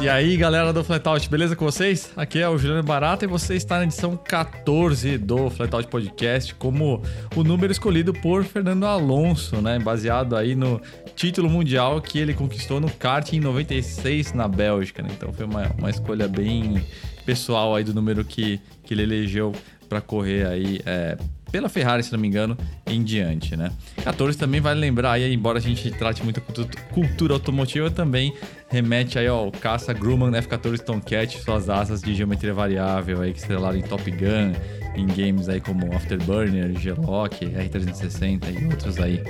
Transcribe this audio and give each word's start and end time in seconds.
E 0.00 0.08
aí, 0.08 0.36
galera 0.36 0.72
do 0.72 0.84
Flatout, 0.84 1.28
beleza 1.28 1.56
com 1.56 1.64
vocês? 1.64 2.12
Aqui 2.16 2.38
é 2.38 2.48
o 2.48 2.56
Juliano 2.56 2.84
Barata 2.84 3.24
e 3.24 3.28
você 3.28 3.56
está 3.56 3.78
na 3.78 3.84
edição 3.84 4.16
14 4.16 5.18
do 5.18 5.50
Flatout 5.50 5.88
Podcast 5.88 6.54
como 6.54 7.02
o 7.34 7.42
número 7.42 7.72
escolhido 7.72 8.12
por 8.12 8.44
Fernando 8.44 8.86
Alonso, 8.86 9.60
né? 9.60 9.76
Baseado 9.80 10.36
aí 10.36 10.54
no 10.54 10.80
título 11.16 11.50
mundial 11.50 12.00
que 12.00 12.16
ele 12.16 12.32
conquistou 12.32 12.78
no 12.78 12.88
kart 12.88 13.32
em 13.32 13.40
96 13.40 14.34
na 14.34 14.46
Bélgica, 14.46 15.02
né? 15.02 15.08
Então 15.16 15.32
foi 15.32 15.46
uma, 15.46 15.66
uma 15.76 15.90
escolha 15.90 16.28
bem 16.28 16.80
pessoal 17.26 17.74
aí 17.74 17.82
do 17.82 17.92
número 17.92 18.24
que, 18.24 18.60
que 18.84 18.94
ele 18.94 19.02
elegeu 19.02 19.52
para 19.88 20.00
correr 20.00 20.46
aí 20.46 20.80
é, 20.86 21.18
pela 21.50 21.68
Ferrari, 21.68 22.02
se 22.02 22.12
não 22.12 22.18
me 22.18 22.28
engano, 22.28 22.56
em 22.86 23.02
diante, 23.02 23.56
né? 23.56 23.72
14 24.02 24.36
também 24.36 24.60
vale 24.60 24.80
lembrar 24.80 25.12
aí, 25.12 25.32
embora 25.32 25.58
a 25.58 25.60
gente 25.60 25.90
trate 25.90 26.22
muito 26.22 26.40
cultura 26.92 27.34
automotiva, 27.34 27.90
também 27.90 28.32
remete 28.68 29.18
aí 29.18 29.26
ao 29.26 29.50
caça 29.50 29.92
Grumman 29.92 30.32
F14 30.32 30.80
Tomcat, 30.80 31.38
suas 31.38 31.68
asas 31.68 32.02
de 32.02 32.14
geometria 32.14 32.52
variável 32.52 33.20
aí 33.22 33.32
que 33.32 33.38
estrelaram 33.38 33.78
em 33.78 33.82
Top 33.82 34.10
Gun, 34.10 34.52
em 34.94 35.06
games 35.06 35.48
aí 35.48 35.60
como 35.60 35.92
Afterburner, 35.94 36.78
G-Lock, 36.78 37.46
R360 37.46 38.60
e 38.60 38.64
outros 38.66 38.98
aí 38.98 39.22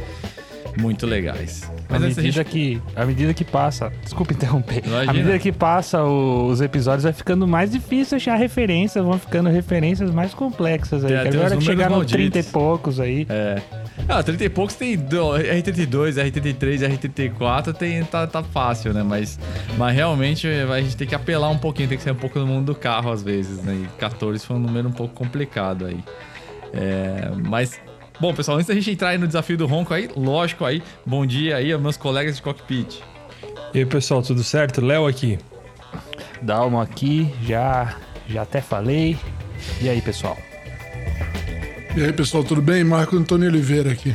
muito 0.77 1.07
legais. 1.07 1.71
Mas 1.89 2.03
à 2.03 2.07
medida, 2.07 2.23
gente... 2.23 2.45
que, 2.45 2.83
à 2.95 3.05
medida 3.05 3.33
que 3.35 3.45
passa. 3.45 3.93
Desculpa 4.03 4.33
interromper. 4.33 4.83
Imagina. 4.85 5.11
À 5.11 5.15
medida 5.15 5.39
que 5.39 5.53
passa 5.53 6.03
o, 6.03 6.47
os 6.47 6.61
episódios, 6.61 7.05
vai 7.05 7.13
ficando 7.13 7.47
mais 7.47 7.71
difícil 7.71 8.17
achar 8.17 8.37
referências, 8.37 9.05
vão 9.05 9.19
ficando 9.19 9.49
referências 9.49 10.11
mais 10.11 10.35
complexas 10.35 11.05
aí. 11.05 11.31
Tem, 11.31 11.41
agora 11.41 11.57
que 11.57 11.65
chegaram 11.65 12.05
30 12.05 12.39
e 12.39 12.43
poucos 12.43 13.01
aí. 13.01 13.27
É. 13.29 13.61
Ah, 14.09 14.23
30 14.23 14.45
e 14.45 14.49
poucos 14.49 14.75
tem 14.77 14.97
R32, 14.97 16.15
R33, 16.15 16.99
R34, 16.99 17.75
tem, 17.75 18.05
tá, 18.05 18.27
tá 18.27 18.43
fácil, 18.43 18.93
né? 18.93 19.03
Mas, 19.03 19.38
mas 19.77 19.95
realmente 19.95 20.47
a 20.47 20.80
gente 20.80 20.97
tem 20.97 21.07
que 21.07 21.15
apelar 21.15 21.51
um 21.51 21.59
pouquinho, 21.59 21.88
tem 21.88 21.99
que 21.99 22.05
ser 22.05 22.13
um 22.13 22.16
pouco 22.16 22.38
no 22.38 22.47
mundo 22.47 22.66
do 22.66 22.75
carro 22.75 23.10
às 23.10 23.23
vezes, 23.23 23.63
né? 23.63 23.75
E 23.75 23.99
14 23.99 24.45
foi 24.47 24.57
um 24.57 24.60
número 24.60 24.88
um 24.88 24.93
pouco 24.93 25.15
complicado 25.15 25.87
aí. 25.87 25.99
É, 26.73 27.30
mas 27.47 27.80
Bom, 28.21 28.35
pessoal, 28.35 28.57
antes 28.57 28.66
da 28.66 28.74
gente 28.74 28.91
entrar 28.91 29.11
aí 29.11 29.19
no 29.19 29.29
desafio 29.29 29.57
do 29.57 29.65
ronco 29.65 29.95
aí, 29.95 30.11
lógico 30.16 30.65
aí, 30.65 30.83
bom 31.07 31.24
dia 31.24 31.57
aí 31.57 31.73
aos 31.73 31.80
meus 31.80 31.97
colegas 31.97 32.35
de 32.35 32.43
cockpit. 32.43 33.01
E 33.73 33.79
aí, 33.79 33.87
pessoal, 33.87 34.23
tudo 34.23 34.43
certo? 34.43 34.80
Léo 34.80 35.07
aqui. 35.07 35.38
Dalmo 36.43 36.80
aqui, 36.80 37.33
já, 37.47 37.95
já 38.29 38.43
até 38.43 38.60
falei. 38.60 39.16
E 39.80 39.88
aí, 39.88 40.01
pessoal? 40.01 40.37
E 41.97 42.02
aí, 42.02 42.13
pessoal, 42.13 42.43
tudo 42.43 42.60
bem? 42.60 42.83
Marco 42.83 43.16
Antônio 43.16 43.49
Oliveira 43.49 43.93
aqui. 43.93 44.13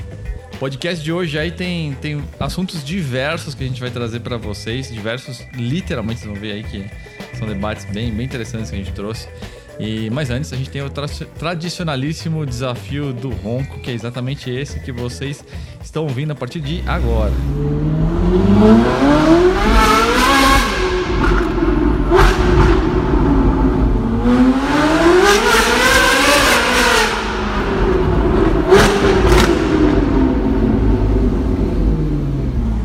O 0.53 0.57
podcast 0.57 1.01
de 1.01 1.11
hoje 1.13 1.39
aí 1.39 1.51
tem, 1.51 1.93
tem 1.93 2.21
assuntos 2.41 2.83
diversos 2.83 3.55
que 3.55 3.63
a 3.63 3.67
gente 3.67 3.79
vai 3.79 3.89
trazer 3.89 4.19
para 4.19 4.35
vocês, 4.35 4.91
diversos, 4.91 5.47
literalmente, 5.53 6.19
vocês 6.19 6.31
vão 6.31 6.41
ver 6.41 6.51
aí 6.51 6.63
que 6.63 6.85
são 7.37 7.47
debates 7.47 7.85
bem, 7.85 8.11
bem 8.11 8.25
interessantes 8.25 8.69
que 8.69 8.75
a 8.75 8.79
gente 8.79 8.91
trouxe. 8.91 9.29
E, 9.79 10.09
mas 10.11 10.29
antes, 10.29 10.53
a 10.53 10.55
gente 10.55 10.69
tem 10.69 10.81
o 10.81 10.89
tra 10.89 11.07
tradicionalíssimo 11.37 12.45
desafio 12.45 13.11
do 13.11 13.29
ronco, 13.29 13.79
que 13.79 13.89
é 13.89 13.93
exatamente 13.93 14.49
esse 14.49 14.79
que 14.79 14.91
vocês 14.91 15.43
estão 15.83 16.03
ouvindo 16.03 16.31
a 16.31 16.35
partir 16.35 16.59
de 16.59 16.83
agora. 16.87 17.31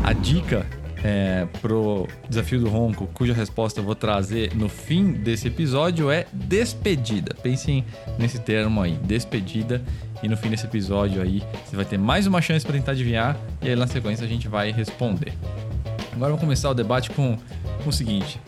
A 0.03 0.13
dica 0.13 0.65
é, 1.03 1.38
pro 1.61 2.07
desafio 2.29 2.59
do 2.59 2.69
ronco, 2.69 3.07
cuja 3.13 3.33
resposta 3.33 3.79
eu 3.79 3.83
vou 3.83 3.95
trazer 3.95 4.55
no 4.55 4.69
fim 4.69 5.11
desse 5.11 5.47
episódio, 5.47 6.09
é 6.09 6.25
despedida. 6.31 7.35
Pensem 7.41 7.83
nesse 8.17 8.39
termo 8.39 8.81
aí, 8.81 8.93
despedida. 9.03 9.81
E 10.21 10.27
no 10.27 10.35
fim 10.35 10.49
desse 10.49 10.65
episódio 10.65 11.21
aí, 11.21 11.41
você 11.65 11.75
vai 11.75 11.85
ter 11.85 11.97
mais 11.97 12.27
uma 12.27 12.41
chance 12.41 12.65
para 12.65 12.75
tentar 12.75 12.91
adivinhar. 12.91 13.37
E 13.61 13.69
aí 13.69 13.75
na 13.75 13.87
sequência 13.87 14.25
a 14.25 14.27
gente 14.27 14.47
vai 14.47 14.71
responder. 14.71 15.33
Agora 16.11 16.31
vamos 16.31 16.41
começar 16.41 16.69
o 16.69 16.73
debate 16.73 17.09
com, 17.11 17.37
com 17.83 17.89
o 17.89 17.93
seguinte. 17.93 18.39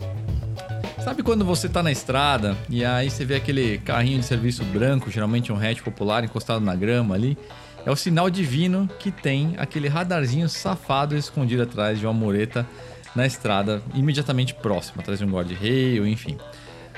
Sabe 1.04 1.24
quando 1.24 1.44
você 1.44 1.68
tá 1.68 1.82
na 1.82 1.92
estrada 1.92 2.56
e 2.70 2.86
aí 2.86 3.10
você 3.10 3.26
vê 3.26 3.36
aquele 3.36 3.80
carrinho 3.80 4.20
de 4.20 4.26
serviço 4.26 4.64
branco, 4.66 5.10
geralmente 5.10 5.52
um 5.52 5.56
hatch 5.56 5.82
popular 5.82 6.24
encostado 6.24 6.64
na 6.64 6.76
grama 6.76 7.16
ali? 7.16 7.38
É 7.84 7.90
o 7.90 7.96
sinal 7.96 8.30
divino 8.30 8.88
que 9.00 9.10
tem 9.10 9.56
aquele 9.58 9.88
radarzinho 9.88 10.48
safado 10.48 11.18
escondido 11.18 11.64
atrás 11.64 11.98
de 11.98 12.06
uma 12.06 12.14
mureta 12.14 12.68
na 13.16 13.26
estrada 13.26 13.82
imediatamente 13.94 14.54
próxima, 14.54 15.02
atrás 15.02 15.20
de 15.20 15.26
um 15.26 15.32
guarda-reio, 15.32 16.08
enfim. 16.08 16.38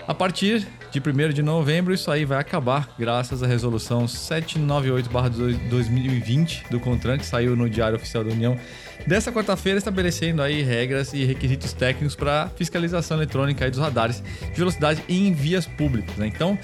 A 0.06 0.14
partir 0.14 0.68
de 0.92 1.00
1 1.00 1.30
de 1.30 1.42
novembro, 1.42 1.94
isso 1.94 2.12
aí 2.12 2.26
vai 2.26 2.38
acabar 2.38 2.90
graças 3.00 3.42
à 3.42 3.48
resolução 3.48 4.06
798-2020 4.06 6.70
do 6.70 6.78
CONTRAN, 6.80 7.18
que 7.18 7.26
saiu 7.26 7.56
no 7.56 7.70
Diário 7.70 7.96
Oficial 7.96 8.22
da 8.24 8.32
União 8.32 8.60
dessa 9.08 9.32
quarta-feira, 9.32 9.78
estabelecendo 9.78 10.42
aí 10.42 10.62
regras 10.62 11.14
e 11.14 11.24
requisitos 11.24 11.72
técnicos 11.72 12.16
para 12.16 12.50
fiscalização 12.58 13.16
eletrônica 13.18 13.70
dos 13.72 13.80
radares 13.80 14.22
de 14.42 14.58
velocidade 14.58 15.02
em 15.08 15.34
vias 15.34 15.66
públicas. 15.66 16.18
Né? 16.18 16.28
Então, 16.28 16.60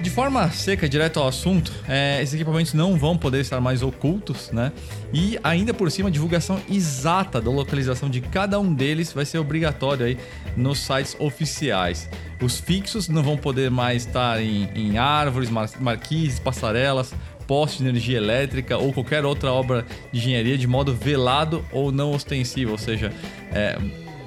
de 0.00 0.10
forma 0.10 0.50
seca, 0.50 0.88
direto 0.88 1.20
ao 1.20 1.28
assunto, 1.28 1.72
é, 1.88 2.22
esses 2.22 2.34
equipamentos 2.34 2.74
não 2.74 2.96
vão 2.96 3.16
poder 3.16 3.40
estar 3.40 3.60
mais 3.60 3.82
ocultos, 3.82 4.50
né? 4.50 4.72
E 5.12 5.38
ainda 5.42 5.72
por 5.72 5.90
cima, 5.90 6.08
a 6.08 6.12
divulgação 6.12 6.60
exata 6.70 7.40
da 7.40 7.50
localização 7.50 8.10
de 8.10 8.20
cada 8.20 8.58
um 8.58 8.72
deles 8.72 9.12
vai 9.12 9.24
ser 9.24 9.38
obrigatório 9.38 10.06
aí 10.06 10.18
nos 10.56 10.78
sites 10.80 11.16
oficiais. 11.18 12.08
Os 12.40 12.58
fixos 12.60 13.08
não 13.08 13.22
vão 13.22 13.36
poder 13.36 13.70
mais 13.70 14.06
estar 14.06 14.40
em, 14.42 14.68
em 14.74 14.98
árvores, 14.98 15.50
marquises, 15.80 16.38
passarelas, 16.38 17.14
postes 17.46 17.82
de 17.82 17.88
energia 17.88 18.16
elétrica 18.16 18.76
ou 18.76 18.92
qualquer 18.92 19.24
outra 19.24 19.52
obra 19.52 19.84
de 20.12 20.18
engenharia 20.18 20.58
de 20.58 20.66
modo 20.66 20.94
velado 20.94 21.64
ou 21.72 21.92
não 21.92 22.12
ostensivo, 22.12 22.72
ou 22.72 22.78
seja, 22.78 23.12
é, 23.52 23.78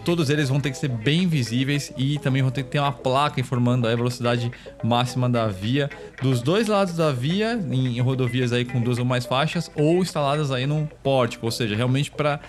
todos 0.07 0.29
eles 0.29 0.47
vão 0.47 0.61
ter 0.61 0.71
que 0.71 0.77
ser 0.77 0.87
bem 0.87 1.27
visíveis 1.27 1.91
e 1.97 2.17
também 2.19 2.41
vão 2.41 2.49
ter 2.49 2.63
que 2.63 2.69
ter 2.69 2.79
uma 2.79 2.93
placa 2.93 3.41
informando 3.41 3.85
a 3.85 3.93
velocidade 3.93 4.49
máxima 4.81 5.29
da 5.29 5.47
via 5.47 5.89
dos 6.21 6.41
dois 6.41 6.67
lados 6.67 6.93
da 6.93 7.11
via, 7.11 7.59
em 7.69 7.99
rodovias 7.99 8.53
aí 8.53 8.63
com 8.63 8.79
duas 8.79 8.99
ou 8.99 9.03
mais 9.03 9.25
faixas, 9.25 9.69
ou 9.75 10.01
instaladas 10.01 10.49
aí 10.49 10.65
num 10.65 10.85
pórtico, 11.03 11.45
ou 11.45 11.51
seja, 11.51 11.75
realmente 11.75 12.09
para 12.09 12.39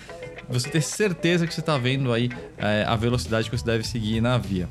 você 0.49 0.69
ter 0.71 0.81
certeza 0.81 1.49
que 1.49 1.53
você 1.53 1.59
está 1.59 1.77
vendo 1.77 2.13
aí 2.13 2.31
é, 2.57 2.85
a 2.87 2.95
velocidade 2.95 3.51
que 3.51 3.59
você 3.59 3.67
deve 3.67 3.83
seguir 3.83 4.21
na 4.21 4.39
via. 4.39 4.69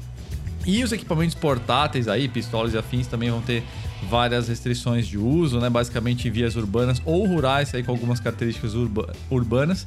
E 0.66 0.82
os 0.82 0.94
equipamentos 0.94 1.36
portáteis 1.36 2.08
aí, 2.08 2.30
pistolas 2.30 2.74
e 2.74 2.78
afins, 2.78 3.06
também 3.06 3.30
vão 3.30 3.42
ter 3.42 3.64
várias 4.10 4.48
restrições 4.48 5.06
de 5.06 5.18
uso, 5.18 5.60
né? 5.60 5.70
Basicamente 5.70 6.28
em 6.28 6.32
vias 6.32 6.56
urbanas 6.56 7.02
ou 7.06 7.26
rurais, 7.26 7.74
aí 7.76 7.84
com 7.84 7.92
algumas 7.92 8.22
características 8.22 8.76
urba 8.76 9.14
urbanas. 9.30 9.86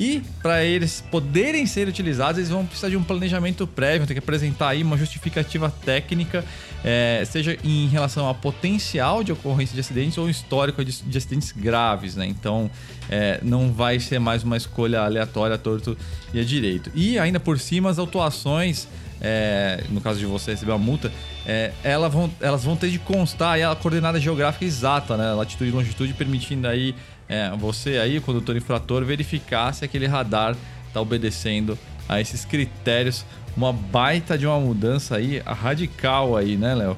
E 0.00 0.22
para 0.42 0.64
eles 0.64 1.04
poderem 1.10 1.66
ser 1.66 1.86
utilizados, 1.86 2.38
eles 2.38 2.48
vão 2.48 2.64
precisar 2.64 2.88
de 2.88 2.96
um 2.96 3.02
planejamento 3.02 3.66
prévio, 3.66 4.06
ter 4.06 4.14
que 4.14 4.18
apresentar 4.18 4.70
aí 4.70 4.82
uma 4.82 4.96
justificativa 4.96 5.70
técnica, 5.84 6.42
é, 6.82 7.22
seja 7.26 7.58
em 7.62 7.86
relação 7.86 8.26
a 8.26 8.32
potencial 8.32 9.22
de 9.22 9.30
ocorrência 9.30 9.74
de 9.74 9.80
acidentes 9.80 10.16
ou 10.16 10.30
histórico 10.30 10.82
de, 10.82 11.02
de 11.02 11.18
acidentes 11.18 11.52
graves, 11.52 12.16
né? 12.16 12.24
Então 12.24 12.70
é, 13.10 13.40
não 13.42 13.74
vai 13.74 14.00
ser 14.00 14.18
mais 14.18 14.42
uma 14.42 14.56
escolha 14.56 15.02
aleatória, 15.02 15.58
torto 15.58 15.94
e 16.32 16.40
a 16.40 16.44
direito. 16.44 16.90
E 16.94 17.18
ainda 17.18 17.38
por 17.38 17.58
cima, 17.58 17.90
as 17.90 17.98
autuações 17.98 18.88
é, 19.20 19.84
no 19.90 20.00
caso 20.00 20.18
de 20.18 20.24
você 20.24 20.52
receber 20.52 20.72
uma 20.72 20.78
multa, 20.78 21.12
é, 21.46 21.72
elas, 21.84 22.10
vão, 22.10 22.30
elas 22.40 22.64
vão 22.64 22.74
ter 22.74 22.88
de 22.88 22.98
constar 22.98 23.52
aí 23.52 23.62
a 23.62 23.74
coordenada 23.76 24.18
geográfica 24.18 24.64
exata, 24.64 25.14
né? 25.16 25.32
Latitude 25.34 25.68
e 25.68 25.72
longitude, 25.72 26.14
permitindo 26.14 26.66
aí 26.66 26.94
é, 27.30 27.48
você 27.56 27.98
aí, 27.98 28.18
condutor 28.18 28.56
infrator, 28.56 29.04
verificar 29.04 29.72
se 29.72 29.84
aquele 29.84 30.08
radar 30.08 30.56
está 30.88 31.00
obedecendo 31.00 31.78
a 32.08 32.20
esses 32.20 32.44
critérios. 32.44 33.24
Uma 33.56 33.72
baita 33.72 34.36
de 34.36 34.48
uma 34.48 34.58
mudança 34.58 35.16
aí 35.16 35.40
radical 35.46 36.36
aí, 36.36 36.56
né, 36.56 36.74
Léo? 36.74 36.96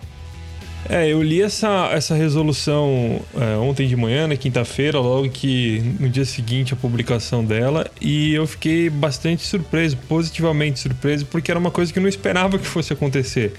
É, 0.88 1.06
eu 1.06 1.22
li 1.22 1.42
essa, 1.42 1.90
essa 1.92 2.14
resolução 2.14 3.20
é, 3.38 3.56
ontem 3.58 3.86
de 3.86 3.94
manhã, 3.94 4.26
na 4.26 4.34
quinta-feira, 4.34 4.98
logo 4.98 5.28
que 5.28 5.80
no 6.00 6.08
dia 6.08 6.24
seguinte 6.24 6.72
a 6.72 6.76
publicação 6.76 7.44
dela, 7.44 7.86
e 8.00 8.32
eu 8.32 8.46
fiquei 8.46 8.88
bastante 8.88 9.46
surpreso, 9.46 9.98
positivamente 10.08 10.80
surpreso, 10.80 11.26
porque 11.26 11.50
era 11.50 11.60
uma 11.60 11.70
coisa 11.70 11.92
que 11.92 11.98
eu 11.98 12.02
não 12.02 12.08
esperava 12.08 12.58
que 12.58 12.66
fosse 12.66 12.92
acontecer. 12.92 13.52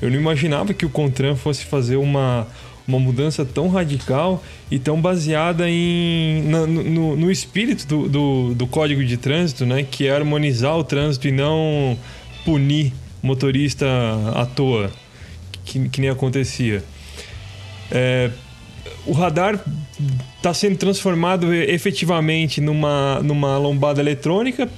Eu 0.00 0.10
não 0.10 0.18
imaginava 0.18 0.72
que 0.72 0.86
o 0.86 0.90
Contran 0.90 1.34
fosse 1.34 1.64
fazer 1.64 1.96
uma, 1.96 2.46
uma 2.86 2.98
mudança 2.98 3.44
tão 3.44 3.68
radical 3.68 4.42
e 4.70 4.78
tão 4.78 5.00
baseada 5.00 5.68
em, 5.68 6.42
na, 6.44 6.66
no, 6.66 7.16
no, 7.16 7.30
espírito 7.30 7.86
do, 7.86 8.08
do, 8.08 8.54
do, 8.54 8.66
Código 8.66 9.02
de 9.04 9.16
Trânsito, 9.16 9.64
né? 9.64 9.82
Que 9.82 10.06
é 10.06 10.14
harmonizar 10.14 10.76
o 10.76 10.84
trânsito 10.84 11.28
e 11.28 11.32
não 11.32 11.96
punir 12.44 12.92
motorista 13.22 13.86
à 14.34 14.44
toa 14.44 14.90
que, 15.64 15.88
que 15.88 16.00
nem 16.00 16.10
acontecia. 16.10 16.84
É, 17.90 18.30
o 19.06 19.12
radar 19.12 19.62
está 20.36 20.52
sendo 20.52 20.76
transformado 20.76 21.52
efetivamente 21.52 22.60
numa, 22.60 23.20
numa 23.22 23.56
lombada 23.58 24.00
eletrônica 24.00 24.68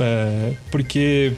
É, 0.00 0.52
porque 0.70 1.32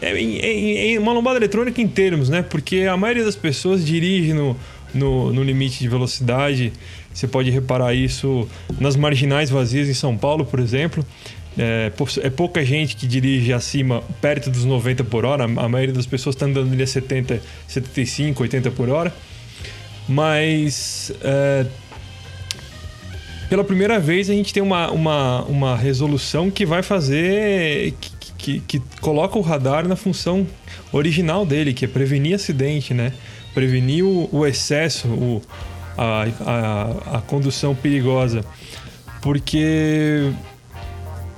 é, 0.00 0.20
é, 0.20 0.94
é, 0.94 0.98
uma 0.98 1.12
lombada 1.12 1.38
eletrônica 1.38 1.80
em 1.80 1.86
termos, 1.86 2.28
né? 2.28 2.42
Porque 2.42 2.88
a 2.90 2.96
maioria 2.96 3.24
das 3.24 3.36
pessoas 3.36 3.86
dirige 3.86 4.32
no, 4.32 4.56
no, 4.94 5.32
no 5.32 5.42
limite 5.42 5.78
de 5.78 5.88
velocidade. 5.88 6.72
Você 7.12 7.26
pode 7.26 7.50
reparar 7.50 7.94
isso 7.94 8.48
nas 8.78 8.96
marginais 8.96 9.50
vazias 9.50 9.88
em 9.88 9.94
São 9.94 10.16
Paulo, 10.16 10.44
por 10.44 10.60
exemplo. 10.60 11.04
É, 11.58 11.92
é, 12.22 12.30
pouca 12.30 12.64
gente 12.64 12.96
que 12.96 13.06
dirige 13.06 13.52
acima, 13.52 14.02
perto 14.20 14.50
dos 14.50 14.64
90 14.64 15.04
por 15.04 15.24
hora. 15.24 15.44
A 15.44 15.68
maioria 15.68 15.94
das 15.94 16.06
pessoas 16.06 16.34
está 16.34 16.46
andando 16.46 16.72
ali 16.72 16.82
a 16.82 16.86
70, 16.86 17.40
75, 17.68 18.42
80 18.42 18.70
por 18.70 18.88
hora. 18.88 19.12
Mas 20.08 21.12
é, 21.22 21.66
pela 23.48 23.62
primeira 23.62 24.00
vez 24.00 24.30
a 24.30 24.32
gente 24.32 24.52
tem 24.52 24.62
uma, 24.62 24.90
uma, 24.90 25.42
uma 25.42 25.76
resolução 25.76 26.50
que 26.50 26.64
vai 26.64 26.82
fazer. 26.82 27.92
Que, 28.00 28.12
que, 28.38 28.60
que 28.60 28.82
coloca 29.00 29.38
o 29.38 29.40
radar 29.40 29.86
na 29.86 29.94
função 29.94 30.44
original 30.90 31.46
dele, 31.46 31.72
que 31.72 31.84
é 31.84 31.88
prevenir 31.88 32.34
acidente, 32.34 32.92
né? 32.92 33.12
Prevenir 33.54 34.04
o, 34.04 34.28
o 34.32 34.46
excesso, 34.46 35.08
o, 35.08 35.42
a, 35.96 36.24
a, 36.40 37.18
a 37.18 37.20
condução 37.22 37.74
perigosa. 37.74 38.44
Porque 39.20 40.32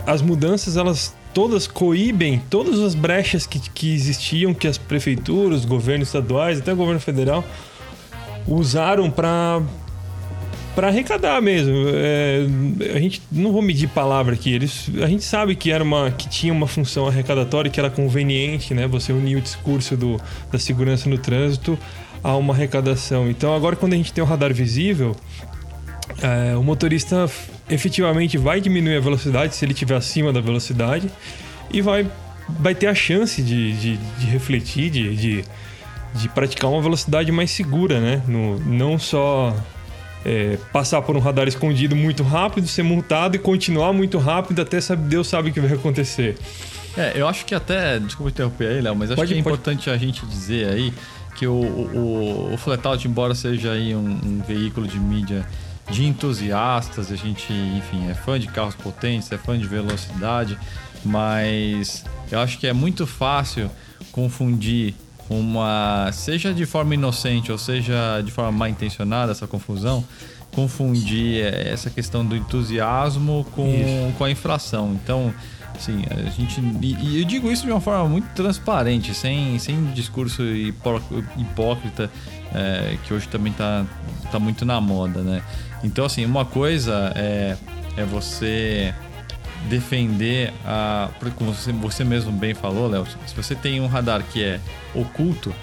as 0.06 0.22
mudanças, 0.22 0.76
elas 0.76 1.14
todas 1.34 1.66
coíbem 1.66 2.40
todas 2.48 2.78
as 2.78 2.94
brechas 2.94 3.44
que, 3.44 3.58
que 3.58 3.92
existiam, 3.92 4.54
que 4.54 4.68
as 4.68 4.78
prefeituras, 4.78 5.60
os 5.60 5.64
governos 5.64 6.08
estaduais, 6.08 6.60
até 6.60 6.72
o 6.72 6.76
governo 6.76 7.00
federal 7.00 7.44
usaram 8.46 9.10
para 9.10 9.60
para 10.74 10.88
arrecadar 10.88 11.40
mesmo. 11.40 11.72
É, 11.94 12.46
a 12.94 12.98
gente 12.98 13.22
não 13.30 13.52
vou 13.52 13.62
medir 13.62 13.88
palavra 13.88 14.34
aqui. 14.34 14.52
Eles, 14.52 14.90
a 15.00 15.06
gente 15.06 15.22
sabe 15.22 15.54
que 15.54 15.70
era 15.70 15.84
uma 15.84 16.10
que 16.10 16.28
tinha 16.28 16.52
uma 16.52 16.66
função 16.66 17.06
arrecadatória 17.06 17.70
que 17.70 17.78
era 17.78 17.88
conveniente, 17.88 18.74
né? 18.74 18.88
Você 18.88 19.12
unir 19.12 19.36
o 19.36 19.40
discurso 19.40 19.96
do, 19.96 20.20
da 20.50 20.58
segurança 20.58 21.08
no 21.08 21.16
trânsito 21.16 21.78
a 22.24 22.34
uma 22.36 22.54
arrecadação. 22.54 23.28
Então 23.28 23.54
agora 23.54 23.76
quando 23.76 23.92
a 23.92 23.96
gente 23.96 24.12
tem 24.12 24.24
o 24.24 24.26
radar 24.26 24.52
visível, 24.52 25.14
é, 26.22 26.56
o 26.56 26.62
motorista 26.62 27.30
efetivamente 27.68 28.38
vai 28.38 28.60
diminuir 28.60 28.96
a 28.96 29.00
velocidade 29.00 29.54
se 29.54 29.64
ele 29.64 29.72
estiver 29.72 29.94
acima 29.94 30.32
da 30.32 30.40
velocidade 30.40 31.10
e 31.70 31.82
vai, 31.82 32.06
vai 32.48 32.74
ter 32.74 32.86
a 32.86 32.94
chance 32.94 33.42
de, 33.42 33.72
de, 33.74 33.96
de 33.96 34.26
refletir, 34.26 34.90
de, 34.90 35.14
de, 35.14 35.44
de, 36.14 36.28
praticar 36.30 36.70
uma 36.70 36.80
velocidade 36.80 37.30
mais 37.30 37.50
segura, 37.50 38.00
né? 38.00 38.22
No, 38.26 38.58
não 38.60 38.98
só 38.98 39.54
é, 40.24 40.58
passar 40.72 41.02
por 41.02 41.16
um 41.16 41.20
radar 41.20 41.46
escondido 41.46 41.94
muito 41.94 42.22
rápido, 42.22 42.66
ser 42.66 42.82
multado 42.82 43.36
e 43.36 43.38
continuar 43.38 43.92
muito 43.92 44.18
rápido 44.18 44.62
até 44.62 44.80
sabe, 44.80 45.08
Deus 45.08 45.28
sabe 45.28 45.50
o 45.50 45.52
que 45.52 45.60
vai 45.60 45.72
acontecer. 45.72 46.36
É, 46.96 47.12
eu 47.16 47.26
acho 47.26 47.44
que 47.44 47.54
até. 47.54 47.98
Desculpa 47.98 48.30
interromper 48.30 48.68
aí, 48.68 48.80
Léo, 48.80 48.94
mas 48.94 49.10
acho 49.10 49.16
pode, 49.16 49.34
que 49.34 49.40
é 49.40 49.42
pode. 49.42 49.56
importante 49.56 49.90
a 49.90 49.96
gente 49.96 50.24
dizer 50.26 50.68
aí 50.68 50.92
que 51.34 51.46
o, 51.46 51.52
o, 51.52 52.54
o 52.54 52.56
Flatout, 52.56 53.06
embora 53.06 53.34
seja 53.34 53.72
aí 53.72 53.94
um, 53.94 54.20
um 54.24 54.42
veículo 54.46 54.86
de 54.86 54.98
mídia 54.98 55.46
de 55.90 56.04
entusiastas, 56.04 57.12
a 57.12 57.16
gente, 57.16 57.52
enfim, 57.52 58.08
é 58.08 58.14
fã 58.14 58.38
de 58.38 58.46
carros 58.46 58.74
potentes, 58.74 59.30
é 59.30 59.36
fã 59.36 59.58
de 59.58 59.66
velocidade, 59.66 60.58
mas 61.04 62.04
eu 62.30 62.38
acho 62.40 62.58
que 62.58 62.66
é 62.66 62.72
muito 62.72 63.06
fácil 63.06 63.70
confundir 64.10 64.94
uma, 65.28 66.10
seja 66.12 66.52
de 66.52 66.66
forma 66.66 66.94
inocente 66.94 67.50
ou 67.50 67.58
seja 67.58 68.22
de 68.24 68.30
forma 68.30 68.52
mal 68.52 68.68
intencionada 68.68 69.32
essa 69.32 69.46
confusão, 69.46 70.04
confundir 70.52 71.44
essa 71.44 71.90
questão 71.90 72.24
do 72.24 72.36
entusiasmo 72.36 73.44
com, 73.52 74.12
com 74.16 74.24
a 74.24 74.30
infração. 74.30 74.98
Então, 75.02 75.34
assim, 75.74 76.02
a 76.10 76.30
gente. 76.30 76.60
E, 76.80 77.20
eu 77.20 77.24
digo 77.24 77.50
isso 77.50 77.64
de 77.64 77.70
uma 77.70 77.80
forma 77.80 78.08
muito 78.08 78.28
transparente, 78.34 79.14
sem, 79.14 79.58
sem 79.58 79.84
discurso 79.92 80.42
hipócrita, 81.36 82.10
é, 82.52 82.96
que 83.04 83.12
hoje 83.12 83.28
também 83.28 83.52
está 83.52 83.84
tá 84.30 84.38
muito 84.38 84.64
na 84.64 84.80
moda, 84.80 85.22
né? 85.22 85.42
Então, 85.82 86.04
assim, 86.04 86.24
uma 86.24 86.44
coisa 86.44 87.12
é, 87.14 87.56
é 87.96 88.04
você 88.04 88.94
defender 89.68 90.52
a. 90.64 91.10
Como 91.36 91.52
você, 91.52 91.72
você 91.72 92.04
mesmo 92.04 92.32
bem 92.32 92.54
falou, 92.54 92.88
Léo, 92.88 93.06
se 93.26 93.34
você 93.34 93.54
tem 93.54 93.80
um 93.80 93.86
radar 93.86 94.22
que 94.22 94.42
é 94.42 94.60
oculto, 94.94 95.54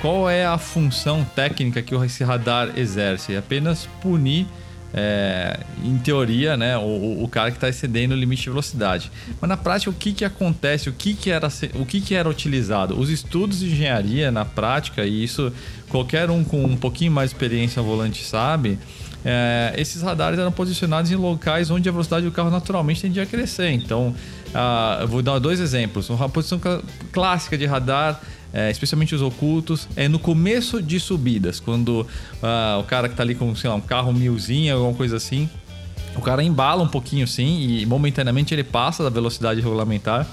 qual 0.00 0.28
é 0.28 0.46
a 0.46 0.58
função 0.58 1.24
técnica 1.24 1.82
que 1.82 1.94
esse 1.94 2.24
radar 2.24 2.78
exerce? 2.78 3.34
É 3.34 3.38
apenas 3.38 3.86
punir 4.00 4.46
é, 4.92 5.60
em 5.84 5.96
teoria, 5.98 6.56
né, 6.56 6.76
o, 6.76 7.22
o 7.22 7.28
cara 7.28 7.50
que 7.50 7.56
está 7.56 7.68
excedendo 7.68 8.14
o 8.14 8.16
limite 8.16 8.42
de 8.42 8.50
velocidade. 8.50 9.10
Mas 9.40 9.48
na 9.48 9.56
prática, 9.56 9.90
o 9.90 9.94
que, 9.94 10.12
que 10.12 10.24
acontece? 10.24 10.88
O 10.88 10.92
que, 10.92 11.14
que, 11.14 11.30
era, 11.30 11.48
o 11.74 11.86
que, 11.86 12.00
que 12.00 12.14
era 12.14 12.28
utilizado? 12.28 12.98
Os 12.98 13.08
estudos 13.08 13.60
de 13.60 13.66
engenharia 13.66 14.30
na 14.30 14.44
prática, 14.44 15.04
e 15.04 15.22
isso 15.24 15.52
qualquer 15.88 16.30
um 16.30 16.44
com 16.44 16.64
um 16.64 16.76
pouquinho 16.76 17.12
mais 17.12 17.30
de 17.30 17.36
experiência 17.36 17.82
volante 17.82 18.24
sabe, 18.24 18.78
é, 19.24 19.74
esses 19.76 20.02
radares 20.02 20.38
eram 20.38 20.52
posicionados 20.52 21.10
em 21.10 21.16
locais 21.16 21.70
onde 21.70 21.88
a 21.88 21.92
velocidade 21.92 22.24
do 22.24 22.32
carro 22.32 22.50
naturalmente 22.50 23.02
tendia 23.02 23.22
a 23.22 23.26
crescer. 23.26 23.70
Então, 23.70 24.14
ah, 24.54 24.98
eu 25.02 25.08
vou 25.08 25.22
dar 25.22 25.38
dois 25.38 25.60
exemplos. 25.60 26.08
Uma 26.08 26.28
posição 26.28 26.60
clássica 27.12 27.56
de 27.56 27.66
radar 27.66 28.20
é, 28.52 28.70
especialmente 28.70 29.14
os 29.14 29.22
ocultos, 29.22 29.88
é 29.96 30.08
no 30.08 30.18
começo 30.18 30.82
de 30.82 30.98
subidas, 30.98 31.60
quando 31.60 32.00
uh, 32.00 32.80
o 32.80 32.84
cara 32.84 33.08
que 33.08 33.14
está 33.14 33.22
ali 33.22 33.34
com, 33.34 33.54
sei 33.54 33.70
lá, 33.70 33.76
um 33.76 33.80
carro 33.80 34.12
milzinho, 34.12 34.74
alguma 34.74 34.94
coisa 34.94 35.16
assim, 35.16 35.48
o 36.16 36.20
cara 36.20 36.42
embala 36.42 36.82
um 36.82 36.88
pouquinho 36.88 37.26
sim 37.26 37.60
e 37.60 37.86
momentaneamente 37.86 38.52
ele 38.52 38.64
passa 38.64 39.02
da 39.04 39.10
velocidade 39.10 39.60
regulamentar, 39.60 40.26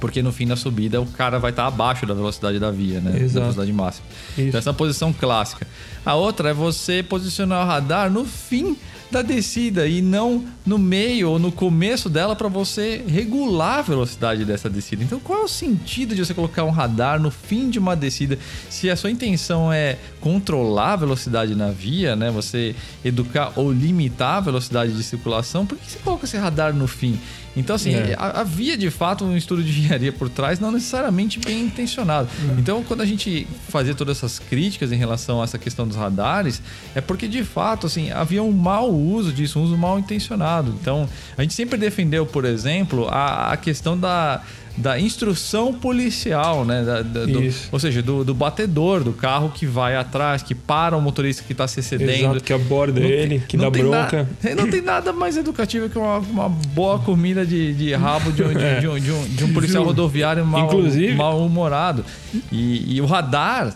porque 0.00 0.22
no 0.22 0.32
fim 0.32 0.46
da 0.46 0.56
subida 0.56 1.00
o 1.00 1.06
cara 1.06 1.38
vai 1.38 1.50
estar 1.50 1.62
tá 1.62 1.68
abaixo 1.68 2.04
da 2.04 2.14
velocidade 2.14 2.58
da 2.58 2.70
via, 2.70 3.00
né? 3.00 3.16
Exato. 3.16 3.34
Da 3.34 3.40
velocidade 3.40 3.72
máxima. 3.72 4.06
Isso. 4.36 4.48
Então 4.48 4.58
essa 4.58 4.70
é 4.70 4.72
a 4.72 4.74
posição 4.74 5.12
clássica. 5.12 5.66
A 6.04 6.14
outra 6.14 6.50
é 6.50 6.52
você 6.52 7.02
posicionar 7.02 7.64
o 7.64 7.68
radar 7.68 8.10
no 8.10 8.24
fim 8.24 8.76
da 9.14 9.22
descida 9.22 9.86
e 9.86 10.02
não 10.02 10.44
no 10.66 10.76
meio 10.76 11.30
ou 11.30 11.38
no 11.38 11.52
começo 11.52 12.10
dela 12.10 12.34
para 12.34 12.48
você 12.48 13.04
regular 13.06 13.78
a 13.78 13.82
velocidade 13.82 14.44
dessa 14.44 14.68
descida. 14.68 15.04
Então, 15.04 15.20
qual 15.20 15.42
é 15.42 15.44
o 15.44 15.48
sentido 15.48 16.16
de 16.16 16.24
você 16.24 16.34
colocar 16.34 16.64
um 16.64 16.70
radar 16.70 17.20
no 17.20 17.30
fim 17.30 17.70
de 17.70 17.78
uma 17.78 17.94
descida 17.94 18.36
se 18.68 18.90
a 18.90 18.96
sua 18.96 19.10
intenção 19.10 19.72
é 19.72 19.98
controlar 20.20 20.94
a 20.94 20.96
velocidade 20.96 21.54
na 21.54 21.70
via, 21.70 22.16
né? 22.16 22.30
Você 22.32 22.74
educar 23.04 23.52
ou 23.54 23.72
limitar 23.72 24.38
a 24.38 24.40
velocidade 24.40 24.92
de 24.92 25.02
circulação? 25.04 25.64
Por 25.64 25.78
que 25.78 25.90
você 25.90 25.98
coloca 26.00 26.24
esse 26.24 26.36
radar 26.36 26.74
no 26.74 26.88
fim? 26.88 27.18
Então, 27.56 27.76
assim, 27.76 27.94
é. 27.94 28.16
havia 28.18 28.76
de 28.76 28.90
fato 28.90 29.24
um 29.24 29.36
estudo 29.36 29.62
de 29.62 29.70
engenharia 29.70 30.12
por 30.12 30.28
trás, 30.28 30.58
não 30.58 30.72
necessariamente 30.72 31.38
bem 31.38 31.62
intencionado. 31.62 32.28
É. 32.50 32.60
Então, 32.60 32.82
quando 32.82 33.00
a 33.00 33.06
gente 33.06 33.46
fazia 33.68 33.94
todas 33.94 34.18
essas 34.18 34.38
críticas 34.38 34.92
em 34.92 34.96
relação 34.96 35.40
a 35.40 35.44
essa 35.44 35.58
questão 35.58 35.86
dos 35.86 35.96
radares, 35.96 36.60
é 36.94 37.00
porque 37.00 37.28
de 37.28 37.44
fato, 37.44 37.86
assim, 37.86 38.10
havia 38.10 38.42
um 38.42 38.52
mau 38.52 38.92
uso 38.92 39.32
disso, 39.32 39.58
um 39.58 39.62
uso 39.62 39.76
mal 39.76 39.98
intencionado. 39.98 40.74
Então, 40.80 41.08
a 41.36 41.42
gente 41.42 41.54
sempre 41.54 41.78
defendeu, 41.78 42.26
por 42.26 42.44
exemplo, 42.44 43.08
a, 43.08 43.52
a 43.52 43.56
questão 43.56 43.98
da 43.98 44.42
da 44.76 44.98
instrução 44.98 45.72
policial, 45.72 46.64
né? 46.64 46.82
Da, 46.82 47.02
da, 47.02 47.26
do, 47.26 47.40
ou 47.70 47.78
seja, 47.78 48.02
do, 48.02 48.24
do, 48.24 48.34
batedor 48.34 49.04
do 49.04 49.12
carro 49.12 49.50
que 49.50 49.66
vai 49.66 49.94
atrás, 49.96 50.42
que 50.42 50.54
para 50.54 50.96
o 50.96 51.00
motorista 51.00 51.44
que 51.46 51.52
está 51.52 51.68
se 51.68 51.80
excedendo. 51.80 52.10
Exato, 52.10 52.40
que 52.42 52.52
aborda 52.52 53.00
não, 53.00 53.06
ele, 53.06 53.38
que 53.40 53.56
dá 53.56 53.70
bronca. 53.70 54.28
Na, 54.42 54.54
não 54.54 54.68
tem 54.68 54.80
nada 54.80 55.12
mais 55.12 55.36
educativo 55.36 55.88
que 55.88 55.96
uma, 55.96 56.18
uma 56.18 56.48
boa 56.48 56.98
comida 56.98 57.46
de, 57.46 57.72
de 57.74 57.94
rabo 57.94 58.32
de 58.32 58.42
um, 58.42 58.52
de, 58.52 58.58
é. 58.64 58.80
de, 58.80 58.88
um, 58.88 58.98
de, 58.98 59.12
um, 59.12 59.24
de 59.24 59.44
um 59.44 59.52
policial 59.52 59.84
rodoviário 59.84 60.44
mal, 60.44 60.68
mal-humorado. 61.16 62.04
E, 62.50 62.96
e, 62.96 63.00
o 63.00 63.06
radar. 63.06 63.72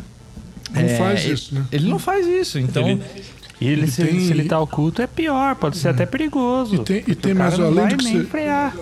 Não 0.74 0.82
é, 0.82 0.96
faz 0.96 1.24
isso, 1.24 1.54
né? 1.54 1.64
Ele 1.72 1.88
não 1.88 1.98
faz 1.98 2.26
isso. 2.26 2.58
Então. 2.58 2.86
Ele... 2.86 3.02
E 3.60 3.66
ele, 3.66 3.90
se, 3.90 4.04
tem... 4.04 4.20
se, 4.20 4.30
ele 4.30 4.44
tá 4.44 4.60
oculto, 4.60 5.02
é 5.02 5.06
pior, 5.06 5.56
pode 5.56 5.76
ser 5.76 5.88
é. 5.88 5.90
até 5.90 6.06
perigoso. 6.06 6.76
E 6.76 6.78
tem, 6.78 7.04
e 7.06 7.14
tem 7.14 7.34
mais 7.34 7.58
além 7.58 7.88
do 7.88 7.96
que 7.96 8.04
você. 8.04 8.24
Frear. 8.24 8.76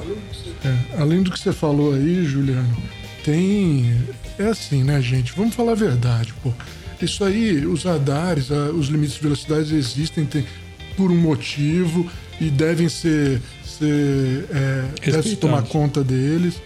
É, 0.65 1.01
além 1.01 1.23
do 1.23 1.31
que 1.31 1.39
você 1.39 1.53
falou 1.53 1.95
aí, 1.95 2.25
Juliano, 2.25 2.77
tem. 3.25 3.97
É 4.39 4.49
assim, 4.49 4.85
né, 4.85 5.01
gente? 5.01 5.33
Vamos 5.35 5.55
falar 5.55 5.73
a 5.73 5.77
verdade, 5.77 6.35
pô. 6.43 6.53
Isso 7.01 7.25
aí, 7.25 7.67
os 7.67 7.85
radares, 7.85 8.51
os 8.51 8.89
limites 8.89 9.17
de 9.17 9.23
velocidade 9.23 9.75
existem 9.75 10.25
tem, 10.25 10.47
por 10.97 11.11
um 11.11 11.17
motivo 11.17 12.11
e 12.41 12.51
devem 12.51 12.89
ser. 12.89 13.41
ser 13.65 14.45
é, 14.51 15.11
deve 15.11 15.31
se 15.31 15.37
tomar 15.37 15.63
conta 15.63 16.05
deles. 16.05 16.61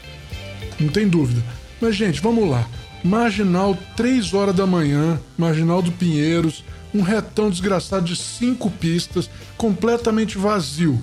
Não 0.79 0.89
tem 0.89 1.07
dúvida. 1.07 1.43
Mas, 1.81 1.95
gente, 1.95 2.21
vamos 2.21 2.49
lá. 2.49 2.67
Marginal, 3.03 3.77
3 3.97 4.35
horas 4.35 4.55
da 4.55 4.67
manhã, 4.67 5.19
Marginal 5.39 5.81
do 5.81 5.91
Pinheiros, 5.93 6.65
um 6.95 7.03
retão 7.03 7.51
desgraçado 7.51 8.05
de 8.05 8.17
cinco 8.17 8.71
pistas, 8.71 9.31
completamente 9.57 10.37
vazio. 10.37 11.01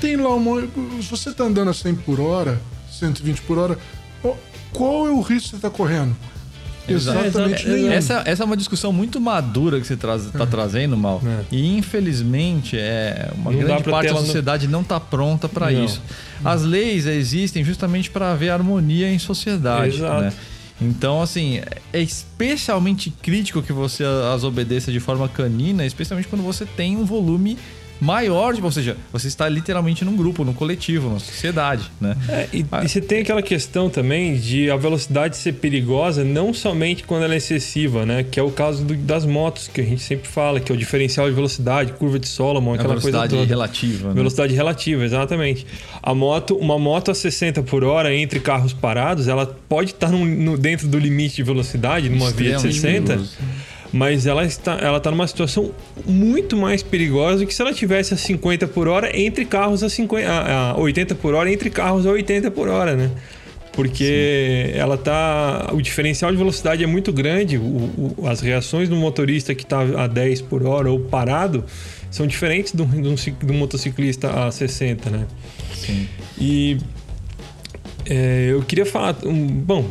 Tem 0.00 0.16
lá 0.16 0.34
uma. 0.34 0.60
Se 1.00 1.10
você 1.10 1.32
tá 1.32 1.44
andando 1.44 1.70
a 1.70 1.74
100 1.74 1.94
por 1.96 2.20
hora, 2.20 2.60
120 2.90 3.42
por 3.42 3.58
hora, 3.58 3.78
qual 4.72 5.06
é 5.06 5.10
o 5.10 5.20
risco 5.20 5.50
que 5.50 5.56
você 5.56 5.62
tá 5.62 5.70
correndo? 5.70 6.14
Exatamente. 6.88 7.68
É, 7.68 7.94
essa, 7.94 8.22
essa 8.24 8.42
é 8.42 8.46
uma 8.46 8.56
discussão 8.56 8.92
muito 8.92 9.20
madura 9.20 9.80
que 9.80 9.86
você 9.86 9.94
está 9.94 10.08
traz, 10.08 10.34
é. 10.34 10.46
trazendo, 10.46 10.96
Mal. 10.96 11.20
É. 11.24 11.44
E 11.50 11.76
infelizmente 11.76 12.78
é 12.78 13.30
uma 13.34 13.50
não 13.50 13.58
grande 13.58 13.82
parte 13.84 14.12
da 14.12 14.20
sociedade 14.20 14.66
no... 14.66 14.72
não 14.72 14.80
está 14.82 15.00
pronta 15.00 15.48
para 15.48 15.72
isso. 15.72 16.00
As 16.44 16.62
leis 16.62 17.06
existem 17.06 17.64
justamente 17.64 18.10
para 18.10 18.32
haver 18.32 18.50
harmonia 18.50 19.10
em 19.10 19.18
sociedade. 19.18 19.96
Exato. 19.96 20.22
Né? 20.22 20.32
Então, 20.80 21.22
assim, 21.22 21.60
é 21.92 22.00
especialmente 22.00 23.10
crítico 23.10 23.62
que 23.62 23.72
você 23.72 24.04
as 24.04 24.44
obedeça 24.44 24.92
de 24.92 25.00
forma 25.00 25.28
canina, 25.28 25.86
especialmente 25.86 26.28
quando 26.28 26.42
você 26.42 26.66
tem 26.66 26.96
um 26.96 27.04
volume 27.04 27.56
maior, 28.00 28.54
ou 28.62 28.70
seja, 28.70 28.96
você 29.12 29.28
está 29.28 29.48
literalmente 29.48 30.04
num 30.04 30.16
grupo, 30.16 30.44
num 30.44 30.52
coletivo, 30.52 31.08
numa 31.08 31.18
sociedade, 31.18 31.90
né? 32.00 32.16
É, 32.28 32.48
e, 32.52 32.64
ah. 32.70 32.84
e, 32.84 32.88
você 32.88 33.00
tem 33.00 33.20
aquela 33.20 33.42
questão 33.42 33.88
também 33.88 34.36
de 34.36 34.70
a 34.70 34.76
velocidade 34.76 35.36
ser 35.36 35.54
perigosa 35.54 36.24
não 36.24 36.52
somente 36.52 37.04
quando 37.04 37.24
ela 37.24 37.34
é 37.34 37.36
excessiva, 37.36 38.04
né? 38.04 38.22
Que 38.22 38.38
é 38.38 38.42
o 38.42 38.50
caso 38.50 38.84
do, 38.84 38.94
das 38.94 39.24
motos, 39.24 39.68
que 39.68 39.80
a 39.80 39.84
gente 39.84 40.02
sempre 40.02 40.28
fala, 40.28 40.60
que 40.60 40.70
é 40.70 40.74
o 40.74 40.78
diferencial 40.78 41.28
de 41.28 41.34
velocidade, 41.34 41.92
curva 41.92 42.18
de 42.18 42.28
Solomon, 42.28 42.74
aquela 42.74 43.00
coisa 43.00 43.12
toda. 43.12 43.28
Velocidade 43.28 43.48
relativa, 43.48 44.08
né? 44.08 44.14
Velocidade 44.14 44.54
relativa, 44.54 45.04
exatamente. 45.04 45.66
A 46.02 46.14
moto, 46.14 46.56
uma 46.56 46.78
moto 46.78 47.10
a 47.10 47.14
60 47.14 47.62
por 47.62 47.84
hora 47.84 48.14
entre 48.14 48.40
carros 48.40 48.72
parados, 48.72 49.28
ela 49.28 49.46
pode 49.68 49.92
estar 49.92 50.10
no, 50.10 50.24
no 50.24 50.58
dentro 50.58 50.88
do 50.88 50.98
limite 50.98 51.36
de 51.36 51.42
velocidade, 51.42 52.08
numa 52.08 52.30
via 52.30 52.56
de 52.56 52.62
60. 52.62 53.06
Perigoso 53.06 53.36
mas 53.92 54.26
ela 54.26 54.44
está, 54.44 54.78
ela 54.80 54.98
está 54.98 55.10
numa 55.10 55.26
situação 55.26 55.72
muito 56.04 56.56
mais 56.56 56.82
perigosa 56.82 57.38
do 57.38 57.46
que 57.46 57.54
se 57.54 57.62
ela 57.62 57.72
tivesse 57.72 58.14
a 58.14 58.16
50 58.16 58.66
por 58.68 58.88
hora 58.88 59.16
entre 59.18 59.44
carros 59.44 59.82
a, 59.82 59.88
50, 59.88 60.28
a, 60.28 60.70
a 60.70 60.76
80 60.78 61.14
por 61.14 61.34
hora 61.34 61.52
entre 61.52 61.70
carros 61.70 62.06
a 62.06 62.10
80 62.10 62.50
por 62.50 62.68
hora, 62.68 62.96
né? 62.96 63.10
Porque 63.72 64.70
Sim. 64.72 64.78
ela 64.78 64.96
tá. 64.96 65.68
O 65.72 65.82
diferencial 65.82 66.30
de 66.30 66.38
velocidade 66.38 66.82
é 66.82 66.86
muito 66.86 67.12
grande. 67.12 67.58
O, 67.58 68.14
o, 68.16 68.26
as 68.26 68.40
reações 68.40 68.88
do 68.88 68.96
motorista 68.96 69.54
que 69.54 69.64
está 69.64 69.80
a 69.80 70.06
10 70.06 70.40
por 70.42 70.64
hora 70.64 70.90
ou 70.90 70.98
parado 70.98 71.62
são 72.10 72.26
diferentes 72.26 72.72
do, 72.72 72.86
do, 72.86 73.14
do 73.14 73.52
motociclista 73.52 74.46
a 74.46 74.50
60, 74.50 75.10
né? 75.10 75.26
Sim. 75.74 76.08
E 76.40 76.78
é, 78.08 78.48
eu 78.52 78.62
queria 78.62 78.86
falar. 78.86 79.16
Um, 79.24 79.46
bom, 79.46 79.84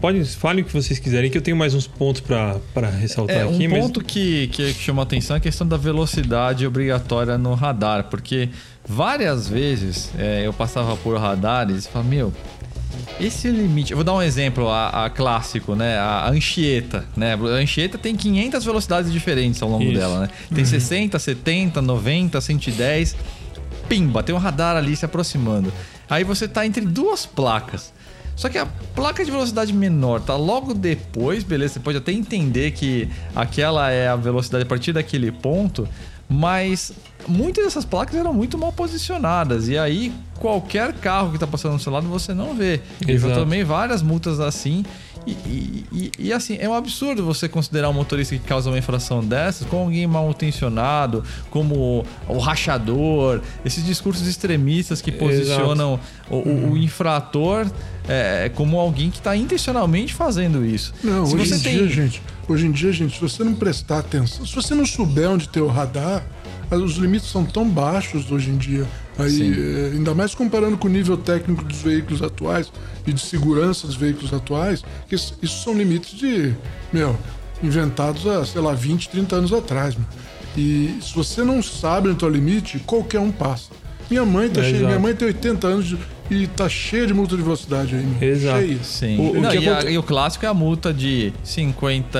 pode, 0.00 0.24
falem 0.24 0.62
o 0.62 0.66
que 0.66 0.72
vocês 0.72 0.98
quiserem, 0.98 1.30
que 1.30 1.36
eu 1.36 1.42
tenho 1.42 1.56
mais 1.56 1.74
uns 1.74 1.86
pontos 1.86 2.20
para 2.20 2.88
ressaltar 2.98 3.36
é, 3.36 3.42
aqui. 3.42 3.68
Um 3.68 3.70
ponto 3.70 4.00
mas... 4.00 4.10
que, 4.10 4.48
que 4.48 4.72
chamou 4.72 5.02
a 5.02 5.04
atenção 5.04 5.36
é 5.36 5.38
a 5.38 5.40
questão 5.40 5.66
da 5.66 5.76
velocidade 5.76 6.66
obrigatória 6.66 7.36
no 7.36 7.54
radar, 7.54 8.04
porque 8.04 8.48
várias 8.88 9.48
vezes 9.48 10.10
é, 10.18 10.46
eu 10.46 10.52
passava 10.52 10.96
por 10.96 11.18
radares 11.18 11.84
e 11.84 11.88
falava, 11.88 12.08
meu. 12.08 12.32
Esse 13.18 13.48
limite, 13.48 13.92
eu 13.92 13.96
vou 13.96 14.04
dar 14.04 14.14
um 14.14 14.22
exemplo, 14.22 14.68
a, 14.68 15.06
a 15.06 15.10
clássico, 15.10 15.74
né? 15.74 15.96
A, 15.98 16.28
Anchieta, 16.28 17.04
né? 17.16 17.34
A 17.34 17.36
Anchieta 17.36 17.96
tem 17.96 18.16
500 18.16 18.64
velocidades 18.64 19.12
diferentes 19.12 19.62
ao 19.62 19.68
longo 19.68 19.84
Isso. 19.84 19.94
dela, 19.94 20.20
né? 20.20 20.28
Tem 20.48 20.64
uhum. 20.64 20.70
60, 20.70 21.18
70, 21.18 21.80
90, 21.82 22.40
110. 22.40 23.16
Pimba, 23.88 24.22
tem 24.22 24.34
um 24.34 24.38
radar 24.38 24.76
ali 24.76 24.94
se 24.96 25.04
aproximando. 25.04 25.72
Aí 26.12 26.24
você 26.24 26.46
tá 26.46 26.66
entre 26.66 26.84
duas 26.84 27.24
placas. 27.24 27.90
Só 28.36 28.50
que 28.50 28.58
a 28.58 28.66
placa 28.94 29.24
de 29.24 29.30
velocidade 29.30 29.72
menor 29.72 30.20
tá 30.20 30.36
logo 30.36 30.74
depois, 30.74 31.42
beleza? 31.42 31.74
Você 31.74 31.80
pode 31.80 31.96
até 31.96 32.12
entender 32.12 32.72
que 32.72 33.08
aquela 33.34 33.90
é 33.90 34.08
a 34.08 34.16
velocidade 34.16 34.64
a 34.64 34.66
partir 34.66 34.92
daquele 34.92 35.32
ponto, 35.32 35.88
mas 36.28 36.92
muitas 37.26 37.64
dessas 37.64 37.86
placas 37.86 38.14
eram 38.14 38.34
muito 38.34 38.58
mal 38.58 38.72
posicionadas. 38.72 39.68
E 39.68 39.78
aí, 39.78 40.12
qualquer 40.38 40.92
carro 40.92 41.32
que 41.32 41.38
tá 41.38 41.46
passando 41.46 41.76
do 41.76 41.82
seu 41.82 41.90
lado 41.90 42.06
você 42.08 42.34
não 42.34 42.54
vê. 42.54 42.82
Eu 43.08 43.18
já 43.18 43.34
tomei 43.34 43.64
várias 43.64 44.02
multas 44.02 44.38
assim. 44.38 44.84
E, 45.26 45.84
e, 45.92 46.12
e, 46.18 46.32
assim, 46.32 46.56
é 46.58 46.68
um 46.68 46.74
absurdo 46.74 47.24
você 47.24 47.48
considerar 47.48 47.88
um 47.88 47.92
motorista 47.92 48.36
que 48.36 48.42
causa 48.42 48.70
uma 48.70 48.78
infração 48.78 49.22
dessas 49.22 49.66
como 49.68 49.84
alguém 49.84 50.06
mal 50.06 50.28
intencionado, 50.30 51.22
como 51.50 52.04
o 52.26 52.38
rachador, 52.38 53.40
esses 53.64 53.84
discursos 53.84 54.26
extremistas 54.26 55.00
que 55.00 55.12
posicionam 55.12 56.00
o, 56.28 56.36
o, 56.36 56.72
o, 56.72 56.76
infrator 56.76 57.70
é, 58.08 58.50
como 58.54 58.78
alguém 58.78 59.10
que 59.10 59.18
está 59.18 59.36
intencionalmente 59.36 60.12
fazendo 60.12 60.64
isso. 60.64 60.92
Não, 61.04 61.24
se 61.24 61.36
hoje 61.36 61.54
em 61.54 61.58
tem... 61.60 61.78
dia, 61.78 61.88
gente, 61.88 62.22
hoje 62.48 62.66
em 62.66 62.72
dia, 62.72 62.92
gente, 62.92 63.14
se 63.14 63.20
você 63.20 63.44
não 63.44 63.54
prestar 63.54 63.98
atenção, 63.98 64.44
se 64.44 64.54
você 64.54 64.74
não 64.74 64.84
souber 64.84 65.30
onde 65.30 65.48
ter 65.48 65.60
o 65.60 65.68
radar, 65.68 66.24
os 66.70 66.96
limites 66.96 67.30
são 67.30 67.44
tão 67.44 67.68
baixos 67.68 68.30
hoje 68.30 68.50
em 68.50 68.56
dia. 68.56 68.86
Aí, 69.18 69.52
é, 69.52 69.90
ainda 69.94 70.14
mais 70.14 70.34
comparando 70.34 70.76
com 70.78 70.88
o 70.88 70.90
nível 70.90 71.16
técnico 71.16 71.64
dos 71.64 71.82
veículos 71.82 72.22
atuais 72.22 72.72
e 73.06 73.12
de 73.12 73.20
segurança 73.20 73.86
dos 73.86 73.96
veículos 73.96 74.32
atuais, 74.32 74.82
que 75.08 75.14
isso, 75.14 75.36
isso 75.42 75.62
são 75.62 75.74
limites 75.74 76.18
de, 76.18 76.54
meu, 76.92 77.16
inventados 77.62 78.26
há, 78.26 78.44
sei 78.44 78.60
lá, 78.60 78.72
20, 78.72 79.08
30 79.10 79.36
anos 79.36 79.52
atrás. 79.52 79.94
Meu. 79.94 80.06
E 80.56 80.98
se 81.00 81.14
você 81.14 81.42
não 81.42 81.62
sabe 81.62 82.08
o 82.08 82.14
teu 82.14 82.28
limite, 82.28 82.78
qualquer 82.80 83.20
um 83.20 83.30
passa. 83.30 83.70
Minha 84.10 84.24
mãe 84.24 84.48
tá 84.48 84.60
é, 84.60 84.64
cheia, 84.70 84.86
minha 84.86 84.98
mãe 84.98 85.14
tem 85.14 85.28
80 85.28 85.66
anos 85.66 85.86
de, 85.86 85.98
e 86.30 86.46
tá 86.46 86.68
cheia 86.68 87.06
de 87.06 87.14
multa 87.14 87.36
de 87.36 87.42
velocidade 87.42 87.94
aí, 87.94 88.04
meu. 88.04 88.28
Exato. 88.28 88.60
Cheia. 88.60 88.78
Sim. 88.82 89.18
O, 89.18 89.38
o 89.38 89.40
não, 89.40 89.54
e, 89.54 89.68
a, 89.68 89.90
e, 89.90 89.98
o 89.98 90.02
clássico 90.02 90.44
é 90.44 90.48
a 90.48 90.54
multa 90.54 90.92
de 90.92 91.32
50 91.42 92.18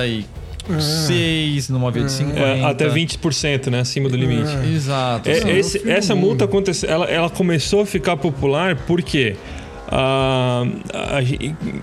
e 0.69 0.81
6 0.81 1.69
numa 1.69 1.91
via 1.91 2.03
de 2.03 2.11
50. 2.11 2.39
É, 2.39 2.63
até 2.63 2.87
20%, 2.87 3.69
né? 3.69 3.81
Acima 3.81 4.09
do 4.09 4.15
limite. 4.15 4.51
É. 4.63 4.73
Exato. 4.73 5.29
É, 5.29 5.57
esse, 5.57 5.89
essa 5.89 6.15
multa 6.15 6.45
aconteceu, 6.45 6.89
ela, 6.89 7.05
ela 7.05 7.29
começou 7.29 7.81
a 7.81 7.85
ficar 7.85 8.17
popular 8.17 8.75
porque 8.87 9.35
a, 9.87 10.63
a, 10.93 11.21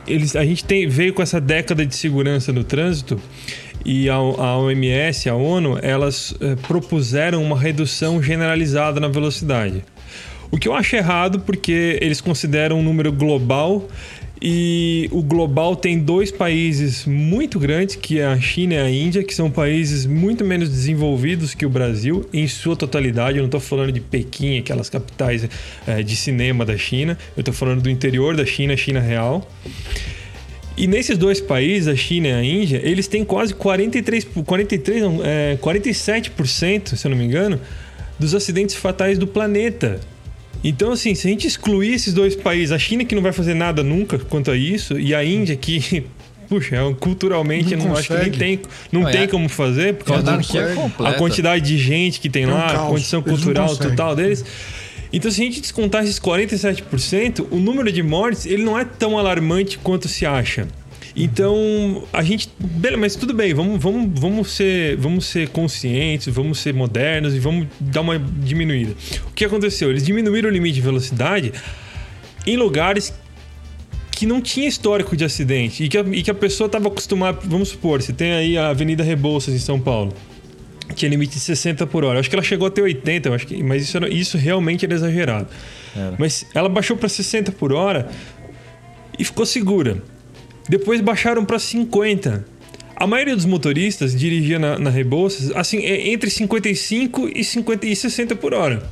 eles, 0.06 0.34
a 0.34 0.44
gente 0.44 0.64
tem, 0.64 0.88
veio 0.88 1.12
com 1.12 1.22
essa 1.22 1.40
década 1.40 1.84
de 1.84 1.94
segurança 1.94 2.52
no 2.52 2.64
trânsito 2.64 3.20
e 3.84 4.08
a, 4.08 4.14
a 4.14 4.58
OMS, 4.58 5.28
a 5.28 5.34
ONU, 5.34 5.78
elas 5.80 6.34
é, 6.40 6.54
propuseram 6.56 7.42
uma 7.42 7.58
redução 7.58 8.22
generalizada 8.22 9.00
na 9.00 9.08
velocidade. 9.08 9.84
O 10.50 10.58
que 10.58 10.66
eu 10.66 10.75
acho 10.75 10.96
errado 10.96 11.40
porque 11.40 11.99
eles 12.00 12.20
consideram 12.20 12.80
um 12.80 12.82
número 12.82 13.12
global 13.12 13.87
e 14.42 15.06
o 15.12 15.23
global 15.23 15.76
tem 15.76 15.99
dois 15.99 16.30
países 16.32 17.04
muito 17.04 17.59
grandes, 17.59 17.97
que 17.97 18.20
é 18.20 18.26
a 18.26 18.40
China 18.40 18.75
e 18.75 18.78
a 18.78 18.90
Índia, 18.90 19.23
que 19.23 19.35
são 19.35 19.50
países 19.50 20.06
muito 20.06 20.44
menos 20.47 20.70
desenvolvidos 20.70 21.52
que 21.52 21.66
o 21.66 21.68
Brasil, 21.68 22.26
em 22.32 22.49
sua 22.49 22.75
totalidade. 22.75 23.37
Eu 23.37 23.42
não 23.42 23.49
estou 23.49 23.61
falando 23.61 23.92
de 23.92 24.00
Pequim, 24.00 24.59
aquelas 24.59 24.88
capitais 24.88 25.47
é, 25.87 26.02
de 26.02 26.16
cinema 26.16 26.64
da 26.64 26.76
China. 26.78 27.18
Eu 27.37 27.42
estou 27.42 27.52
falando 27.52 27.82
do 27.82 27.90
interior 27.90 28.35
da 28.35 28.47
China, 28.47 28.75
China 28.78 28.99
real. 28.99 29.47
E 30.75 30.87
nesses 30.87 31.18
dois 31.18 31.38
países, 31.38 31.87
a 31.87 31.94
China 31.94 32.28
e 32.28 32.32
a 32.32 32.42
Índia, 32.42 32.80
eles 32.82 33.06
têm 33.06 33.23
quase 33.23 33.52
43, 33.52 34.26
43 34.47 35.02
não, 35.02 35.20
é, 35.23 35.59
47%, 35.61 36.97
se 36.97 37.06
eu 37.06 37.11
não 37.11 37.18
me 37.18 37.25
engano, 37.25 37.61
dos 38.18 38.35
acidentes 38.35 38.75
fatais 38.75 39.18
do 39.18 39.26
planeta. 39.26 40.00
Então, 40.62 40.93
assim, 40.93 41.14
se 41.14 41.26
a 41.26 41.31
gente 41.31 41.47
excluir 41.47 41.95
esses 41.95 42.12
dois 42.12 42.37
países, 42.37 42.73
a 42.73 42.79
China 42.79 43.05
que 43.05 43.14
não 43.14 43.23
vai 43.23 43.33
fazer 43.33 43.55
nada 43.55 43.83
nunca 43.83 44.19
quanto 44.19 44.50
a 44.50 44.57
isso, 44.57 44.99
e 44.99 45.14
a 45.14 45.25
Índia 45.25 45.57
que 45.57 46.05
puxa, 46.49 46.76
é 46.76 46.95
culturalmente 46.95 47.76
não, 47.76 47.87
não 47.87 47.97
acho 47.97 48.09
que 48.09 48.14
nem 48.14 48.31
tem, 48.31 48.61
não, 48.90 49.02
não 49.02 49.11
tem 49.11 49.23
é, 49.23 49.26
como 49.29 49.49
fazer 49.49 49.95
por 49.95 50.05
causa 50.05 50.25
da 50.25 51.09
a 51.09 51.12
quantidade 51.14 51.64
de 51.64 51.79
gente 51.79 52.19
que 52.19 52.29
tem, 52.29 52.45
tem 52.45 52.52
lá, 52.52 52.83
um 52.83 52.87
a 52.87 52.90
condição 52.90 53.23
cultural 53.23 53.75
total 53.76 54.17
deles. 54.17 54.45
Então, 55.12 55.31
se 55.31 55.40
a 55.40 55.45
gente 55.45 55.61
descontar 55.61 56.05
esses 56.05 56.21
47%, 56.21 57.47
o 57.50 57.57
número 57.57 57.90
de 57.90 58.02
mortes 58.02 58.47
ele 58.47 58.62
não 58.62 58.79
é 58.79 58.85
tão 58.85 59.19
alarmante 59.19 59.79
quanto 59.79 60.09
se 60.09 60.26
acha. 60.26 60.69
Então, 61.14 62.05
a 62.12 62.23
gente. 62.23 62.50
Mas 62.99 63.17
tudo 63.17 63.35
bem, 63.35 63.52
vamos, 63.52 63.83
vamos, 63.83 64.21
vamos, 64.21 64.50
ser, 64.52 64.97
vamos 64.97 65.26
ser 65.26 65.49
conscientes, 65.49 66.33
vamos 66.33 66.59
ser 66.59 66.73
modernos 66.73 67.35
e 67.35 67.38
vamos 67.38 67.67
dar 67.81 68.00
uma 68.00 68.19
diminuída. 68.19 68.95
O 69.29 69.33
que 69.33 69.45
aconteceu? 69.45 69.90
Eles 69.90 70.05
diminuíram 70.05 70.49
o 70.49 70.52
limite 70.52 70.75
de 70.75 70.81
velocidade 70.81 71.52
em 72.47 72.57
lugares 72.57 73.12
que 74.12 74.26
não 74.26 74.40
tinha 74.40 74.69
histórico 74.69 75.17
de 75.17 75.25
acidente 75.25 75.85
e 75.85 75.88
que 75.88 75.99
a, 75.99 76.02
e 76.02 76.23
que 76.23 76.31
a 76.31 76.35
pessoa 76.35 76.67
estava 76.67 76.88
acostumada. 76.88 77.38
Vamos 77.45 77.71
supor, 77.71 78.02
você 78.02 78.12
tem 78.12 78.33
aí 78.33 78.59
a 78.59 78.69
Avenida 78.69 79.02
Rebouças 79.02 79.55
em 79.55 79.59
São 79.59 79.81
Paulo. 79.81 80.12
Tinha 80.95 81.09
limite 81.09 81.35
de 81.35 81.40
60 81.40 81.87
por 81.87 82.05
hora. 82.05 82.17
Eu 82.17 82.21
acho 82.21 82.29
que 82.29 82.35
ela 82.35 82.43
chegou 82.43 82.67
até 82.67 82.83
80, 82.83 83.29
eu 83.29 83.35
acho 83.35 83.47
que, 83.47 83.62
mas 83.62 83.83
isso, 83.83 83.97
era, 83.97 84.09
isso 84.09 84.37
realmente 84.37 84.85
era 84.85 84.95
exagerado. 84.95 85.49
Era. 85.97 86.17
Mas 86.19 86.47
ela 86.55 86.69
baixou 86.69 86.97
para 86.97 87.09
60 87.09 87.52
por 87.52 87.73
hora 87.73 88.11
e 89.19 89.25
ficou 89.25 89.47
segura. 89.47 90.02
Depois 90.69 91.00
baixaram 91.00 91.45
para 91.45 91.59
50. 91.59 92.45
A 92.97 93.07
maioria 93.07 93.35
dos 93.35 93.47
motoristas 93.47 94.14
dirigia 94.14 94.59
na, 94.59 94.79
na 94.79 94.90
Rebouças 94.90 95.50
assim, 95.57 95.79
é 95.79 96.11
entre 96.11 96.29
55 96.29 97.31
e, 97.35 97.43
50 97.43 97.87
e 97.87 97.97
60 97.97 98.37
por 98.37 98.52
hora. 98.52 98.83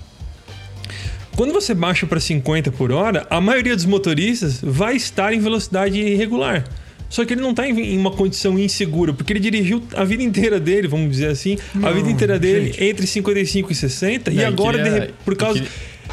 Quando 1.36 1.52
você 1.52 1.74
baixa 1.74 2.06
para 2.06 2.18
50 2.18 2.72
por 2.72 2.90
hora, 2.90 3.26
a 3.30 3.40
maioria 3.40 3.76
dos 3.76 3.84
motoristas 3.84 4.60
vai 4.62 4.96
estar 4.96 5.32
em 5.32 5.38
velocidade 5.38 5.98
irregular. 6.00 6.64
Só 7.08 7.24
que 7.24 7.32
ele 7.32 7.40
não 7.40 7.50
está 7.50 7.66
em 7.66 7.96
uma 7.96 8.10
condição 8.10 8.58
insegura, 8.58 9.12
porque 9.12 9.32
ele 9.32 9.40
dirigiu 9.40 9.82
a 9.94 10.04
vida 10.04 10.22
inteira 10.22 10.60
dele, 10.60 10.88
vamos 10.88 11.10
dizer 11.10 11.28
assim, 11.28 11.56
não, 11.74 11.88
a 11.88 11.92
vida 11.92 12.10
inteira 12.10 12.38
dele 12.38 12.66
gente. 12.66 12.84
entre 12.84 13.06
55 13.06 13.72
e 13.72 13.74
60, 13.74 14.30
não, 14.30 14.40
e 14.40 14.44
agora, 14.44 14.82
queria, 14.82 15.10
por 15.24 15.36
causa. 15.36 15.64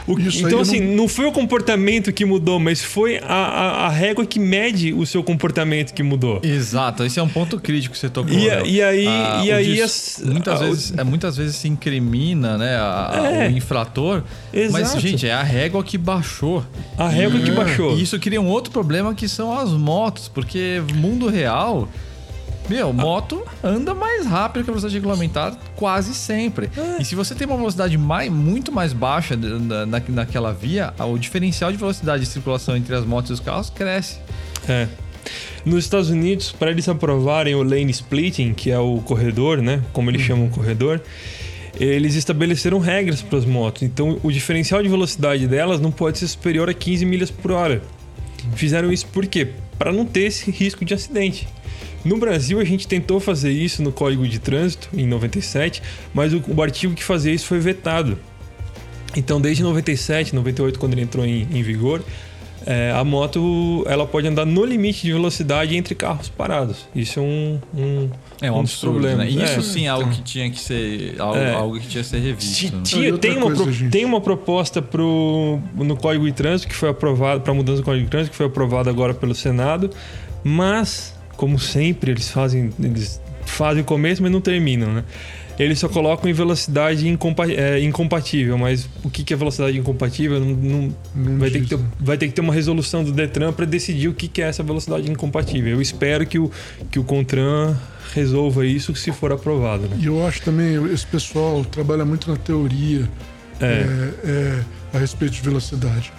O, 0.07 0.19
então, 0.19 0.59
assim, 0.59 0.79
não... 0.79 0.95
não... 0.95 1.07
foi 1.07 1.25
o 1.25 1.31
comportamento 1.31 2.13
que 2.13 2.23
mudou, 2.25 2.59
mas 2.59 2.83
foi 2.83 3.17
a, 3.17 3.23
a, 3.23 3.85
a, 3.85 3.89
régua 3.89 4.25
que 4.25 4.39
mede 4.39 4.93
o 4.93 5.05
seu 5.05 5.23
comportamento 5.23 5.93
que 5.93 6.03
mudou. 6.03 6.39
Exato, 6.43 7.03
esse 7.03 7.19
é 7.19 7.23
um 7.23 7.27
ponto 7.27 7.59
crítico 7.59 7.93
que 7.93 7.99
você 7.99 8.09
tocou. 8.09 8.31
E, 8.31 8.45
e 8.45 8.81
aí, 8.81 9.07
ah, 9.07 9.41
e 9.43 9.51
aí 9.51 9.81
as, 9.81 10.21
muitas, 10.23 10.59
vezes, 10.59 10.93
é, 10.95 11.03
muitas 11.03 11.37
vezes 11.37 11.55
se 11.55 11.67
incrimina 11.67 12.57
né, 12.57 12.75
é. 12.75 13.47
o 13.47 13.51
infrator. 13.51 14.23
Exato. 14.53 14.73
Mas, 14.73 15.01
gente, 15.01 15.27
é 15.27 15.33
a 15.33 15.43
régua 15.43 15.83
que 15.83 15.97
baixou. 15.97 16.63
A 16.97 17.09
régua 17.09 17.39
e, 17.39 17.43
que 17.43 17.51
baixou. 17.51 17.97
E 17.97 18.03
isso 18.03 18.19
cria 18.19 18.39
um 18.39 18.47
outro 18.47 18.71
problema 18.71 19.15
que 19.15 19.27
são 19.27 19.57
as 19.57 19.71
motos, 19.71 20.27
porque 20.27 20.81
mundo 20.93 21.27
real 21.27 21.89
meu, 22.69 22.91
moto 22.91 23.45
anda 23.63 23.93
mais 23.93 24.25
rápido 24.25 24.63
que 24.63 24.69
a 24.69 24.73
velocidade 24.73 24.95
regulamentar 24.95 25.55
quase 25.75 26.13
sempre. 26.13 26.69
É. 26.75 27.01
E 27.01 27.05
se 27.05 27.15
você 27.15 27.35
tem 27.35 27.45
uma 27.45 27.57
velocidade 27.57 27.97
mais, 27.97 28.31
muito 28.31 28.71
mais 28.71 28.93
baixa 28.93 29.35
na, 29.35 29.85
na, 29.85 30.01
naquela 30.07 30.51
via, 30.51 30.93
o 30.99 31.17
diferencial 31.17 31.71
de 31.71 31.77
velocidade 31.77 32.23
de 32.23 32.29
circulação 32.29 32.75
entre 32.75 32.95
as 32.95 33.05
motos 33.05 33.29
e 33.31 33.33
os 33.33 33.39
carros 33.39 33.69
cresce. 33.69 34.19
É. 34.67 34.87
Nos 35.65 35.85
Estados 35.85 36.09
Unidos, 36.09 36.51
para 36.51 36.69
eles 36.69 36.87
aprovarem 36.87 37.55
o 37.55 37.63
lane 37.63 37.91
splitting, 37.91 38.53
que 38.53 38.69
é 38.69 38.77
o 38.77 38.99
corredor, 38.99 39.61
né? 39.61 39.81
Como 39.91 40.09
eles 40.09 40.21
uhum. 40.21 40.27
chamam 40.27 40.45
o 40.47 40.49
corredor, 40.49 41.01
eles 41.79 42.15
estabeleceram 42.15 42.79
regras 42.79 43.21
para 43.21 43.37
as 43.37 43.45
motos. 43.45 43.83
Então, 43.83 44.19
o 44.23 44.31
diferencial 44.31 44.81
de 44.81 44.89
velocidade 44.89 45.47
delas 45.47 45.81
não 45.81 45.91
pode 45.91 46.19
ser 46.19 46.27
superior 46.27 46.69
a 46.69 46.73
15 46.73 47.05
milhas 47.05 47.31
por 47.31 47.51
hora. 47.51 47.81
Fizeram 48.55 48.91
isso 48.91 49.07
por 49.07 49.25
quê? 49.25 49.49
Para 49.77 49.91
não 49.91 50.05
ter 50.05 50.21
esse 50.21 50.51
risco 50.51 50.85
de 50.85 50.93
acidente. 50.93 51.47
No 52.05 52.17
Brasil, 52.17 52.59
a 52.59 52.63
gente 52.63 52.87
tentou 52.87 53.19
fazer 53.19 53.51
isso 53.51 53.81
no 53.81 53.91
Código 53.91 54.27
de 54.27 54.37
Trânsito, 54.37 54.89
em 54.93 55.07
97, 55.07 55.81
mas 56.13 56.33
o, 56.33 56.41
o 56.47 56.61
artigo 56.61 56.93
que 56.93 57.03
fazia 57.03 57.33
isso 57.33 57.47
foi 57.47 57.59
vetado. 57.59 58.17
Então, 59.17 59.41
desde 59.41 59.63
97, 59.63 60.35
98, 60.35 60.77
quando 60.77 60.93
ele 60.93 61.01
entrou 61.01 61.25
em, 61.25 61.47
em 61.51 61.63
vigor, 61.63 62.03
é, 62.65 62.91
a 62.91 63.03
moto 63.03 63.83
ela 63.87 64.05
pode 64.05 64.27
andar 64.27 64.45
no 64.45 64.65
limite 64.65 65.03
de 65.03 65.13
velocidade 65.13 65.75
entre 65.75 65.93
carros 65.95 66.29
parados. 66.29 66.87
Isso 66.95 67.19
é 67.19 67.21
um, 67.21 67.59
um 67.73 68.09
é 68.41 68.51
um, 68.51 68.55
um 68.55 68.59
absurdo, 68.59 68.99
problemas. 68.99 69.33
Né? 69.33 69.43
Isso 69.43 69.59
é. 69.59 69.61
sim 69.61 69.85
é 69.85 69.89
algo 69.89 70.09
que 70.09 70.21
tinha 70.21 70.49
que 70.49 70.59
ser 70.59 71.15
algo, 71.19 71.37
é. 71.37 71.53
algo 71.53 71.79
que 71.79 71.87
tinha 71.87 72.03
que 72.03 72.09
ser 72.09 72.19
revisto. 72.19 72.81
Tinha, 72.81 73.11
né? 73.11 73.17
tem, 73.17 73.37
uma, 73.37 73.53
coisa, 73.53 73.89
tem 73.89 74.05
uma 74.05 74.19
proposta 74.19 74.81
pro, 74.81 75.59
no 75.75 75.95
Código 75.95 76.25
de 76.25 76.33
Trânsito 76.33 76.67
que 76.67 76.75
foi 76.75 76.89
aprovada 76.89 77.39
para 77.39 77.53
mudança 77.53 77.81
do 77.81 77.85
Código 77.85 78.05
de 78.05 78.11
Trânsito 78.11 78.31
que 78.31 78.37
foi 78.37 78.47
aprovada 78.47 78.89
agora 78.89 79.13
pelo 79.13 79.35
Senado, 79.35 79.91
mas 80.43 81.14
como 81.35 81.59
sempre, 81.59 82.11
eles 82.11 82.29
fazem. 82.29 82.71
Eles 82.81 83.21
fazem 83.45 83.83
o 83.83 83.85
começo, 83.85 84.21
mas 84.21 84.31
não 84.31 84.41
terminam, 84.41 84.91
né? 84.93 85.03
Eles 85.57 85.79
só 85.79 85.87
colocam 85.87 86.29
em 86.29 86.33
velocidade 86.33 87.07
incompa 87.07 87.49
é, 87.49 87.79
incompatível, 87.79 88.57
mas 88.57 88.89
o 89.03 89.09
que, 89.09 89.23
que 89.23 89.33
é 89.33 89.37
velocidade 89.37 89.77
incompatível? 89.77 90.39
Não, 90.39 90.47
não, 90.47 90.95
não 91.15 91.37
vai, 91.37 91.49
ter 91.49 91.61
que 91.61 91.69
ter, 91.69 91.79
vai 91.97 92.17
ter 92.17 92.27
que 92.27 92.33
ter 92.33 92.41
uma 92.41 92.53
resolução 92.53 93.03
do 93.03 93.11
Detran 93.11 93.53
para 93.53 93.65
decidir 93.65 94.09
o 94.09 94.13
que, 94.13 94.27
que 94.27 94.41
é 94.41 94.47
essa 94.47 94.61
velocidade 94.63 95.09
incompatível. 95.09 95.71
Eu 95.71 95.81
espero 95.81 96.25
que 96.25 96.37
o, 96.37 96.51
que 96.91 96.99
o 96.99 97.05
Contran 97.05 97.73
resolva 98.13 98.65
isso 98.65 98.93
se 98.95 99.13
for 99.13 99.31
aprovado. 99.31 99.87
Né? 99.87 99.97
E 100.01 100.07
eu 100.07 100.27
acho 100.27 100.41
também, 100.41 100.75
esse 100.91 101.07
pessoal 101.07 101.63
trabalha 101.63 102.03
muito 102.03 102.29
na 102.29 102.35
teoria 102.35 103.09
é. 103.61 103.65
É, 103.65 104.29
é 104.29 104.63
a 104.93 104.99
respeito 104.99 105.33
de 105.33 105.41
velocidade. 105.41 106.11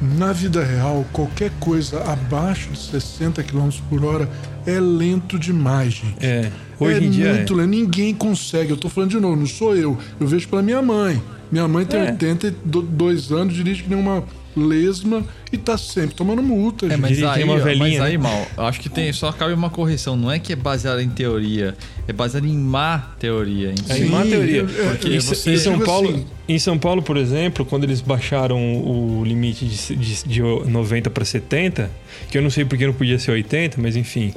Na 0.00 0.32
vida 0.32 0.64
real, 0.64 1.04
qualquer 1.12 1.50
coisa 1.60 2.02
abaixo 2.04 2.70
de 2.70 2.78
60 2.78 3.42
km 3.42 3.68
por 3.88 4.04
hora 4.04 4.28
é 4.66 4.80
lento 4.80 5.38
demais, 5.38 5.92
gente. 5.92 6.24
É. 6.24 6.50
Hoje 6.78 7.04
é 7.04 7.06
em 7.06 7.10
dia 7.10 7.34
muito 7.34 7.52
é. 7.52 7.56
lento. 7.56 7.68
Ninguém 7.68 8.14
consegue. 8.14 8.70
Eu 8.70 8.78
tô 8.78 8.88
falando 8.88 9.10
de 9.10 9.20
novo, 9.20 9.36
não 9.36 9.46
sou 9.46 9.76
eu. 9.76 9.98
Eu 10.18 10.26
vejo 10.26 10.48
pela 10.48 10.62
minha 10.62 10.80
mãe. 10.80 11.22
Minha 11.52 11.68
mãe 11.68 11.84
tem 11.84 12.00
é. 12.00 12.10
82 12.12 13.30
anos, 13.30 13.54
dirige 13.54 13.82
que 13.82 13.90
nem 13.90 13.98
uma 13.98 14.24
lesma 14.56 15.24
e 15.52 15.56
tá 15.56 15.76
sempre 15.76 16.14
tomando 16.14 16.42
multa, 16.42 16.86
é, 16.86 16.96
Mas 16.96 17.22
aí, 17.22 17.44
uma 17.44 17.58
velhinha, 17.58 18.00
mas 18.00 18.00
aí, 18.00 18.18
né? 18.18 18.22
mal, 18.22 18.46
acho 18.66 18.80
que 18.80 18.88
tem, 18.88 19.12
só 19.12 19.30
cabe 19.32 19.52
uma 19.52 19.70
correção. 19.70 20.16
Não 20.16 20.30
é 20.30 20.38
que 20.38 20.52
é 20.52 20.56
baseado 20.56 21.00
em 21.00 21.08
teoria, 21.08 21.76
é 22.06 22.12
baseado 22.12 22.46
em 22.46 22.56
má 22.56 23.14
teoria. 23.18 23.70
Em, 23.72 23.92
é 23.92 23.98
em 23.98 24.08
má 24.08 24.22
teoria. 24.22 24.64
Porque 24.64 25.16
é, 25.16 25.20
você, 25.20 25.54
em, 25.54 25.58
São 25.58 25.78
Paulo, 25.80 26.10
assim, 26.10 26.26
em 26.54 26.58
São 26.58 26.78
Paulo, 26.78 27.02
por 27.02 27.16
exemplo, 27.16 27.64
quando 27.64 27.84
eles 27.84 28.00
baixaram 28.00 28.58
o 28.58 29.24
limite 29.24 29.64
de, 29.64 29.96
de, 29.96 30.24
de 30.24 30.42
90 30.42 31.08
para 31.10 31.24
70, 31.24 31.90
que 32.30 32.36
eu 32.36 32.42
não 32.42 32.50
sei 32.50 32.64
porque 32.64 32.86
não 32.86 32.92
podia 32.92 33.18
ser 33.18 33.30
80, 33.30 33.80
mas 33.80 33.94
enfim. 33.94 34.34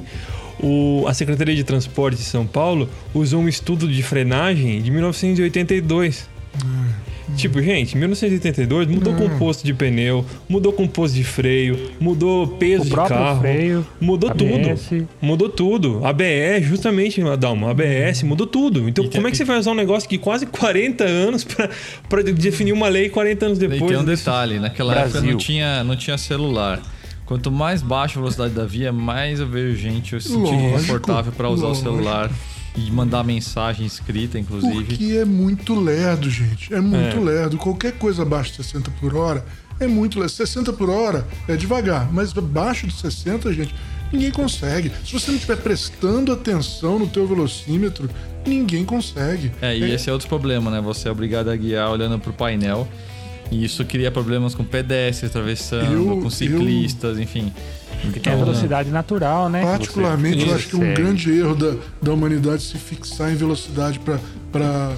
O, 0.60 1.04
a 1.08 1.14
Secretaria 1.14 1.54
de 1.54 1.64
Transporte 1.64 2.16
de 2.16 2.22
São 2.22 2.46
Paulo 2.46 2.88
usou 3.12 3.40
um 3.40 3.48
estudo 3.48 3.88
de 3.88 4.02
frenagem 4.02 4.80
de 4.80 4.90
1982. 4.90 6.28
Hum. 6.64 6.84
Tipo, 7.36 7.60
gente, 7.62 7.96
1982 7.96 8.86
mudou 8.86 9.12
hum. 9.12 9.16
composto 9.16 9.64
de 9.64 9.72
pneu, 9.72 10.24
mudou 10.48 10.72
composto 10.72 11.16
de 11.16 11.24
freio, 11.24 11.92
mudou 11.98 12.46
peso 12.46 12.82
o 12.82 12.88
de 12.88 12.94
carro, 12.94 13.40
freio, 13.40 13.86
mudou 14.00 14.30
ABS. 14.30 14.88
tudo. 14.88 15.08
Mudou 15.20 15.48
tudo. 15.48 16.00
ABS, 16.04 16.64
justamente, 16.64 17.22
Adalma, 17.22 17.70
ABS, 17.70 18.22
mudou 18.22 18.46
tudo. 18.46 18.88
Então, 18.88 19.06
e 19.06 19.08
como 19.08 19.26
é 19.26 19.30
que 19.30 19.36
você 19.36 19.44
vai 19.44 19.58
usar 19.58 19.70
um 19.70 19.74
negócio 19.74 20.08
que 20.08 20.18
quase 20.18 20.46
40 20.46 21.04
anos 21.04 21.44
para 22.08 22.22
definir 22.22 22.72
uma 22.72 22.88
lei 22.88 23.08
40 23.08 23.46
anos 23.46 23.58
depois? 23.58 23.82
E 23.82 23.86
tem 23.86 23.96
um 23.96 24.04
detalhe, 24.04 24.58
naquela 24.58 24.92
Brasil. 24.92 25.16
época 25.18 25.32
não 25.32 25.38
tinha, 25.38 25.82
não 25.82 25.96
tinha 25.96 26.18
celular. 26.18 26.80
Quanto 27.24 27.50
mais 27.50 27.80
baixa 27.80 28.18
a 28.18 28.20
velocidade 28.20 28.52
da 28.52 28.66
via, 28.66 28.92
mais 28.92 29.40
eu 29.40 29.46
vejo 29.46 29.74
gente 29.76 30.12
eu 30.12 30.20
se 30.20 30.28
sentindo 30.28 30.72
confortável 30.72 31.32
para 31.32 31.48
usar 31.48 31.68
lógico. 31.68 31.88
o 31.88 31.92
celular 31.92 32.30
e 32.76 32.90
mandar 32.90 33.22
mensagem 33.22 33.86
escrita, 33.86 34.38
inclusive. 34.38 34.84
Porque 34.84 35.16
é 35.16 35.24
muito 35.24 35.78
lerdo, 35.78 36.28
gente. 36.28 36.74
É 36.74 36.80
muito 36.80 37.16
é. 37.16 37.20
lerdo. 37.20 37.56
Qualquer 37.56 37.92
coisa 37.92 38.22
abaixo 38.22 38.50
de 38.50 38.56
60 38.56 38.90
por 39.00 39.14
hora 39.14 39.44
é 39.78 39.86
muito 39.86 40.18
lerdo. 40.18 40.32
60 40.32 40.72
por 40.72 40.90
hora 40.90 41.26
é 41.46 41.56
devagar, 41.56 42.12
mas 42.12 42.36
abaixo 42.36 42.86
de 42.86 42.94
60, 42.94 43.52
gente, 43.52 43.74
ninguém 44.12 44.30
consegue. 44.32 44.90
Se 45.04 45.12
você 45.12 45.30
não 45.30 45.36
estiver 45.36 45.56
prestando 45.56 46.32
atenção 46.32 46.98
no 46.98 47.06
teu 47.06 47.26
velocímetro, 47.26 48.10
ninguém 48.44 48.84
consegue. 48.84 49.52
É, 49.62 49.76
e 49.76 49.84
é... 49.84 49.90
esse 49.90 50.10
é 50.10 50.12
outro 50.12 50.28
problema, 50.28 50.70
né? 50.70 50.80
Você 50.80 51.08
é 51.08 51.12
obrigado 51.12 51.50
a 51.50 51.56
guiar 51.56 51.90
olhando 51.90 52.18
pro 52.18 52.32
painel. 52.32 52.88
E 53.50 53.62
isso 53.62 53.84
cria 53.84 54.10
problemas 54.10 54.54
com 54.54 54.64
pedestres 54.64 55.30
atravessando, 55.30 55.92
eu, 55.92 56.20
com 56.20 56.30
ciclistas, 56.30 57.18
eu... 57.18 57.22
enfim. 57.22 57.52
Que 58.12 58.28
é 58.28 58.32
a 58.32 58.36
velocidade 58.36 58.90
natural, 58.90 59.48
né? 59.48 59.62
Particularmente, 59.62 60.46
eu 60.46 60.54
acho 60.54 60.68
que 60.68 60.76
um 60.76 60.94
grande 60.94 61.30
erro 61.38 61.54
da, 61.54 61.74
da 62.00 62.12
humanidade 62.12 62.62
se 62.62 62.78
fixar 62.78 63.32
em 63.32 63.36
velocidade 63.36 64.00
para 64.00 64.92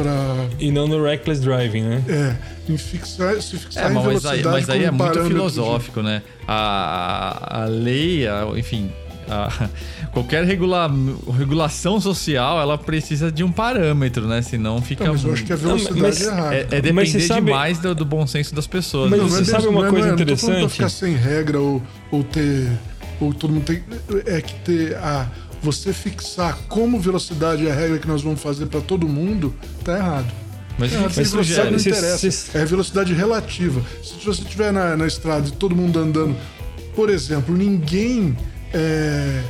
Pra... 0.00 0.48
E 0.58 0.70
não 0.70 0.88
no 0.88 1.04
reckless 1.04 1.42
driving, 1.42 1.82
né? 1.82 2.02
É, 2.08 2.72
em 2.72 2.78
fixar, 2.78 3.38
se 3.42 3.58
fixar 3.58 3.84
é, 3.84 3.90
em 3.90 3.94
mas 3.94 4.04
velocidade 4.04 4.38
aí, 4.38 4.44
mas 4.44 4.70
aí 4.70 4.84
é 4.84 4.90
muito 4.90 5.24
filosófico, 5.24 6.00
de... 6.00 6.06
né? 6.06 6.22
A, 6.48 7.64
a 7.64 7.64
lei, 7.66 8.26
a, 8.26 8.46
enfim, 8.56 8.90
a, 9.30 9.68
qualquer 10.12 10.44
regula, 10.44 10.90
regulação 11.38 12.00
social, 12.00 12.60
ela 12.60 12.76
precisa 12.76 13.30
de 13.30 13.44
um 13.44 13.52
parâmetro, 13.52 14.26
né? 14.26 14.42
Senão 14.42 14.82
fica... 14.82 15.04
Então, 15.04 15.14
mas 15.14 15.24
eu 15.24 15.32
acho 15.32 15.44
que 15.44 15.52
a 15.52 15.56
velocidade 15.56 16.00
mas, 16.00 16.20
é 16.20 16.24
errada. 16.24 16.54
É, 16.54 16.66
é 16.70 16.80
depender 16.80 17.20
sabe... 17.20 17.46
demais 17.46 17.78
do, 17.78 17.94
do, 17.94 18.04
bom 18.04 18.26
senso 18.26 18.54
das 18.54 18.66
pessoas. 18.66 19.10
Mas, 19.10 19.20
né? 19.20 19.28
você 19.28 19.44
sabe 19.44 19.68
uma 19.68 19.88
coisa 19.88 20.08
não, 20.08 20.14
interessante? 20.14 20.52
Não 20.52 20.60
tô 20.62 20.68
ficar 20.68 20.88
sem 20.88 21.14
regra 21.14 21.60
ou, 21.60 21.82
ou 22.10 22.24
ter... 22.24 22.68
Ou 23.20 23.32
todo 23.32 23.52
mundo 23.52 23.64
tem... 23.64 23.82
É 24.26 24.40
que 24.40 24.54
ter 24.54 24.96
a 24.96 25.30
você 25.62 25.92
fixar 25.92 26.58
como 26.68 26.98
velocidade 26.98 27.66
é 27.66 27.70
a 27.70 27.74
regra 27.74 27.98
que 27.98 28.08
nós 28.08 28.22
vamos 28.22 28.40
fazer 28.40 28.66
para 28.66 28.80
todo 28.80 29.06
mundo, 29.06 29.54
tá 29.84 29.96
errado. 29.96 30.32
Mas, 30.78 30.92
é, 30.94 30.98
mas 30.98 31.30
velocidade 31.30 31.70
não 31.70 31.78
interessa. 31.78 32.58
É 32.58 32.64
velocidade 32.64 33.12
relativa. 33.12 33.82
Se 34.02 34.14
você 34.24 34.42
estiver 34.42 34.72
na, 34.72 34.96
na 34.96 35.06
estrada 35.06 35.46
e 35.46 35.52
todo 35.52 35.76
mundo 35.76 35.98
andando, 35.98 36.34
por 36.94 37.10
exemplo, 37.10 37.54
ninguém 37.54 38.36
é, 38.72 39.42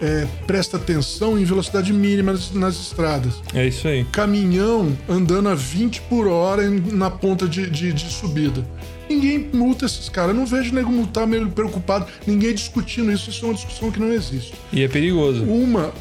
é, 0.00 0.26
presta 0.46 0.76
atenção 0.76 1.38
em 1.38 1.44
velocidade 1.44 1.92
mínima 1.92 2.32
nas, 2.32 2.52
nas, 2.52 2.76
estradas. 2.80 3.34
É 3.54 3.66
isso 3.66 3.88
aí. 3.88 4.04
Caminhão 4.12 4.96
andando 5.08 5.48
a 5.48 5.54
20 5.54 6.02
por 6.02 6.26
hora 6.26 6.68
na 6.70 7.10
ponta 7.10 7.48
de, 7.48 7.68
de, 7.68 7.92
de 7.92 8.10
subida. 8.10 8.64
Ninguém 9.08 9.48
multa 9.52 9.86
esses 9.86 10.08
caras. 10.08 10.36
Não 10.36 10.44
vejo 10.44 10.74
nego 10.74 10.90
multar 10.90 11.26
meio 11.26 11.48
preocupado. 11.48 12.06
Ninguém 12.26 12.54
discutindo 12.54 13.10
isso. 13.10 13.30
Isso 13.30 13.44
é 13.44 13.48
uma 13.48 13.54
discussão 13.54 13.90
que 13.90 13.98
não 13.98 14.12
existe. 14.12 14.52
E 14.70 14.82
é 14.82 14.88
perigoso. 14.88 15.44
Uma 15.44 15.92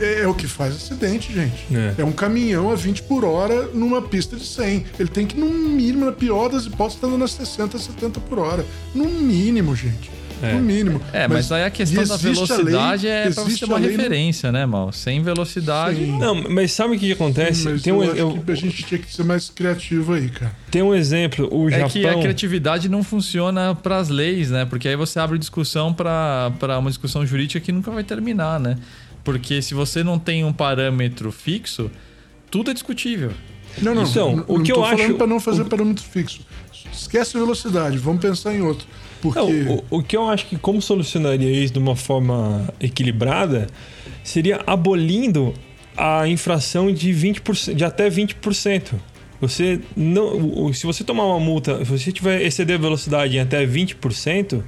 é, 0.00 0.22
é 0.22 0.28
o 0.28 0.34
que 0.34 0.48
faz 0.48 0.74
acidente, 0.74 1.32
gente. 1.32 1.64
É. 1.72 1.94
é. 1.98 2.04
um 2.04 2.12
caminhão 2.12 2.70
a 2.70 2.74
20 2.74 3.02
por 3.04 3.24
hora 3.24 3.68
numa 3.68 4.02
pista 4.02 4.36
de 4.36 4.44
100. 4.44 4.84
Ele 4.98 5.08
tem 5.08 5.26
que, 5.26 5.38
no 5.38 5.46
mínimo, 5.46 6.06
na 6.06 6.12
pior 6.12 6.48
das 6.48 6.66
hipóteses, 6.66 6.96
estar 6.96 7.06
andando 7.06 7.24
a 7.24 7.28
60, 7.28 7.78
70 7.78 8.20
por 8.20 8.38
hora. 8.40 8.66
No 8.92 9.04
mínimo, 9.04 9.76
gente. 9.76 10.10
É. 10.44 10.52
No 10.52 10.60
mínimo. 10.60 11.00
É, 11.12 11.28
mas, 11.28 11.48
mas 11.48 11.52
aí 11.52 11.64
a 11.64 11.70
questão 11.70 12.04
da 12.04 12.16
velocidade 12.16 13.06
lei, 13.06 13.14
é 13.14 13.30
pra 13.30 13.42
você 13.42 13.58
ter 13.58 13.64
uma 13.64 13.78
referência, 13.78 14.52
né, 14.52 14.66
mal? 14.66 14.92
Sem 14.92 15.22
velocidade. 15.22 15.96
Sim. 15.96 16.18
Não, 16.18 16.34
mas 16.50 16.72
sabe 16.72 16.96
o 16.96 16.98
que 16.98 17.12
acontece? 17.12 17.68
Mas 17.68 17.82
Tem 17.82 17.92
um, 17.92 18.02
eu, 18.04 18.42
a 18.46 18.54
gente 18.54 18.82
tinha 18.82 18.98
que 18.98 19.12
ser 19.12 19.24
mais 19.24 19.48
criativo 19.50 20.12
aí, 20.12 20.28
cara. 20.28 20.54
Tem 20.70 20.82
um 20.82 20.94
exemplo, 20.94 21.48
o 21.52 21.68
é 21.68 21.72
Japão. 21.72 21.86
É 21.86 21.90
que 21.90 22.06
a 22.06 22.18
criatividade 22.20 22.88
não 22.88 23.02
funciona 23.02 23.74
para 23.74 23.98
as 23.98 24.08
leis, 24.08 24.50
né? 24.50 24.64
Porque 24.64 24.88
aí 24.88 24.96
você 24.96 25.18
abre 25.18 25.38
discussão 25.38 25.92
para 25.92 26.52
uma 26.78 26.90
discussão 26.90 27.26
jurídica 27.26 27.60
que 27.60 27.72
nunca 27.72 27.90
vai 27.90 28.04
terminar, 28.04 28.60
né? 28.60 28.76
Porque 29.22 29.62
se 29.62 29.72
você 29.72 30.04
não 30.04 30.18
tem 30.18 30.44
um 30.44 30.52
parâmetro 30.52 31.32
fixo, 31.32 31.90
tudo 32.50 32.70
é 32.70 32.74
discutível. 32.74 33.32
Não, 33.80 33.94
não. 33.94 34.04
Então, 34.04 34.36
não, 34.36 34.44
o 34.48 34.62
que 34.62 34.70
eu 34.70 34.84
acho 34.84 35.14
para 35.14 35.26
não 35.26 35.40
fazer 35.40 35.62
o... 35.62 35.64
parâmetro 35.64 36.04
fixo. 36.04 36.40
Esquece 36.92 37.36
a 37.36 37.40
velocidade, 37.40 37.98
vamos 37.98 38.20
pensar 38.20 38.54
em 38.54 38.60
outro. 38.60 38.86
Porque... 39.24 39.40
Não, 39.40 39.76
o, 39.90 39.98
o 39.98 40.02
que 40.02 40.14
eu 40.14 40.28
acho 40.28 40.44
que 40.44 40.58
como 40.58 40.82
solucionaria 40.82 41.50
isso 41.50 41.72
de 41.72 41.78
uma 41.78 41.96
forma 41.96 42.68
equilibrada 42.78 43.66
seria 44.22 44.60
abolindo 44.66 45.54
a 45.96 46.28
infração 46.28 46.92
de 46.92 47.10
20%, 47.10 47.74
de 47.74 47.84
até 47.86 48.10
20%. 48.10 48.92
Você 49.40 49.80
não, 49.96 50.70
se 50.74 50.84
você 50.84 51.02
tomar 51.02 51.24
uma 51.24 51.40
multa, 51.40 51.78
se 51.78 51.90
você 51.90 52.12
tiver 52.12 52.42
exceder 52.42 52.76
a 52.76 52.78
velocidade 52.78 53.34
em 53.34 53.40
até 53.40 53.66
20%, 53.66 54.62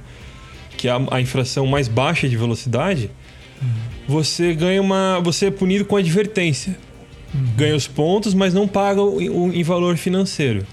que 0.75 0.87
é 0.87 0.91
a, 0.91 0.99
a 1.11 1.21
infração 1.21 1.67
mais 1.67 1.87
baixa 1.87 2.27
de 2.27 2.35
velocidade, 2.35 3.11
uhum. 3.61 3.67
você 4.07 4.55
ganha 4.55 4.81
uma, 4.81 5.19
você 5.23 5.47
é 5.47 5.51
punido 5.51 5.85
com 5.85 5.95
advertência. 5.97 6.75
Uhum. 7.31 7.45
Ganha 7.55 7.75
os 7.75 7.87
pontos, 7.87 8.33
mas 8.33 8.55
não 8.55 8.67
paga 8.67 9.03
o, 9.03 9.17
o, 9.17 9.53
em 9.53 9.61
valor 9.61 9.97
financeiro 9.97 10.65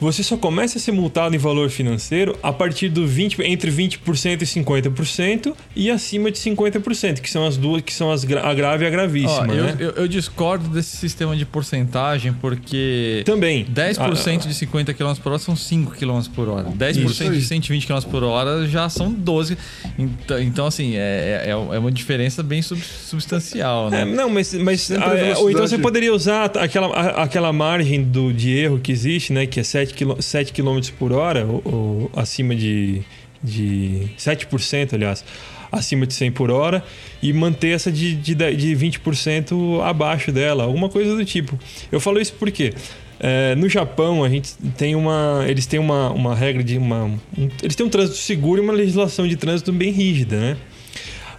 você 0.00 0.22
só 0.22 0.36
começa 0.36 0.78
a 0.78 0.80
ser 0.80 0.92
multado 0.92 1.34
em 1.34 1.38
valor 1.38 1.70
financeiro 1.70 2.38
a 2.42 2.52
partir 2.52 2.88
do 2.88 3.06
20, 3.06 3.42
entre 3.42 3.70
20% 3.70 4.42
e 4.42 4.44
50% 4.44 5.54
e 5.74 5.90
acima 5.90 6.30
de 6.30 6.38
50%, 6.38 7.20
que 7.20 7.30
são 7.30 7.46
as 7.46 7.56
duas, 7.56 7.82
que 7.82 7.92
são 7.92 8.10
as 8.10 8.24
a 8.24 8.54
grave 8.54 8.84
e 8.84 8.86
a 8.86 8.90
gravíssima. 8.90 9.46
Ó, 9.48 9.52
eu, 9.52 9.64
né? 9.64 9.76
eu, 9.78 9.90
eu, 9.90 10.08
discordo 10.08 10.68
desse 10.68 10.96
sistema 10.96 11.36
de 11.36 11.44
porcentagem, 11.44 12.32
porque. 12.32 13.22
Também. 13.24 13.64
10% 13.64 13.98
ah, 14.44 14.46
de 14.46 14.54
50 14.54 14.94
km 14.94 15.14
por 15.22 15.32
hora 15.32 15.38
são 15.38 15.56
5 15.56 15.92
km 15.92 16.20
por 16.34 16.48
hora. 16.48 16.68
10% 16.70 17.04
isso. 17.04 17.30
de 17.30 17.42
120 17.42 17.86
km 17.86 18.00
por 18.10 18.22
hora 18.22 18.66
já 18.66 18.88
são 18.88 19.12
12. 19.12 19.56
Então, 19.98 20.40
então 20.40 20.66
assim, 20.66 20.96
é, 20.96 21.44
é, 21.46 21.50
é 21.50 21.78
uma 21.78 21.90
diferença 21.90 22.42
bem 22.42 22.62
substancial, 22.62 23.90
né? 23.90 24.02
É, 24.02 24.04
não, 24.04 24.28
mas. 24.28 24.54
mas 24.54 24.90
a, 24.90 24.96
ah, 24.96 25.38
ou 25.38 25.50
então 25.50 25.66
você 25.66 25.78
poderia 25.78 26.12
usar 26.14 26.44
aquela, 26.56 26.88
aquela 27.22 27.52
margem 27.52 28.02
do, 28.02 28.32
de 28.32 28.50
erro 28.50 28.78
que 28.78 28.92
existe, 28.92 29.32
né? 29.32 29.46
Que 29.46 29.60
é 29.60 29.62
7 29.62 29.87
7 30.20 30.52
km 30.52 30.80
por 30.98 31.12
hora, 31.12 31.46
ou, 31.46 31.62
ou, 31.64 32.10
acima 32.16 32.54
de, 32.54 33.02
de 33.42 34.08
7%, 34.18 34.94
aliás, 34.94 35.24
acima 35.70 36.06
de 36.06 36.14
100 36.14 36.32
por 36.32 36.50
hora, 36.50 36.84
e 37.22 37.32
manter 37.32 37.68
essa 37.68 37.90
de, 37.92 38.14
de, 38.14 38.34
de 38.34 38.76
20% 38.76 39.82
abaixo 39.82 40.32
dela, 40.32 40.64
alguma 40.64 40.88
coisa 40.88 41.14
do 41.14 41.24
tipo. 41.24 41.58
Eu 41.90 42.00
falo 42.00 42.20
isso 42.20 42.34
porque 42.38 42.72
é, 43.20 43.54
no 43.56 43.68
Japão 43.68 44.22
a 44.22 44.28
gente 44.28 44.54
tem 44.76 44.94
uma. 44.94 45.44
Eles 45.48 45.66
têm 45.66 45.80
uma, 45.80 46.10
uma 46.10 46.34
regra 46.34 46.62
de 46.62 46.78
uma. 46.78 47.04
Um, 47.04 47.20
eles 47.62 47.74
têm 47.74 47.84
um 47.84 47.88
trânsito 47.88 48.18
seguro 48.18 48.62
e 48.62 48.64
uma 48.64 48.72
legislação 48.72 49.26
de 49.26 49.36
trânsito 49.36 49.72
bem 49.72 49.90
rígida, 49.90 50.38
né? 50.38 50.56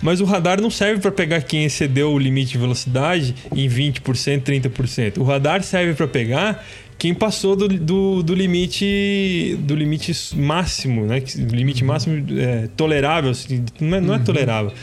Mas 0.02 0.22
o 0.22 0.26
radar 0.26 0.62
não 0.62 0.70
serve 0.70 1.02
para 1.02 1.12
pegar 1.12 1.42
quem 1.42 1.66
excedeu 1.66 2.12
o 2.12 2.20
limite 2.20 2.54
de 2.54 2.58
velocidade 2.58 3.36
em 3.54 3.68
20%, 3.68 4.42
30%. 4.42 5.18
O 5.18 5.24
radar 5.24 5.62
serve 5.62 5.94
para 5.94 6.08
pegar 6.08 6.66
quem 7.00 7.14
passou 7.14 7.56
do, 7.56 7.68
do, 7.70 8.22
do, 8.22 8.36
limite 8.36 9.58
do 9.62 9.74
limite 9.74 10.12
máximo, 10.36 11.06
né? 11.06 11.24
limite 11.38 11.82
máximo 11.82 12.26
é, 12.38 12.68
tolerável, 12.76 13.32
assim, 13.32 13.64
não, 13.80 13.98
é, 13.98 14.02
não 14.02 14.14
é 14.14 14.18
uhum. 14.18 14.24
tolerável. 14.24 14.74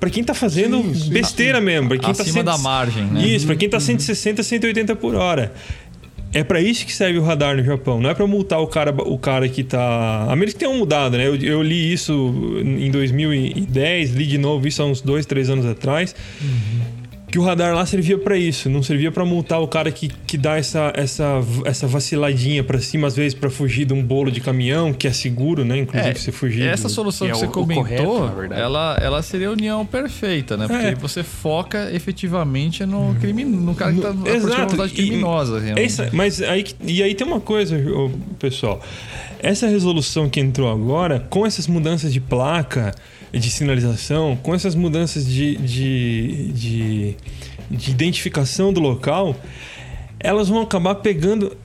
Para 0.00 0.08
quem 0.08 0.24
tá 0.24 0.32
fazendo 0.32 0.82
sim, 0.82 0.94
sim, 0.94 1.10
besteira 1.10 1.58
sim. 1.58 1.64
mesmo, 1.64 1.88
para 1.88 1.98
quem 1.98 2.14
tá 2.14 2.22
Acima 2.22 2.42
tá 2.42 2.52
da 2.52 2.58
margem, 2.58 3.04
né? 3.04 3.26
Isso, 3.26 3.46
para 3.46 3.56
quem 3.56 3.68
tá 3.68 3.78
160, 3.78 4.40
uhum. 4.40 4.44
180 4.44 4.96
por 4.96 5.14
hora. 5.14 5.52
É 6.32 6.42
para 6.42 6.60
isso 6.60 6.84
que 6.84 6.92
serve 6.92 7.18
o 7.18 7.22
radar 7.22 7.56
no 7.56 7.62
Japão. 7.62 8.00
Não 8.00 8.10
é 8.10 8.14
para 8.14 8.26
multar 8.26 8.60
o 8.60 8.66
cara, 8.66 8.90
o 8.90 9.18
cara 9.18 9.48
que 9.48 9.62
tá. 9.62 10.26
A 10.28 10.34
menos 10.34 10.54
que 10.54 10.60
tenham 10.60 10.76
mudado, 10.76 11.16
né? 11.16 11.26
Eu, 11.26 11.36
eu, 11.36 11.62
li 11.62 11.92
isso 11.92 12.34
em 12.62 12.90
2010, 12.90 14.10
li 14.12 14.26
de 14.26 14.38
novo 14.38 14.66
isso 14.66 14.82
há 14.82 14.86
uns 14.86 15.00
dois, 15.00 15.24
três 15.24 15.48
anos 15.48 15.64
atrás. 15.64 16.14
Uhum 16.42 16.95
que 17.36 17.38
o 17.38 17.42
radar 17.42 17.74
lá 17.74 17.84
servia 17.84 18.16
para 18.16 18.34
isso, 18.38 18.70
não 18.70 18.82
servia 18.82 19.12
para 19.12 19.22
multar 19.22 19.60
o 19.60 19.68
cara 19.68 19.92
que, 19.92 20.08
que 20.08 20.38
dá 20.38 20.56
essa, 20.56 20.90
essa, 20.96 21.42
essa 21.66 21.86
vaciladinha 21.86 22.64
para 22.64 22.78
cima, 22.78 23.06
às 23.06 23.14
vezes 23.14 23.34
para 23.34 23.50
fugir 23.50 23.84
de 23.84 23.92
um 23.92 24.02
bolo 24.02 24.30
de 24.30 24.40
caminhão, 24.40 24.90
que 24.90 25.06
é 25.06 25.12
seguro, 25.12 25.62
né? 25.62 25.76
Inclusive, 25.76 26.10
é, 26.12 26.14
você 26.14 26.32
fugir. 26.32 26.66
Essa 26.66 26.88
do... 26.88 26.94
solução 26.94 27.26
que, 27.26 27.34
que 27.34 27.38
é 27.38 27.40
você 27.40 27.46
o, 27.46 27.50
comentou, 27.50 28.24
o 28.24 28.30
correto, 28.30 28.54
ela, 28.54 28.96
ela 29.02 29.22
seria 29.22 29.48
a 29.48 29.50
união 29.50 29.84
perfeita, 29.84 30.56
né? 30.56 30.66
Porque 30.66 30.86
é. 30.86 30.94
você 30.94 31.22
foca 31.22 31.90
efetivamente 31.92 32.86
no 32.86 33.14
crime, 33.20 33.44
no 33.44 33.74
cara 33.74 33.92
que 33.92 34.00
tá 34.00 34.14
no, 34.14 34.26
Exato. 34.26 34.88
criminosa. 34.88 35.62
E, 35.76 35.78
essa, 35.78 36.08
mas 36.14 36.40
aí, 36.40 36.64
e 36.86 37.02
aí 37.02 37.14
tem 37.14 37.26
uma 37.26 37.40
coisa, 37.40 37.76
pessoal. 38.38 38.80
Essa 39.40 39.66
resolução 39.66 40.26
que 40.30 40.40
entrou 40.40 40.72
agora, 40.72 41.20
com 41.28 41.44
essas 41.44 41.66
mudanças 41.66 42.14
de 42.14 42.20
placa 42.20 42.94
de 43.32 43.50
sinalização, 43.50 44.36
com 44.42 44.54
essas 44.54 44.74
mudanças 44.74 45.26
de, 45.26 45.56
de, 45.56 46.52
de, 46.52 47.16
de 47.70 47.90
identificação 47.90 48.72
do 48.72 48.80
local, 48.80 49.36
elas 50.18 50.48
vão 50.48 50.62
acabar 50.62 50.96
pegando 50.96 51.56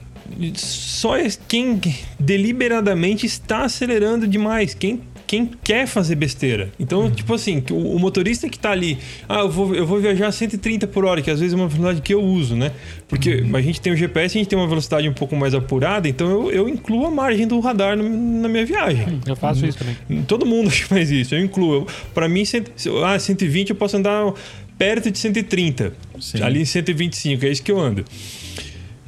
só 0.55 1.15
quem 1.47 1.79
deliberadamente 2.19 3.25
está 3.25 3.63
acelerando 3.65 4.27
demais, 4.27 4.73
quem 4.73 5.01
quem 5.31 5.49
quer 5.63 5.87
fazer 5.87 6.15
besteira. 6.15 6.73
Então, 6.77 7.03
uhum. 7.03 7.09
tipo 7.09 7.33
assim, 7.33 7.63
o, 7.71 7.95
o, 7.95 7.99
motorista 7.99 8.49
que 8.49 8.59
tá 8.59 8.71
ali, 8.71 8.97
ah, 9.29 9.39
eu 9.39 9.49
vou, 9.49 9.73
eu 9.73 9.87
vou 9.87 9.97
viajar 9.97 10.27
a 10.27 10.31
130 10.31 10.87
por 10.87 11.05
hora, 11.05 11.21
que 11.21 11.31
às 11.31 11.39
vezes 11.39 11.53
é 11.53 11.55
uma 11.55 11.69
velocidade 11.69 12.01
que 12.01 12.13
eu 12.13 12.21
uso, 12.21 12.53
né? 12.53 12.73
Porque 13.07 13.35
uhum. 13.35 13.55
a 13.55 13.61
gente 13.61 13.79
tem 13.79 13.93
o 13.93 13.95
GPS, 13.95 14.37
a 14.37 14.41
gente 14.41 14.49
tem 14.49 14.59
uma 14.59 14.67
velocidade 14.67 15.07
um 15.07 15.13
pouco 15.13 15.33
mais 15.33 15.55
apurada, 15.55 16.09
então 16.09 16.29
eu, 16.29 16.51
eu 16.51 16.67
incluo 16.67 17.05
a 17.05 17.11
margem 17.11 17.47
do 17.47 17.57
radar 17.61 17.95
no, 17.95 18.09
na 18.41 18.49
minha 18.49 18.65
viagem. 18.65 19.21
Eu 19.25 19.37
faço 19.37 19.65
isso 19.65 19.77
também. 19.77 19.95
Todo 20.23 20.45
mundo 20.45 20.69
faz 20.89 21.09
isso, 21.09 21.33
eu 21.33 21.39
incluo. 21.39 21.87
Para 22.13 22.27
mim, 22.27 22.43
cento, 22.43 22.69
ah, 23.01 23.17
120 23.17 23.69
eu 23.69 23.75
posso 23.77 23.95
andar 23.95 24.33
perto 24.77 25.09
de 25.09 25.17
130. 25.17 25.93
Sim. 26.19 26.43
Ali 26.43 26.59
em 26.59 26.65
125, 26.65 27.45
é 27.45 27.49
isso 27.49 27.63
que 27.63 27.71
eu 27.71 27.79
ando. 27.79 28.03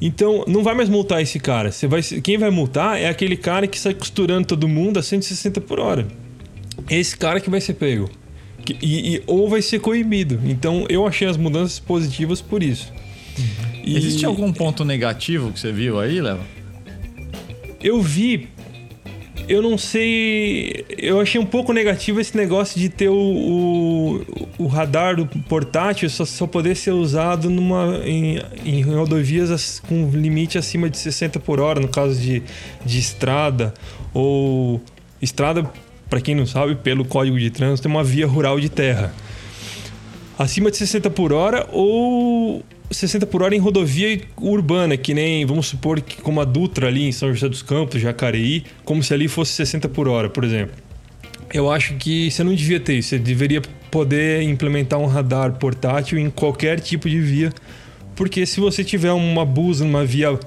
Então, 0.06 0.44
não 0.46 0.62
vai 0.62 0.74
mais 0.74 0.90
multar 0.90 1.22
esse 1.22 1.40
cara. 1.40 1.72
Você 1.72 1.86
vai, 1.86 2.02
quem 2.02 2.36
vai 2.36 2.50
multar 2.50 3.00
é 3.00 3.08
aquele 3.08 3.38
cara 3.38 3.66
que 3.66 3.80
sai 3.80 3.94
costurando 3.94 4.46
todo 4.46 4.68
mundo 4.68 4.98
a 4.98 5.02
160 5.02 5.62
por 5.62 5.80
hora. 5.80 6.06
É 6.90 6.98
esse 6.98 7.16
cara 7.16 7.40
que 7.40 7.48
vai 7.48 7.58
ser 7.58 7.72
pego. 7.72 8.10
E, 8.82 9.14
e, 9.14 9.22
ou 9.26 9.48
vai 9.48 9.62
ser 9.62 9.78
coibido. 9.78 10.38
Então, 10.44 10.84
eu 10.90 11.06
achei 11.06 11.26
as 11.26 11.38
mudanças 11.38 11.78
positivas 11.78 12.42
por 12.42 12.62
isso. 12.62 12.92
Uhum. 13.38 13.80
E... 13.82 13.96
Existe 13.96 14.26
algum 14.26 14.52
ponto 14.52 14.84
negativo 14.84 15.50
que 15.50 15.58
você 15.58 15.72
viu 15.72 15.98
aí, 15.98 16.20
Léo? 16.20 16.40
Eu 17.82 18.02
vi 18.02 18.50
eu 19.48 19.62
não 19.62 19.76
sei. 19.76 20.84
Eu 20.96 21.20
achei 21.20 21.40
um 21.40 21.46
pouco 21.46 21.72
negativo 21.72 22.20
esse 22.20 22.36
negócio 22.36 22.78
de 22.78 22.88
ter 22.88 23.08
o, 23.08 23.14
o, 23.14 24.24
o 24.58 24.66
radar 24.66 25.16
do 25.16 25.26
portátil 25.26 26.08
só, 26.08 26.24
só 26.24 26.46
poder 26.46 26.74
ser 26.74 26.92
usado 26.92 27.50
numa, 27.50 28.00
em, 28.04 28.40
em 28.64 28.82
rodovias 28.82 29.80
com 29.80 30.10
limite 30.10 30.58
acima 30.58 30.88
de 30.88 30.96
60 30.98 31.38
por 31.40 31.60
hora, 31.60 31.80
no 31.80 31.88
caso 31.88 32.20
de, 32.20 32.42
de 32.84 32.98
estrada. 32.98 33.74
Ou 34.12 34.80
estrada, 35.20 35.70
para 36.08 36.20
quem 36.20 36.34
não 36.34 36.46
sabe, 36.46 36.74
pelo 36.76 37.04
código 37.04 37.38
de 37.38 37.50
trânsito, 37.50 37.88
é 37.88 37.90
uma 37.90 38.04
via 38.04 38.26
rural 38.26 38.58
de 38.58 38.68
terra. 38.68 39.12
Acima 40.38 40.70
de 40.70 40.76
60 40.76 41.10
por 41.10 41.32
hora 41.32 41.68
ou 41.70 42.64
60 42.94 43.26
por 43.26 43.42
hora 43.42 43.54
em 43.54 43.58
rodovia 43.58 44.20
urbana, 44.36 44.96
que 44.96 45.14
nem, 45.14 45.44
vamos 45.44 45.66
supor, 45.66 46.00
que 46.00 46.20
como 46.20 46.40
a 46.40 46.44
Dutra 46.44 46.88
ali 46.88 47.04
em 47.04 47.12
São 47.12 47.32
José 47.32 47.48
dos 47.48 47.62
Campos, 47.62 48.00
Jacareí, 48.00 48.64
como 48.84 49.02
se 49.02 49.12
ali 49.12 49.28
fosse 49.28 49.52
60 49.52 49.88
por 49.88 50.08
hora, 50.08 50.28
por 50.28 50.44
exemplo. 50.44 50.74
Eu 51.52 51.70
acho 51.70 51.94
que 51.94 52.30
você 52.30 52.42
não 52.42 52.54
devia 52.54 52.80
ter 52.80 52.94
isso, 52.94 53.10
você 53.10 53.18
deveria 53.18 53.62
poder 53.90 54.42
implementar 54.42 54.98
um 54.98 55.06
radar 55.06 55.52
portátil 55.52 56.18
em 56.18 56.28
qualquer 56.28 56.80
tipo 56.80 57.08
de 57.08 57.20
via, 57.20 57.52
porque 58.16 58.44
se 58.44 58.60
você 58.60 58.82
tiver 58.82 59.12
uma 59.12 59.44
busa 59.44 59.84
numa 59.84 60.04
via 60.04 60.38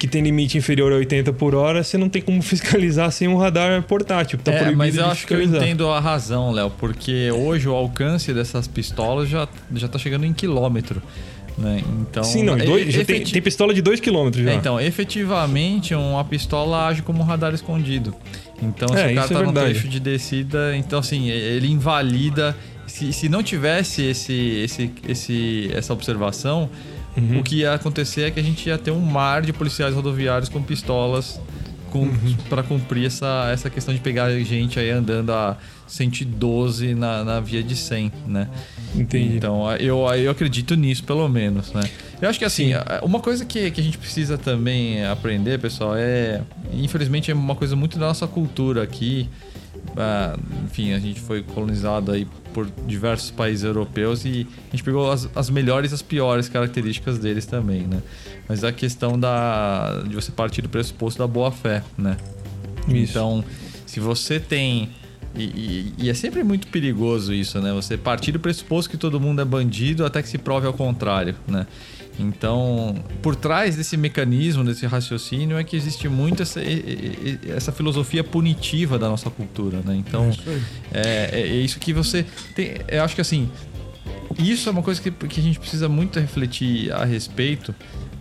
que 0.00 0.08
tem 0.08 0.22
limite 0.22 0.56
inferior 0.56 0.90
a 0.92 0.96
80 0.96 1.30
por 1.34 1.54
hora, 1.54 1.84
você 1.84 1.98
não 1.98 2.08
tem 2.08 2.22
como 2.22 2.40
fiscalizar 2.42 3.12
sem 3.12 3.28
um 3.28 3.36
radar 3.36 3.82
portátil. 3.82 4.38
Tá 4.42 4.50
é, 4.50 4.70
mas 4.70 4.96
eu 4.96 5.04
acho 5.04 5.26
que 5.26 5.34
eu 5.34 5.42
entendo 5.42 5.88
a 5.88 6.00
razão, 6.00 6.50
Léo, 6.50 6.70
porque 6.70 7.30
hoje 7.30 7.68
o 7.68 7.74
alcance 7.74 8.32
dessas 8.32 8.66
pistolas 8.66 9.28
já, 9.28 9.46
já 9.74 9.86
tá 9.86 9.98
chegando 9.98 10.24
em 10.24 10.32
quilômetro. 10.32 11.02
Né? 11.60 11.82
Então, 12.00 12.24
Sim, 12.24 12.42
não, 12.42 12.56
dois, 12.56 12.92
já 12.92 13.04
tem, 13.04 13.22
tem, 13.22 13.42
pistola 13.42 13.74
de 13.74 13.82
2 13.82 14.00
km 14.00 14.30
já. 14.32 14.50
É, 14.50 14.54
então, 14.54 14.80
efetivamente, 14.80 15.94
uma 15.94 16.24
pistola 16.24 16.86
age 16.86 17.02
como 17.02 17.20
um 17.20 17.24
radar 17.24 17.52
escondido. 17.52 18.14
Então, 18.62 18.88
se 18.88 18.98
é, 18.98 19.12
o 19.12 19.14
cara 19.14 19.28
tá 19.28 19.40
é 19.40 19.42
num 19.42 19.52
trecho 19.52 19.86
de 19.86 20.00
descida, 20.00 20.74
então 20.76 20.98
assim, 20.98 21.28
ele 21.28 21.68
invalida. 21.68 22.56
Se, 22.86 23.12
se 23.12 23.28
não 23.28 23.42
tivesse 23.42 24.02
esse, 24.02 24.32
esse, 24.32 24.90
esse, 25.06 25.70
essa 25.74 25.92
observação, 25.92 26.68
uhum. 27.16 27.40
o 27.40 27.42
que 27.42 27.56
ia 27.56 27.74
acontecer 27.74 28.22
é 28.22 28.30
que 28.30 28.40
a 28.40 28.42
gente 28.42 28.66
ia 28.66 28.78
ter 28.78 28.90
um 28.90 29.00
mar 29.00 29.42
de 29.42 29.52
policiais 29.52 29.94
rodoviários 29.94 30.48
com 30.48 30.62
pistolas 30.62 31.38
com, 31.90 32.00
uhum. 32.00 32.36
para 32.48 32.62
cumprir 32.62 33.06
essa, 33.06 33.50
essa 33.52 33.68
questão 33.68 33.92
de 33.92 34.00
pegar 34.00 34.30
gente 34.40 34.78
aí 34.78 34.90
andando 34.90 35.30
a 35.30 35.56
112 35.90 36.94
na, 36.94 37.24
na 37.24 37.40
via 37.40 37.62
de 37.62 37.74
100, 37.74 38.12
né? 38.26 38.48
Entendi. 38.94 39.36
Então, 39.36 39.70
eu, 39.76 40.06
eu 40.14 40.30
acredito 40.30 40.74
nisso, 40.76 41.02
pelo 41.04 41.28
menos, 41.28 41.72
né? 41.72 41.82
Eu 42.22 42.28
acho 42.28 42.38
que, 42.38 42.44
assim, 42.44 42.72
Sim. 42.72 42.78
uma 43.02 43.18
coisa 43.18 43.44
que, 43.44 43.70
que 43.70 43.80
a 43.80 43.84
gente 43.84 43.98
precisa 43.98 44.38
também 44.38 45.04
aprender, 45.04 45.58
pessoal, 45.58 45.94
é... 45.96 46.42
Infelizmente, 46.72 47.30
é 47.30 47.34
uma 47.34 47.56
coisa 47.56 47.74
muito 47.74 47.98
da 47.98 48.06
nossa 48.06 48.26
cultura 48.26 48.82
aqui, 48.82 49.28
uh, 49.88 50.40
enfim, 50.64 50.92
a 50.92 50.98
gente 50.98 51.20
foi 51.20 51.42
colonizado 51.42 52.12
aí 52.12 52.26
por 52.52 52.68
diversos 52.86 53.30
países 53.30 53.64
europeus 53.64 54.24
e 54.24 54.46
a 54.68 54.70
gente 54.70 54.84
pegou 54.84 55.10
as, 55.10 55.28
as 55.34 55.50
melhores 55.50 55.92
e 55.92 55.94
as 55.94 56.02
piores 56.02 56.48
características 56.48 57.18
deles 57.18 57.46
também, 57.46 57.82
né? 57.82 58.02
Mas 58.48 58.64
a 58.64 58.72
questão 58.72 59.18
da, 59.18 60.02
de 60.06 60.14
você 60.14 60.30
partir 60.30 60.62
do 60.62 60.68
pressuposto 60.68 61.18
da 61.18 61.26
boa 61.26 61.50
fé, 61.50 61.82
né? 61.96 62.16
Isso. 62.88 63.12
Então, 63.12 63.44
se 63.86 64.00
você 64.00 64.38
tem 64.38 64.90
e, 65.34 65.42
e, 65.44 65.94
e, 65.98 66.10
é 66.10 66.14
sempre 66.14 66.42
muito 66.42 66.66
perigoso 66.68 67.32
isso, 67.32 67.60
né? 67.60 67.72
Você 67.72 67.96
partir 67.96 68.32
do 68.32 68.40
pressuposto 68.40 68.90
que 68.90 68.96
todo 68.96 69.20
mundo 69.20 69.40
é 69.40 69.44
bandido 69.44 70.04
até 70.04 70.22
que 70.22 70.28
se 70.28 70.38
prove 70.38 70.66
ao 70.66 70.72
contrário, 70.72 71.36
né? 71.46 71.66
Então, 72.18 73.02
por 73.22 73.34
trás 73.34 73.76
desse 73.76 73.96
mecanismo, 73.96 74.64
desse 74.64 74.84
raciocínio, 74.86 75.56
é 75.56 75.64
que 75.64 75.76
existe 75.76 76.08
muito 76.08 76.42
essa, 76.42 76.60
essa 77.48 77.72
filosofia 77.72 78.22
punitiva 78.22 78.98
da 78.98 79.08
nossa 79.08 79.30
cultura, 79.30 79.80
né? 79.84 79.94
Então, 79.96 80.30
é, 80.92 81.30
é, 81.32 81.40
é 81.40 81.56
isso 81.56 81.78
que 81.78 81.92
você 81.92 82.26
tem. 82.54 82.74
Eu 82.88 83.04
acho 83.04 83.14
que 83.14 83.20
assim, 83.20 83.48
isso 84.38 84.68
é 84.68 84.72
uma 84.72 84.82
coisa 84.82 85.00
que, 85.00 85.10
que 85.10 85.40
a 85.40 85.42
gente 85.42 85.58
precisa 85.58 85.88
muito 85.88 86.20
refletir 86.20 86.92
a 86.92 87.04
respeito, 87.04 87.74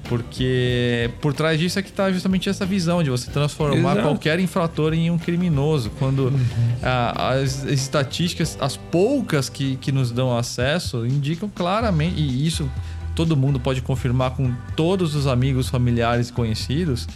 porque 0.10 1.12
por 1.22 1.34
trás 1.34 1.60
disso 1.60 1.78
é 1.78 1.84
que 1.84 1.90
está 1.90 2.12
justamente 2.12 2.50
essa 2.50 2.66
visão 2.66 3.04
de 3.04 3.12
você 3.12 3.30
transformar 3.30 3.92
Exato. 3.92 4.02
qualquer 4.02 4.40
infrator 4.40 4.92
em 4.94 5.12
um 5.12 5.20
criminoso. 5.20 5.92
Quando 6.00 6.26
uhum. 6.30 6.40
as, 6.82 7.64
as, 7.64 7.72
estatísticas, 7.72 8.58
as 8.60 8.76
poucas 8.76 9.48
que, 9.48 9.76
que 9.76 9.92
nos 9.92 10.12
dão 10.12 10.36
acesso, 10.36 11.06
indicam 11.06 11.48
claramente, 11.48 12.20
e 12.20 12.46
isso 12.46 12.70
todo 13.16 13.38
mundo 13.38 13.60
pode 13.60 13.82
confirmar 13.84 14.32
com 14.32 14.52
todos 14.76 15.14
os 15.14 15.28
amigos, 15.28 15.70
familiares 15.70 16.30
e 16.30 16.34
conhecidos, 16.34 17.08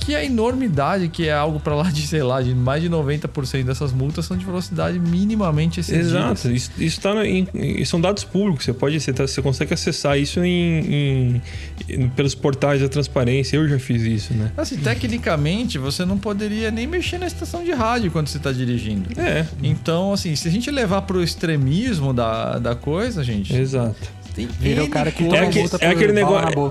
que 0.00 0.14
a 0.14 0.24
enormidade, 0.24 1.08
que 1.08 1.28
é 1.28 1.32
algo 1.32 1.60
para 1.60 1.74
lá 1.74 1.90
de, 1.90 2.06
sei 2.06 2.22
lá, 2.22 2.40
de 2.40 2.54
mais 2.54 2.82
de 2.82 2.88
90% 2.88 3.64
dessas 3.64 3.92
multas 3.92 4.24
são 4.24 4.36
de 4.36 4.44
velocidade 4.44 4.98
minimamente 4.98 5.80
excedidas. 5.80 6.08
Exato, 6.08 6.50
isso, 6.50 6.70
isso, 6.78 7.00
tá 7.00 7.26
em, 7.26 7.84
são 7.84 8.00
dados 8.00 8.24
públicos, 8.24 8.64
você 8.64 8.72
pode 8.72 9.00
você, 9.00 9.12
tá, 9.12 9.26
você 9.26 9.42
consegue 9.42 9.74
acessar 9.74 10.18
isso 10.18 10.42
em, 10.42 11.40
em, 11.88 12.08
pelos 12.10 12.34
portais 12.34 12.80
da 12.80 12.88
transparência, 12.88 13.56
eu 13.56 13.68
já 13.68 13.78
fiz 13.78 14.02
isso, 14.02 14.34
né? 14.34 14.52
Assim, 14.56 14.76
tecnicamente, 14.76 15.78
você 15.78 16.04
não 16.04 16.18
poderia 16.18 16.70
nem 16.70 16.86
mexer 16.86 17.18
na 17.18 17.26
estação 17.26 17.64
de 17.64 17.72
rádio 17.72 18.10
quando 18.10 18.28
você 18.28 18.38
está 18.38 18.52
dirigindo. 18.52 19.08
É. 19.20 19.46
Então, 19.62 20.12
assim, 20.12 20.34
se 20.34 20.48
a 20.48 20.50
gente 20.50 20.70
levar 20.70 21.02
para 21.02 21.16
o 21.16 21.22
extremismo 21.22 22.12
da, 22.12 22.58
da 22.58 22.74
coisa, 22.74 23.22
gente... 23.22 23.54
Exato. 23.54 24.20
Tem 24.34 24.46
Vira 24.46 24.84
o 24.84 24.88
cara 24.88 25.10
que 25.10 25.24
é, 25.24 25.46
que, 25.48 25.58
é 25.80 25.88
aquele 25.88 26.12
negócio... 26.12 26.70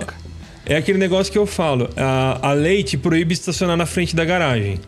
É 0.70 0.78
aquele 0.78 1.00
negócio 1.00 1.34
que 1.34 1.38
eu 1.38 1.48
falo. 1.48 1.90
A, 1.98 2.50
a 2.50 2.54
lei 2.54 2.84
te 2.84 2.96
proíbe 2.96 3.34
estacionar 3.34 3.76
na 3.76 3.88
frente 3.88 4.16
da 4.16 4.24
garagem. 4.24 4.80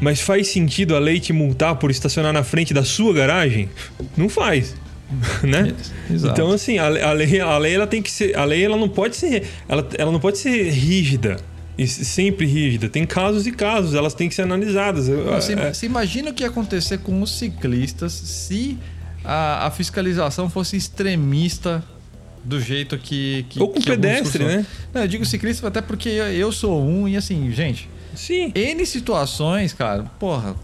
Mas 0.00 0.20
faz 0.20 0.48
sentido 0.48 0.96
a 0.96 0.98
lei 0.98 1.20
te 1.20 1.34
multar 1.34 1.76
por 1.76 1.90
estacionar 1.90 2.32
na 2.32 2.42
frente 2.42 2.72
da 2.72 2.82
sua 2.82 3.12
garagem? 3.12 3.68
Não 4.16 4.30
faz. 4.30 4.74
né? 5.42 5.74
Exato. 6.10 6.32
Então 6.32 6.50
assim, 6.50 6.78
a, 6.78 6.86
a, 6.86 7.12
lei, 7.12 7.40
a 7.40 7.58
lei 7.58 7.74
ela 7.74 7.86
tem 7.86 8.00
que 8.00 8.10
ser, 8.10 8.36
a 8.36 8.44
lei 8.44 8.64
ela 8.64 8.76
não 8.76 8.88
pode 8.88 9.16
ser, 9.16 9.46
ela, 9.68 9.86
ela 9.98 10.10
não 10.10 10.20
pode 10.20 10.38
ser 10.38 10.70
rígida 10.70 11.36
e 11.76 11.86
sempre 11.86 12.46
rígida. 12.46 12.88
Tem 12.88 13.04
casos 13.04 13.46
e 13.46 13.52
casos, 13.52 13.94
elas 13.94 14.14
têm 14.14 14.28
que 14.28 14.34
ser 14.34 14.42
analisadas. 14.42 15.08
Você, 15.08 15.52
é... 15.52 15.74
você 15.74 15.86
imagina 15.86 16.30
o 16.30 16.34
que 16.34 16.42
ia 16.42 16.48
acontecer 16.48 16.98
com 16.98 17.20
os 17.20 17.38
ciclistas 17.38 18.12
se 18.12 18.78
a, 19.24 19.66
a 19.66 19.70
fiscalização 19.70 20.48
fosse 20.48 20.76
extremista 20.76 21.84
do 22.44 22.60
jeito 22.60 22.96
que. 22.98 23.44
que 23.48 23.60
Ou 23.60 23.68
com 23.68 23.80
que 23.80 23.86
pedestre, 23.86 24.44
né? 24.44 24.66
Não, 24.92 25.02
eu 25.02 25.08
digo 25.08 25.24
ciclista 25.24 25.66
até 25.66 25.80
porque 25.80 26.08
eu 26.08 26.50
sou 26.52 26.82
um 26.82 27.06
e 27.06 27.16
assim, 27.16 27.50
gente. 27.52 27.88
Sim. 28.14 28.52
N 28.54 28.84
situações, 28.84 29.72
cara, 29.72 30.04
porra. 30.18 30.54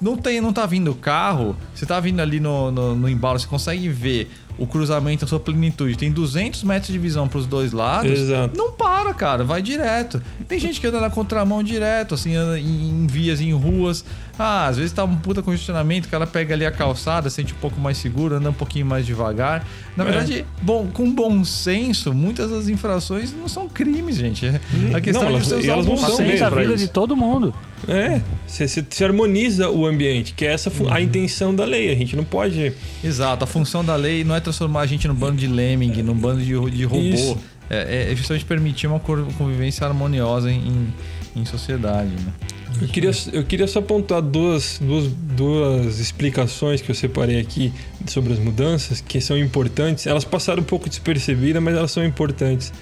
Não, 0.00 0.16
tem, 0.16 0.40
não 0.40 0.52
tá 0.52 0.66
vindo 0.66 0.92
carro, 0.96 1.56
você 1.72 1.86
tá 1.86 2.00
vindo 2.00 2.18
ali 2.18 2.40
no, 2.40 2.72
no, 2.72 2.96
no 2.96 3.08
embalo, 3.08 3.38
você 3.38 3.46
consegue 3.46 3.88
ver 3.88 4.28
o 4.58 4.66
cruzamento 4.66 5.24
na 5.24 5.28
sua 5.28 5.40
plenitude 5.40 5.96
tem 5.96 6.10
200 6.10 6.62
metros 6.64 6.92
de 6.92 6.98
visão 6.98 7.26
para 7.26 7.38
os 7.38 7.46
dois 7.46 7.72
lados, 7.72 8.10
Exato. 8.10 8.56
não 8.56 8.72
para, 8.72 9.14
cara, 9.14 9.44
vai 9.44 9.62
direto. 9.62 10.22
Tem 10.46 10.58
gente 10.58 10.80
que 10.80 10.86
anda 10.86 11.00
na 11.00 11.10
contramão 11.10 11.62
direto, 11.62 12.14
assim, 12.14 12.34
anda 12.34 12.58
em, 12.58 13.06
vias, 13.06 13.40
em 13.40 13.52
ruas. 13.52 14.04
Ah, 14.38 14.66
às 14.66 14.78
vezes 14.78 14.92
tá 14.92 15.04
um 15.04 15.16
puta 15.16 15.42
congestionamento, 15.42 16.08
o 16.08 16.10
cara 16.10 16.26
pega 16.26 16.54
ali 16.54 16.64
a 16.64 16.70
calçada, 16.70 17.28
sente 17.28 17.52
um 17.52 17.56
pouco 17.56 17.78
mais 17.78 17.98
seguro, 17.98 18.36
anda 18.36 18.50
um 18.50 18.54
pouquinho 18.54 18.86
mais 18.86 19.04
devagar. 19.04 19.66
Na 19.96 20.04
é. 20.04 20.06
verdade, 20.06 20.46
bom, 20.62 20.86
com 20.86 21.12
bom 21.12 21.44
senso, 21.44 22.14
muitas 22.14 22.50
das 22.50 22.68
infrações 22.68 23.32
não 23.32 23.46
são 23.46 23.68
crimes, 23.68 24.16
gente. 24.16 24.46
A 24.94 25.00
questão 25.00 25.24
não, 25.24 25.36
é 25.36 25.40
que 25.40 25.46
você 25.46 25.68
elas 25.68 25.86
não 25.86 25.96
são 25.96 26.18
a 26.18 26.50
vida 26.50 26.76
de 26.76 26.88
todo 26.88 27.14
mundo. 27.14 27.54
É, 27.86 28.20
você, 28.46 28.66
você 28.66 29.04
harmoniza 29.04 29.68
o 29.68 29.86
ambiente, 29.86 30.32
que 30.34 30.46
é 30.46 30.52
essa 30.52 30.70
a 30.70 30.82
uhum. 30.82 30.98
intenção 30.98 31.54
da 31.54 31.64
lei. 31.64 31.92
A 31.92 31.94
gente 31.94 32.16
não 32.16 32.24
pode. 32.24 32.72
Exato, 33.04 33.44
a 33.44 33.46
função 33.46 33.84
da 33.84 33.96
lei 33.96 34.24
não 34.24 34.34
é 34.34 34.40
transformar 34.40 34.82
a 34.82 34.86
gente 34.86 35.06
num 35.06 35.14
bando 35.14 35.36
de 35.36 35.46
lemming, 35.46 36.02
num 36.02 36.14
bando 36.14 36.40
de, 36.40 36.70
de 36.70 36.84
robô. 36.84 37.38
É, 37.70 38.10
é, 38.10 38.16
justamente 38.16 38.44
permitir 38.44 38.86
uma 38.86 39.00
convivência 39.00 39.86
harmoniosa 39.86 40.50
em, 40.50 40.92
em 41.34 41.44
sociedade. 41.44 42.10
Né? 42.10 42.32
Eu 42.80 42.88
queria, 42.88 43.10
eu 43.32 43.44
queria 43.44 43.66
só 43.66 43.78
apontar 43.78 44.20
duas, 44.20 44.78
duas, 44.80 45.06
duas 45.06 45.98
explicações 45.98 46.80
que 46.80 46.90
eu 46.90 46.94
separei 46.94 47.38
aqui 47.38 47.72
sobre 48.06 48.32
as 48.32 48.38
mudanças, 48.38 49.00
que 49.00 49.20
são 49.20 49.38
importantes. 49.38 50.06
Elas 50.06 50.24
passaram 50.24 50.62
um 50.62 50.66
pouco 50.66 50.88
despercebidas, 50.88 51.62
mas 51.62 51.76
elas 51.76 51.90
são 51.90 52.04
importantes. 52.04 52.72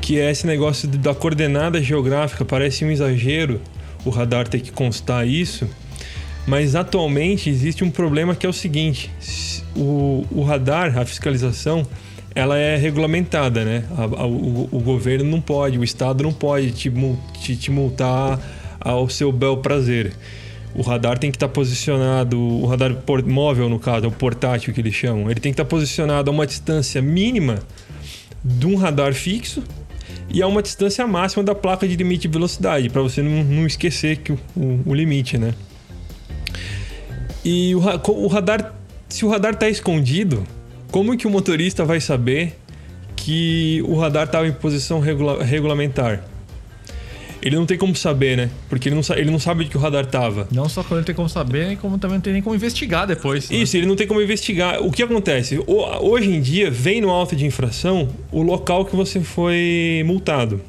Que 0.00 0.18
é 0.18 0.30
esse 0.30 0.46
negócio 0.46 0.88
da 0.88 1.14
coordenada 1.14 1.82
geográfica, 1.82 2.44
parece 2.44 2.84
um 2.84 2.90
exagero 2.90 3.60
o 4.04 4.10
radar 4.10 4.48
ter 4.48 4.60
que 4.60 4.70
constar 4.70 5.26
isso, 5.26 5.68
mas 6.46 6.74
atualmente 6.74 7.50
existe 7.50 7.84
um 7.84 7.90
problema 7.90 8.34
que 8.34 8.46
é 8.46 8.48
o 8.48 8.52
seguinte: 8.52 9.10
o, 9.76 10.24
o 10.30 10.42
radar, 10.42 10.96
a 10.96 11.04
fiscalização, 11.04 11.86
ela 12.34 12.56
é 12.56 12.76
regulamentada, 12.76 13.64
né? 13.64 13.84
A, 13.96 14.22
a, 14.22 14.26
o, 14.26 14.68
o, 14.70 14.80
governo 14.80 15.30
não 15.30 15.40
pode, 15.40 15.78
o 15.78 15.84
Estado 15.84 16.22
não 16.22 16.32
pode 16.32 16.70
te, 16.72 16.92
te, 17.42 17.56
te 17.56 17.70
multar 17.70 18.40
ao 18.90 19.08
seu 19.08 19.30
bel 19.30 19.58
prazer. 19.58 20.12
O 20.74 20.82
radar 20.82 21.18
tem 21.18 21.30
que 21.30 21.36
estar 21.36 21.48
posicionado, 21.48 22.38
o 22.38 22.66
radar 22.66 22.94
móvel, 23.26 23.68
no 23.68 23.78
caso, 23.78 24.04
é 24.04 24.08
o 24.08 24.12
portátil 24.12 24.72
que 24.72 24.80
eles 24.80 24.94
chamam, 24.94 25.30
ele 25.30 25.40
tem 25.40 25.52
que 25.52 25.60
estar 25.60 25.64
posicionado 25.64 26.30
a 26.30 26.32
uma 26.32 26.46
distância 26.46 27.00
mínima 27.00 27.58
de 28.44 28.66
um 28.66 28.76
radar 28.76 29.14
fixo 29.14 29.62
e 30.28 30.42
a 30.42 30.46
uma 30.46 30.62
distância 30.62 31.06
máxima 31.06 31.42
da 31.42 31.54
placa 31.54 31.88
de 31.88 31.96
limite 31.96 32.22
de 32.22 32.28
velocidade, 32.28 32.90
para 32.90 33.02
você 33.02 33.22
não, 33.22 33.42
não, 33.42 33.66
esquecer 33.66 34.18
que 34.18 34.32
o, 34.32 34.38
o, 34.54 34.82
o 34.86 34.94
limite, 34.94 35.38
né? 35.38 35.54
E 37.44 37.74
o, 37.74 37.78
o 37.78 38.26
radar 38.26 38.74
se 39.08 39.24
o 39.24 39.28
radar 39.28 39.54
está 39.54 39.68
escondido, 39.68 40.44
como 40.90 41.16
que 41.16 41.26
o 41.26 41.30
motorista 41.30 41.84
vai 41.84 42.00
saber 42.00 42.58
que 43.16 43.82
o 43.86 43.98
radar 43.98 44.26
estava 44.26 44.46
em 44.46 44.52
posição 44.52 45.00
regula 45.00 45.42
regulamentar? 45.42 46.22
Ele 47.40 47.56
não 47.56 47.66
tem 47.66 47.78
como 47.78 47.94
saber, 47.94 48.36
né? 48.36 48.50
Porque 48.68 48.88
ele 48.88 48.96
não, 48.96 49.16
ele 49.16 49.30
não 49.30 49.38
sabe 49.38 49.64
de 49.64 49.70
que 49.70 49.76
o 49.76 49.80
radar 49.80 50.04
estava. 50.04 50.48
Não 50.50 50.68
só 50.68 50.82
quando 50.82 50.98
ele 50.98 51.06
tem 51.06 51.14
como 51.14 51.28
saber, 51.28 51.76
como 51.78 51.98
também 51.98 52.16
não 52.16 52.22
tem 52.22 52.32
nem 52.32 52.42
como 52.42 52.54
investigar 52.54 53.06
depois. 53.06 53.48
Né? 53.48 53.58
Isso, 53.58 53.76
ele 53.76 53.86
não 53.86 53.94
tem 53.96 54.06
como 54.06 54.20
investigar. 54.20 54.82
O 54.82 54.90
que 54.90 55.02
acontece? 55.02 55.60
Hoje 55.66 56.30
em 56.30 56.40
dia, 56.40 56.70
vem 56.70 57.00
no 57.00 57.10
auto 57.10 57.36
de 57.36 57.46
infração 57.46 58.08
o 58.32 58.42
local 58.42 58.84
que 58.84 58.96
você 58.96 59.20
foi 59.20 60.02
multado. 60.04 60.60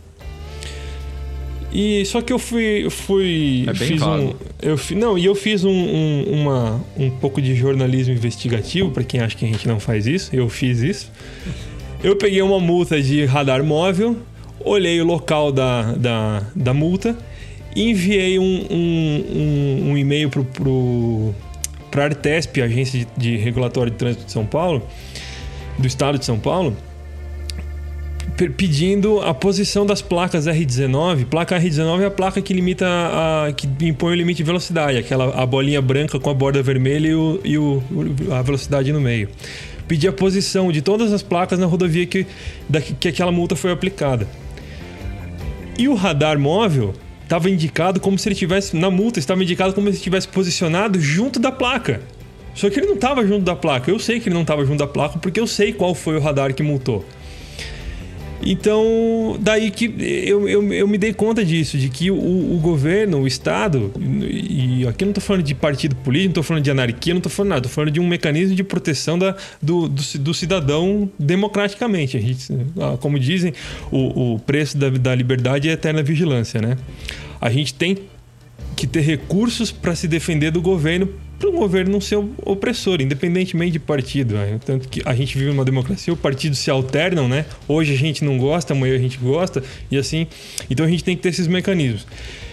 E 1.71 2.03
só 2.05 2.21
que 2.21 2.33
eu 2.33 2.39
fui. 2.39 2.85
Eu 2.85 2.91
fui 2.91 3.65
é 3.67 3.73
bem 3.73 3.89
fiz 3.89 4.01
um. 4.01 4.33
Eu, 4.61 4.79
não, 4.97 5.17
e 5.17 5.25
eu 5.25 5.35
fiz 5.35 5.63
um, 5.63 5.69
um, 5.69 6.23
uma, 6.41 6.83
um 6.97 7.09
pouco 7.09 7.41
de 7.41 7.55
jornalismo 7.55 8.13
investigativo, 8.13 8.89
para 8.91 9.03
quem 9.03 9.19
acha 9.19 9.35
que 9.35 9.45
a 9.45 9.47
gente 9.47 9.67
não 9.67 9.79
faz 9.79 10.07
isso, 10.07 10.35
eu 10.35 10.49
fiz 10.49 10.79
isso. 10.81 11.11
Eu 12.03 12.15
peguei 12.15 12.41
uma 12.41 12.59
multa 12.59 13.01
de 13.01 13.25
radar 13.25 13.63
móvel, 13.63 14.17
olhei 14.63 14.99
o 15.01 15.05
local 15.05 15.51
da, 15.51 15.93
da, 15.93 16.43
da 16.55 16.73
multa, 16.73 17.17
enviei 17.75 18.39
um, 18.39 18.65
um, 18.69 19.89
um, 19.91 19.97
e-mail 19.97 20.29
para 20.29 20.43
pro, 20.43 21.33
pro, 21.91 22.01
a 22.01 22.05
Artesp, 22.05 22.61
Agência 22.61 22.99
de, 22.99 23.07
de 23.17 23.37
Regulatório 23.37 23.91
de 23.91 23.97
Trânsito 23.97 24.25
de 24.25 24.31
São 24.31 24.45
Paulo, 24.45 24.81
do 25.77 25.87
Estado 25.87 26.17
de 26.17 26.25
São 26.25 26.39
Paulo 26.39 26.75
pedindo 28.47 29.19
a 29.19 29.33
posição 29.33 29.85
das 29.85 30.01
placas 30.01 30.45
R19. 30.45 31.25
Placa 31.25 31.59
R19 31.59 32.01
é 32.01 32.05
a 32.05 32.11
placa 32.11 32.41
que 32.41 32.53
limita 32.53 32.85
a, 32.87 33.51
que 33.51 33.67
impõe 33.85 34.13
o 34.13 34.15
limite 34.15 34.37
de 34.37 34.43
velocidade, 34.43 34.97
aquela 34.97 35.41
a 35.41 35.45
bolinha 35.45 35.81
branca 35.81 36.19
com 36.19 36.29
a 36.29 36.33
borda 36.33 36.61
vermelha 36.63 37.09
e, 37.09 37.13
o, 37.13 37.41
e 37.43 37.57
o, 37.57 37.83
a 38.31 38.41
velocidade 38.41 38.93
no 38.93 39.01
meio. 39.01 39.27
Pedir 39.87 40.07
a 40.07 40.13
posição 40.13 40.71
de 40.71 40.81
todas 40.81 41.11
as 41.11 41.23
placas 41.23 41.59
na 41.59 41.65
rodovia 41.65 42.05
que, 42.05 42.25
da, 42.69 42.79
que 42.79 43.07
aquela 43.07 43.31
multa 43.31 43.55
foi 43.55 43.71
aplicada. 43.71 44.27
E 45.79 45.87
o 45.87 45.93
radar 45.93 46.37
móvel 46.37 46.93
estava 47.23 47.49
indicado 47.49 48.01
como 48.01 48.19
se 48.19 48.27
ele 48.27 48.35
tivesse 48.35 48.75
na 48.75 48.91
multa 48.91 49.17
estava 49.17 49.41
indicado 49.41 49.73
como 49.73 49.85
se 49.85 49.91
ele 49.91 49.97
estivesse 49.97 50.27
posicionado 50.27 50.99
junto 50.99 51.39
da 51.39 51.53
placa. 51.53 52.01
Só 52.53 52.69
que 52.69 52.77
ele 52.77 52.87
não 52.87 52.95
estava 52.95 53.25
junto 53.25 53.45
da 53.45 53.55
placa. 53.55 53.89
Eu 53.89 53.97
sei 53.97 54.19
que 54.19 54.27
ele 54.27 54.35
não 54.35 54.41
estava 54.41 54.65
junto 54.65 54.79
da 54.79 54.87
placa 54.87 55.17
porque 55.19 55.39
eu 55.39 55.47
sei 55.47 55.71
qual 55.71 55.95
foi 55.95 56.17
o 56.17 56.19
radar 56.19 56.53
que 56.53 56.61
multou. 56.61 57.05
Então, 58.41 59.37
daí 59.39 59.69
que 59.69 59.93
eu, 60.25 60.47
eu, 60.47 60.73
eu, 60.73 60.87
me 60.87 60.97
dei 60.97 61.13
conta 61.13 61.43
disso, 61.43 61.77
de 61.77 61.89
que 61.89 62.09
o, 62.09 62.15
o 62.15 62.59
governo, 62.61 63.21
o 63.21 63.27
Estado, 63.27 63.91
e 63.99 64.87
aqui 64.87 65.03
não 65.03 65.11
estou 65.11 65.21
falando 65.21 65.43
de 65.43 65.53
partido 65.53 65.95
político, 65.97 66.27
não 66.27 66.31
estou 66.31 66.43
falando 66.43 66.63
de 66.63 66.71
anarquia, 66.71 67.13
não 67.13 67.19
estou 67.19 67.31
falando 67.31 67.49
nada, 67.49 67.59
estou 67.59 67.71
falando 67.71 67.91
de 67.91 67.99
um 67.99 68.07
mecanismo 68.07 68.55
de 68.55 68.63
proteção 68.63 69.19
da, 69.19 69.35
do, 69.61 69.89
do, 69.89 70.01
do 70.19 70.33
cidadão 70.33 71.09
democraticamente. 71.19 72.15
A 72.15 72.21
gente, 72.21 72.47
ah, 72.79 72.97
como 72.99 73.19
dizem, 73.19 73.53
o, 73.91 74.35
o 74.35 74.39
preço 74.39 74.77
da, 74.77 74.89
da 74.89 75.13
liberdade 75.13 75.69
é 75.69 75.73
eterna 75.73 76.01
vigilância, 76.01 76.61
né? 76.61 76.77
A 77.41 77.49
gente 77.49 77.73
tem 77.73 77.97
que 78.79 78.87
ter 78.87 79.01
recursos 79.01 79.73
para 79.73 79.93
se 79.93 80.07
defender 80.07 80.51
do 80.51 80.61
governo 80.61 81.09
para 81.37 81.49
o 81.49 81.53
governo 81.53 81.93
não 81.93 82.01
ser 82.01 82.17
opressor, 82.43 83.01
independentemente 83.01 83.71
de 83.71 83.79
partido. 83.79 84.35
Né? 84.35 84.59
Tanto 84.65 84.89
que 84.89 85.01
a 85.05 85.15
gente 85.15 85.37
vive 85.37 85.51
numa 85.51 85.63
democracia, 85.63 86.13
os 86.13 86.19
partidos 86.19 86.59
se 86.59 86.69
alternam, 86.69 87.29
né? 87.29 87.45
Hoje 87.65 87.93
a 87.93 87.97
gente 87.97 88.25
não 88.25 88.37
gosta, 88.37 88.73
amanhã 88.73 88.95
a 88.95 88.99
gente 88.99 89.17
gosta, 89.17 89.63
e 89.89 89.97
assim. 89.97 90.27
Então 90.69 90.85
a 90.85 90.89
gente 90.89 91.01
tem 91.01 91.15
que 91.15 91.23
ter 91.23 91.29
esses 91.29 91.47
mecanismos. 91.47 92.05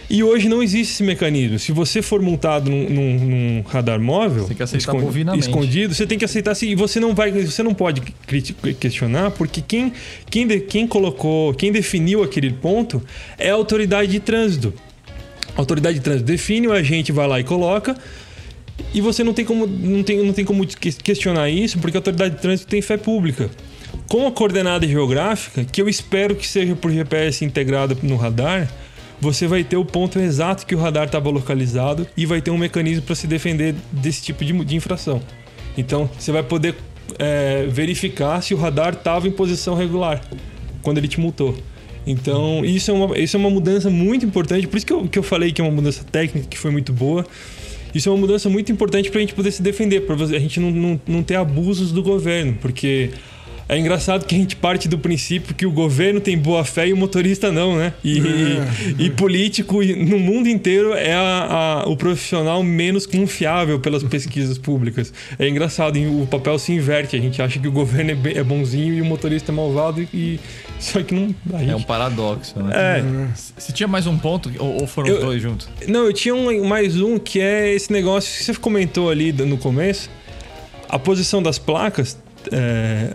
E 0.09 0.23
hoje 0.23 0.49
não 0.49 0.63
existe 0.63 0.93
esse 0.93 1.03
mecanismo. 1.03 1.59
Se 1.59 1.73
você 1.73 2.01
for 2.01 2.23
multado 2.23 2.71
num, 2.71 2.89
num, 2.89 3.19
num 3.19 3.63
radar 3.63 4.01
móvel, 4.01 4.49
escondido, 4.77 5.37
escondido, 5.37 5.95
você 5.95 6.07
tem 6.07 6.17
que 6.17 6.25
aceitar 6.25 6.53
assim, 6.53 6.69
e 6.69 6.77
você 6.77 7.01
não 7.01 7.13
vai, 7.13 7.33
você 7.33 7.65
não 7.65 7.75
pode 7.75 8.03
questionar, 8.79 9.33
porque 9.33 9.61
quem, 9.61 9.93
quem, 10.31 10.47
de, 10.47 10.61
quem 10.61 10.87
colocou, 10.87 11.53
quem 11.55 11.73
definiu 11.73 12.23
aquele 12.23 12.53
ponto 12.53 13.03
é 13.37 13.51
a 13.51 13.55
autoridade 13.55 14.13
de 14.13 14.21
trânsito. 14.21 14.73
A 15.57 15.61
autoridade 15.61 15.99
de 15.99 16.05
trânsito 16.05 16.27
define, 16.27 16.69
o 16.69 16.73
agente 16.73 17.13
vai 17.13 17.27
lá 17.27 17.41
e 17.41 17.45
coloca, 17.45 17.97
e 18.93 19.01
você 19.01 19.25
não 19.25 19.33
tem 19.33 19.45
como, 19.45 19.67
não 19.67 20.03
tem, 20.03 20.23
não 20.23 20.33
tem 20.33 20.45
como 20.45 20.67
questionar 20.67 21.49
isso, 21.49 21.79
porque 21.79 21.97
a 21.97 22.01
autoridade 22.01 22.37
de 22.37 22.41
trânsito 22.41 22.69
tem 22.69 22.83
fé 22.83 22.97
pública. 22.97 23.51
Com 24.09 24.27
a 24.27 24.31
coordenada 24.31 24.87
geográfica, 24.87 25.65
que 25.65 25.81
eu 25.81 25.89
espero 25.89 26.37
que 26.37 26.47
seja 26.47 26.77
por 26.77 26.93
GPS 26.93 27.45
integrado 27.45 27.97
no 28.03 28.17
radar, 28.17 28.71
você 29.21 29.47
vai 29.47 29.65
ter 29.65 29.77
o 29.77 29.85
ponto 29.85 30.19
exato 30.19 30.67
que 30.67 30.75
o 30.75 30.79
radar 30.79 31.07
estava 31.07 31.31
localizado 31.31 32.07
e 32.17 32.27
vai 32.27 32.43
ter 32.43 32.51
um 32.51 32.59
mecanismo 32.59 33.03
para 33.03 33.15
se 33.15 33.27
defender 33.27 33.75
desse 33.91 34.23
tipo 34.23 34.45
de, 34.45 34.53
de 34.65 34.77
infração. 34.77 35.23
Então, 35.77 36.09
você 36.19 36.31
vai 36.31 36.43
poder 36.43 36.75
é, 37.19 37.67
verificar 37.69 38.43
se 38.43 38.53
o 38.55 38.57
radar 38.57 38.93
estava 38.93 39.27
em 39.27 39.31
posição 39.31 39.75
regular 39.75 40.21
quando 40.83 40.99
ele 40.99 41.09
te 41.09 41.19
multou. 41.19 41.57
Então, 42.07 42.65
isso 42.65 42.91
é, 42.91 42.95
uma, 42.95 43.19
isso 43.19 43.37
é 43.37 43.41
uma 43.41 43.51
mudança 43.51 43.91
muito 43.91 44.25
importante. 44.25 44.69
Por 44.69 44.77
isso 44.77 44.87
que 44.87 44.93
eu, 44.93 45.09
que 45.09 45.19
eu 45.19 45.23
falei 45.23 45.53
que 45.53 45.61
é 45.61 45.65
uma 45.65 45.73
mudança 45.73 46.05
técnica 46.05 46.47
que 46.49 46.59
foi 46.59 46.71
muito 46.71 46.93
boa. 46.93 47.27
Isso 47.95 48.09
é 48.09 48.13
uma 48.13 48.19
mudança 48.19 48.49
muito 48.49 48.71
importante 48.71 49.11
para 49.11 49.19
a 49.19 49.21
gente 49.23 49.35
poder 49.35 49.51
se 49.51 49.63
defender, 49.63 50.03
para 50.03 50.15
a 50.15 50.39
gente 50.39 50.61
não, 50.61 50.71
não, 50.71 51.01
não 51.07 51.23
ter 51.23 51.37
abusos 51.37 51.93
do 51.93 52.03
governo, 52.03 52.57
porque 52.61 53.11
é 53.69 53.79
engraçado 53.79 54.25
que 54.25 54.35
a 54.35 54.39
gente 54.39 54.55
parte 54.55 54.89
do 54.89 54.99
princípio 54.99 55.55
que 55.55 55.67
o 55.67 55.73
governo 55.73 56.21
tem 56.21 56.39
boa 56.39 56.65
fé 56.65 56.89
e 56.89 56.93
o 56.93 56.97
motorista 56.97 57.51
não, 57.51 57.77
né? 57.77 57.93
E, 58.05 58.19
é. 58.19 58.23
e, 58.99 59.07
e 59.07 59.11
político 59.11 59.83
no 59.83 60.19
mundo 60.19 60.49
inteiro 60.49 60.95
é 60.95 61.15
a, 61.15 61.83
a, 61.83 61.89
o 61.89 61.97
profissional 61.97 62.63
menos 62.63 63.07
confiável 63.07 63.81
pelas 63.81 64.05
pesquisas 64.05 64.57
públicas. 64.57 65.13
É 65.39 65.49
engraçado, 65.49 65.99
o 65.99 66.27
papel 66.27 66.59
se 66.59 66.73
inverte. 66.73 67.17
A 67.17 67.21
gente 67.21 67.43
acha 67.43 67.59
que 67.59 67.67
o 67.67 67.73
governo 67.73 68.13
é, 68.13 68.39
é 68.39 68.45
bonzinho 68.45 68.95
e 68.95 69.03
o 69.03 69.05
motorista 69.05 69.51
é 69.51 69.55
malvado 69.55 70.01
e. 70.15 70.39
Só 70.79 71.03
que 71.03 71.15
não. 71.15 71.35
Gente... 71.59 71.71
É 71.71 71.75
um 71.75 71.83
paradoxo, 71.83 72.63
né? 72.63 72.73
É. 72.73 73.05
Você 73.35 73.73
tinha 73.73 73.89
mais 73.89 74.07
um 74.07 74.17
ponto 74.17 74.53
ou, 74.59 74.83
ou 74.83 74.87
foram 74.87 75.09
eu, 75.09 75.17
os 75.17 75.25
dois 75.25 75.43
juntos? 75.43 75.69
Não, 75.89 76.05
eu 76.05 76.13
tinha 76.13 76.35
um, 76.35 76.65
mais 76.65 77.01
um 77.01 77.19
que 77.19 77.41
é 77.41 77.75
esse 77.75 77.93
negócio 77.93 78.39
que 78.39 78.45
você 78.45 78.55
comentou 78.55 79.11
ali 79.11 79.33
no 79.33 79.59
começo. 79.59 80.09
A 80.89 80.99
posição 80.99 81.43
das 81.43 81.59
placas. 81.59 82.17
É, 82.53 83.13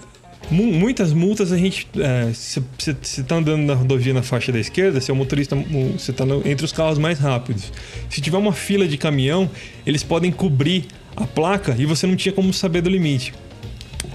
muitas 0.51 1.13
multas 1.13 1.51
a 1.51 1.57
gente. 1.57 1.87
Você 2.33 2.59
é, 2.59 2.95
está 3.01 3.35
andando 3.35 3.63
na 3.63 3.73
rodovia 3.73 4.13
na 4.13 4.21
faixa 4.21 4.51
da 4.51 4.59
esquerda, 4.59 4.99
você 4.99 5.09
é 5.09 5.13
o 5.13 5.17
motorista, 5.17 5.55
você 5.55 6.11
está 6.11 6.25
entre 6.45 6.65
os 6.65 6.71
carros 6.71 6.97
mais 6.97 7.19
rápidos. 7.19 7.71
Se 8.09 8.19
tiver 8.21 8.37
uma 8.37 8.53
fila 8.53 8.87
de 8.87 8.97
caminhão, 8.97 9.49
eles 9.85 10.03
podem 10.03 10.31
cobrir 10.31 10.85
a 11.15 11.25
placa 11.25 11.75
e 11.77 11.85
você 11.85 12.05
não 12.05 12.15
tinha 12.15 12.33
como 12.33 12.53
saber 12.53 12.81
do 12.81 12.89
limite. 12.89 13.33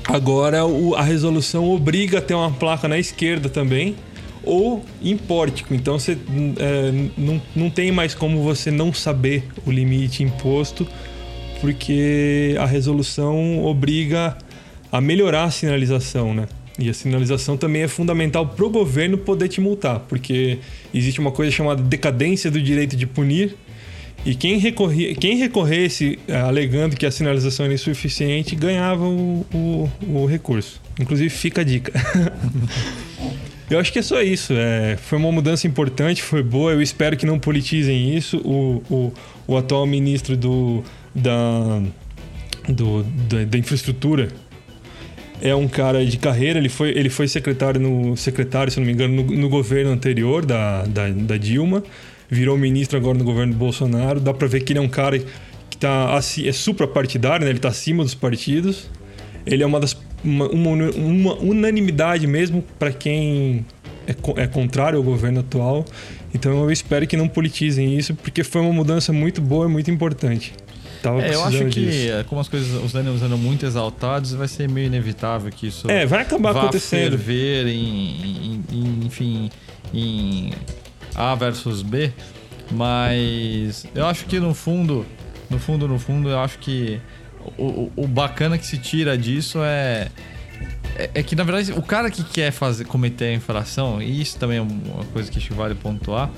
Agora 0.06 0.64
o, 0.64 0.94
a 0.94 1.02
resolução 1.02 1.68
obriga 1.68 2.18
a 2.18 2.20
ter 2.20 2.34
uma 2.34 2.50
placa 2.50 2.86
na 2.86 2.98
esquerda 2.98 3.48
também 3.48 3.96
ou 4.44 4.84
em 5.02 5.16
pórtico. 5.16 5.74
Então 5.74 5.98
você 5.98 6.12
é, 6.58 6.92
não, 7.16 7.42
não 7.54 7.70
tem 7.70 7.90
mais 7.90 8.14
como 8.14 8.42
você 8.42 8.70
não 8.70 8.92
saber 8.92 9.44
o 9.66 9.70
limite 9.70 10.22
imposto, 10.22 10.86
porque 11.60 12.54
a 12.58 12.66
resolução 12.66 13.64
obriga 13.64 14.38
a 14.96 15.00
melhorar 15.00 15.44
a 15.44 15.50
sinalização, 15.50 16.32
né? 16.32 16.46
E 16.78 16.88
a 16.88 16.94
sinalização 16.94 17.56
também 17.56 17.82
é 17.82 17.88
fundamental 17.88 18.46
para 18.46 18.64
o 18.64 18.70
governo 18.70 19.18
poder 19.18 19.48
te 19.48 19.60
multar, 19.60 20.00
porque 20.00 20.58
existe 20.92 21.20
uma 21.20 21.30
coisa 21.30 21.50
chamada 21.50 21.82
decadência 21.82 22.50
do 22.50 22.60
direito 22.60 22.96
de 22.96 23.06
punir, 23.06 23.54
e 24.24 24.34
quem, 24.34 24.58
recorria, 24.58 25.14
quem 25.14 25.36
recorresse 25.36 26.18
eh, 26.26 26.34
alegando 26.34 26.96
que 26.96 27.04
a 27.04 27.10
sinalização 27.10 27.66
era 27.66 27.74
insuficiente 27.74 28.56
ganhava 28.56 29.04
o, 29.04 29.46
o, 29.54 29.90
o 30.08 30.26
recurso. 30.26 30.80
Inclusive, 30.98 31.30
fica 31.30 31.60
a 31.60 31.64
dica. 31.64 31.92
Eu 33.70 33.78
acho 33.78 33.92
que 33.92 33.98
é 33.98 34.02
só 34.02 34.22
isso. 34.22 34.52
É, 34.52 34.96
foi 34.96 35.18
uma 35.18 35.30
mudança 35.30 35.66
importante, 35.66 36.22
foi 36.22 36.42
boa. 36.42 36.72
Eu 36.72 36.80
espero 36.80 37.16
que 37.16 37.26
não 37.26 37.38
politizem 37.38 38.16
isso. 38.16 38.38
O, 38.38 38.82
o, 38.90 39.12
o 39.46 39.56
atual 39.56 39.86
ministro 39.86 40.36
do, 40.36 40.82
da, 41.14 41.82
do, 42.68 43.02
da, 43.02 43.44
da 43.44 43.58
infraestrutura 43.58 44.28
é 45.40 45.54
um 45.54 45.68
cara 45.68 46.04
de 46.04 46.16
carreira, 46.16 46.58
ele 46.58 46.68
foi, 46.68 46.90
ele 46.90 47.10
foi 47.10 47.28
secretário, 47.28 47.80
no, 47.80 48.16
secretário, 48.16 48.72
se 48.72 48.78
não 48.78 48.86
me 48.86 48.92
engano, 48.92 49.22
no, 49.22 49.36
no 49.36 49.48
governo 49.48 49.90
anterior 49.90 50.44
da, 50.44 50.84
da, 50.84 51.08
da, 51.08 51.36
Dilma, 51.36 51.82
virou 52.28 52.56
ministro 52.56 52.98
agora 52.98 53.16
no 53.16 53.24
governo 53.24 53.52
do 53.52 53.58
Bolsonaro. 53.58 54.20
Dá 54.20 54.32
para 54.32 54.48
ver 54.48 54.60
que 54.60 54.72
ele 54.72 54.78
é 54.78 54.82
um 54.82 54.88
cara 54.88 55.18
que 55.68 55.76
tá, 55.76 56.18
é 56.44 56.52
suprapartidário, 56.52 57.44
né? 57.44 57.50
ele 57.50 57.58
está 57.58 57.68
acima 57.68 58.02
dos 58.02 58.14
partidos. 58.14 58.88
Ele 59.44 59.62
é 59.62 59.66
uma 59.66 59.78
das 59.78 59.96
uma, 60.24 60.48
uma, 60.48 60.90
uma 60.90 61.34
unanimidade 61.34 62.26
mesmo 62.26 62.64
para 62.78 62.92
quem 62.92 63.64
é, 64.06 64.42
é 64.42 64.46
contrário 64.46 64.98
ao 64.98 65.04
governo 65.04 65.40
atual. 65.40 65.84
Então 66.34 66.62
eu 66.62 66.70
espero 66.70 67.06
que 67.06 67.16
não 67.16 67.28
politizem 67.28 67.96
isso, 67.96 68.14
porque 68.14 68.42
foi 68.42 68.60
uma 68.60 68.72
mudança 68.72 69.12
muito 69.12 69.40
boa 69.40 69.66
e 69.66 69.68
muito 69.68 69.90
importante. 69.90 70.52
Tava 71.02 71.22
é, 71.22 71.34
eu 71.34 71.44
acho 71.44 71.64
que, 71.66 71.86
disso. 71.86 72.12
É, 72.12 72.24
como 72.24 72.40
as 72.40 72.48
coisas, 72.48 72.82
os 72.82 72.94
ânimos 72.94 73.22
andam 73.22 73.38
muito 73.38 73.64
exaltados, 73.66 74.32
vai 74.32 74.48
ser 74.48 74.68
meio 74.68 74.86
inevitável 74.86 75.50
que 75.50 75.68
isso. 75.68 75.90
É, 75.90 76.06
vai 76.06 76.22
acabar 76.22 76.52
vá 76.52 76.62
acontecendo. 76.62 77.18
ferver 77.18 77.66
em, 77.66 77.74
em, 77.76 78.64
em, 78.72 79.06
enfim, 79.06 79.50
em 79.92 80.52
A 81.14 81.34
versus 81.34 81.82
B. 81.82 82.12
Mas 82.70 83.86
eu 83.94 84.06
acho 84.06 84.24
que 84.26 84.40
no 84.40 84.52
fundo, 84.52 85.06
no 85.48 85.58
fundo, 85.58 85.86
no 85.86 85.98
fundo, 85.98 86.28
eu 86.28 86.38
acho 86.40 86.58
que 86.58 87.00
o, 87.56 87.92
o 87.94 88.08
bacana 88.08 88.58
que 88.58 88.66
se 88.66 88.76
tira 88.76 89.16
disso 89.16 89.60
é, 89.62 90.08
é, 90.96 91.10
é, 91.14 91.22
que, 91.22 91.36
na 91.36 91.44
verdade, 91.44 91.72
o 91.72 91.82
cara 91.82 92.10
que 92.10 92.24
quer 92.24 92.50
fazer, 92.50 92.84
cometer 92.84 93.26
a 93.26 93.34
infração, 93.34 94.00
e 94.00 94.20
isso 94.20 94.38
também 94.38 94.58
é 94.58 94.62
uma 94.62 95.04
coisa 95.12 95.30
que 95.30 95.38
acho 95.38 95.48
que 95.48 95.54
vale 95.54 95.74
pontuar, 95.74 96.30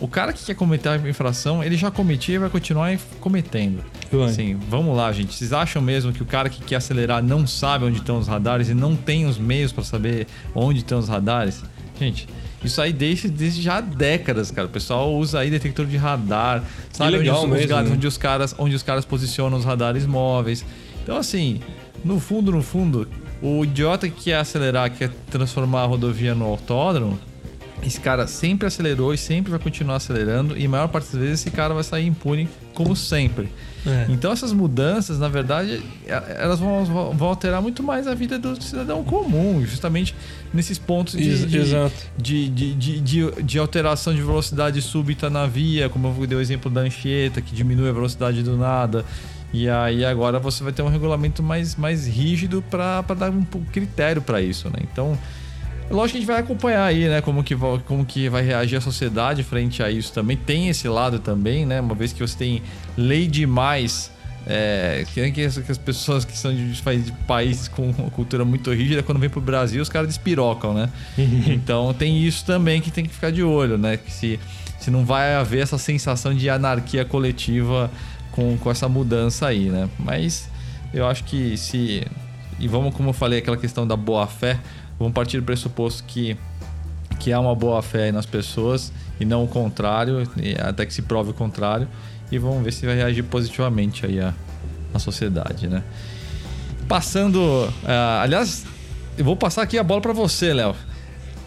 o 0.00 0.08
cara 0.08 0.32
que 0.32 0.44
quer 0.44 0.54
cometer 0.54 0.88
a 0.88 0.96
infração, 0.96 1.62
ele 1.62 1.76
já 1.76 1.90
cometia 1.90 2.36
e 2.36 2.38
vai 2.38 2.50
continuar 2.50 2.96
cometendo. 3.20 3.84
Assim, 4.24 4.56
vamos 4.68 4.96
lá, 4.96 5.12
gente. 5.12 5.34
Vocês 5.34 5.52
acham 5.52 5.80
mesmo 5.82 6.12
que 6.12 6.22
o 6.22 6.26
cara 6.26 6.48
que 6.48 6.62
quer 6.62 6.76
acelerar 6.76 7.22
não 7.22 7.46
sabe 7.46 7.84
onde 7.84 7.98
estão 7.98 8.18
os 8.18 8.28
radares 8.28 8.68
e 8.68 8.74
não 8.74 8.96
tem 8.96 9.26
os 9.26 9.38
meios 9.38 9.72
para 9.72 9.84
saber 9.84 10.26
onde 10.54 10.80
estão 10.80 10.98
os 10.98 11.08
radares? 11.08 11.62
Gente, 11.98 12.28
isso 12.62 12.80
aí 12.80 12.92
desde, 12.92 13.28
desde 13.28 13.62
já 13.62 13.80
décadas, 13.80 14.50
cara. 14.50 14.66
O 14.66 14.70
pessoal 14.70 15.14
usa 15.14 15.40
aí 15.40 15.50
detector 15.50 15.86
de 15.86 15.96
radar, 15.96 16.62
sabe 16.92 17.18
onde, 17.18 17.30
os, 17.30 17.44
mesmo, 17.48 17.76
né? 17.76 17.90
onde, 17.92 18.06
os 18.06 18.18
caras, 18.18 18.54
onde 18.58 18.74
os 18.74 18.82
caras 18.82 19.04
posicionam 19.04 19.58
os 19.58 19.64
radares 19.64 20.06
móveis. 20.06 20.64
Então, 21.02 21.16
assim, 21.16 21.60
no 22.04 22.18
fundo, 22.18 22.50
no 22.50 22.62
fundo, 22.62 23.08
o 23.40 23.64
idiota 23.64 24.08
que 24.08 24.24
quer 24.24 24.38
acelerar, 24.38 24.90
quer 24.90 25.10
transformar 25.30 25.82
a 25.82 25.86
rodovia 25.86 26.34
no 26.34 26.44
autódromo, 26.44 27.18
esse 27.82 28.00
cara 28.00 28.26
sempre 28.26 28.66
acelerou 28.66 29.12
e 29.12 29.18
sempre 29.18 29.50
vai 29.50 29.60
continuar 29.60 29.96
acelerando, 29.96 30.56
e 30.56 30.64
a 30.64 30.68
maior 30.68 30.88
parte 30.88 31.06
das 31.12 31.20
vezes 31.20 31.40
esse 31.40 31.50
cara 31.50 31.74
vai 31.74 31.84
sair 31.84 32.06
impune, 32.06 32.48
como 32.74 32.96
sempre. 32.96 33.48
É. 33.86 34.06
Então 34.08 34.32
essas 34.32 34.52
mudanças, 34.52 35.18
na 35.18 35.28
verdade, 35.28 35.80
é, 36.06 36.38
elas 36.40 36.58
vão, 36.58 37.12
vão, 37.14 37.28
alterar 37.28 37.62
muito 37.62 37.82
mais 37.82 38.06
a 38.08 38.14
vida 38.14 38.38
do 38.38 38.60
cidadão 38.60 39.04
comum, 39.04 39.64
justamente 39.64 40.14
nesses 40.52 40.78
pontos 40.78 41.14
de, 41.14 41.46
de, 41.46 41.64
de, 42.18 42.48
de, 42.48 43.00
de, 43.00 43.42
de 43.42 43.58
alteração 43.58 44.12
de 44.12 44.22
velocidade 44.22 44.82
súbita 44.82 45.30
na 45.30 45.46
via, 45.46 45.88
como 45.88 46.14
eu 46.18 46.26
dei 46.26 46.36
o 46.36 46.40
exemplo 46.40 46.70
da 46.70 46.80
Anchieta, 46.80 47.40
que 47.40 47.54
diminui 47.54 47.88
a 47.88 47.92
velocidade 47.92 48.42
do 48.42 48.56
nada. 48.56 49.04
E 49.52 49.68
aí 49.68 50.04
agora 50.04 50.38
você 50.38 50.64
vai 50.64 50.72
ter 50.72 50.82
um 50.82 50.88
regulamento 50.88 51.42
mais, 51.42 51.76
mais 51.76 52.06
rígido 52.06 52.62
para 52.68 53.02
dar 53.16 53.30
um 53.30 53.44
critério 53.72 54.20
para 54.20 54.42
isso, 54.42 54.68
né? 54.68 54.80
Então, 54.82 55.16
Lógico 55.90 56.12
que 56.12 56.16
a 56.18 56.20
gente 56.20 56.26
vai 56.26 56.40
acompanhar 56.40 56.84
aí, 56.84 57.08
né? 57.08 57.20
Como 57.20 57.44
que, 57.44 57.54
vai, 57.54 57.78
como 57.86 58.04
que 58.04 58.28
vai 58.28 58.42
reagir 58.42 58.76
a 58.76 58.80
sociedade 58.80 59.42
frente 59.42 59.82
a 59.82 59.90
isso 59.90 60.12
também. 60.12 60.36
Tem 60.36 60.68
esse 60.68 60.88
lado 60.88 61.18
também, 61.18 61.64
né? 61.64 61.80
Uma 61.80 61.94
vez 61.94 62.12
que 62.12 62.20
você 62.20 62.36
tem 62.36 62.62
lei 62.96 63.26
demais 63.26 64.10
É, 64.48 65.04
que, 65.12 65.32
que, 65.32 65.44
as, 65.44 65.58
que 65.58 65.72
as 65.72 65.78
pessoas 65.78 66.24
que 66.24 66.38
são 66.38 66.54
de, 66.54 66.72
de 66.72 67.12
países 67.26 67.66
com 67.66 67.90
uma 67.90 68.10
cultura 68.10 68.44
muito 68.44 68.72
rígida, 68.72 69.02
quando 69.02 69.18
vem 69.18 69.28
pro 69.28 69.40
Brasil, 69.40 69.82
os 69.82 69.88
caras 69.88 70.06
despirocam, 70.06 70.72
né? 70.72 70.88
Então 71.48 71.92
tem 71.92 72.22
isso 72.22 72.44
também 72.44 72.80
que 72.80 72.92
tem 72.92 73.04
que 73.04 73.12
ficar 73.12 73.32
de 73.32 73.42
olho, 73.42 73.76
né? 73.76 73.96
Que 73.96 74.12
se, 74.12 74.38
se 74.78 74.88
não 74.88 75.04
vai 75.04 75.34
haver 75.34 75.62
essa 75.62 75.78
sensação 75.78 76.32
de 76.32 76.48
anarquia 76.48 77.04
coletiva 77.04 77.90
com, 78.30 78.56
com 78.56 78.70
essa 78.70 78.88
mudança 78.88 79.48
aí, 79.48 79.68
né? 79.68 79.88
Mas 79.98 80.48
eu 80.94 81.06
acho 81.08 81.24
que 81.24 81.56
se. 81.56 82.04
E 82.60 82.68
vamos, 82.68 82.94
como 82.94 83.08
eu 83.10 83.12
falei, 83.12 83.40
aquela 83.40 83.56
questão 83.56 83.84
da 83.86 83.96
boa 83.96 84.26
fé, 84.28 84.58
vamos 84.98 85.14
partir 85.14 85.38
do 85.38 85.44
pressuposto 85.44 86.04
que, 86.04 86.36
que 87.18 87.32
há 87.32 87.40
uma 87.40 87.54
boa 87.54 87.82
fé 87.82 88.10
nas 88.12 88.26
pessoas 88.26 88.92
e 89.18 89.24
não 89.24 89.44
o 89.44 89.48
contrário, 89.48 90.22
até 90.60 90.86
que 90.86 90.92
se 90.92 91.02
prove 91.02 91.30
o 91.30 91.34
contrário 91.34 91.88
e 92.30 92.38
vamos 92.38 92.62
ver 92.64 92.72
se 92.72 92.84
vai 92.86 92.96
reagir 92.96 93.22
positivamente 93.24 94.04
aí 94.04 94.20
a, 94.20 94.34
a 94.92 94.98
sociedade, 94.98 95.68
né? 95.68 95.82
Passando, 96.88 97.38
uh, 97.38 98.20
aliás, 98.22 98.64
eu 99.18 99.24
vou 99.24 99.36
passar 99.36 99.62
aqui 99.62 99.78
a 99.78 99.82
bola 99.82 100.00
para 100.00 100.12
você, 100.12 100.52
Léo. 100.52 100.74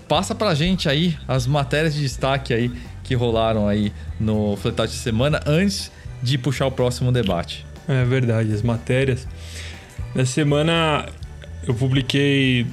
Passa 0.08 0.34
pra 0.34 0.54
gente 0.56 0.90
aí 0.90 1.18
as 1.28 1.46
matérias 1.46 1.94
de 1.94 2.02
destaque 2.02 2.54
aí 2.54 2.72
que 3.04 3.14
rolaram 3.16 3.68
aí 3.68 3.94
no 4.20 4.56
Fletage 4.58 4.94
de 4.94 5.00
Semana 5.00 5.40
antes 5.46 5.92
de 6.22 6.38
puxar 6.38 6.66
o 6.66 6.72
próximo 6.72 7.12
debate. 7.12 7.66
É 7.88 8.04
verdade, 8.04 8.54
as 8.54 8.62
matérias. 8.62 9.28
Na 10.14 10.26
semana 10.26 11.06
eu 11.66 11.74
publiquei 11.74 12.68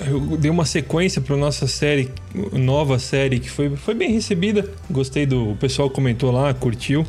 eu 0.00 0.36
dei 0.36 0.50
uma 0.50 0.64
sequência 0.64 1.20
para 1.20 1.36
nossa 1.36 1.66
série, 1.66 2.10
nova 2.52 2.98
série, 2.98 3.38
que 3.38 3.50
foi, 3.50 3.74
foi 3.76 3.94
bem 3.94 4.12
recebida. 4.12 4.68
Gostei 4.90 5.26
do. 5.26 5.52
O 5.52 5.56
pessoal 5.56 5.88
comentou 5.88 6.30
lá, 6.30 6.52
curtiu. 6.52 7.06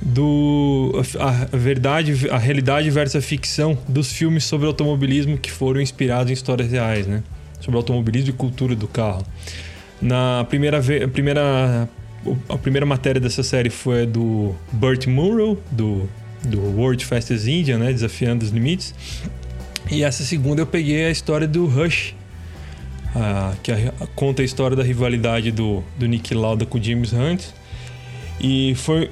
Do. 0.00 0.92
A, 1.18 1.28
a 1.54 1.56
verdade, 1.56 2.28
a 2.30 2.38
realidade 2.38 2.90
versus 2.90 3.16
a 3.16 3.20
ficção 3.20 3.76
dos 3.88 4.12
filmes 4.12 4.44
sobre 4.44 4.66
automobilismo 4.66 5.36
que 5.36 5.50
foram 5.50 5.80
inspirados 5.80 6.30
em 6.30 6.34
histórias 6.34 6.70
reais, 6.70 7.06
né? 7.06 7.22
Sobre 7.60 7.76
automobilismo 7.76 8.30
e 8.30 8.32
cultura 8.32 8.74
do 8.74 8.88
carro. 8.88 9.24
Na 10.00 10.46
primeira. 10.48 10.78
A 10.78 11.08
primeira, 11.08 11.88
a 12.48 12.58
primeira 12.58 12.86
matéria 12.86 13.20
dessa 13.20 13.42
série 13.42 13.70
foi 13.70 14.06
do 14.06 14.54
Burt 14.72 15.06
Munro, 15.06 15.60
do, 15.70 16.08
do 16.44 16.60
World 16.60 17.04
Fastest 17.04 17.46
India, 17.46 17.78
né? 17.78 17.92
Desafiando 17.92 18.44
os 18.44 18.50
limites. 18.50 18.94
E 19.90 20.02
essa 20.02 20.22
segunda 20.22 20.62
eu 20.62 20.66
peguei 20.66 21.06
a 21.06 21.10
história 21.10 21.48
do 21.48 21.66
Rush, 21.66 22.14
a, 23.14 23.54
que 23.62 23.72
a, 23.72 23.76
a, 24.00 24.06
conta 24.08 24.42
a 24.42 24.44
história 24.44 24.76
da 24.76 24.82
rivalidade 24.82 25.50
do, 25.50 25.82
do 25.98 26.06
Nick 26.06 26.34
Lauda 26.34 26.66
com 26.66 26.78
o 26.78 26.82
James 26.82 27.12
Hunt. 27.12 27.44
E 28.40 28.74
foi 28.76 29.10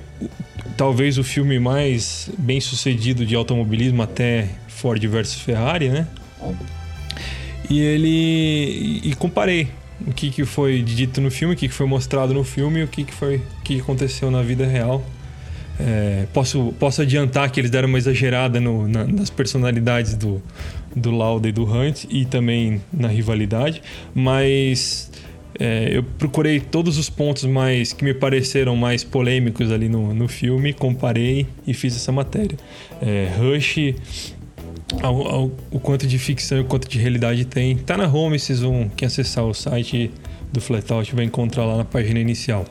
talvez 0.77 1.19
o 1.19 1.25
filme 1.25 1.59
mais 1.59 2.31
bem 2.39 2.61
sucedido 2.61 3.25
de 3.25 3.35
automobilismo 3.35 4.03
até 4.03 4.49
Ford 4.69 5.03
versus 5.07 5.41
Ferrari, 5.41 5.89
né? 5.89 6.07
E 7.69 7.81
ele. 7.81 9.01
E 9.03 9.15
comparei 9.15 9.69
o 10.07 10.13
que, 10.13 10.31
que 10.31 10.45
foi 10.45 10.83
dito 10.83 11.21
no 11.21 11.31
filme, 11.31 11.55
o 11.55 11.57
que, 11.57 11.69
que 11.69 11.75
foi 11.75 11.87
mostrado 11.87 12.35
no 12.35 12.45
filme 12.45 12.81
e 12.81 12.83
o 12.85 12.89
que, 12.89 13.03
que 13.03 13.15
foi 13.15 13.37
o 13.37 13.63
que 13.65 13.81
aconteceu 13.81 14.31
na 14.31 14.43
vida 14.43 14.67
real. 14.67 15.05
É, 15.79 16.27
posso, 16.33 16.75
posso 16.79 17.03
adiantar 17.03 17.51
que 17.51 17.61
eles 17.61 17.71
deram 17.71 17.89
uma 17.89 17.99
exagerada 17.99 18.59
no, 18.61 18.89
na, 18.89 19.05
nas 19.05 19.29
personalidades 19.29 20.15
do, 20.15 20.43
do 20.95 21.11
Lauda 21.11 21.49
e 21.49 21.53
do 21.53 21.65
Hunt 21.65 22.05
e 22.09 22.25
também 22.25 22.81
na 22.93 23.09
rivalidade, 23.09 23.83
mas 24.15 25.11
é, 25.59 25.91
eu 25.93 26.03
procurei 26.03 26.61
todos 26.61 26.99
os 26.99 27.11
pontos 27.11 27.45
mais 27.45 27.93
que 27.93 28.05
me 28.05 28.15
pareceram 28.15 28.77
mais 28.77 29.05
polêmicos 29.05 29.71
ali 29.71 29.89
no, 29.89 30.15
no 30.15 30.29
filme, 30.29 30.73
comparei 30.73 31.47
e 31.67 31.75
fiz 31.75 31.95
essa 31.97 32.13
matéria. 32.13 32.57
É, 33.01 33.31
Rush, 33.39 33.95
ao, 35.03 35.29
ao, 35.29 35.53
o 35.71 35.81
quanto 35.81 36.07
de 36.07 36.19
ficção 36.19 36.59
e 36.59 36.61
o 36.61 36.65
quanto 36.65 36.89
de 36.89 36.99
realidade 36.99 37.45
tem, 37.45 37.77
tá 37.77 37.97
na 37.97 38.07
home, 38.07 38.39
vocês 38.39 38.61
vão, 38.61 38.91
quem 38.95 39.07
acessar 39.07 39.45
o 39.45 39.55
site 39.55 40.11
do 40.53 40.61
Flatout 40.61 41.15
vai 41.15 41.25
encontrar 41.25 41.65
lá 41.65 41.77
na 41.77 41.85
página 41.85 42.19
inicial. 42.19 42.65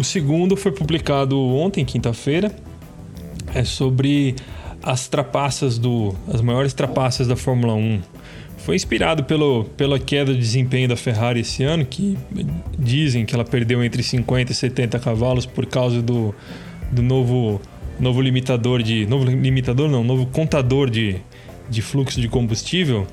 O 0.00 0.02
segundo 0.02 0.56
foi 0.56 0.72
publicado 0.72 1.38
ontem, 1.38 1.84
quinta-feira. 1.84 2.50
É 3.54 3.64
sobre 3.64 4.34
as 4.82 5.08
trapaças 5.08 5.76
do. 5.76 6.16
as 6.32 6.40
maiores 6.40 6.72
trapaças 6.72 7.28
da 7.28 7.36
Fórmula 7.36 7.74
1. 7.74 8.00
Foi 8.56 8.74
inspirado 8.74 9.24
pelo, 9.24 9.64
pela 9.76 9.98
queda 9.98 10.32
de 10.32 10.38
desempenho 10.40 10.88
da 10.88 10.96
Ferrari 10.96 11.40
esse 11.40 11.64
ano, 11.64 11.84
que 11.84 12.16
dizem 12.78 13.26
que 13.26 13.34
ela 13.34 13.44
perdeu 13.44 13.84
entre 13.84 14.02
50 14.02 14.50
e 14.50 14.54
70 14.54 14.98
cavalos 14.98 15.44
por 15.44 15.66
causa 15.66 16.00
do, 16.00 16.34
do 16.90 17.02
novo, 17.02 17.60
novo 17.98 18.22
limitador 18.22 18.82
de. 18.82 19.04
Novo 19.04 19.26
limitador 19.26 19.90
não, 19.90 20.02
novo 20.02 20.24
contador 20.24 20.88
de, 20.88 21.16
de 21.68 21.82
fluxo 21.82 22.22
de 22.22 22.28
combustível, 22.28 23.06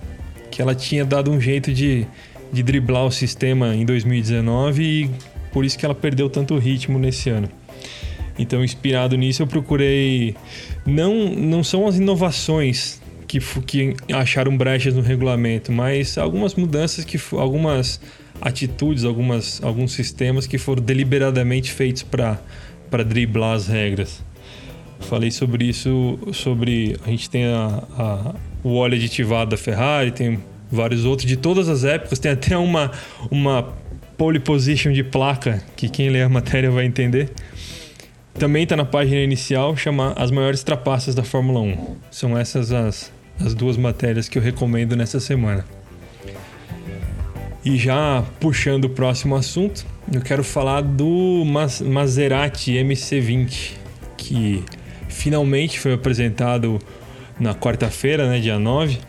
que 0.49 0.61
ela 0.61 0.73
tinha 0.73 1.03
dado 1.03 1.31
um 1.31 1.41
jeito 1.41 1.73
de, 1.73 2.07
de 2.49 2.63
driblar 2.63 3.03
o 3.03 3.11
sistema 3.11 3.75
em 3.75 3.85
2019 3.85 4.83
e 4.83 5.36
por 5.51 5.65
isso 5.65 5.77
que 5.77 5.85
ela 5.85 5.95
perdeu 5.95 6.29
tanto 6.29 6.57
ritmo 6.57 6.99
nesse 6.99 7.29
ano. 7.29 7.49
Então, 8.39 8.63
inspirado 8.63 9.17
nisso, 9.17 9.41
eu 9.41 9.47
procurei. 9.47 10.35
Não, 10.85 11.29
não 11.29 11.63
são 11.63 11.87
as 11.87 11.97
inovações 11.97 13.01
que, 13.27 13.39
que 13.65 13.95
acharam 14.13 14.55
brechas 14.55 14.93
no 14.93 15.01
regulamento, 15.01 15.71
mas 15.71 16.17
algumas 16.17 16.55
mudanças 16.55 17.03
que 17.03 17.19
algumas 17.33 17.99
atitudes, 18.39 19.03
algumas, 19.03 19.61
alguns 19.63 19.91
sistemas 19.91 20.45
que 20.45 20.57
foram 20.57 20.81
deliberadamente 20.81 21.71
feitos 21.71 22.03
para 22.03 23.03
driblar 23.03 23.55
as 23.55 23.67
regras. 23.67 24.23
Falei 24.99 25.29
sobre 25.29 25.65
isso, 25.65 26.17
sobre 26.33 26.97
a 27.05 27.09
gente 27.09 27.29
tem 27.29 27.45
a, 27.45 27.83
a, 27.97 28.35
o 28.63 28.75
óleo 28.75 28.95
aditivado 28.95 29.51
da 29.51 29.57
Ferrari, 29.57 30.11
tem 30.11 30.39
vários 30.71 31.05
outros 31.05 31.27
de 31.27 31.37
todas 31.37 31.69
as 31.69 31.83
épocas, 31.83 32.19
tem 32.19 32.31
até 32.31 32.57
uma, 32.57 32.91
uma 33.29 33.73
pole 34.18 34.39
position 34.39 34.91
de 34.91 35.03
placa, 35.03 35.63
que 35.76 35.88
quem 35.88 36.09
lê 36.09 36.24
a 36.24 36.30
matéria 36.30 36.72
vai 36.72 36.86
entender. 36.86 37.30
Também 38.34 38.63
está 38.63 38.76
na 38.76 38.86
página 38.86 39.22
inicial, 39.22 39.76
chama 39.76 40.13
As 40.15 40.32
Maiores 40.32 40.63
Trapaças 40.63 41.13
da 41.13 41.24
Fórmula 41.24 41.59
1. 41.59 41.95
São 42.09 42.38
essas 42.38 42.72
as, 42.72 43.11
as 43.39 43.53
duas 43.53 43.78
matérias 43.78 44.28
que 44.28 44.38
eu 44.38 44.41
recomendo 44.41 44.95
nessa 44.95 45.20
semana. 45.20 45.65
E 47.63 47.78
já 47.78 48.24
puxando 48.39 48.86
o 48.86 48.89
próximo 48.89 49.36
assunto, 49.36 49.86
eu 50.11 50.22
quero 50.22 50.43
falar 50.43 50.82
do 50.82 51.43
Maserati 51.86 52.72
MC20, 52.74 53.74
que 54.15 54.63
finalmente 55.09 55.80
foi 55.80 55.93
apresentado 55.93 56.80
na 57.39 57.53
quarta-feira, 57.53 58.30
né, 58.30 58.39
dia 58.39 58.57
9. 58.57 58.99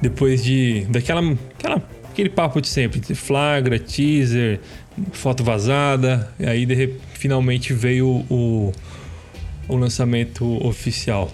Depois 0.00 0.42
de 0.42 0.86
daquela 0.88 1.20
aquela 1.58 1.82
aquele 2.16 2.30
papo 2.30 2.62
de 2.62 2.68
sempre, 2.68 3.00
flagra, 3.14 3.78
teaser, 3.78 4.58
foto 5.12 5.44
vazada, 5.44 6.32
e 6.40 6.46
aí 6.46 6.64
de, 6.64 6.94
finalmente 7.12 7.74
veio 7.74 8.24
o, 8.30 8.72
o 9.68 9.76
lançamento 9.76 10.66
oficial. 10.66 11.30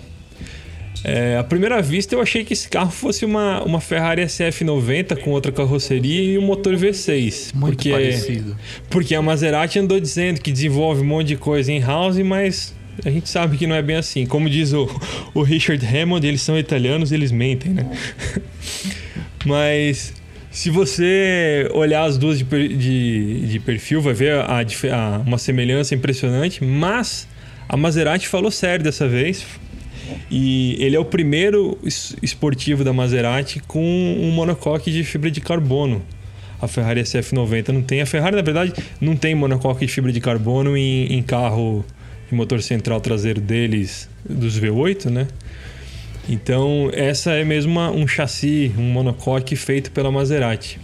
É, 1.05 1.37
à 1.37 1.45
primeira 1.45 1.81
vista 1.81 2.15
eu 2.15 2.21
achei 2.21 2.45
que 2.45 2.53
esse 2.53 2.69
carro 2.69 2.91
fosse 2.91 3.25
uma, 3.25 3.63
uma 3.63 3.81
Ferrari 3.81 4.23
SF90 4.23 5.19
com 5.21 5.31
outra 5.31 5.51
carroceria 5.51 6.35
e 6.35 6.39
um 6.39 6.43
motor 6.43 6.75
V6. 6.75 7.55
Muito 7.55 7.75
porque, 7.75 7.91
parecido. 7.91 8.57
Porque 8.91 9.15
a 9.15 9.23
Maserati 9.23 9.79
andou 9.79 10.01
dizendo 10.01 10.41
que 10.41 10.51
desenvolve 10.51 11.03
um 11.03 11.07
monte 11.07 11.29
de 11.29 11.37
coisa 11.37 11.71
em 11.71 11.81
house, 11.81 12.19
mas 12.19 12.75
a 13.05 13.11
gente 13.11 13.29
sabe 13.29 13.57
que 13.57 13.67
não 13.67 13.77
é 13.77 13.83
bem 13.83 13.97
assim. 13.97 14.27
Como 14.27 14.51
diz 14.51 14.73
o, 14.73 14.89
o 15.33 15.43
Richard 15.43 15.85
Hammond, 15.85 16.27
eles 16.27 16.43
são 16.43 16.59
italianos, 16.59 17.13
eles 17.13 17.31
mentem, 17.33 17.73
né? 17.73 17.91
mas 19.45 20.13
se 20.53 20.69
você 20.69 21.67
olhar 21.73 22.05
as 22.05 22.19
duas 22.19 22.39
de, 22.39 22.45
de, 22.45 23.47
de 23.47 23.59
perfil, 23.59 24.03
vai 24.03 24.13
ver 24.13 24.35
a, 24.35 24.61
a, 24.61 25.19
uma 25.27 25.39
semelhança 25.39 25.95
impressionante, 25.95 26.63
mas 26.63 27.27
a 27.67 27.77
Maserati 27.77 28.29
falou 28.29 28.51
sério 28.51 28.85
dessa 28.85 29.09
vez. 29.09 29.47
E 30.31 30.77
ele 30.79 30.95
é 30.95 31.01
o 31.01 31.07
primeiro 31.07 31.79
esportivo 32.23 32.85
da 32.85 32.93
Maserati 32.93 33.61
com 33.61 33.83
um 33.83 34.31
monocoque 34.31 34.91
de 34.91 35.03
fibra 35.05 35.31
de 35.31 35.41
carbono. 35.41 36.03
A 36.61 36.69
Ferrari 36.69 37.01
SF90 37.01 37.69
não 37.69 37.83
tem. 37.83 38.03
A 38.03 38.07
Ferrari, 38.07 38.37
na 38.37 38.43
verdade, 38.43 38.75
não 39.01 39.17
tem 39.17 39.35
monocoque 39.35 39.87
de 39.87 39.93
fibra 39.93 40.13
de 40.13 40.21
carbono 40.21 40.77
em, 40.77 41.15
em 41.15 41.23
carro 41.23 41.83
de 42.29 42.35
motor 42.35 42.63
central 42.63 43.01
traseiro 43.01 43.41
deles, 43.41 44.09
dos 44.29 44.61
V8, 44.61 45.07
né? 45.07 45.27
Então, 46.29 46.91
essa 46.93 47.33
é 47.33 47.45
mesmo 47.45 47.73
uma, 47.73 47.91
um 47.91 48.07
chassi, 48.07 48.73
um 48.79 48.83
monocoque 48.83 49.57
feito 49.57 49.91
pela 49.91 50.11
Maserati. 50.11 50.79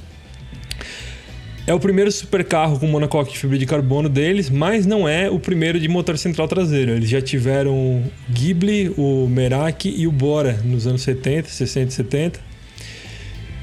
É 1.69 1.75
o 1.75 1.79
primeiro 1.79 2.11
supercarro 2.11 2.81
com 2.81 2.87
monocoque 2.87 3.33
de 3.33 3.39
fibra 3.39 3.59
de 3.59 3.67
carbono 3.67 4.09
deles, 4.09 4.49
mas 4.49 4.87
não 4.87 5.07
é 5.07 5.31
o 5.31 5.39
primeiro 5.39 5.79
de 5.79 5.87
motor 5.87 6.17
central 6.17 6.49
traseiro. 6.49 6.93
Eles 6.93 7.11
já 7.11 7.21
tiveram 7.21 7.75
o 7.75 8.05
Ghibli, 8.31 8.89
o 8.97 9.29
Merak 9.29 9.87
e 9.87 10.07
o 10.07 10.11
Bora 10.11 10.55
nos 10.65 10.87
anos 10.87 11.03
70, 11.03 11.51
60 11.51 11.89
e 11.89 11.93
70. 11.93 12.41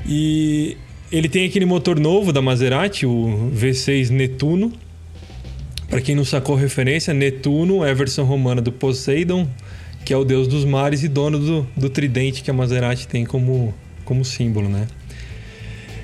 E 0.05 0.77
ele 1.11 1.27
tem 1.27 1.47
aquele 1.47 1.65
motor 1.65 1.99
novo 1.99 2.31
da 2.31 2.43
Maserati, 2.43 3.07
o 3.07 3.51
V6 3.55 4.11
Netuno. 4.11 4.71
Para 5.89 5.99
quem 5.99 6.13
não 6.13 6.23
sacou 6.23 6.55
referência, 6.55 7.11
Netuno 7.11 7.83
é 7.83 7.89
a 7.89 7.93
versão 7.95 8.23
romana 8.23 8.61
do 8.61 8.71
Poseidon, 8.71 9.49
que 10.05 10.13
é 10.13 10.17
o 10.17 10.23
deus 10.23 10.47
dos 10.47 10.63
mares 10.63 11.03
e 11.03 11.07
dono 11.07 11.39
do, 11.39 11.67
do 11.75 11.89
tridente 11.89 12.43
que 12.43 12.51
a 12.51 12.53
Maserati 12.53 13.07
tem 13.07 13.25
como, 13.25 13.73
como 14.05 14.23
símbolo, 14.23 14.69
né? 14.69 14.87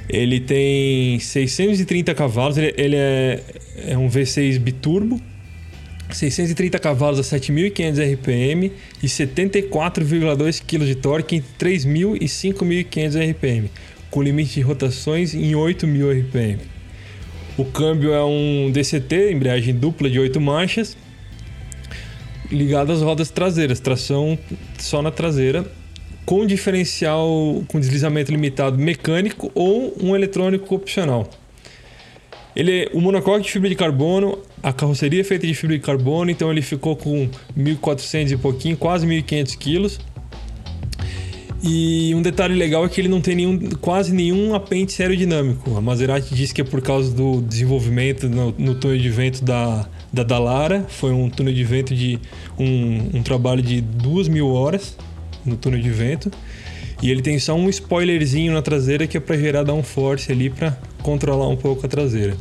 Ele 0.10 0.40
tem 0.40 1.20
630 1.20 2.14
cavalos, 2.16 2.58
ele, 2.58 2.74
ele 2.76 2.96
é, 2.96 3.44
é 3.88 3.98
um 3.98 4.10
V6 4.10 4.60
biturbo, 4.60 5.22
630 6.10 6.80
cavalos 6.80 7.20
a 7.20 7.38
7.500 7.38 8.14
RPM 8.16 8.72
e 9.02 9.06
74,2 9.06 10.62
kg 10.66 10.86
de 10.86 10.96
torque 10.96 11.36
entre 11.38 11.70
3.000 11.78 12.18
e 12.20 12.26
5.500 12.26 13.32
RPM, 13.32 13.72
com 14.10 14.22
limite 14.22 14.56
de 14.56 14.62
rotações 14.62 15.36
em 15.36 15.52
8.000 15.52 16.22
RPM. 16.22 16.60
O 17.56 17.66
câmbio 17.66 18.14
é 18.14 18.24
um 18.24 18.72
DCT, 18.72 19.32
embreagem 19.32 19.76
dupla 19.76 20.10
de 20.10 20.20
8 20.20 20.42
marchas, 20.42 20.98
ligado 22.52 22.92
às 22.92 23.02
rodas 23.02 23.30
traseiras, 23.30 23.80
tração 23.80 24.38
só 24.78 25.02
na 25.02 25.10
traseira, 25.10 25.66
com 26.26 26.46
diferencial 26.46 27.64
com 27.68 27.80
deslizamento 27.80 28.32
limitado 28.32 28.78
mecânico 28.78 29.52
ou 29.56 29.96
um 30.02 30.16
eletrônico 30.16 30.76
opcional. 30.76 31.30
Ele, 32.56 32.90
o 32.94 33.00
monocoque 33.00 33.46
de 33.46 33.52
fibra 33.52 33.70
de 33.70 33.76
carbono, 33.76 34.38
a 34.62 34.74
carroceria 34.74 35.22
é 35.22 35.24
feita 35.24 35.48
de 35.48 35.54
fibra 35.54 35.78
de 35.78 35.84
carbono, 35.84 36.30
então 36.30 36.52
ele 36.52 36.62
ficou 36.62 36.96
com 36.96 37.30
1.400 37.58 38.32
e 38.32 38.38
pouquinho, 38.38 38.78
quase 38.78 39.08
1.500 39.08 39.58
quilos. 39.58 40.00
E 41.64 42.14
um 42.16 42.22
detalhe 42.22 42.56
legal 42.56 42.84
é 42.84 42.90
que 42.90 43.00
ele 43.00 43.08
não 43.08 43.22
tem 43.22 43.36
nenhum, 43.36 43.70
quase 43.80 44.12
nenhum 44.14 44.54
apêndice 44.56 45.02
aerodinâmico. 45.02 45.78
A 45.78 45.82
Maserati 45.82 46.34
disse 46.34 46.54
que 46.54 46.62
é 46.62 46.64
por 46.64 46.82
causa 46.82 47.14
do 47.14 47.42
desenvolvimento 47.42 48.28
no, 48.28 48.54
no 48.58 48.76
túnel 48.76 48.98
de 48.98 49.10
vento 49.10 49.44
da, 49.44 49.88
da 50.12 50.24
Dallara. 50.24 50.86
Foi 50.90 51.12
um 51.12 51.30
túnel 51.30 51.54
de 51.54 51.64
vento 51.64 51.96
de 51.96 52.20
um, 52.58 53.18
um 53.18 53.24
trabalho 53.24 53.62
de 53.62 53.82
duas 53.82 54.28
mil 54.28 54.50
horas 54.50 54.98
no 55.46 55.56
túnel 55.56 55.82
de 55.82 55.90
vento. 55.90 56.32
E 57.02 57.10
ele 57.10 57.22
tem 57.22 57.40
só 57.40 57.56
um 57.56 57.68
spoilerzinho 57.70 58.54
na 58.54 58.62
traseira 58.62 59.08
que 59.08 59.18
é 59.18 59.20
para 59.20 59.38
gerar 59.38 59.64
downforce 59.64 60.32
ali 60.32 60.50
para 60.50 60.78
controlar 61.02 61.48
um 61.48 61.58
pouco 61.58 61.86
a 61.86 61.90
traseira. 61.90 62.36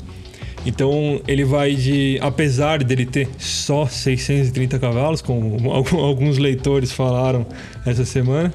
Então 0.66 1.20
ele 1.26 1.44
vai 1.44 1.74
de, 1.74 2.18
apesar 2.20 2.84
dele 2.84 3.06
ter 3.06 3.28
só 3.38 3.86
630 3.86 4.78
cavalos, 4.78 5.22
como 5.22 5.72
alguns 5.72 6.36
leitores 6.36 6.92
falaram 6.92 7.46
essa 7.86 8.04
semana, 8.04 8.52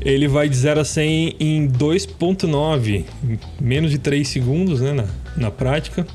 ele 0.00 0.28
vai 0.28 0.48
de 0.48 0.56
0 0.56 0.80
a 0.80 0.84
100 0.84 1.36
em 1.40 1.68
2.9, 1.68 3.04
menos 3.60 3.90
de 3.90 3.98
3 3.98 4.26
segundos 4.26 4.80
né, 4.80 4.92
na, 4.92 5.06
na 5.36 5.50
prática, 5.50 6.06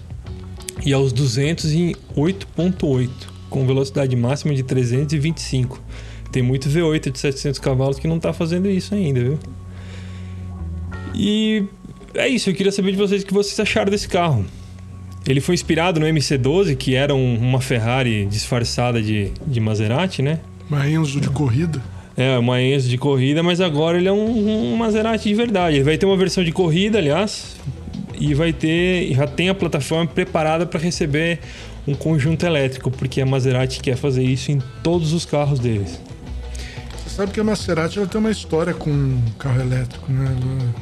e 0.85 0.93
aos 0.93 1.11
200 1.11 1.73
em 1.73 1.95
8.8, 2.15 3.09
com 3.49 3.65
velocidade 3.65 4.15
máxima 4.15 4.53
de 4.53 4.63
325. 4.63 5.81
Tem 6.31 6.43
muito 6.43 6.69
V8 6.69 7.11
de 7.11 7.19
700 7.19 7.59
cavalos 7.59 7.97
que 7.97 8.07
não 8.07 8.17
está 8.17 8.31
fazendo 8.31 8.69
isso 8.69 8.93
ainda, 8.93 9.19
viu? 9.19 9.39
E 11.15 11.63
é 12.13 12.27
isso, 12.27 12.49
eu 12.49 12.53
queria 12.53 12.71
saber 12.71 12.91
de 12.91 12.97
vocês 12.97 13.23
o 13.23 13.25
que 13.25 13.33
vocês 13.33 13.59
acharam 13.59 13.89
desse 13.89 14.07
carro. 14.07 14.45
Ele 15.27 15.41
foi 15.41 15.55
inspirado 15.55 15.99
no 15.99 16.05
MC12, 16.05 16.75
que 16.75 16.93
era 16.93 17.15
um, 17.15 17.35
uma 17.35 17.59
Ferrari 17.59 18.27
disfarçada 18.27 19.01
de, 19.01 19.31
de 19.47 19.59
Maserati, 19.59 20.21
né? 20.21 20.39
Uma 20.69 20.87
Enzo 20.87 21.19
de 21.19 21.29
corrida. 21.29 21.81
É, 22.15 22.37
uma 22.37 22.61
Enzo 22.61 22.87
de 22.87 22.97
corrida, 22.97 23.41
mas 23.41 23.59
agora 23.59 23.97
ele 23.97 24.07
é 24.07 24.11
um, 24.11 24.73
um 24.73 24.77
Maserati 24.77 25.27
de 25.29 25.33
verdade. 25.33 25.77
Ele 25.77 25.83
vai 25.83 25.97
ter 25.97 26.05
uma 26.05 26.15
versão 26.15 26.43
de 26.43 26.51
corrida, 26.51 26.99
aliás, 26.99 27.55
e 28.29 28.33
vai 28.33 28.51
ter, 28.51 29.13
já 29.13 29.27
tem 29.27 29.49
a 29.49 29.55
plataforma 29.55 30.07
preparada 30.07 30.65
para 30.65 30.79
receber 30.79 31.39
um 31.87 31.93
conjunto 31.93 32.45
elétrico, 32.45 32.89
porque 32.89 33.21
a 33.21 33.25
Maserati 33.25 33.79
quer 33.79 33.95
fazer 33.95 34.23
isso 34.23 34.51
em 34.51 34.61
todos 34.81 35.13
os 35.13 35.25
carros 35.25 35.59
deles. 35.59 35.99
Você 36.97 37.09
sabe 37.15 37.31
que 37.31 37.39
a 37.39 37.43
Maserati 37.43 37.99
ela 37.99 38.07
tem 38.07 38.19
uma 38.19 38.31
história 38.31 38.73
com 38.73 39.21
carro 39.37 39.61
elétrico, 39.61 40.11
né? 40.11 40.25
Ela, 40.25 40.75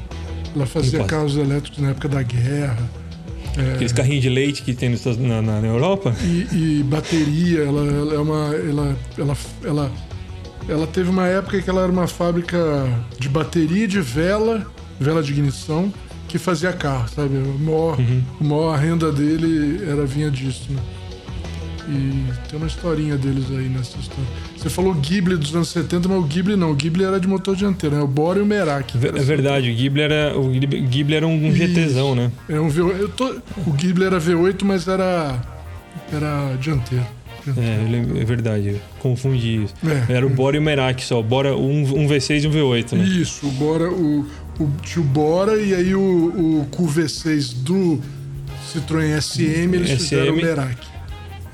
ela 0.55 0.65
fazia 0.65 1.03
carros 1.03 1.35
elétricos 1.35 1.79
na 1.79 1.89
época 1.89 2.07
da 2.07 2.21
guerra. 2.21 2.89
É... 3.57 3.73
Aqueles 3.73 3.91
carrinhos 3.91 4.21
de 4.21 4.29
leite 4.29 4.63
que 4.63 4.73
tem 4.73 4.89
na, 5.19 5.41
na, 5.41 5.61
na 5.61 5.67
Europa? 5.67 6.15
E, 6.23 6.79
e 6.79 6.83
bateria, 6.83 7.63
ela, 7.63 7.81
ela, 7.81 8.13
é 8.15 8.17
uma. 8.17 8.55
Ela, 8.55 8.97
ela, 9.17 9.37
ela 9.63 9.91
ela 10.67 10.87
teve 10.87 11.09
uma 11.09 11.27
época 11.27 11.61
que 11.61 11.69
ela 11.69 11.81
era 11.83 11.91
uma 11.91 12.07
fábrica 12.07 12.57
de 13.19 13.27
bateria 13.27 13.87
de 13.87 13.99
vela, 13.99 14.65
vela 14.99 15.21
de 15.21 15.31
ignição, 15.31 15.93
que 16.34 16.39
fazia 16.39 16.73
carro, 16.73 17.07
sabe? 17.15 17.38
O 17.38 17.59
maior, 17.59 17.99
uhum. 17.99 18.23
a 18.41 18.43
maior 18.43 18.79
renda 18.79 19.11
dele 19.11 19.84
era 19.88 20.03
vinha 20.03 20.31
disso, 20.31 20.65
né? 20.71 20.81
E 21.88 22.49
tem 22.49 22.57
uma 22.57 22.65
historinha 22.65 23.15
deles 23.15 23.45
aí 23.51 23.69
nessa 23.69 23.99
história. 23.99 24.25
Você 24.57 24.67
falou 24.67 24.95
Ghibli 24.95 25.38
dos 25.38 25.53
anos 25.53 25.67
70, 25.67 26.09
mas 26.09 26.17
o 26.17 26.23
Ghibli 26.23 26.55
não. 26.55 26.71
O 26.71 26.73
Ghibli 26.73 27.03
era 27.03 27.19
de 27.19 27.27
motor 27.27 27.55
dianteiro, 27.55 27.97
né? 27.97 28.01
O 28.01 28.07
Bora 28.07 28.39
e 28.39 28.41
o 28.41 28.47
Merak. 28.47 28.97
É 28.97 29.21
verdade, 29.21 29.69
o 29.69 29.75
Ghibli 29.75 30.01
era, 30.01 30.36
o 30.36 30.49
Ghibli 30.49 31.13
era 31.13 31.27
um 31.27 31.51
GTzão, 31.53 32.15
né? 32.15 32.31
É 32.49 32.59
um 32.59 32.67
V8. 32.67 32.97
Eu 32.97 33.09
tô, 33.09 33.36
o 33.67 33.71
Ghibli 33.71 34.03
era 34.03 34.19
V8, 34.19 34.63
mas 34.63 34.88
era, 34.88 35.39
era 36.11 36.55
dianteiro. 36.59 37.05
É, 37.45 38.21
é 38.21 38.25
verdade, 38.25 38.81
confundi 38.99 39.65
isso. 39.65 39.73
É. 39.86 40.13
Era 40.13 40.25
o 40.25 40.29
Bora 40.29 40.55
e 40.55 40.59
o 40.59 40.61
Merak 40.61 41.03
só, 41.03 41.21
Bora 41.21 41.55
um, 41.55 41.81
um 41.81 42.07
V6 42.07 42.43
e 42.43 42.47
um 42.47 42.51
V8, 42.51 42.93
né? 42.93 43.03
Isso, 43.03 43.45
o 43.45 43.51
Bora, 43.51 43.91
o, 43.91 44.25
o 44.60 44.70
tio 44.82 45.04
Bora 45.04 45.58
e 45.58 45.74
aí 45.74 45.95
o, 45.95 45.99
o 45.99 46.68
QV6 46.72 47.54
do 47.64 47.99
Citroën 48.72 49.20
SM, 49.20 49.74
eles 49.74 49.89
SM. 49.89 49.97
fizeram 49.97 50.34
o 50.34 50.36
Merak. 50.36 50.88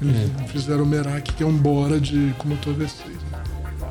Eles 0.02 0.16
é. 0.16 0.47
fizeram 0.47 0.84
o 0.84 0.86
Merak, 0.86 1.34
que 1.34 1.43
é 1.43 1.45
um 1.45 1.56
Bora 1.56 2.00
de, 2.00 2.34
com 2.38 2.47
motor 2.47 2.74
V6. 2.74 3.08
Né? 3.08 3.43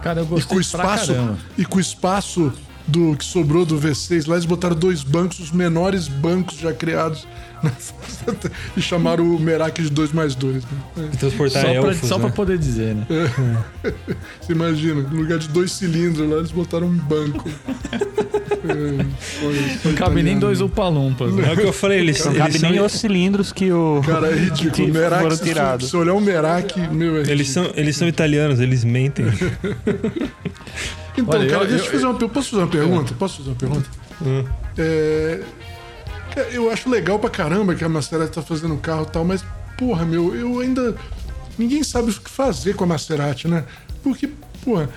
Cara, 0.03 0.21
eu 0.21 0.27
gostei 0.27 0.53
e 0.53 0.55
com 0.55 0.61
espaço, 0.61 1.13
E 1.57 1.65
com 1.65 1.79
o 1.79 1.81
espaço 1.81 2.53
do 2.87 3.17
que 3.17 3.25
sobrou 3.25 3.67
do 3.67 3.79
V6 3.79 4.27
lá, 4.27 4.37
eles 4.37 4.47
botaram 4.47 4.75
dois 4.75 5.03
bancos, 5.03 5.39
os 5.41 5.53
menores 5.53 6.09
bancos 6.09 6.59
já 6.59 6.73
criados 6.73 7.27
e 8.77 8.83
chamaram 8.83 9.25
o 9.25 9.39
Merak 9.39 9.83
de 9.83 9.91
2 9.91 10.13
mais 10.13 10.35
2. 10.35 10.65
Né? 10.65 11.11
E 11.13 11.17
transportar 11.17 11.63
só 11.63 11.69
elfos, 11.69 11.99
pra, 11.99 12.09
Só 12.09 12.17
né? 12.17 12.25
pra 12.25 12.33
poder 12.33 12.59
dizer, 12.59 12.95
né? 12.95 13.07
É. 13.11 13.93
Você 14.41 14.53
imagina, 14.53 15.03
no 15.03 15.17
lugar 15.17 15.39
de 15.39 15.49
dois 15.49 15.73
cilindros 15.73 16.29
lá, 16.29 16.39
eles 16.39 16.51
botaram 16.51 16.87
um 16.87 16.97
banco. 16.97 17.49
É, 18.59 19.05
foi, 19.41 19.55
foi 19.55 19.93
não 19.93 19.99
cabe 19.99 20.23
nem 20.23 20.37
dois 20.37 20.61
upalumpas. 20.61 21.33
Né? 21.33 21.49
É 21.49 21.53
o 21.53 21.57
que 21.57 21.63
eu 21.63 21.73
falei, 21.73 22.01
eles, 22.01 22.23
não 22.25 22.35
cabe 22.35 22.59
nem 22.59 22.81
os 22.81 22.93
cilindros 22.93 23.53
que 23.53 23.71
o. 23.71 24.03
Cara, 24.05 24.33
é 24.33 24.35
ridículo. 24.35 24.89
Merak, 24.93 25.23
foram 25.23 25.37
tirados. 25.37 25.85
Se, 25.87 25.91
se 25.93 25.97
olhar 25.97 26.13
o 26.13 26.21
Merak, 26.21 26.77
meu, 26.91 27.19
é 27.19 27.21
eles 27.31 27.49
são, 27.51 27.71
eles 27.77 27.97
são 27.97 28.09
italianos, 28.09 28.59
eles 28.59 28.83
mentem. 28.83 29.27
então, 31.17 31.39
Olha, 31.39 31.49
cara, 31.49 31.65
eu, 31.65 31.69
deixa 31.69 31.85
eu, 31.85 31.91
fazer 31.93 32.07
uma, 32.07 32.29
posso 32.29 32.51
fazer 32.51 32.63
uma 32.63 32.69
pergunta? 32.69 33.15
Posso 33.15 33.37
fazer 33.39 33.51
uma 33.51 33.57
pergunta? 33.57 33.89
Hum. 34.27 34.45
É, 34.77 35.41
eu 36.53 36.71
acho 36.71 36.89
legal 36.89 37.19
pra 37.19 37.31
caramba 37.31 37.75
que 37.75 37.85
a 37.85 37.89
Maserati 37.89 38.33
tá 38.33 38.43
fazendo 38.43 38.77
carro 38.77 39.07
e 39.09 39.11
tal, 39.11 39.25
mas, 39.25 39.45
porra, 39.77 40.05
meu, 40.05 40.35
eu 40.35 40.61
ainda. 40.61 40.95
Ninguém 41.59 41.83
sabe 41.83 42.11
o 42.11 42.15
que 42.15 42.31
fazer 42.31 42.75
com 42.75 42.85
a 42.85 42.87
Maserati, 42.87 43.49
né? 43.49 43.65
Porque, 44.03 44.29
porra, 44.65 44.89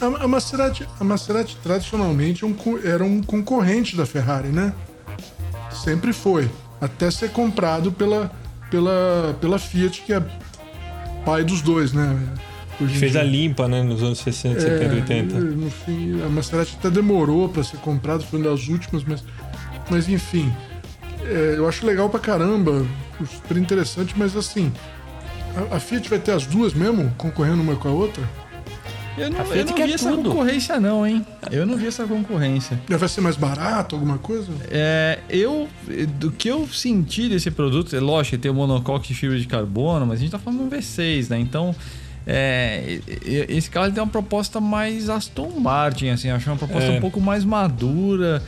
a, 0.00 0.24
a 0.24 0.28
Maserati, 0.28 0.86
a 0.98 1.04
Maserati 1.04 1.56
tradicionalmente 1.62 2.44
é 2.44 2.46
um, 2.46 2.56
era 2.82 3.04
um 3.04 3.22
concorrente 3.22 3.96
da 3.96 4.04
Ferrari, 4.04 4.48
né? 4.48 4.72
Sempre 5.70 6.12
foi. 6.12 6.50
Até 6.80 7.10
ser 7.10 7.30
comprado 7.30 7.92
pela, 7.92 8.32
pela, 8.70 9.36
pela 9.40 9.58
Fiat, 9.58 10.02
que 10.02 10.12
é 10.12 10.22
pai 11.24 11.44
dos 11.44 11.60
dois, 11.60 11.92
né? 11.92 12.18
Hoje 12.80 12.98
Fez 12.98 13.12
dia. 13.12 13.20
a 13.20 13.24
limpa, 13.24 13.68
né, 13.68 13.82
nos 13.82 14.02
anos 14.02 14.18
60, 14.20 14.56
é, 14.56 14.60
70, 14.60 14.94
80. 14.94 15.38
No 15.38 15.70
fim, 15.70 16.22
a 16.22 16.28
Maserati 16.30 16.76
até 16.78 16.90
demorou 16.90 17.48
para 17.48 17.62
ser 17.62 17.76
comprada, 17.76 18.22
foi 18.22 18.40
uma 18.40 18.50
das 18.50 18.66
últimas, 18.68 19.04
mas 19.04 19.22
mas 19.90 20.08
enfim, 20.08 20.52
é, 21.24 21.54
eu 21.56 21.68
acho 21.68 21.84
legal 21.84 22.08
pra 22.08 22.20
caramba, 22.20 22.86
super 23.24 23.56
interessante, 23.56 24.14
mas 24.16 24.36
assim, 24.36 24.72
a, 25.70 25.76
a, 25.76 25.80
Fiat 25.80 26.08
vai 26.08 26.18
ter 26.18 26.32
as 26.32 26.46
duas 26.46 26.72
mesmo, 26.72 27.12
concorrendo 27.16 27.62
uma 27.62 27.76
com 27.76 27.88
a 27.88 27.92
outra? 27.92 28.22
Eu 29.18 29.28
não, 29.28 29.44
eu 29.52 29.64
não 29.66 29.74
vi 29.74 29.92
essa 29.92 30.12
concorrência, 30.12 30.80
não, 30.80 31.06
hein? 31.06 31.26
Eu 31.50 31.66
não 31.66 31.76
vi 31.76 31.88
essa 31.88 32.06
concorrência. 32.06 32.80
Já 32.88 32.96
vai 32.96 33.08
ser 33.08 33.20
mais 33.20 33.36
barato, 33.36 33.96
alguma 33.96 34.18
coisa? 34.18 34.50
É, 34.70 35.18
eu. 35.28 35.68
Do 36.16 36.30
que 36.30 36.48
eu 36.48 36.66
senti 36.68 37.28
desse 37.28 37.50
produto, 37.50 37.94
é 37.94 38.00
lógico 38.00 38.38
tem 38.38 38.50
o 38.50 38.54
monocoque 38.54 39.08
de 39.08 39.14
fibra 39.14 39.38
de 39.38 39.46
carbono, 39.46 40.06
mas 40.06 40.20
a 40.20 40.22
gente 40.22 40.30
tá 40.30 40.38
falando 40.38 40.60
de 40.60 40.74
um 40.74 40.78
V6, 40.78 41.28
né? 41.28 41.38
Então. 41.38 41.74
É, 42.26 43.00
esse 43.48 43.68
carro 43.70 43.90
tem 43.90 44.00
uma 44.00 44.08
proposta 44.08 44.60
mais 44.60 45.08
Aston 45.08 45.50
Martin, 45.58 46.10
assim, 46.10 46.30
acho 46.30 46.48
uma 46.48 46.56
proposta 46.56 46.90
é. 46.90 46.98
um 46.98 47.00
pouco 47.00 47.18
mais 47.20 47.44
madura. 47.44 48.42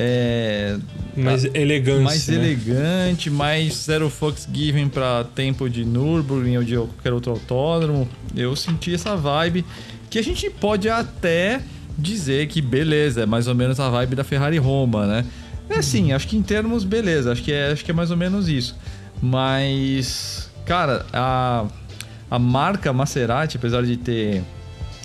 É, 0.00 0.76
mais 1.16 1.44
elegante. 1.44 2.04
Mais 2.04 2.28
né? 2.28 2.34
elegante, 2.36 3.30
mais 3.30 3.74
zero 3.74 4.08
fucks 4.08 4.48
given 4.52 4.88
para 4.88 5.24
tempo 5.34 5.68
de 5.68 5.84
Nürburgring 5.84 6.58
ou 6.58 6.64
de 6.64 6.76
qualquer 6.76 7.12
outro 7.12 7.32
autódromo. 7.32 8.08
Eu 8.36 8.54
senti 8.54 8.94
essa 8.94 9.16
vibe 9.16 9.64
que 10.08 10.18
a 10.18 10.22
gente 10.22 10.48
pode 10.48 10.88
até 10.88 11.60
dizer 11.98 12.46
que 12.46 12.62
beleza, 12.62 13.22
é 13.22 13.26
mais 13.26 13.48
ou 13.48 13.54
menos 13.54 13.80
a 13.80 13.90
vibe 13.90 14.14
da 14.14 14.22
Ferrari 14.22 14.58
Roma, 14.58 15.06
né? 15.06 15.24
É 15.68 15.82
sim, 15.82 16.12
acho 16.12 16.28
que 16.28 16.36
em 16.36 16.42
termos, 16.42 16.84
beleza, 16.84 17.32
acho 17.32 17.42
que 17.42 17.52
é, 17.52 17.72
acho 17.72 17.84
que 17.84 17.90
é 17.90 17.94
mais 17.94 18.12
ou 18.12 18.16
menos 18.16 18.48
isso. 18.48 18.76
Mas, 19.20 20.48
Cara, 20.68 21.06
a, 21.14 21.64
a 22.30 22.38
marca 22.38 22.92
Maserati, 22.92 23.56
apesar 23.56 23.82
de 23.82 23.96
ter. 23.96 24.44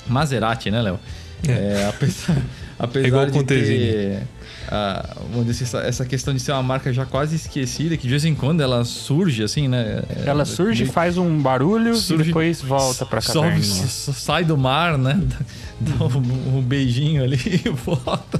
Maserati, 0.05 0.69
né, 0.69 0.81
Léo? 0.81 0.99
É. 1.47 1.51
é 1.51 1.87
apesar, 1.87 2.35
apesar 2.83 3.27
é 3.27 3.31
de 3.31 3.43
ter 3.43 4.23
a, 4.67 5.15
vamos 5.29 5.45
dizer, 5.45 5.63
essa, 5.65 5.79
essa 5.79 6.05
questão 6.05 6.33
de 6.33 6.39
ser 6.39 6.51
uma 6.51 6.63
marca 6.63 6.91
já 6.93 7.05
quase 7.05 7.35
esquecida, 7.35 7.97
que 7.97 8.03
de 8.03 8.09
vez 8.09 8.25
em 8.25 8.33
quando 8.33 8.61
ela 8.61 8.83
surge, 8.85 9.43
assim, 9.43 9.67
né? 9.67 10.03
Ela 10.25 10.45
surge, 10.45 10.85
faz 10.85 11.17
um 11.17 11.39
barulho 11.39 11.95
surge, 11.95 12.23
e 12.23 12.25
depois 12.27 12.61
volta 12.61 13.05
pra 13.05 13.21
caverna. 13.21 13.61
sai 13.63 14.43
do 14.43 14.57
mar, 14.57 14.97
né? 14.97 15.21
Dá, 15.79 16.05
um, 16.05 16.57
um, 16.57 16.61
beijinho 16.61 17.23
ali 17.23 17.37
e 17.65 17.69
volta. 17.69 18.39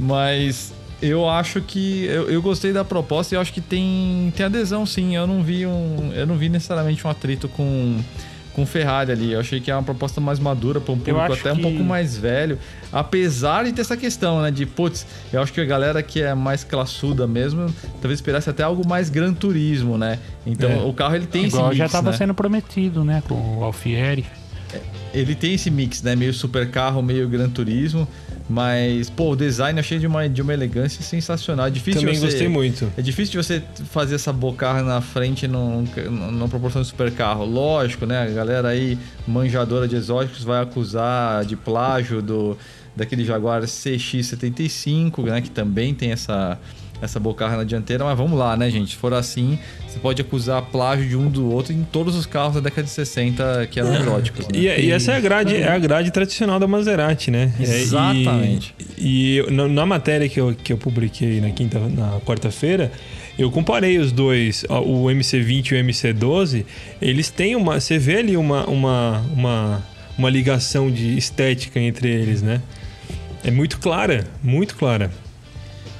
Mas 0.00 0.72
eu 1.00 1.28
acho 1.28 1.60
que 1.60 2.04
eu, 2.04 2.28
eu, 2.28 2.42
gostei 2.42 2.72
da 2.72 2.84
proposta 2.84 3.34
e 3.34 3.36
eu 3.36 3.40
acho 3.40 3.52
que 3.52 3.60
tem, 3.60 4.32
tem 4.36 4.46
adesão 4.46 4.84
sim. 4.84 5.14
Eu 5.14 5.26
não 5.26 5.42
vi 5.42 5.66
um, 5.66 6.12
eu 6.14 6.26
não 6.26 6.36
vi 6.36 6.48
necessariamente 6.48 7.06
um 7.06 7.10
atrito 7.10 7.48
com 7.48 7.98
com 8.56 8.64
Ferrari 8.64 9.12
ali. 9.12 9.32
Eu 9.32 9.40
achei 9.40 9.60
que 9.60 9.70
é 9.70 9.74
uma 9.74 9.82
proposta 9.82 10.18
mais 10.18 10.38
madura 10.38 10.80
para 10.80 10.90
um 10.90 10.98
público 10.98 11.20
até 11.20 11.52
que... 11.52 11.58
um 11.58 11.60
pouco 11.60 11.84
mais 11.84 12.16
velho. 12.16 12.58
Apesar 12.90 13.66
de 13.66 13.72
ter 13.72 13.82
essa 13.82 13.98
questão, 13.98 14.40
né? 14.40 14.50
De, 14.50 14.64
putz, 14.64 15.06
eu 15.30 15.42
acho 15.42 15.52
que 15.52 15.60
a 15.60 15.64
galera 15.64 16.02
que 16.02 16.22
é 16.22 16.34
mais 16.34 16.64
classuda 16.64 17.26
mesmo, 17.26 17.66
talvez 18.00 18.14
esperasse 18.14 18.48
até 18.48 18.62
algo 18.62 18.88
mais 18.88 19.10
Gran 19.10 19.34
Turismo, 19.34 19.98
né? 19.98 20.18
Então 20.46 20.70
é. 20.70 20.82
o 20.82 20.92
carro 20.94 21.16
ele 21.16 21.26
tem 21.26 21.44
Igual 21.44 21.64
esse 21.64 21.68
mix, 21.68 21.78
já 21.78 21.84
estava 21.84 22.10
né? 22.10 22.16
sendo 22.16 22.34
prometido, 22.34 23.04
né? 23.04 23.22
Com 23.28 23.58
o 23.58 23.62
Alfieri. 23.62 24.24
É, 24.72 24.80
ele 25.12 25.34
tem 25.34 25.52
esse 25.52 25.70
mix, 25.70 26.02
né? 26.02 26.16
Meio 26.16 26.32
super 26.32 26.70
carro, 26.70 27.02
meio 27.02 27.28
Gran 27.28 27.50
Turismo. 27.50 28.08
Mas, 28.48 29.10
pô, 29.10 29.32
o 29.32 29.36
design 29.36 29.78
eu 29.78 29.80
achei 29.80 29.98
de 29.98 30.06
uma, 30.06 30.28
de 30.28 30.40
uma 30.40 30.54
elegância 30.54 31.02
sensacional. 31.02 31.66
É 31.66 31.70
difícil 31.70 32.00
Também 32.00 32.14
você, 32.14 32.26
gostei 32.26 32.48
muito. 32.48 32.92
É 32.96 33.02
difícil 33.02 33.32
de 33.32 33.46
você 33.46 33.62
fazer 33.90 34.14
essa 34.14 34.32
bocarra 34.32 34.82
na 34.82 35.00
frente 35.00 35.48
num, 35.48 35.84
numa 36.10 36.48
proporção 36.48 36.80
de 36.80 36.88
super 36.88 37.10
carro. 37.10 37.44
Lógico, 37.44 38.06
né? 38.06 38.22
A 38.22 38.26
galera 38.26 38.68
aí, 38.68 38.96
manjadora 39.26 39.88
de 39.88 39.96
exóticos, 39.96 40.44
vai 40.44 40.62
acusar 40.62 41.44
de 41.44 41.56
plágio 41.56 42.22
do, 42.22 42.56
daquele 42.94 43.24
Jaguar 43.24 43.62
CX75, 43.62 45.24
né? 45.24 45.40
Que 45.40 45.50
também 45.50 45.92
tem 45.92 46.12
essa 46.12 46.58
essa 47.00 47.20
bocarra 47.20 47.56
na 47.56 47.64
dianteira, 47.64 48.04
mas 48.04 48.16
vamos 48.16 48.38
lá, 48.38 48.56
né, 48.56 48.70
gente? 48.70 48.90
Se 48.90 48.96
for 48.96 49.12
assim, 49.12 49.58
você 49.86 49.98
pode 49.98 50.20
acusar 50.20 50.62
plágio 50.62 51.08
de 51.08 51.16
um 51.16 51.28
do 51.28 51.50
outro 51.50 51.72
em 51.72 51.82
todos 51.84 52.14
os 52.14 52.26
carros 52.26 52.54
da 52.54 52.60
década 52.60 52.84
de 52.84 52.90
60 52.90 53.66
que 53.70 53.80
eram 53.80 53.94
exóticos. 53.94 54.46
Né? 54.48 54.58
E, 54.58 54.86
e, 54.86 54.90
essa 54.90 55.12
é 55.12 55.16
a 55.16 55.20
grade, 55.20 55.56
é 55.56 55.68
a 55.68 55.78
grade 55.78 56.10
tradicional 56.10 56.58
da 56.58 56.66
Maserati, 56.66 57.30
né? 57.30 57.52
É, 57.58 57.62
Exatamente. 57.62 58.74
E, 58.96 59.38
e 59.38 59.50
na, 59.50 59.68
na, 59.68 59.86
matéria 59.86 60.28
que 60.28 60.40
eu, 60.40 60.54
que 60.54 60.72
eu 60.72 60.78
publiquei 60.78 61.40
na 61.40 61.50
quinta, 61.50 61.78
na 61.78 62.20
quarta-feira, 62.20 62.90
eu 63.38 63.50
comparei 63.50 63.98
os 63.98 64.12
dois, 64.12 64.64
o 64.68 65.04
MC20 65.04 65.72
e 65.72 65.74
o 65.74 65.84
MC12, 65.84 66.64
eles 67.00 67.30
têm 67.30 67.54
uma. 67.54 67.78
Você 67.78 67.98
vê 67.98 68.18
ali 68.18 68.36
uma, 68.36 68.64
uma, 68.66 69.24
uma, 69.32 69.86
uma 70.16 70.30
ligação 70.30 70.90
de 70.90 71.16
estética 71.16 71.78
entre 71.78 72.08
eles, 72.08 72.40
né? 72.40 72.62
É 73.44 73.50
muito 73.50 73.78
clara, 73.78 74.26
muito 74.42 74.74
clara. 74.74 75.10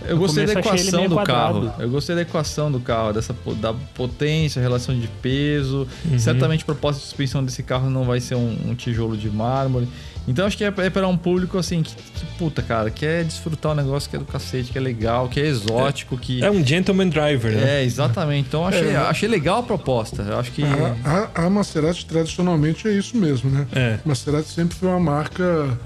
Eu 0.09 0.19
gostei 0.19 0.47
da 0.47 0.53
equação 0.55 1.09
do 1.09 1.17
carro. 1.23 1.73
Eu 1.79 1.91
gostei 1.91 2.15
da 2.15 2.23
equação 2.23 2.71
do 2.71 2.81
carro, 2.81 3.13
dessa 3.13 3.35
da 3.61 3.75
potência, 3.95 4.61
relação 4.61 4.99
de 4.99 5.09
peso. 5.23 5.87
Uhum. 6.05 6.19
Certamente 6.19 6.63
a 6.63 6.67
proposta 6.67 7.01
de 7.01 7.07
suspensão 7.07 7.45
desse 7.45 7.63
carro 7.63 7.91
não 7.91 8.05
vai 8.05 8.21
ser 8.21 8.35
um, 8.35 8.57
um 8.67 8.75
tijolo 8.75 9.17
de 9.17 9.31
mármore. 9.31 9.89
Então 10.29 10.45
acho 10.45 10.57
que 10.57 10.65
é, 10.65 10.73
é 10.79 10.91
para 10.91 11.07
um 11.07 11.17
público 11.17 11.57
assim 11.57 11.83
que, 11.83 11.95
que, 11.95 12.27
puta, 12.37 12.61
cara, 12.61 12.91
quer 12.91 13.25
desfrutar 13.25 13.73
um 13.73 13.75
negócio 13.77 14.11
que 14.11 14.17
é 14.17 14.19
do 14.19 14.25
cacete, 14.25 14.73
que 14.73 14.79
é 14.79 14.81
legal, 14.81 15.29
que 15.29 15.39
é 15.39 15.47
exótico, 15.47 16.19
que. 16.19 16.43
É 16.43 16.51
um 16.51 16.65
gentleman 16.65 17.09
driver, 17.09 17.53
né? 17.53 17.81
É, 17.81 17.85
exatamente. 17.85 18.49
Então 18.49 18.67
achei, 18.67 18.89
é. 18.89 18.97
achei 18.97 19.29
legal 19.29 19.61
a 19.61 19.63
proposta. 19.63 20.23
Eu 20.23 20.39
acho 20.39 20.51
que. 20.51 20.65
A, 20.65 21.31
a, 21.35 21.47
a 21.47 21.51
Maserati 21.51 22.05
tradicionalmente 22.07 22.89
é 22.89 22.93
isso 22.93 23.17
mesmo, 23.17 23.51
né? 23.51 23.67
É. 23.73 23.99
Maserati 24.05 24.49
sempre 24.49 24.77
foi 24.77 24.89
uma 24.89 25.01
marca 25.01 25.79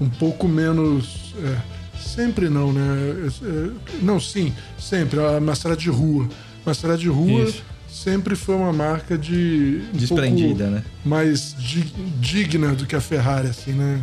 um 0.00 0.08
pouco 0.08 0.46
menos. 0.46 1.34
É, 1.42 1.77
Sempre 2.14 2.48
não, 2.48 2.72
né? 2.72 2.80
É, 2.80 3.46
é, 3.46 3.70
não, 4.02 4.18
sim, 4.18 4.52
sempre. 4.78 5.20
A 5.20 5.40
Maserati 5.40 5.82
de 5.82 5.90
rua. 5.90 6.28
Maserati 6.64 7.02
de 7.02 7.08
rua 7.08 7.44
Isso. 7.44 7.62
sempre 7.88 8.34
foi 8.34 8.54
uma 8.54 8.72
marca 8.72 9.16
de. 9.16 9.82
Um 9.94 9.96
Desprendida, 9.96 10.70
né? 10.70 10.84
Mais 11.04 11.54
digna 12.20 12.74
do 12.74 12.86
que 12.86 12.96
a 12.96 13.00
Ferrari, 13.00 13.48
assim, 13.48 13.72
né? 13.72 14.02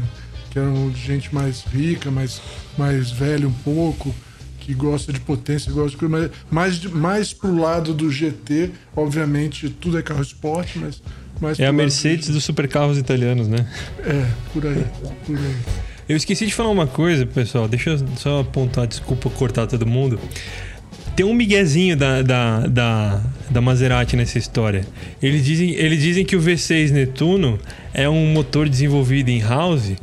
Que 0.51 0.59
eram 0.59 0.93
gente 0.93 1.33
mais 1.33 1.63
rica, 1.63 2.11
mais, 2.11 2.41
mais 2.77 3.11
velha 3.11 3.47
um 3.47 3.53
pouco 3.53 4.13
que 4.59 4.73
gosta 4.73 5.13
de 5.13 5.19
potência, 5.19 5.71
gosta 5.71 5.91
de 5.91 5.97
coisa, 5.97 6.31
mais, 6.49 6.83
mais 6.85 7.33
pro 7.33 7.55
lado 7.55 7.93
do 7.93 8.09
GT, 8.09 8.71
obviamente 8.95 9.69
tudo 9.69 9.99
é 9.99 10.01
carro 10.01 10.23
esporte, 10.23 10.79
mas 10.79 11.03
mais 11.39 11.59
É 11.59 11.67
a 11.67 11.73
Mercedes 11.73 12.27
do... 12.27 12.33
dos 12.33 12.43
supercarros 12.43 12.97
italianos, 12.97 13.47
né? 13.47 13.67
É, 13.99 14.25
por 14.51 14.65
aí, 14.65 14.83
por 15.25 15.37
aí. 15.37 15.55
Eu 16.07 16.15
esqueci 16.15 16.45
de 16.45 16.53
falar 16.53 16.69
uma 16.69 16.85
coisa, 16.85 17.25
pessoal. 17.25 17.67
Deixa 17.67 17.89
eu 17.89 17.97
só 18.15 18.41
apontar, 18.41 18.85
desculpa 18.85 19.27
cortar 19.31 19.65
todo 19.65 19.87
mundo. 19.87 20.19
Tem 21.15 21.25
um 21.25 21.33
miguezinho 21.33 21.97
da, 21.97 22.21
da, 22.21 22.59
da, 22.67 23.23
da 23.49 23.61
Maserati 23.61 24.15
nessa 24.15 24.37
história. 24.37 24.85
Eles 25.21 25.43
dizem, 25.43 25.71
eles 25.71 25.99
dizem 25.99 26.23
que 26.23 26.35
o 26.35 26.39
V6 26.41 26.91
Netuno 26.91 27.59
é 27.91 28.07
um 28.07 28.27
motor 28.27 28.69
desenvolvido 28.69 29.29
em 29.29 29.39
house, 29.41 29.93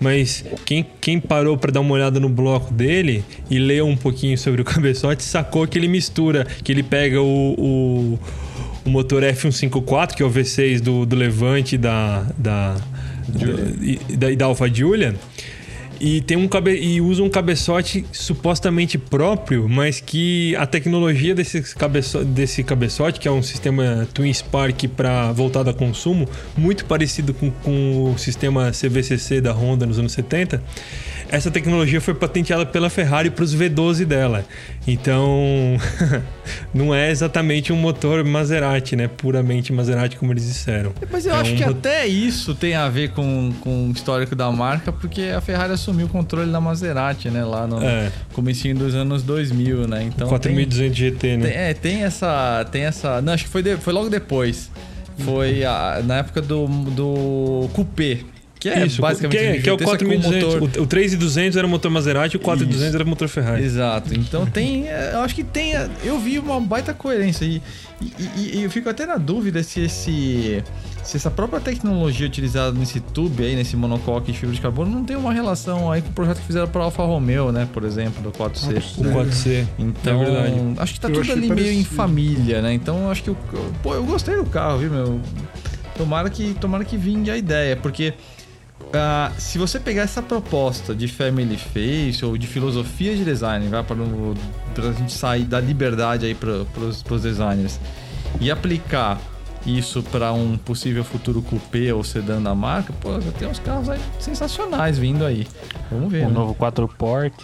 mas 0.00 0.44
quem, 0.64 0.84
quem 1.00 1.20
parou 1.20 1.56
para 1.56 1.70
dar 1.70 1.80
uma 1.80 1.94
olhada 1.94 2.18
no 2.18 2.28
bloco 2.28 2.74
dele 2.74 3.22
e 3.48 3.58
leu 3.58 3.86
um 3.86 3.96
pouquinho 3.96 4.36
sobre 4.36 4.60
o 4.60 4.64
cabeçote 4.66 5.22
sacou 5.22 5.68
que 5.68 5.78
ele 5.78 5.86
mistura, 5.86 6.44
que 6.64 6.72
ele 6.72 6.82
pega 6.82 7.22
o, 7.22 7.54
o, 7.56 8.18
o 8.84 8.90
motor 8.90 9.22
F154, 9.22 10.14
que 10.14 10.22
é 10.22 10.26
o 10.26 10.30
V6 10.30 10.80
do, 10.80 11.06
do 11.06 11.14
Levante 11.14 11.78
da, 11.78 12.26
da, 12.36 12.74
da, 13.28 14.16
da, 14.16 14.34
da 14.34 14.44
Alfa 14.46 14.66
Julian 14.68 15.14
e 16.04 16.20
tem 16.20 16.36
um 16.36 16.46
cabe... 16.46 16.76
e 16.76 17.00
usa 17.00 17.22
um 17.22 17.30
cabeçote 17.30 18.04
supostamente 18.12 18.98
próprio, 18.98 19.66
mas 19.66 20.00
que 20.00 20.54
a 20.56 20.66
tecnologia 20.66 21.34
desse, 21.34 21.62
cabeço... 21.74 22.22
desse 22.22 22.62
cabeçote, 22.62 23.18
que 23.18 23.26
é 23.26 23.30
um 23.30 23.42
sistema 23.42 24.06
Twin 24.12 24.30
Spark 24.30 24.86
para 24.88 25.32
voltado 25.32 25.70
a 25.70 25.72
consumo, 25.72 26.28
muito 26.54 26.84
parecido 26.84 27.32
com, 27.32 27.50
com 27.50 28.12
o 28.12 28.18
sistema 28.18 28.70
CVCC 28.70 29.40
da 29.40 29.52
Honda 29.52 29.86
nos 29.86 29.98
anos 29.98 30.12
70, 30.12 30.62
essa 31.34 31.50
tecnologia 31.50 32.00
foi 32.00 32.14
patenteada 32.14 32.64
pela 32.64 32.88
Ferrari 32.88 33.30
para 33.30 33.44
os 33.44 33.54
V12 33.54 34.04
dela. 34.04 34.44
Então, 34.86 35.76
não 36.72 36.94
é 36.94 37.10
exatamente 37.10 37.72
um 37.72 37.76
motor 37.76 38.24
Maserati, 38.24 38.94
né? 38.94 39.08
Puramente 39.08 39.72
Maserati, 39.72 40.16
como 40.16 40.32
eles 40.32 40.46
disseram. 40.46 40.92
Mas 41.10 41.26
eu 41.26 41.34
é 41.34 41.40
acho 41.40 41.52
um... 41.52 41.56
que 41.56 41.64
até 41.64 42.06
isso 42.06 42.54
tem 42.54 42.74
a 42.74 42.88
ver 42.88 43.10
com, 43.10 43.52
com 43.60 43.88
o 43.88 43.92
histórico 43.92 44.36
da 44.36 44.50
marca, 44.52 44.92
porque 44.92 45.22
a 45.22 45.40
Ferrari 45.40 45.72
assumiu 45.72 46.06
o 46.06 46.08
controle 46.08 46.50
da 46.50 46.60
Maserati, 46.60 47.28
né? 47.30 47.44
Lá 47.44 47.66
no 47.66 47.82
é. 47.82 48.12
comecinho 48.32 48.76
dos 48.76 48.94
anos 48.94 49.22
2000, 49.22 49.88
né? 49.88 50.04
Então 50.04 50.28
4200 50.28 50.96
GT, 50.96 51.36
né? 51.36 51.46
Tem, 51.48 51.56
é, 51.56 51.74
tem 51.74 52.04
essa... 52.04 52.64
Tem 52.70 52.82
essa 52.82 53.20
não, 53.20 53.32
acho 53.32 53.44
que 53.44 53.50
foi, 53.50 53.62
de, 53.62 53.76
foi 53.76 53.92
logo 53.92 54.08
depois. 54.08 54.70
Foi 55.18 55.64
a, 55.64 56.00
na 56.04 56.18
época 56.18 56.42
do, 56.42 56.66
do 56.66 57.68
Coupé. 57.72 58.20
Que 58.64 58.70
é 58.70 58.86
Isso, 58.86 59.02
basicamente 59.02 59.38
que 59.38 59.46
é, 59.46 59.60
que 59.60 59.68
é 59.68 59.72
o 59.74 59.76
4200. 59.76 60.54
Motor... 60.54 60.80
O, 60.80 60.82
o 60.84 60.86
3200 60.86 61.58
era 61.58 61.66
o 61.66 61.70
motor 61.70 61.90
Maserati 61.90 62.36
e 62.36 62.38
o 62.38 62.40
4200 62.40 62.94
era 62.94 63.04
o 63.04 63.06
motor 63.06 63.28
Ferrari. 63.28 63.62
Exato. 63.62 64.14
Então 64.14 64.46
tem. 64.46 64.88
É, 64.88 65.10
eu 65.12 65.20
acho 65.20 65.34
que 65.34 65.44
tem. 65.44 65.72
Eu 66.02 66.18
vi 66.18 66.38
uma 66.38 66.58
baita 66.62 66.94
coerência. 66.94 67.44
E, 67.44 67.60
e, 68.00 68.12
e, 68.18 68.56
e 68.56 68.62
eu 68.62 68.70
fico 68.70 68.88
até 68.88 69.04
na 69.04 69.18
dúvida 69.18 69.62
se 69.62 69.82
esse. 69.82 70.64
Se 71.02 71.18
essa 71.18 71.30
própria 71.30 71.60
tecnologia 71.60 72.26
utilizada 72.26 72.72
nesse 72.72 73.00
tube 73.00 73.44
aí, 73.44 73.54
nesse 73.54 73.76
monocoque 73.76 74.32
de 74.32 74.38
fibra 74.38 74.54
de 74.54 74.60
carbono, 74.62 74.90
não 74.90 75.04
tem 75.04 75.14
uma 75.14 75.34
relação 75.34 75.92
aí 75.92 76.00
com 76.00 76.08
o 76.08 76.12
projeto 76.14 76.38
que 76.38 76.46
fizeram 76.46 76.66
para 76.66 76.80
a 76.80 76.84
Alfa 76.84 77.02
Romeo, 77.02 77.52
né? 77.52 77.68
Por 77.70 77.84
exemplo, 77.84 78.22
do 78.22 78.32
4C. 78.32 78.82
O 78.96 79.02
4C. 79.02 79.66
Então, 79.78 80.22
é 80.22 80.24
verdade. 80.24 80.54
acho 80.78 80.94
que 80.94 81.00
tá 81.00 81.08
eu 81.08 81.12
tudo 81.16 81.30
ali 81.32 81.48
parecido. 81.48 81.54
meio 81.56 81.78
em 81.78 81.84
família, 81.84 82.62
né? 82.62 82.72
Então, 82.72 83.10
acho 83.10 83.22
que 83.22 83.28
eu, 83.28 83.36
pô, 83.82 83.94
eu 83.94 84.04
gostei 84.04 84.34
do 84.34 84.46
carro, 84.46 84.78
viu, 84.78 84.90
meu? 84.90 85.20
Tomara 85.94 86.30
que, 86.30 86.54
tomara 86.54 86.82
que 86.86 86.96
vingue 86.96 87.30
a 87.30 87.36
ideia, 87.36 87.76
porque 87.76 88.14
Uh, 88.88 89.40
se 89.40 89.58
você 89.58 89.80
pegar 89.80 90.02
essa 90.02 90.22
proposta 90.22 90.94
de 90.94 91.08
family 91.08 91.56
face 91.56 92.24
ou 92.24 92.38
de 92.38 92.46
filosofia 92.46 93.16
de 93.16 93.24
design, 93.24 93.66
vai 93.68 93.82
para 93.82 94.88
a 94.88 94.92
gente 94.92 95.12
sair 95.12 95.44
da 95.44 95.60
liberdade 95.60 96.26
aí 96.26 96.34
para 96.34 96.52
os 96.54 97.22
designers 97.22 97.80
e 98.40 98.50
aplicar 98.50 99.20
isso 99.66 100.02
para 100.02 100.32
um 100.32 100.56
possível 100.56 101.02
futuro 101.02 101.40
coupé 101.42 101.92
ou 101.92 102.04
sedã 102.04 102.40
da 102.40 102.54
marca, 102.54 102.92
pô, 103.00 103.18
já 103.20 103.32
tem 103.32 103.48
uns 103.48 103.58
carros 103.58 103.88
aí 103.88 104.00
sensacionais 104.20 104.98
vindo 104.98 105.24
aí. 105.24 105.46
Vamos 105.90 106.12
ver. 106.12 106.24
Um 106.26 106.28
né? 106.28 106.34
novo 106.34 106.54
4 106.54 106.86
port. 106.88 107.34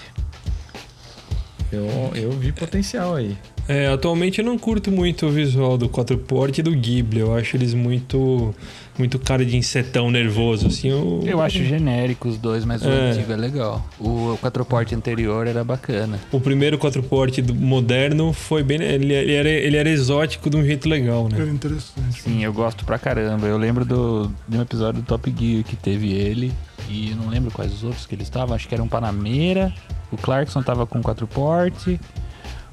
Eu, 1.72 2.12
eu 2.14 2.30
vi 2.32 2.53
potencial 2.53 3.14
aí. 3.14 3.38
É, 3.70 3.86
atualmente 3.86 4.40
eu 4.40 4.44
não 4.44 4.58
curto 4.58 4.90
muito 4.90 5.26
o 5.26 5.30
visual 5.30 5.78
do 5.78 5.88
4Port 5.88 6.58
e 6.58 6.62
do 6.62 6.72
Ghibli. 6.72 7.20
Eu 7.20 7.32
acho 7.32 7.56
eles 7.56 7.72
muito 7.72 8.52
muito 8.98 9.16
cara 9.16 9.46
de 9.46 9.56
insetão 9.56 10.10
nervoso, 10.10 10.66
assim. 10.66 10.88
Eu, 10.88 11.22
eu 11.24 11.40
acho 11.40 11.62
genérico 11.62 12.28
os 12.28 12.36
dois, 12.36 12.64
mas 12.64 12.82
é. 12.82 12.88
o 12.88 12.90
antigo 12.90 13.32
é 13.32 13.36
legal. 13.36 13.86
O 14.00 14.36
4Port 14.42 14.92
anterior 14.92 15.46
era 15.46 15.62
bacana. 15.62 16.18
O 16.32 16.40
primeiro 16.40 16.76
4Port 16.78 17.48
moderno 17.54 18.32
foi 18.32 18.64
bem... 18.64 18.82
Ele, 18.82 19.12
ele, 19.12 19.32
era, 19.32 19.48
ele 19.48 19.76
era 19.76 19.88
exótico 19.88 20.50
de 20.50 20.56
um 20.56 20.64
jeito 20.64 20.88
legal, 20.88 21.28
né? 21.28 21.40
Era 21.40 21.48
interessante. 21.48 22.22
Sim, 22.22 22.42
eu 22.42 22.52
gosto 22.52 22.84
pra 22.84 22.98
caramba. 22.98 23.46
Eu 23.46 23.56
lembro 23.56 23.84
do, 23.84 24.32
de 24.48 24.58
um 24.58 24.62
episódio 24.62 25.00
do 25.00 25.06
Top 25.06 25.32
Gear 25.38 25.62
que 25.62 25.76
teve 25.76 26.12
ele. 26.12 26.52
E 26.88 27.10
eu 27.10 27.16
não 27.16 27.28
lembro 27.28 27.52
quais 27.52 27.72
os 27.72 27.84
outros 27.84 28.04
que 28.04 28.16
ele 28.16 28.24
estava. 28.24 28.52
Acho 28.56 28.66
que 28.66 28.74
era 28.74 28.82
um 28.82 28.88
Panameira. 28.88 29.72
O 30.10 30.16
Clarkson 30.16 30.60
tava 30.60 30.88
com 30.88 31.00
4Port. 31.00 31.98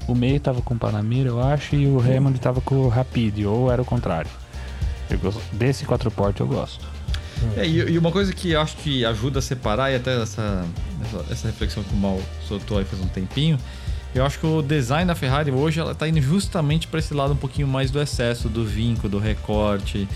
O 0.08 0.14
meio 0.14 0.40
tava 0.40 0.62
com 0.62 0.74
o 0.74 0.78
Panamera, 0.78 1.28
eu 1.28 1.40
acho, 1.40 1.76
e 1.76 1.86
o 1.86 1.98
Raymond 1.98 2.40
tava 2.40 2.62
com 2.62 2.76
o 2.76 2.88
Rapid, 2.88 3.44
ou 3.44 3.70
era 3.70 3.80
o 3.80 3.84
contrário. 3.84 4.30
Gosto, 5.22 5.40
desse 5.52 5.84
quatro 5.84 6.10
porte 6.10 6.40
eu 6.40 6.46
gosto. 6.46 6.84
É, 7.56 7.66
e, 7.66 7.92
e, 7.92 7.98
uma 7.98 8.10
coisa 8.10 8.32
que 8.32 8.52
eu 8.52 8.60
acho 8.60 8.76
que 8.78 9.04
ajuda 9.04 9.38
a 9.38 9.42
separar, 9.42 9.92
e 9.92 9.96
até 9.96 10.20
essa, 10.20 10.66
essa, 11.04 11.32
essa, 11.32 11.46
reflexão 11.46 11.82
que 11.82 11.92
o 11.92 11.96
Mal 11.96 12.20
soltou 12.46 12.78
aí 12.78 12.84
faz 12.84 13.00
um 13.02 13.06
tempinho, 13.06 13.58
eu 14.14 14.24
acho 14.24 14.38
que 14.38 14.46
o 14.46 14.62
design 14.62 15.06
da 15.06 15.14
Ferrari 15.14 15.50
hoje 15.50 15.78
ela 15.78 15.94
tá 15.94 16.08
indo 16.08 16.20
justamente 16.20 16.88
para 16.88 16.98
esse 16.98 17.12
lado 17.14 17.34
um 17.34 17.36
pouquinho 17.36 17.68
mais 17.68 17.90
do 17.90 18.00
excesso, 18.00 18.48
do 18.48 18.64
vinco, 18.64 19.08
do 19.08 19.18
recorte. 19.18 20.08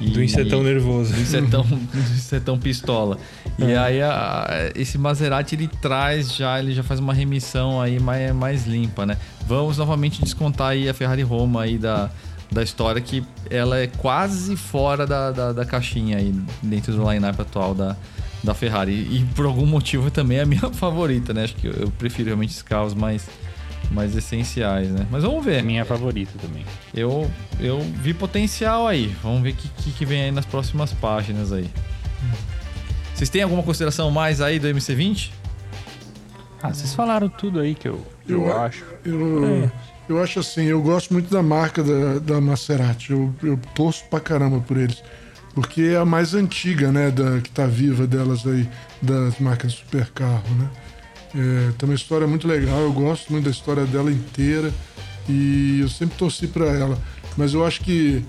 E, 0.00 0.10
do 0.10 0.22
insetão 0.22 0.62
nervoso. 0.62 1.12
Do 1.12 1.20
insetão, 1.20 1.62
do 1.66 1.98
insetão 1.98 2.58
pistola. 2.58 3.18
É. 3.58 3.64
E 3.64 3.76
aí 3.76 4.02
a, 4.02 4.70
esse 4.74 4.96
Maserati 4.96 5.54
ele 5.54 5.68
traz 5.68 6.34
já, 6.34 6.58
ele 6.58 6.74
já 6.74 6.82
faz 6.82 7.00
uma 7.00 7.12
remissão 7.12 7.80
aí 7.80 7.98
mais, 7.98 8.32
mais 8.34 8.66
limpa, 8.66 9.04
né? 9.04 9.16
Vamos 9.46 9.78
novamente 9.78 10.22
descontar 10.22 10.68
aí 10.68 10.88
a 10.88 10.94
Ferrari 10.94 11.22
Roma 11.22 11.62
aí 11.62 11.78
da, 11.78 12.10
da 12.50 12.62
história, 12.62 13.00
que 13.00 13.24
ela 13.50 13.78
é 13.78 13.86
quase 13.86 14.56
fora 14.56 15.06
da, 15.06 15.30
da, 15.30 15.52
da 15.52 15.64
caixinha 15.64 16.18
aí, 16.18 16.34
dentro 16.62 16.92
do 16.92 17.10
line-up 17.10 17.40
atual 17.40 17.74
da, 17.74 17.96
da 18.42 18.54
Ferrari. 18.54 18.92
E, 18.92 19.26
por 19.34 19.46
algum 19.46 19.66
motivo 19.66 20.10
também 20.10 20.38
é 20.38 20.42
a 20.42 20.46
minha 20.46 20.70
favorita, 20.72 21.34
né? 21.34 21.44
Acho 21.44 21.56
que 21.56 21.66
eu, 21.66 21.72
eu 21.72 21.90
prefiro 21.90 22.26
realmente 22.26 22.50
os 22.50 22.62
carros 22.62 22.94
mais 22.94 23.28
mais 23.90 24.14
essenciais, 24.14 24.88
né? 24.88 25.06
Mas 25.10 25.22
vamos 25.22 25.44
ver. 25.44 25.62
Minha 25.62 25.84
favorita 25.84 26.32
também. 26.40 26.64
Eu, 26.94 27.30
eu 27.58 27.80
vi 27.80 28.12
potencial 28.12 28.86
aí. 28.86 29.14
Vamos 29.22 29.42
ver 29.42 29.50
o 29.50 29.54
que, 29.54 29.92
que, 29.92 30.04
vem 30.04 30.24
aí 30.24 30.30
nas 30.30 30.44
próximas 30.44 30.92
páginas 30.92 31.52
aí. 31.52 31.68
Vocês 33.14 33.30
têm 33.30 33.42
alguma 33.42 33.62
consideração 33.62 34.10
mais 34.10 34.40
aí 34.40 34.58
do 34.58 34.68
MC20? 34.68 35.30
Ah, 36.62 36.72
vocês 36.72 36.94
falaram 36.94 37.28
tudo 37.28 37.60
aí 37.60 37.74
que 37.74 37.88
eu, 37.88 38.04
eu, 38.28 38.46
eu 38.46 38.60
acho. 38.60 38.84
Eu, 39.04 39.44
é. 39.44 39.72
eu 40.08 40.22
acho 40.22 40.40
assim, 40.40 40.64
eu 40.64 40.82
gosto 40.82 41.12
muito 41.12 41.30
da 41.30 41.42
marca 41.42 41.82
da, 41.82 42.18
da 42.18 42.40
Maserati. 42.40 43.12
Eu, 43.12 43.34
eu 43.42 43.58
torço 43.74 44.04
pra 44.10 44.20
caramba 44.20 44.60
por 44.60 44.76
eles. 44.76 45.02
Porque 45.54 45.82
é 45.82 45.96
a 45.96 46.04
mais 46.04 46.34
antiga, 46.34 46.92
né, 46.92 47.10
da, 47.10 47.40
que 47.40 47.50
tá 47.50 47.66
viva 47.66 48.06
delas 48.06 48.46
aí, 48.46 48.68
das 49.02 49.38
marcas 49.40 49.72
de 49.72 49.78
supercarro, 49.78 50.54
né? 50.56 50.68
É, 51.38 51.72
tem 51.78 51.88
uma 51.88 51.94
história 51.94 52.26
muito 52.26 52.48
legal, 52.48 52.80
eu 52.80 52.92
gosto 52.92 53.30
muito 53.30 53.44
da 53.44 53.50
história 53.52 53.84
dela 53.84 54.10
inteira 54.10 54.74
e 55.28 55.78
eu 55.80 55.88
sempre 55.88 56.18
torci 56.18 56.48
para 56.48 56.66
ela. 56.66 56.98
Mas 57.36 57.54
eu 57.54 57.64
acho 57.64 57.80
que 57.82 58.24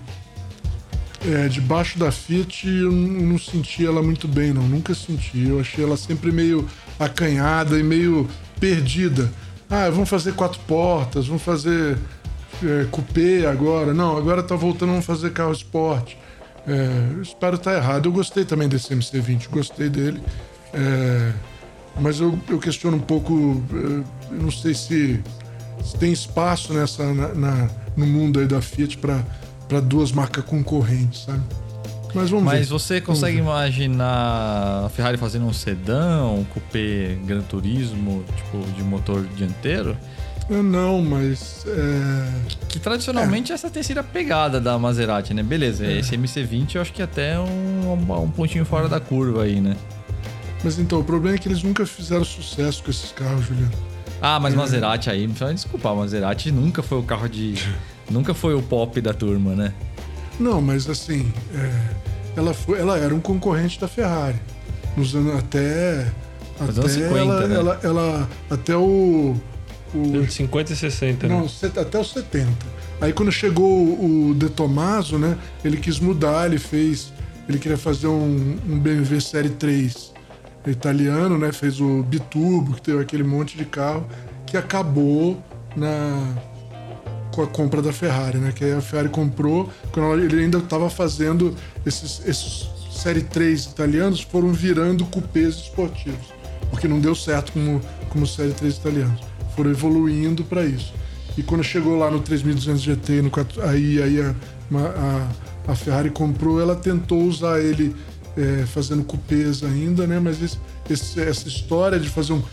é, 1.27 1.47
debaixo 1.47 1.97
da 1.97 2.11
Fiat 2.11 2.67
eu 2.67 2.91
não 2.91 3.39
senti 3.39 3.83
ela 3.83 4.03
muito 4.03 4.27
bem, 4.27 4.53
não. 4.53 4.61
Nunca 4.61 4.93
senti. 4.93 5.47
Eu 5.47 5.59
achei 5.59 5.83
ela 5.83 5.97
sempre 5.97 6.31
meio 6.31 6.67
acanhada 6.99 7.79
e 7.79 7.83
meio 7.83 8.29
perdida. 8.59 9.31
Ah, 9.67 9.89
vamos 9.89 10.09
fazer 10.09 10.33
quatro 10.33 10.59
portas, 10.67 11.25
vamos 11.25 11.41
fazer 11.41 11.97
é, 12.63 12.85
coupé 12.91 13.47
agora. 13.47 13.91
Não, 13.91 14.15
agora 14.17 14.43
tá 14.43 14.55
voltando, 14.55 14.89
vamos 14.89 15.05
fazer 15.05 15.31
carro 15.31 15.51
esporte. 15.51 16.15
É, 16.67 17.21
espero 17.23 17.55
estar 17.55 17.71
tá 17.71 17.77
errado. 17.77 18.05
Eu 18.05 18.11
gostei 18.11 18.45
também 18.45 18.69
desse 18.69 18.93
MC20, 18.93 19.49
gostei 19.49 19.89
dele. 19.89 20.21
É, 20.73 21.33
mas 21.99 22.19
eu, 22.19 22.37
eu 22.47 22.59
questiono 22.59 22.97
um 22.97 23.01
pouco, 23.01 23.61
eh, 23.73 24.03
não 24.31 24.51
sei 24.51 24.73
se, 24.73 25.21
se 25.83 25.97
tem 25.97 26.11
espaço 26.11 26.73
nessa 26.73 27.13
na, 27.13 27.33
na, 27.33 27.69
no 27.95 28.05
mundo 28.05 28.39
aí 28.39 28.47
da 28.47 28.61
Fiat 28.61 28.97
para 28.97 29.79
duas 29.81 30.11
marcas 30.11 30.43
concorrentes, 30.43 31.25
sabe? 31.25 31.43
Mas 32.13 32.29
vamos 32.29 32.45
Mas 32.45 32.59
ver. 32.61 32.65
você 32.65 32.99
consegue 32.99 33.37
imaginar 33.37 34.85
a 34.85 34.89
Ferrari 34.89 35.17
fazendo 35.17 35.45
um 35.45 35.53
sedã, 35.53 36.25
um 36.25 36.43
coupé 36.43 37.17
Gran 37.23 37.41
Turismo, 37.41 38.23
tipo, 38.35 38.71
de 38.71 38.83
motor 38.83 39.23
dianteiro? 39.35 39.95
Eu 40.49 40.63
não, 40.63 41.01
mas. 41.03 41.63
É... 41.67 42.55
Que 42.67 42.79
tradicionalmente 42.79 43.51
é. 43.51 43.55
essa 43.55 43.69
tem 43.69 43.83
sido 43.83 43.99
a 43.99 44.03
pegada 44.03 44.59
da 44.59 44.77
Maserati, 44.79 45.33
né? 45.33 45.43
Beleza, 45.43 45.85
é. 45.85 45.99
esse 45.99 46.17
MC20 46.17 46.75
eu 46.75 46.81
acho 46.81 46.91
que 46.91 47.01
é 47.01 47.05
até 47.05 47.39
um, 47.39 47.93
um 47.93 48.31
pontinho 48.31 48.65
fora 48.65 48.89
da 48.89 48.99
curva 48.99 49.43
aí, 49.43 49.61
né? 49.61 49.75
Mas 50.63 50.77
então, 50.77 50.99
o 50.99 51.03
problema 51.03 51.35
é 51.35 51.39
que 51.39 51.47
eles 51.47 51.63
nunca 51.63 51.85
fizeram 51.85 52.25
sucesso 52.25 52.83
com 52.83 52.91
esses 52.91 53.11
carros, 53.11 53.45
Juliano. 53.45 53.71
Ah, 54.21 54.39
mas 54.39 54.53
é. 54.53 54.57
Maserati 54.57 55.09
aí, 55.09 55.25
desculpa, 55.27 55.93
Maserati 55.95 56.51
nunca 56.51 56.83
foi 56.83 56.99
o 56.99 57.03
carro 57.03 57.29
de. 57.29 57.53
nunca 58.09 58.33
foi 58.33 58.53
o 58.53 58.61
pop 58.61 58.99
da 58.99 59.13
turma, 59.13 59.55
né? 59.55 59.73
Não, 60.39 60.61
mas 60.61 60.89
assim, 60.89 61.31
é, 61.53 61.71
ela, 62.35 62.53
foi, 62.53 62.79
ela 62.79 62.97
era 62.97 63.13
um 63.15 63.19
concorrente 63.19 63.79
da 63.79 63.87
Ferrari. 63.87 64.39
Nos 64.97 65.15
anos 65.15 65.37
até. 65.37 66.11
Nos 66.59 66.77
até 66.77 66.89
50, 66.89 67.17
ela, 67.17 67.47
né? 67.47 67.55
ela, 67.55 67.79
ela, 67.81 68.29
Até 68.49 68.75
o. 68.75 69.35
o 69.93 70.29
50 70.29 70.73
e 70.73 70.75
60, 70.75 71.27
não, 71.27 71.43
né? 71.43 71.49
até 71.77 71.99
os 71.99 72.11
70. 72.11 72.49
Aí 72.99 73.13
quando 73.13 73.31
chegou 73.31 73.93
o 73.93 74.33
De 74.35 74.49
Tomaso, 74.49 75.17
né? 75.17 75.37
Ele 75.63 75.77
quis 75.77 75.99
mudar, 75.99 76.47
ele 76.47 76.59
fez. 76.59 77.13
Ele 77.47 77.57
queria 77.57 77.77
fazer 77.77 78.07
um, 78.07 78.57
um 78.67 78.77
BMW 78.77 79.21
Série 79.21 79.49
3 79.49 80.18
italiano, 80.65 81.37
né? 81.37 81.51
Fez 81.51 81.79
o 81.79 82.03
Biturbo, 82.03 82.73
que 82.73 82.81
teve 82.81 83.01
aquele 83.01 83.23
monte 83.23 83.57
de 83.57 83.65
carro, 83.65 84.05
que 84.45 84.57
acabou 84.57 85.41
na 85.75 86.35
com 87.31 87.43
a 87.43 87.47
compra 87.47 87.81
da 87.81 87.93
Ferrari, 87.93 88.37
né? 88.37 88.51
Que 88.51 88.65
a 88.71 88.81
Ferrari 88.81 89.09
comprou 89.09 89.69
quando 89.91 90.19
ele 90.19 90.43
ainda 90.43 90.57
estava 90.57 90.89
fazendo 90.89 91.55
esses, 91.85 92.21
esses 92.25 92.69
Série 92.99 93.21
3 93.21 93.65
italianos 93.65 94.19
foram 94.21 94.51
virando 94.51 95.05
cupês 95.05 95.55
esportivos, 95.55 96.33
porque 96.69 96.85
não 96.85 96.99
deu 96.99 97.15
certo 97.15 97.53
como, 97.53 97.79
como 98.09 98.27
Série 98.27 98.51
3 98.51 98.75
italianos. 98.75 99.21
Foram 99.55 99.71
evoluindo 99.71 100.43
para 100.43 100.65
isso. 100.65 100.93
E 101.37 101.41
quando 101.41 101.63
chegou 101.63 101.97
lá 101.97 102.11
no 102.11 102.19
3200 102.19 102.81
GT, 102.81 103.21
no, 103.21 103.31
aí, 103.63 104.01
aí 104.01 104.21
a, 104.21 104.35
a, 104.75 105.71
a 105.71 105.75
Ferrari 105.75 106.09
comprou, 106.09 106.59
ela 106.59 106.75
tentou 106.75 107.23
usar 107.23 107.61
ele 107.61 107.95
é, 108.37 108.65
fazendo 108.65 109.03
cupês 109.03 109.63
ainda, 109.63 110.05
né? 110.07 110.19
Mas 110.19 110.41
esse, 110.41 110.57
esse, 110.89 111.19
essa 111.19 111.47
história 111.47 111.99
de 111.99 112.09
fazer 112.09 112.33
um, 112.33 112.43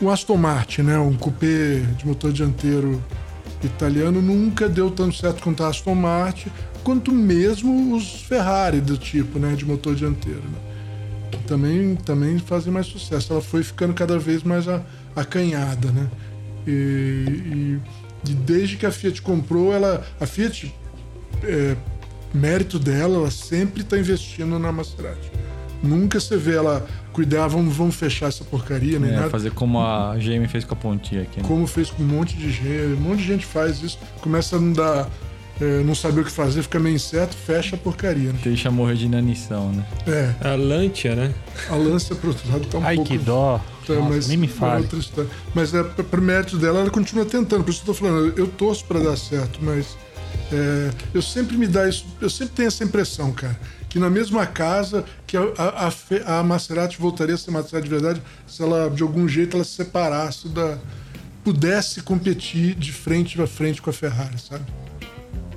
um 0.00 0.10
Aston 0.10 0.36
Martin, 0.36 0.82
né? 0.82 0.98
Um 0.98 1.14
cupê 1.14 1.82
de 1.96 2.06
motor 2.06 2.32
dianteiro 2.32 3.02
italiano 3.62 4.20
nunca 4.20 4.68
deu 4.68 4.90
tanto 4.90 5.16
certo 5.16 5.42
quanto 5.42 5.62
a 5.64 5.68
Aston 5.68 5.94
Martin, 5.94 6.50
quanto 6.82 7.12
mesmo 7.12 7.94
os 7.96 8.22
Ferrari 8.22 8.80
do 8.80 8.96
tipo, 8.96 9.38
né? 9.38 9.54
De 9.54 9.64
motor 9.64 9.94
dianteiro, 9.94 10.42
né? 10.42 10.74
Também, 11.46 11.96
também 11.96 12.38
fazem 12.38 12.72
mais 12.72 12.86
sucesso. 12.86 13.32
Ela 13.32 13.42
foi 13.42 13.62
ficando 13.62 13.92
cada 13.92 14.18
vez 14.18 14.42
mais 14.42 14.66
acanhada, 15.14 15.90
né? 15.90 16.08
E, 16.66 16.70
e, 16.70 17.80
e, 18.30 18.34
desde 18.34 18.76
que 18.76 18.86
a 18.86 18.90
Fiat 18.90 19.20
comprou, 19.20 19.72
ela, 19.72 20.02
a 20.18 20.26
Fiat 20.26 20.74
é, 21.42 21.76
mérito 22.34 22.78
dela, 22.78 23.16
ela 23.16 23.30
sempre 23.30 23.82
está 23.82 23.96
investindo 23.96 24.58
na 24.58 24.72
Maserati. 24.72 25.30
Nunca 25.82 26.18
você 26.18 26.36
vê 26.36 26.56
ela 26.56 26.86
cuidar, 27.12 27.46
vamos, 27.46 27.76
vamos 27.76 27.94
fechar 27.94 28.28
essa 28.28 28.42
porcaria, 28.42 28.98
nem 28.98 29.10
é, 29.10 29.16
nada. 29.16 29.30
Fazer 29.30 29.50
como 29.52 29.80
a 29.80 30.16
GM 30.16 30.48
fez 30.48 30.64
com 30.64 30.74
a 30.74 30.76
Pontia 30.76 31.22
aqui. 31.22 31.40
Né? 31.40 31.46
Como 31.46 31.66
fez 31.66 31.90
com 31.90 32.02
um 32.02 32.06
monte 32.06 32.36
de 32.36 32.50
gente, 32.50 32.94
um 32.96 33.00
monte 33.00 33.18
de 33.18 33.26
gente 33.26 33.46
faz 33.46 33.82
isso, 33.82 33.98
começa 34.20 34.56
a 34.56 34.60
não 34.60 34.72
dar. 34.72 35.08
É, 35.60 35.84
não 35.84 35.94
saber 35.94 36.22
o 36.22 36.24
que 36.24 36.32
fazer, 36.32 36.62
fica 36.64 36.80
meio 36.80 36.96
incerto, 36.96 37.36
fecha 37.36 37.76
a 37.76 37.78
porcaria. 37.78 38.32
Né? 38.32 38.38
Deixa 38.42 38.72
morrer 38.72 38.96
de 38.96 39.04
inanição, 39.06 39.70
né? 39.70 39.86
É. 40.04 40.48
A 40.48 40.56
Lancia, 40.56 41.14
né? 41.14 41.32
A 41.70 41.76
Lancia, 41.76 42.16
por 42.16 42.30
outro 42.30 42.50
lado, 42.50 42.66
tá 42.66 42.78
um 42.78 42.84
Ai, 42.84 42.96
pouco... 42.96 43.08
que 43.08 43.18
dó. 43.18 43.60
Tá, 43.86 43.94
Nossa, 43.94 44.08
mas, 44.08 44.26
nem 44.26 44.36
me 44.36 44.48
fale. 44.48 44.88
Mas 45.54 45.72
é, 45.72 45.84
por 45.84 46.20
mérito 46.20 46.58
dela, 46.58 46.80
ela 46.80 46.90
continua 46.90 47.24
tentando. 47.24 47.62
Por 47.62 47.70
isso 47.70 47.84
que 47.84 47.88
eu 47.88 47.94
tô 47.94 48.00
falando, 48.00 48.36
eu 48.36 48.48
torço 48.48 48.84
para 48.84 48.98
dar 48.98 49.16
certo, 49.16 49.60
mas 49.62 49.96
é, 50.52 50.90
eu 51.12 51.22
sempre 51.22 51.56
me 51.56 51.66
dá 51.66 51.88
isso, 51.88 52.06
eu 52.20 52.30
sempre 52.30 52.54
tenho 52.54 52.68
essa 52.68 52.84
impressão, 52.84 53.32
cara, 53.32 53.58
que 53.88 53.98
na 53.98 54.10
mesma 54.10 54.46
casa 54.46 55.04
que 55.26 55.36
a, 55.36 55.42
a, 55.56 55.88
a, 55.88 56.38
a 56.38 56.42
Maserati 56.42 56.98
voltaria 56.98 57.34
a 57.34 57.38
ser 57.38 57.50
Maserati 57.50 57.84
de 57.84 57.90
verdade 57.90 58.22
se 58.46 58.62
ela, 58.62 58.88
de 58.88 59.02
algum 59.02 59.28
jeito, 59.28 59.56
ela 59.56 59.64
se 59.64 59.72
separasse 59.72 60.48
da. 60.48 60.78
pudesse 61.42 62.02
competir 62.02 62.74
de 62.74 62.92
frente 62.92 63.40
a 63.40 63.46
frente 63.46 63.80
com 63.80 63.90
a 63.90 63.92
Ferrari, 63.92 64.38
sabe? 64.38 64.64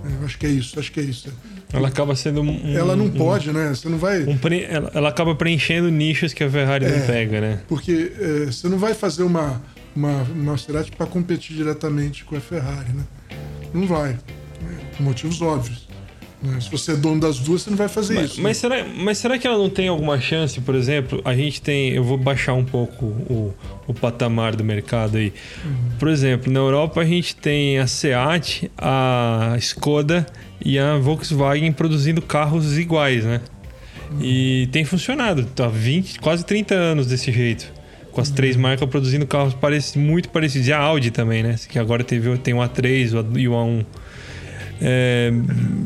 É, 0.06 0.22
eu 0.22 0.26
acho 0.26 0.38
que 0.38 0.46
é 0.46 0.50
isso, 0.50 0.80
acho 0.80 0.92
que 0.92 1.00
é 1.00 1.04
isso. 1.04 1.30
Ela 1.74 1.90
acaba 1.90 2.16
sendo 2.16 2.42
um. 2.42 2.76
Ela 2.76 2.96
não 2.96 3.06
um, 3.06 3.12
pode, 3.12 3.52
né? 3.52 3.70
Você 3.70 3.90
não 3.90 3.98
vai. 3.98 4.24
Um 4.24 4.38
pre... 4.38 4.64
ela, 4.64 4.90
ela, 4.94 5.10
acaba 5.10 5.36
preenchendo 5.36 5.90
nichos 5.90 6.34
que 6.34 6.44
a 6.44 6.50
Ferrari 6.50 6.86
é, 6.86 6.98
não 6.98 7.06
pega, 7.06 7.42
né? 7.42 7.60
Porque 7.68 8.14
é, 8.20 8.46
você 8.46 8.70
não 8.70 8.78
vai 8.78 8.94
fazer 8.94 9.24
uma, 9.24 9.62
uma, 9.94 10.22
uma 10.24 10.52
Maserati 10.52 10.92
para 10.92 11.06
competir 11.06 11.58
diretamente 11.58 12.24
com 12.24 12.38
a 12.38 12.40
Ferrari, 12.40 12.94
né? 12.94 13.04
não 13.74 13.86
vai. 13.86 14.18
Né? 14.62 14.78
Por 14.96 15.04
motivos 15.04 15.42
óbvios. 15.42 15.88
Né? 16.42 16.60
Se 16.62 16.70
você 16.70 16.92
é 16.92 16.96
dono 16.96 17.20
das 17.20 17.40
duas, 17.40 17.64
você 17.64 17.70
não 17.70 17.78
vai 17.78 17.88
fazer 17.88 18.14
mas, 18.14 18.32
isso. 18.32 18.42
Mas, 18.42 18.62
né? 18.62 18.78
será, 18.78 18.86
mas 18.96 19.18
será 19.18 19.38
que 19.40 19.48
ela 19.48 19.58
não 19.58 19.70
tem 19.70 19.88
alguma 19.88 20.20
chance, 20.20 20.62
por 20.62 20.76
exemplo? 20.76 21.22
A 21.26 21.34
gente 21.36 21.62
tem. 21.62 21.94
Eu 21.94 22.04
vou 22.04 22.18
baixar 22.18 22.54
um 22.54 22.64
pouco 22.64 23.06
o, 23.06 23.54
o 23.88 23.94
patamar 23.94 24.56
do 24.56 24.64
mercado 24.64 25.18
aí. 25.18 25.34
Uhum. 25.66 25.76
Por 25.98 26.08
exemplo, 26.10 26.52
na 26.52 26.60
Europa 26.60 27.02
a 27.02 27.06
gente 27.06 27.36
tem 27.36 27.80
a 27.80 27.88
Seat, 27.88 28.72
a 28.78 29.56
Skoda 29.60 30.26
e 30.64 30.78
a 30.78 30.98
Volkswagen 30.98 31.72
produzindo 31.72 32.22
carros 32.22 32.78
iguais, 32.78 33.26
né? 33.26 33.42
Uhum. 34.12 34.20
E 34.22 34.70
tem 34.72 34.86
funcionado. 34.86 35.44
Tá 35.44 35.68
20, 35.68 36.20
quase 36.20 36.46
30 36.46 36.76
anos 36.76 37.08
desse 37.08 37.32
jeito. 37.32 37.74
Com 38.12 38.22
as 38.22 38.30
uhum. 38.30 38.36
três 38.36 38.56
marcas 38.56 38.88
produzindo 38.88 39.26
carros 39.26 39.56
parecidos, 39.56 40.08
muito 40.08 40.30
parecidos. 40.30 40.68
E 40.68 40.74
a 40.74 40.78
Audi 40.78 41.10
também, 41.10 41.42
né? 41.42 41.56
Que 41.68 41.80
agora 41.80 42.04
teve, 42.04 42.38
tem 42.38 42.54
o 42.54 42.58
A3 42.58 43.38
e 43.38 43.48
o 43.48 43.54
A1. 43.54 43.86
É, 44.82 45.32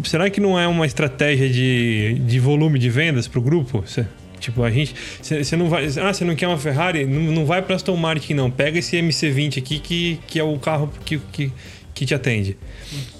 será 0.03 0.29
que 0.29 0.39
não 0.39 0.59
é 0.59 0.67
uma 0.67 0.85
estratégia 0.85 1.49
de, 1.49 2.19
de 2.25 2.39
volume 2.39 2.77
de 2.77 2.89
vendas 2.89 3.27
para 3.27 3.39
o 3.39 3.41
grupo? 3.41 3.83
Cê, 3.85 4.05
tipo, 4.39 4.63
a 4.63 4.71
gente. 4.71 4.95
Você 5.21 5.55
não 5.55 5.69
vai. 5.69 5.85
Ah, 5.85 6.13
você 6.13 6.25
não 6.25 6.35
quer 6.35 6.47
uma 6.47 6.57
Ferrari? 6.57 7.05
Não, 7.05 7.31
não 7.31 7.45
vai 7.45 7.61
para 7.61 7.75
Aston 7.75 7.95
Martin, 7.95 8.33
não. 8.33 8.51
Pega 8.51 8.79
esse 8.79 8.97
MC20 8.97 9.57
aqui 9.59 9.79
que, 9.79 10.19
que 10.27 10.39
é 10.39 10.43
o 10.43 10.57
carro 10.59 10.91
que, 11.05 11.17
que, 11.31 11.51
que 11.93 12.05
te 12.05 12.13
atende. 12.13 12.57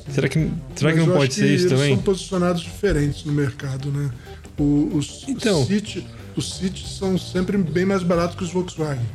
Será 0.10 0.28
que, 0.28 0.50
será 0.76 0.92
que 0.92 1.00
não 1.00 1.14
pode 1.14 1.34
ser 1.34 1.46
isso 1.46 1.68
eles 1.68 1.72
também? 1.72 1.96
são 1.96 2.04
posicionados 2.04 2.62
diferentes 2.62 3.24
no 3.24 3.32
mercado, 3.32 3.90
né? 3.92 4.12
O, 4.58 4.92
os, 4.94 5.26
então, 5.28 5.62
os, 5.62 5.68
City, 5.68 6.06
os 6.36 6.58
City 6.58 6.88
são 6.88 7.18
sempre 7.18 7.58
bem 7.58 7.86
mais 7.86 8.04
baratos 8.04 8.36
que 8.36 8.44
os 8.44 8.52
Volkswagen. 8.52 9.06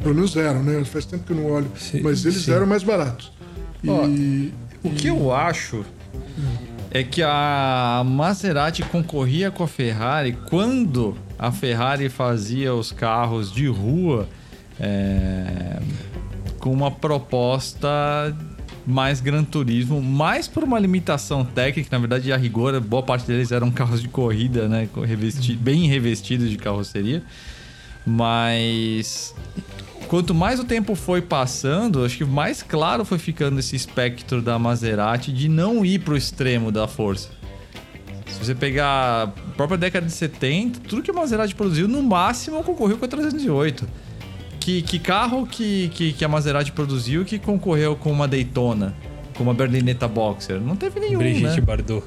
Pelo 0.00 0.14
menos 0.14 0.36
eram, 0.36 0.62
né? 0.62 0.84
Faz 0.84 1.04
tempo 1.04 1.24
que 1.24 1.32
eu 1.32 1.36
não 1.36 1.50
olho. 1.50 1.70
Sim, 1.76 2.00
mas 2.02 2.24
eles 2.24 2.44
sim. 2.44 2.52
eram 2.52 2.66
mais 2.66 2.84
baratos. 2.84 3.32
E. 3.82 3.88
Ó, 3.88 4.06
o 4.82 4.90
que 4.90 5.08
eu 5.08 5.32
acho 5.34 5.84
é 6.90 7.02
que 7.02 7.22
a 7.22 8.02
Maserati 8.06 8.82
concorria 8.82 9.50
com 9.50 9.62
a 9.62 9.68
Ferrari 9.68 10.36
quando 10.48 11.16
a 11.38 11.52
Ferrari 11.52 12.08
fazia 12.08 12.74
os 12.74 12.90
carros 12.92 13.52
de 13.52 13.66
rua 13.66 14.28
é, 14.80 15.80
com 16.58 16.72
uma 16.72 16.90
proposta 16.90 17.88
mais 18.86 19.20
Gran 19.20 19.44
Turismo, 19.44 20.00
mais 20.00 20.48
por 20.48 20.64
uma 20.64 20.78
limitação 20.78 21.44
técnica, 21.44 21.90
na 21.92 21.98
verdade, 21.98 22.32
a 22.32 22.36
rigor, 22.38 22.80
boa 22.80 23.02
parte 23.02 23.26
deles 23.26 23.52
eram 23.52 23.70
carros 23.70 24.00
de 24.00 24.08
corrida, 24.08 24.66
né, 24.66 24.88
bem 25.60 25.86
revestidos 25.86 26.48
de 26.48 26.56
carroceria, 26.56 27.22
mas 28.06 29.34
quanto 30.08 30.34
mais 30.34 30.58
o 30.58 30.64
tempo 30.64 30.94
foi 30.94 31.20
passando, 31.20 32.04
acho 32.04 32.16
que 32.16 32.24
mais 32.24 32.62
claro 32.62 33.04
foi 33.04 33.18
ficando 33.18 33.60
esse 33.60 33.76
espectro 33.76 34.40
da 34.40 34.58
Maserati 34.58 35.30
de 35.32 35.48
não 35.48 35.84
ir 35.84 36.00
para 36.00 36.14
o 36.14 36.16
extremo 36.16 36.72
da 36.72 36.88
força. 36.88 37.28
Se 38.26 38.38
você 38.44 38.54
pegar 38.54 39.22
a 39.24 39.26
própria 39.56 39.78
década 39.78 40.06
de 40.06 40.12
70, 40.12 40.80
tudo 40.80 41.02
que 41.02 41.10
a 41.10 41.14
Maserati 41.14 41.54
produziu, 41.54 41.86
no 41.86 42.02
máximo 42.02 42.62
concorreu 42.64 42.96
com 42.96 43.04
a 43.04 43.08
308. 43.08 43.86
Que, 44.58 44.82
que 44.82 44.98
carro 44.98 45.46
que, 45.46 45.88
que, 45.88 46.12
que 46.12 46.24
a 46.24 46.28
Maserati 46.28 46.72
produziu 46.72 47.24
que 47.24 47.38
concorreu 47.38 47.96
com 47.96 48.10
uma 48.10 48.26
Daytona? 48.26 48.94
Com 49.34 49.44
uma 49.44 49.54
Berlinetta 49.54 50.08
Boxer? 50.08 50.60
Não 50.60 50.76
teve 50.76 51.00
nenhum, 51.00 51.18
Brigitte 51.18 51.60
né? 51.60 51.60
Bardot. 51.60 52.04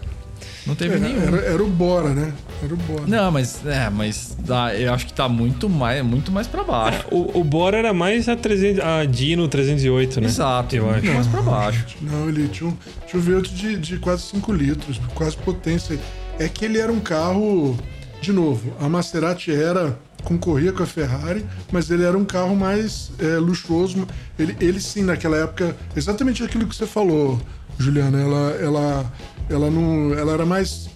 Não 0.65 0.75
teve 0.75 0.95
era, 0.95 0.99
nenhum. 0.99 1.21
Era, 1.21 1.37
era, 1.37 1.63
o 1.63 1.67
Bora, 1.67 2.09
né? 2.09 2.33
Era 2.63 2.73
o 2.73 2.77
Bora. 2.77 3.03
Não, 3.07 3.31
mas, 3.31 3.65
é, 3.65 3.89
mas 3.89 4.37
tá, 4.45 4.75
eu 4.75 4.93
acho 4.93 5.07
que 5.07 5.13
tá 5.13 5.27
muito 5.27 5.67
mais, 5.67 6.03
muito 6.03 6.31
mais 6.31 6.47
pra 6.47 6.63
baixo. 6.63 7.05
O, 7.11 7.39
o 7.39 7.43
Bora 7.43 7.77
era 7.77 7.93
mais 7.93 8.29
a, 8.29 8.35
300, 8.35 8.83
a 8.83 9.05
Dino 9.05 9.47
308, 9.47 10.21
né? 10.21 10.27
Exato, 10.27 10.75
eu 10.75 10.89
acho. 10.89 11.05
Não, 11.05 11.13
mais 11.13 11.27
pra 11.27 11.41
baixo. 11.41 11.97
Não, 12.01 12.29
ele 12.29 12.47
tinha 12.47 12.69
um, 12.69 12.77
tinha 13.07 13.21
um 13.21 13.25
V8 13.25 13.53
de, 13.53 13.77
de 13.77 13.97
quase 13.97 14.23
5 14.23 14.53
litros, 14.53 15.01
quase 15.15 15.35
potência. 15.37 15.99
É 16.37 16.47
que 16.47 16.65
ele 16.65 16.77
era 16.77 16.91
um 16.91 16.99
carro, 16.99 17.77
de 18.21 18.31
novo, 18.31 18.73
a 18.79 18.87
Maserati 18.87 19.51
era 19.51 19.97
concorria 20.23 20.71
com 20.71 20.83
a 20.83 20.85
Ferrari, 20.85 21.43
mas 21.71 21.89
ele 21.89 22.03
era 22.03 22.15
um 22.15 22.23
carro 22.23 22.55
mais 22.55 23.11
é, 23.17 23.37
luxuoso. 23.37 24.07
Ele, 24.37 24.55
ele 24.59 24.79
sim, 24.79 25.03
naquela 25.03 25.35
época, 25.37 25.75
exatamente 25.95 26.43
aquilo 26.43 26.67
que 26.67 26.75
você 26.75 26.85
falou, 26.85 27.41
Juliana. 27.79 28.21
Ela, 28.21 28.51
ela 28.61 29.11
ela 29.51 29.69
não, 29.69 30.13
ela 30.13 30.33
era 30.33 30.45
mais 30.45 30.89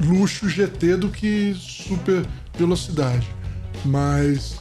luxo 0.00 0.48
GT 0.48 0.96
do 0.96 1.08
que 1.08 1.54
super 1.58 2.24
velocidade. 2.56 3.26
Mas, 3.84 4.60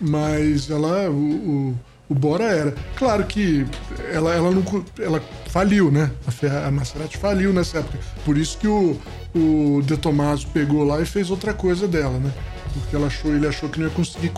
mas 0.00 0.70
ela, 0.70 1.10
o, 1.10 1.14
o, 1.14 1.80
o 2.08 2.14
Bora 2.14 2.44
era. 2.44 2.74
Claro 2.96 3.24
que 3.24 3.66
ela, 4.12 4.34
ela 4.34 4.50
não, 4.50 4.84
ela 4.98 5.22
faliu, 5.48 5.90
né? 5.90 6.10
A, 6.26 6.30
Ferrari, 6.30 6.66
a 6.66 6.70
Maserati 6.70 7.16
faliu 7.16 7.52
nessa 7.52 7.78
época. 7.78 7.98
Por 8.24 8.36
isso 8.36 8.58
que 8.58 8.68
o, 8.68 8.98
o 9.34 9.82
De 9.82 9.96
Tomaso 9.96 10.46
pegou 10.48 10.84
lá 10.84 11.00
e 11.00 11.06
fez 11.06 11.30
outra 11.30 11.52
coisa 11.54 11.86
dela, 11.86 12.18
né? 12.18 12.32
Porque 12.72 12.94
ela 12.94 13.06
achou, 13.06 13.34
ele 13.34 13.46
achou 13.46 13.68
que 13.68 13.78
não 13.78 13.86
ia 13.86 13.92
conseguir 13.92 14.32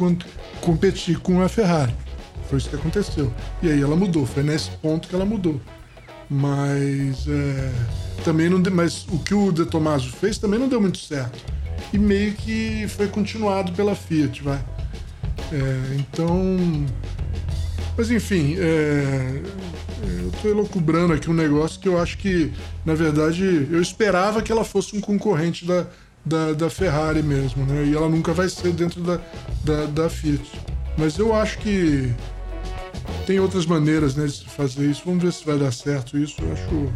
competir 0.61 1.19
com 1.19 1.43
a 1.43 1.49
Ferrari. 1.49 1.95
Foi 2.49 2.59
isso 2.59 2.69
que 2.69 2.77
aconteceu. 2.77 3.33
E 3.63 3.71
aí 3.71 3.81
ela 3.81 3.95
mudou. 3.95 4.27
Foi 4.27 4.43
nesse 4.43 4.71
ponto 4.73 5.09
que 5.09 5.15
ela 5.15 5.25
mudou. 5.25 5.61
Mas 6.31 7.27
é, 7.27 7.73
também 8.25 8.49
não 8.49 8.63
mas 8.73 9.05
o 9.09 9.19
que 9.19 9.35
o 9.35 9.51
De 9.51 9.67
Tomaso 9.67 10.11
fez 10.13 10.39
também 10.39 10.61
não 10.61 10.69
deu 10.69 10.81
muito 10.81 10.99
certo. 10.99 11.45
E 11.93 11.99
meio 11.99 12.35
que 12.35 12.87
foi 12.89 13.09
continuado 13.09 13.73
pela 13.73 13.97
Fiat, 13.97 14.43
vai. 14.43 14.65
É, 15.53 15.97
então. 15.97 16.87
Mas 17.97 18.11
enfim, 18.11 18.57
é, 18.59 19.43
eu 20.21 20.29
estou 20.29 20.51
elocubrando 20.51 21.13
aqui 21.13 21.29
um 21.29 21.35
negócio 21.35 21.81
que 21.81 21.89
eu 21.89 22.01
acho 22.01 22.17
que, 22.19 22.53
na 22.85 22.95
verdade, 22.95 23.67
eu 23.71 23.83
esperava 23.83 24.41
que 24.41 24.53
ela 24.53 24.65
fosse 24.65 24.97
um 24.97 25.01
concorrente 25.01 25.67
da, 25.67 25.87
da, 26.25 26.53
da 26.53 26.71
Ferrari 26.71 27.23
mesmo, 27.23 27.67
né? 27.67 27.87
E 27.87 27.95
ela 27.95 28.09
nunca 28.09 28.33
vai 28.33 28.49
ser 28.49 28.73
dentro 28.73 29.01
da, 29.03 29.21
da, 29.65 29.87
da 29.87 30.09
Fiat. 30.09 30.49
Mas 30.97 31.19
eu 31.19 31.35
acho 31.35 31.59
que 31.59 32.15
tem 33.27 33.41
outras 33.41 33.67
maneiras 33.67 34.15
né, 34.15 34.27
de 34.27 34.45
fazer 34.49 34.91
isso. 34.91 35.03
Vamos 35.05 35.23
ver 35.23 35.33
se 35.33 35.45
vai 35.45 35.59
dar 35.59 35.73
certo 35.73 36.19
isso. 36.19 36.37
Eu 36.41 36.53
acho. 36.53 36.93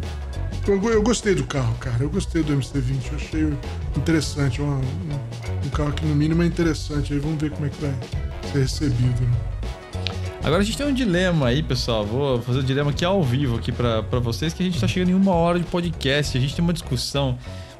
Eu, 0.67 0.91
eu 0.91 1.03
gostei 1.03 1.35
do 1.35 1.43
carro, 1.45 1.75
cara. 1.79 2.03
Eu 2.03 2.09
gostei 2.09 2.43
do 2.43 2.53
MC20. 2.53 3.11
Eu 3.11 3.15
achei 3.15 3.53
interessante. 3.95 4.61
Um, 4.61 4.65
um, 4.65 4.81
um, 5.65 5.69
carro 5.69 5.93
que, 5.93 6.05
no 6.05 6.15
mínimo, 6.15 6.43
é 6.43 6.45
interessante. 6.45 7.13
Aí 7.13 7.19
vamos 7.19 7.39
ver 7.39 7.51
como 7.51 7.65
é 7.65 7.69
que 7.69 7.81
vai 7.81 7.93
ser 8.51 8.59
recebido. 8.59 9.21
Né? 9.21 9.33
Agora 10.43 10.61
a 10.61 10.63
gente 10.65 10.77
tem 10.77 10.85
um 10.85 10.93
dilema 10.93 11.47
aí, 11.47 11.63
pessoal. 11.63 12.05
Vou 12.05 12.41
fazer 12.41 12.59
o 12.59 12.61
um 12.61 12.65
dilema 12.65 12.91
aqui 12.91 13.03
ao 13.03 13.23
vivo 13.23 13.57
aqui 13.57 13.71
para 13.71 14.19
vocês, 14.19 14.53
que 14.53 14.61
a 14.61 14.65
gente 14.65 14.79
tá 14.79 14.87
chegando 14.87 15.09
em 15.09 15.15
uma 15.15 15.33
hora 15.33 15.59
de 15.59 15.65
podcast. 15.65 16.37
A 16.37 16.41
gente 16.41 16.55
tem 16.55 16.63
uma 16.63 16.73
discussão 16.73 17.37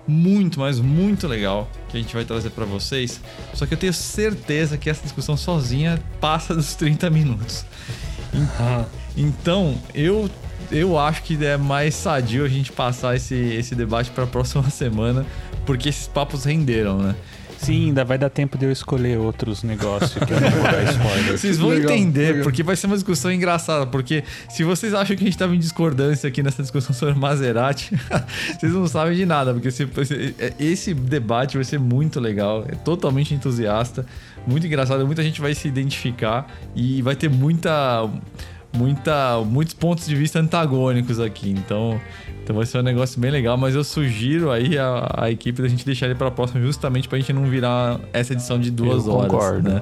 muito, 0.07 0.59
mas 0.59 0.79
muito 0.79 1.27
legal 1.27 1.69
que 1.89 1.97
a 1.97 1.99
gente 1.99 2.13
vai 2.13 2.25
trazer 2.25 2.49
para 2.51 2.65
vocês. 2.65 3.19
Só 3.53 3.65
que 3.65 3.73
eu 3.73 3.77
tenho 3.77 3.93
certeza 3.93 4.77
que 4.77 4.89
essa 4.89 5.03
discussão 5.03 5.35
sozinha 5.35 6.01
passa 6.19 6.53
dos 6.55 6.75
30 6.75 7.09
minutos. 7.09 7.65
Então, 9.15 9.75
eu 9.93 10.29
eu 10.71 10.97
acho 10.97 11.23
que 11.23 11.43
é 11.45 11.57
mais 11.57 11.93
sadio 11.95 12.43
a 12.43 12.47
gente 12.47 12.71
passar 12.71 13.15
esse, 13.15 13.35
esse 13.35 13.75
debate 13.75 14.09
para 14.11 14.23
a 14.23 14.27
próxima 14.27 14.67
semana, 14.71 15.25
porque 15.65 15.89
esses 15.89 16.07
papos 16.07 16.43
renderam, 16.43 16.97
né? 16.97 17.15
Sim, 17.57 17.87
ainda 17.87 18.03
vai 18.03 18.17
dar 18.17 18.29
tempo 18.29 18.57
de 18.57 18.65
eu 18.65 18.71
escolher 18.71 19.17
outros 19.17 19.63
negócios 19.63 20.11
que 20.11 20.31
eu 20.31 20.39
não 20.39 20.49
vou 20.49 20.63
dar 20.63 20.83
spoiler. 20.91 21.37
Vocês 21.37 21.57
vão 21.57 21.69
legal, 21.69 21.91
entender, 21.91 22.27
legal. 22.27 22.43
porque 22.43 22.63
vai 22.63 22.75
ser 22.75 22.87
uma 22.87 22.95
discussão 22.95 23.31
engraçada. 23.31 23.87
Porque 23.87 24.23
se 24.49 24.63
vocês 24.63 24.93
acham 24.93 25.15
que 25.15 25.23
a 25.23 25.25
gente 25.25 25.33
estava 25.33 25.55
em 25.55 25.59
discordância 25.59 26.27
aqui 26.27 26.43
nessa 26.43 26.61
discussão 26.61 26.93
sobre 26.93 27.15
Maserati, 27.15 27.95
vocês 28.59 28.73
não 28.73 28.87
sabem 28.87 29.15
de 29.15 29.25
nada. 29.25 29.53
Porque 29.53 29.69
esse 30.59 30.93
debate 30.93 31.55
vai 31.55 31.63
ser 31.63 31.79
muito 31.79 32.19
legal, 32.19 32.65
é 32.67 32.75
totalmente 32.75 33.33
entusiasta, 33.33 34.05
muito 34.45 34.65
engraçado. 34.67 35.05
Muita 35.05 35.23
gente 35.23 35.41
vai 35.41 35.53
se 35.55 35.67
identificar 35.67 36.47
e 36.75 37.01
vai 37.01 37.15
ter 37.15 37.29
muita 37.29 38.09
muita, 38.75 39.39
muitos 39.45 39.73
pontos 39.73 40.05
de 40.05 40.15
vista 40.15 40.39
antagônicos 40.39 41.19
aqui. 41.19 41.49
Então, 41.49 41.99
então 42.43 42.55
vai 42.55 42.65
ser 42.65 42.79
um 42.79 42.83
negócio 42.83 43.19
bem 43.19 43.31
legal, 43.31 43.57
mas 43.57 43.75
eu 43.75 43.83
sugiro 43.83 44.51
aí 44.51 44.77
a, 44.77 45.11
a 45.17 45.31
equipe 45.31 45.61
da 45.61 45.67
gente 45.67 45.85
deixar 45.85 46.05
ele 46.05 46.15
para 46.15 46.27
a 46.27 46.31
próxima 46.31 46.61
justamente 46.61 47.07
para 47.07 47.17
a 47.17 47.19
gente 47.19 47.33
não 47.33 47.45
virar 47.45 47.99
essa 48.13 48.33
edição 48.33 48.59
de 48.59 48.69
duas 48.69 49.07
eu 49.07 49.13
horas. 49.13 49.31
Concordo. 49.31 49.69
Né? 49.69 49.81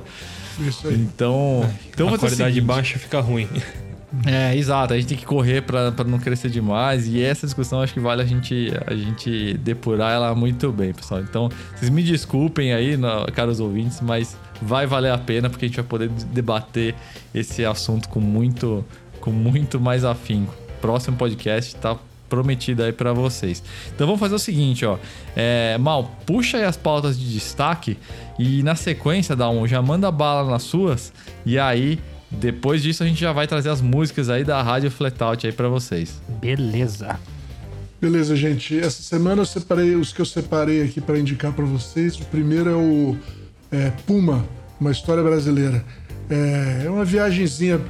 Isso 0.59 0.87
aí. 0.87 0.95
Então, 0.95 1.69
então 1.91 2.13
a 2.13 2.17
qualidade 2.17 2.61
baixa 2.61 2.97
fica 2.97 3.19
ruim. 3.19 3.47
É, 4.25 4.55
exato. 4.55 4.93
A 4.93 4.97
gente 4.97 5.07
tem 5.07 5.17
que 5.17 5.25
correr 5.25 5.61
para 5.61 5.91
não 6.05 6.19
crescer 6.19 6.49
demais. 6.49 7.07
E 7.07 7.21
essa 7.21 7.47
discussão 7.47 7.81
acho 7.81 7.93
que 7.93 7.99
vale 7.99 8.21
a 8.21 8.25
gente, 8.25 8.71
a 8.85 8.93
gente 8.93 9.55
depurar 9.55 10.13
ela 10.13 10.35
muito 10.35 10.71
bem, 10.71 10.93
pessoal. 10.93 11.21
Então, 11.21 11.49
vocês 11.75 11.89
me 11.89 12.03
desculpem 12.03 12.73
aí, 12.73 12.97
caros 13.33 13.59
ouvintes, 13.59 14.01
mas 14.01 14.37
vai 14.63 14.85
valer 14.85 15.11
a 15.11 15.17
pena 15.17 15.49
porque 15.49 15.65
a 15.65 15.67
gente 15.67 15.75
vai 15.75 15.85
poder 15.85 16.09
debater 16.09 16.95
esse 17.33 17.63
assunto 17.65 18.09
com 18.09 18.19
muito, 18.19 18.83
com 19.19 19.31
muito 19.31 19.79
mais 19.79 20.03
afinco. 20.03 20.53
Próximo 20.81 21.17
podcast 21.17 21.75
tá 21.75 21.97
prometido 22.29 22.83
aí 22.83 22.91
para 22.91 23.13
vocês. 23.13 23.63
Então 23.93 24.07
vamos 24.07 24.19
fazer 24.19 24.35
o 24.35 24.39
seguinte, 24.39 24.85
ó. 24.85 24.97
É, 25.35 25.77
Mal, 25.77 26.11
puxa 26.25 26.57
aí 26.57 26.63
as 26.63 26.75
pautas 26.75 27.19
de 27.19 27.31
destaque 27.31 27.97
e 28.39 28.63
na 28.63 28.75
sequência, 28.75 29.35
dá 29.35 29.49
um, 29.49 29.67
já 29.67 29.81
manda 29.81 30.09
bala 30.09 30.49
nas 30.49 30.63
suas 30.63 31.13
e 31.45 31.59
aí 31.59 31.99
Depois 32.39 32.81
disso 32.81 33.03
a 33.03 33.05
gente 33.05 33.19
já 33.19 33.31
vai 33.31 33.47
trazer 33.47 33.69
as 33.69 33.81
músicas 33.81 34.29
aí 34.29 34.43
da 34.43 34.61
Rádio 34.61 34.89
Flatout 34.89 35.45
aí 35.45 35.53
para 35.53 35.69
vocês. 35.69 36.21
Beleza. 36.41 37.19
Beleza, 38.01 38.35
gente. 38.35 38.77
Essa 38.77 39.01
semana 39.01 39.43
eu 39.43 39.45
separei 39.45 39.95
os 39.95 40.11
que 40.11 40.19
eu 40.19 40.25
separei 40.25 40.83
aqui 40.83 40.99
para 40.99 41.17
indicar 41.17 41.53
para 41.53 41.63
vocês. 41.63 42.19
O 42.19 42.25
primeiro 42.25 42.69
é 42.69 42.75
o 42.75 43.17
é, 43.73 43.91
Puma, 44.05 44.45
uma 44.79 44.91
história 44.91 45.23
brasileira. 45.23 45.83
É, 46.29 46.83
é 46.85 46.89
uma 46.89 47.03
viagemzinha, 47.03 47.81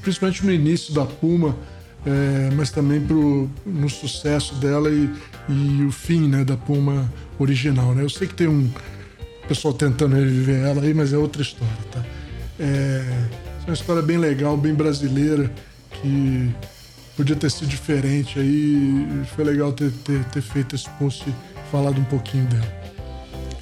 principalmente 0.00 0.44
no 0.44 0.52
início 0.52 0.94
da 0.94 1.04
Puma, 1.04 1.54
é, 2.06 2.50
mas 2.54 2.70
também 2.70 3.00
pro, 3.00 3.48
no 3.66 3.88
sucesso 3.90 4.54
dela 4.54 4.90
e, 4.90 5.10
e 5.48 5.84
o 5.84 5.92
fim 5.92 6.26
né, 6.26 6.44
da 6.44 6.56
Puma 6.56 7.12
original. 7.38 7.94
Né? 7.94 8.02
Eu 8.02 8.10
sei 8.10 8.26
que 8.26 8.34
tem 8.34 8.48
um 8.48 8.70
pessoal 9.46 9.74
tentando 9.74 10.16
reviver 10.16 10.64
ela 10.64 10.82
aí, 10.82 10.94
mas 10.94 11.12
é 11.12 11.18
outra 11.18 11.42
história, 11.42 11.76
tá? 11.92 12.02
É, 12.58 13.04
é 13.62 13.70
uma 13.70 13.74
história 13.74 14.02
bem 14.02 14.16
legal, 14.16 14.56
bem 14.56 14.74
brasileira, 14.74 15.50
que 15.90 16.50
podia 17.16 17.36
ter 17.36 17.50
sido 17.50 17.68
diferente 17.68 18.38
aí. 18.38 19.06
Foi 19.34 19.44
legal 19.44 19.72
ter, 19.72 19.90
ter, 20.04 20.24
ter 20.24 20.40
feito 20.40 20.74
esse 20.74 20.88
post 20.90 21.28
e 21.28 21.34
falado 21.70 22.00
um 22.00 22.04
pouquinho 22.04 22.46
dela. 22.46 22.79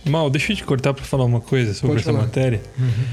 Mal, 0.09 0.31
deixa 0.31 0.53
eu 0.53 0.57
te 0.57 0.65
cortar 0.65 0.95
para 0.95 1.05
falar 1.05 1.25
uma 1.25 1.41
coisa 1.41 1.75
sobre 1.75 1.89
Pode 1.97 2.01
essa 2.03 2.13
falar. 2.13 2.25
matéria. 2.25 2.61
Uhum. 2.79 3.05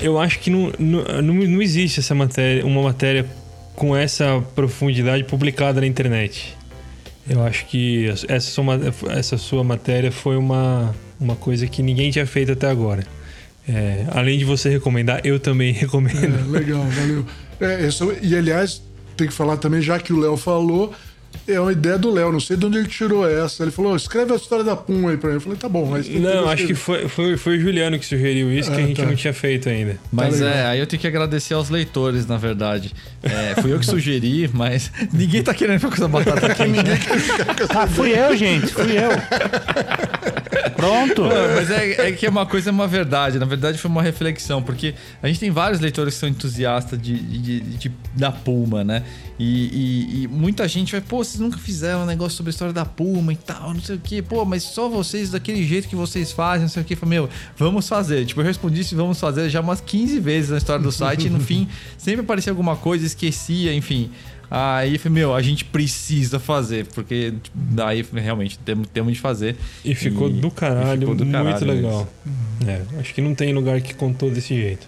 Eu 0.00 0.18
acho 0.18 0.38
que 0.38 0.50
não, 0.50 0.72
não, 0.78 1.22
não 1.22 1.62
existe 1.62 2.00
essa 2.00 2.14
matéria, 2.14 2.64
uma 2.64 2.82
matéria 2.82 3.26
com 3.74 3.96
essa 3.96 4.42
profundidade 4.54 5.24
publicada 5.24 5.80
na 5.80 5.86
internet. 5.86 6.56
Eu 7.28 7.42
acho 7.44 7.66
que 7.66 8.08
essa 8.28 8.50
sua, 8.50 8.64
essa 9.10 9.36
sua 9.36 9.62
matéria 9.62 10.10
foi 10.10 10.36
uma, 10.36 10.94
uma 11.20 11.36
coisa 11.36 11.66
que 11.66 11.82
ninguém 11.82 12.10
tinha 12.10 12.26
feito 12.26 12.52
até 12.52 12.68
agora. 12.68 13.04
É, 13.68 14.06
além 14.12 14.38
de 14.38 14.44
você 14.44 14.70
recomendar, 14.70 15.20
eu 15.24 15.38
também 15.38 15.72
recomendo. 15.74 16.24
É, 16.24 16.58
legal, 16.58 16.82
valeu. 16.84 17.26
É, 17.60 17.86
isso, 17.86 18.14
e 18.22 18.34
aliás, 18.34 18.82
tem 19.16 19.26
que 19.26 19.34
falar 19.34 19.58
também, 19.58 19.82
já 19.82 19.98
que 19.98 20.12
o 20.12 20.18
Léo 20.18 20.36
falou, 20.36 20.94
é 21.46 21.58
uma 21.58 21.72
ideia 21.72 21.96
do 21.96 22.10
Léo, 22.10 22.30
não 22.30 22.40
sei 22.40 22.56
de 22.56 22.66
onde 22.66 22.78
ele 22.78 22.88
tirou 22.88 23.28
essa. 23.28 23.62
Ele 23.62 23.70
falou: 23.70 23.96
escreve 23.96 24.32
a 24.32 24.36
história 24.36 24.64
da 24.64 24.76
Pum 24.76 25.08
aí 25.08 25.16
pra 25.16 25.30
mim. 25.30 25.36
Eu 25.36 25.40
falei: 25.40 25.58
tá 25.58 25.68
bom, 25.68 25.86
mas. 25.86 26.08
Não, 26.08 26.48
acho 26.48 26.66
que 26.66 26.74
foi, 26.74 27.08
foi, 27.08 27.36
foi 27.36 27.56
o 27.56 27.60
Juliano 27.60 27.98
que 27.98 28.04
sugeriu 28.04 28.52
isso, 28.52 28.70
é, 28.70 28.74
que 28.74 28.80
a 28.80 28.86
gente 28.86 29.00
tá. 29.00 29.06
não 29.06 29.14
tinha 29.14 29.32
feito 29.32 29.68
ainda. 29.68 29.98
Mas 30.12 30.40
tá 30.40 30.46
é, 30.46 30.66
aí 30.66 30.78
eu 30.78 30.86
tenho 30.86 31.00
que 31.00 31.06
agradecer 31.06 31.54
aos 31.54 31.70
leitores, 31.70 32.26
na 32.26 32.36
verdade. 32.36 32.92
É, 33.22 33.60
fui 33.60 33.72
eu 33.72 33.78
que 33.78 33.86
sugeri, 33.86 34.48
mas 34.52 34.92
ninguém 35.12 35.42
tá 35.42 35.54
querendo 35.54 35.78
ficar 35.78 35.88
com 35.88 35.94
essa 35.96 36.08
batata 36.08 36.52
quente. 36.54 36.70
ninguém 36.70 36.96
quer 36.96 37.18
ficar 37.18 37.54
com 37.54 37.64
essa 37.64 37.82
Ah, 37.82 37.86
fui 37.86 38.10
eu, 38.10 38.36
gente, 38.36 38.66
fui 38.66 38.92
eu. 38.92 39.10
Pronto. 40.76 41.22
Não, 41.22 41.54
mas 41.54 41.70
é, 41.70 42.08
é, 42.08 42.12
que 42.12 42.26
uma 42.26 42.46
coisa 42.46 42.70
é 42.70 42.72
uma 42.72 42.86
verdade. 42.86 43.38
Na 43.38 43.46
verdade, 43.46 43.78
foi 43.78 43.90
uma 43.90 44.02
reflexão, 44.02 44.62
porque 44.62 44.94
a 45.22 45.26
gente 45.28 45.40
tem 45.40 45.50
vários 45.50 45.80
leitores 45.80 46.14
que 46.14 46.20
são 46.20 46.28
entusiastas 46.28 47.00
de, 47.00 47.18
de, 47.18 47.60
de 47.60 47.92
da 48.14 48.30
Puma, 48.32 48.82
né? 48.84 49.04
E, 49.38 49.44
e, 49.44 50.22
e, 50.22 50.28
muita 50.28 50.66
gente 50.66 50.92
vai, 50.92 51.00
pô, 51.00 51.18
vocês 51.18 51.38
nunca 51.38 51.58
fizeram 51.58 52.02
um 52.02 52.06
negócio 52.06 52.36
sobre 52.36 52.50
a 52.50 52.52
história 52.52 52.74
da 52.74 52.84
Puma 52.84 53.32
e 53.32 53.36
tal, 53.36 53.72
não 53.72 53.80
sei 53.80 53.96
o 53.96 54.00
quê. 54.00 54.20
Pô, 54.20 54.44
mas 54.44 54.64
só 54.64 54.88
vocês, 54.88 55.30
daquele 55.30 55.64
jeito 55.64 55.88
que 55.88 55.94
vocês 55.94 56.32
fazem, 56.32 56.62
não 56.62 56.68
sei 56.68 56.82
o 56.82 56.84
quê. 56.84 56.96
Falei, 56.96 57.20
meu, 57.20 57.28
vamos 57.56 57.88
fazer. 57.88 58.24
Tipo, 58.26 58.40
eu 58.40 58.44
respondi 58.44 58.82
se 58.82 58.94
vamos 58.94 59.20
fazer 59.20 59.48
já 59.48 59.60
umas 59.60 59.80
15 59.80 60.18
vezes 60.18 60.50
na 60.50 60.58
história 60.58 60.82
do 60.82 60.90
site 60.90 61.26
e 61.26 61.30
no 61.30 61.40
fim 61.40 61.68
sempre 61.96 62.22
aparecia 62.22 62.50
alguma 62.50 62.76
coisa, 62.76 63.06
esquecia, 63.06 63.72
enfim. 63.74 64.10
Aí 64.50 64.96
falei, 64.96 65.20
meu, 65.20 65.34
a 65.34 65.42
gente 65.42 65.64
precisa 65.64 66.38
fazer, 66.38 66.86
porque 66.94 67.34
tipo, 67.42 67.56
daí 67.56 68.04
realmente 68.14 68.58
temos, 68.58 68.88
temos 68.88 69.12
de 69.12 69.20
fazer. 69.20 69.56
E 69.84 69.94
ficou 69.94 70.30
e, 70.30 70.32
do 70.32 70.50
caralho, 70.50 71.00
ficou 71.00 71.14
do 71.14 71.26
caralho 71.26 71.50
muito 71.50 71.64
legal. 71.64 72.08
É, 72.66 72.82
acho 72.98 73.12
que 73.14 73.20
não 73.20 73.34
tem 73.34 73.52
lugar 73.52 73.80
que 73.80 73.94
contou 73.94 74.30
desse 74.30 74.54
jeito. 74.54 74.86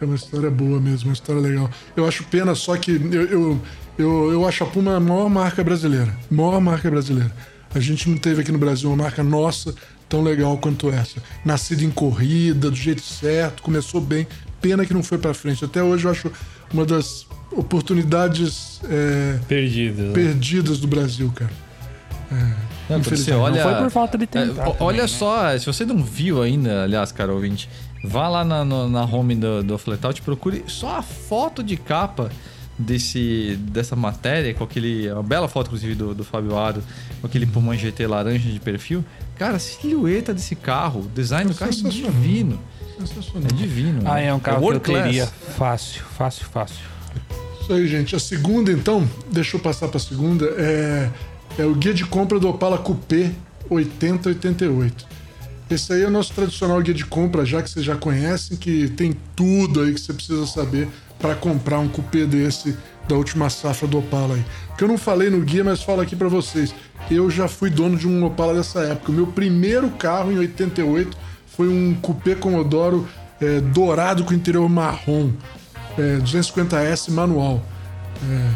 É 0.00 0.04
uma 0.04 0.16
história 0.16 0.50
boa 0.50 0.78
mesmo, 0.78 1.08
uma 1.08 1.14
história 1.14 1.40
legal. 1.40 1.70
Eu 1.96 2.06
acho 2.06 2.24
pena 2.24 2.54
só 2.54 2.76
que 2.76 2.90
eu, 2.90 3.22
eu, 3.22 3.60
eu, 3.96 4.32
eu 4.32 4.46
acho 4.46 4.64
a 4.64 4.66
Puma 4.66 4.96
a 4.96 5.00
maior 5.00 5.30
marca 5.30 5.64
brasileira. 5.64 6.14
Maior 6.30 6.60
marca 6.60 6.90
brasileira. 6.90 7.34
A 7.74 7.80
gente 7.80 8.10
não 8.10 8.18
teve 8.18 8.42
aqui 8.42 8.52
no 8.52 8.58
Brasil 8.58 8.90
uma 8.90 9.04
marca 9.04 9.22
nossa 9.22 9.74
tão 10.08 10.22
legal 10.22 10.58
quanto 10.58 10.90
essa. 10.90 11.22
Nascida 11.44 11.82
em 11.82 11.90
corrida, 11.90 12.70
do 12.70 12.76
jeito 12.76 13.00
certo, 13.00 13.62
começou 13.62 14.00
bem. 14.00 14.26
Pena 14.60 14.84
que 14.84 14.92
não 14.92 15.02
foi 15.02 15.18
para 15.18 15.32
frente. 15.32 15.64
Até 15.64 15.82
hoje 15.82 16.04
eu 16.04 16.10
acho 16.10 16.30
uma 16.72 16.84
das 16.84 17.26
oportunidades 17.56 18.80
é, 18.84 19.38
perdidas, 19.48 20.06
né? 20.06 20.12
perdidas 20.12 20.78
do 20.78 20.86
Brasil, 20.86 21.32
cara. 21.34 21.52
É, 22.32 22.64
não, 22.88 23.02
você 23.02 23.32
olha, 23.32 23.64
não 23.64 23.70
foi 23.70 23.82
por 23.82 23.90
falta 23.90 24.18
de 24.18 24.26
tempo. 24.26 24.60
É, 24.60 24.76
olha 24.80 25.02
né? 25.02 25.08
só, 25.08 25.56
se 25.58 25.66
você 25.66 25.84
não 25.84 26.02
viu 26.02 26.42
ainda, 26.42 26.84
aliás, 26.84 27.12
cara 27.12 27.32
ouvinte, 27.32 27.68
vá 28.04 28.28
lá 28.28 28.44
na, 28.44 28.64
na, 28.64 28.88
na 28.88 29.04
home 29.04 29.34
do, 29.34 29.62
do 29.62 29.78
Flatout, 29.78 30.20
procure 30.22 30.64
só 30.66 30.96
a 30.96 31.02
foto 31.02 31.62
de 31.62 31.76
capa 31.76 32.30
desse, 32.78 33.58
dessa 33.60 33.96
matéria, 33.96 34.52
com 34.54 34.64
aquele. 34.64 35.10
Uma 35.10 35.22
bela 35.22 35.48
foto, 35.48 35.68
inclusive, 35.68 35.94
do, 35.94 36.14
do 36.14 36.24
Fábio 36.24 36.56
Aro, 36.56 36.82
com 37.20 37.26
aquele 37.26 37.46
Puma 37.46 37.76
GT 37.76 38.06
laranja 38.06 38.50
de 38.50 38.60
perfil. 38.60 39.04
Cara, 39.38 39.56
a 39.56 39.58
silhueta 39.58 40.32
desse 40.32 40.54
carro, 40.54 41.00
o 41.00 41.08
design 41.08 41.50
do 41.50 41.56
carro 41.56 41.70
é 41.70 41.74
divino. 41.74 42.60
É 43.00 43.52
divino. 43.54 44.02
Ah, 44.04 44.20
é 44.20 44.32
um 44.32 44.38
carro 44.38 44.72
é 44.72 44.78
que 44.78 44.90
eu 44.90 45.02
teria 45.02 45.26
fácil, 45.26 46.02
fácil, 46.16 46.44
fácil. 46.46 46.94
Isso 47.64 47.72
aí, 47.72 47.88
gente. 47.88 48.14
A 48.14 48.18
segunda, 48.18 48.70
então, 48.70 49.08
deixa 49.32 49.56
eu 49.56 49.60
passar 49.60 49.88
para 49.88 49.96
a 49.96 50.00
segunda, 50.00 50.44
é, 50.58 51.08
é 51.56 51.64
o 51.64 51.74
guia 51.74 51.94
de 51.94 52.04
compra 52.04 52.38
do 52.38 52.46
Opala 52.46 52.76
Coupé 52.76 53.32
8088. 53.70 55.06
Esse 55.70 55.94
aí 55.94 56.02
é 56.02 56.06
o 56.06 56.10
nosso 56.10 56.34
tradicional 56.34 56.78
guia 56.82 56.92
de 56.92 57.06
compra, 57.06 57.42
já 57.42 57.62
que 57.62 57.70
vocês 57.70 57.82
já 57.82 57.96
conhecem, 57.96 58.58
que 58.58 58.90
tem 58.90 59.16
tudo 59.34 59.80
aí 59.80 59.94
que 59.94 60.00
você 60.00 60.12
precisa 60.12 60.46
saber 60.46 60.88
para 61.18 61.34
comprar 61.34 61.78
um 61.78 61.88
coupé 61.88 62.26
desse 62.26 62.76
da 63.08 63.16
última 63.16 63.48
safra 63.48 63.88
do 63.88 63.98
Opala 63.98 64.34
aí. 64.34 64.44
Que 64.76 64.84
eu 64.84 64.88
não 64.88 64.98
falei 64.98 65.30
no 65.30 65.40
guia, 65.40 65.64
mas 65.64 65.82
falo 65.82 66.02
aqui 66.02 66.14
para 66.14 66.28
vocês. 66.28 66.74
Eu 67.10 67.30
já 67.30 67.48
fui 67.48 67.70
dono 67.70 67.96
de 67.96 68.06
um 68.06 68.26
Opala 68.26 68.52
dessa 68.52 68.80
época. 68.80 69.10
O 69.10 69.14
meu 69.14 69.28
primeiro 69.28 69.88
carro 69.92 70.30
em 70.30 70.36
88 70.36 71.16
foi 71.46 71.68
um 71.68 71.94
coupé 71.94 72.34
Commodoro 72.34 73.08
é, 73.40 73.62
dourado 73.62 74.22
com 74.22 74.34
interior 74.34 74.68
marrom 74.68 75.32
é, 75.98 76.18
250S 76.18 77.10
manual. 77.10 77.62
É, 78.22 78.50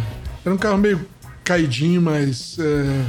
era 0.45 0.55
um 0.55 0.59
carro 0.59 0.79
meio 0.79 1.07
caidinho, 1.45 2.01
mas 2.03 2.59
é, 2.59 3.05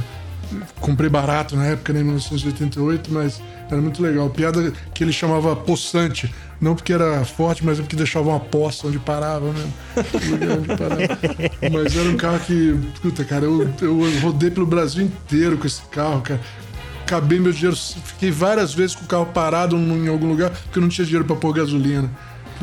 comprei 0.80 1.08
barato 1.08 1.56
na 1.56 1.66
época, 1.66 1.92
né, 1.92 2.00
em 2.00 2.04
1988, 2.04 3.12
mas 3.12 3.40
era 3.70 3.80
muito 3.80 4.02
legal. 4.02 4.28
Piada 4.30 4.72
que 4.92 5.04
ele 5.04 5.12
chamava 5.12 5.54
poçante. 5.54 6.32
Não 6.60 6.74
porque 6.74 6.92
era 6.92 7.24
forte, 7.24 7.64
mas 7.64 7.78
é 7.78 7.82
porque 7.82 7.96
deixava 7.96 8.28
uma 8.28 8.40
poça 8.40 8.86
onde 8.86 8.98
parava 8.98 9.50
mesmo. 9.52 9.72
onde 10.58 10.68
parava. 10.68 11.00
mas 11.72 11.96
era 11.96 12.08
um 12.08 12.16
carro 12.16 12.38
que, 12.40 12.78
puta, 13.00 13.24
cara, 13.24 13.44
eu, 13.44 13.68
eu 13.80 14.20
rodei 14.20 14.50
pelo 14.50 14.66
Brasil 14.66 15.04
inteiro 15.04 15.56
com 15.56 15.66
esse 15.66 15.80
carro, 15.82 16.20
cara. 16.20 16.40
Acabei 17.02 17.40
meu 17.40 17.50
dinheiro, 17.50 17.76
fiquei 17.76 18.30
várias 18.30 18.74
vezes 18.74 18.94
com 18.94 19.04
o 19.04 19.08
carro 19.08 19.26
parado 19.26 19.76
em 19.76 20.06
algum 20.06 20.28
lugar 20.28 20.50
porque 20.50 20.78
eu 20.78 20.82
não 20.82 20.88
tinha 20.88 21.04
dinheiro 21.04 21.24
para 21.24 21.34
pôr 21.34 21.52
gasolina. 21.52 22.10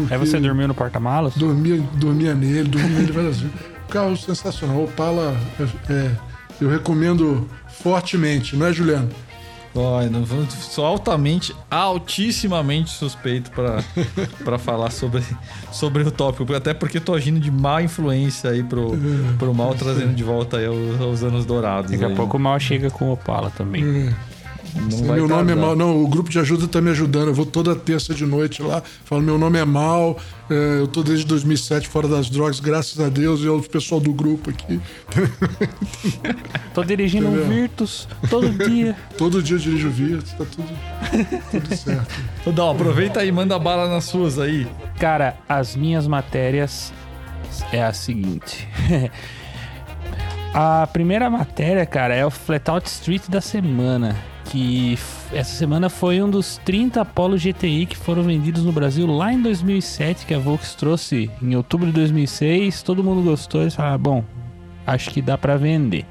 Aí 0.10 0.18
você 0.18 0.40
dormiu 0.40 0.68
no 0.68 0.74
porta-malas? 0.74 1.36
Dormia, 1.36 1.82
dormia 1.96 2.34
nele, 2.34 2.70
dormia 2.70 3.00
nele 3.00 3.12
várias 3.12 3.40
vezes. 3.40 3.56
Carro 3.90 4.16
sensacional. 4.18 4.84
Opala, 4.84 5.36
é, 5.60 5.94
é, 5.94 6.12
eu 6.60 6.70
recomendo 6.70 7.48
fortemente, 7.68 8.56
não 8.56 8.66
é, 8.66 8.74
Juliano? 8.74 9.10
Não, 10.10 10.26
sou 10.48 10.84
altamente, 10.86 11.56
altissimamente 11.70 12.90
suspeito 12.90 13.52
para 13.52 14.58
falar 14.58 14.90
sobre, 14.90 15.24
sobre 15.72 16.02
o 16.02 16.10
tópico, 16.10 16.52
até 16.56 16.74
porque 16.74 17.00
tô 17.00 17.14
agindo 17.14 17.40
de 17.40 17.52
má 17.52 17.82
influência 17.82 18.50
aí 18.50 18.64
pro, 18.64 18.96
é, 18.96 19.38
pro 19.38 19.54
mal, 19.54 19.76
trazendo 19.76 20.16
de 20.16 20.24
volta 20.24 20.58
aí 20.58 20.68
os, 20.68 21.00
os 21.00 21.24
anos 21.24 21.46
dourados. 21.46 21.92
Daqui 21.92 22.04
a 22.04 22.10
pouco 22.10 22.38
o 22.38 22.40
mal 22.40 22.60
chega 22.60 22.90
com 22.90 23.10
o 23.10 23.14
Opala 23.14 23.52
também. 23.52 24.08
É. 24.08 24.37
Não 24.76 25.14
meu 25.14 25.28
nome 25.28 25.52
é 25.52 25.56
mal. 25.56 25.76
Não, 25.76 26.04
o 26.04 26.08
grupo 26.08 26.30
de 26.30 26.40
ajuda 26.40 26.66
está 26.66 26.82
me 26.82 26.90
ajudando. 26.90 27.28
Eu 27.28 27.34
vou 27.34 27.46
toda 27.46 27.76
terça 27.76 28.14
de 28.14 28.26
noite 28.26 28.62
lá, 28.62 28.82
falo: 29.06 29.22
meu 29.22 29.38
nome 29.38 29.60
é 29.60 29.66
mal, 29.66 30.18
é, 30.50 30.80
eu 30.80 30.88
tô 30.88 31.04
desde 31.04 31.26
2007 31.26 31.88
fora 31.88 32.08
das 32.08 32.30
drogas, 32.30 32.60
graças 32.60 33.00
a 33.00 33.10
Deus, 33.10 33.42
e 33.42 33.48
o 33.48 33.62
pessoal 33.62 34.00
do 34.00 34.14
grupo 34.14 34.50
aqui. 34.50 34.80
tô 36.74 36.84
dirigindo 36.84 37.28
Entendeu? 37.28 37.46
um 37.46 37.50
Virtus 37.50 38.08
todo 38.30 38.50
dia. 38.50 38.96
todo 39.18 39.42
dia 39.42 39.56
eu 39.56 39.60
dirijo 39.60 39.90
Virtus, 39.90 40.32
tá 40.34 40.46
tudo, 40.46 40.70
tudo 41.52 41.76
certo. 41.76 42.52
Dá, 42.52 42.72
aproveita 42.72 43.20
aí, 43.22 43.32
manda 43.32 43.58
bala 43.60 43.90
nas 43.90 44.06
suas 44.06 44.40
aí. 44.40 44.68
Cara, 45.00 45.38
as 45.48 45.76
minhas 45.76 46.08
matérias 46.08 46.94
é 47.72 47.84
a 47.84 47.94
seguinte. 47.94 48.68
A 50.54 50.88
primeira 50.88 51.30
matéria, 51.30 51.86
cara, 51.86 52.16
é 52.16 52.26
o 52.26 52.32
Flatout 52.32 52.88
Street 52.88 53.28
da 53.30 53.42
semana 53.42 54.16
que 54.50 54.98
essa 55.32 55.56
semana 55.56 55.90
foi 55.90 56.22
um 56.22 56.30
dos 56.30 56.60
30 56.64 57.04
Polo 57.06 57.38
GTI 57.38 57.86
que 57.86 57.98
foram 57.98 58.24
vendidos 58.24 58.64
no 58.64 58.72
Brasil 58.72 59.06
lá 59.08 59.34
em 59.34 59.42
2007, 59.42 60.26
que 60.26 60.34
a 60.34 60.40
Volks 60.40 60.74
trouxe 60.76 61.30
em 61.42 61.56
outubro 61.56 61.88
de 61.88 61.94
2006. 61.94 62.82
Todo 62.82 63.04
mundo 63.04 63.22
gostou 63.24 63.66
e 63.66 63.72
falaram, 63.72 63.96
ah, 63.96 63.98
bom, 63.98 64.24
acho 64.86 65.10
que 65.12 65.22
dá 65.22 65.38
para 65.38 65.58
vender. 65.58 66.06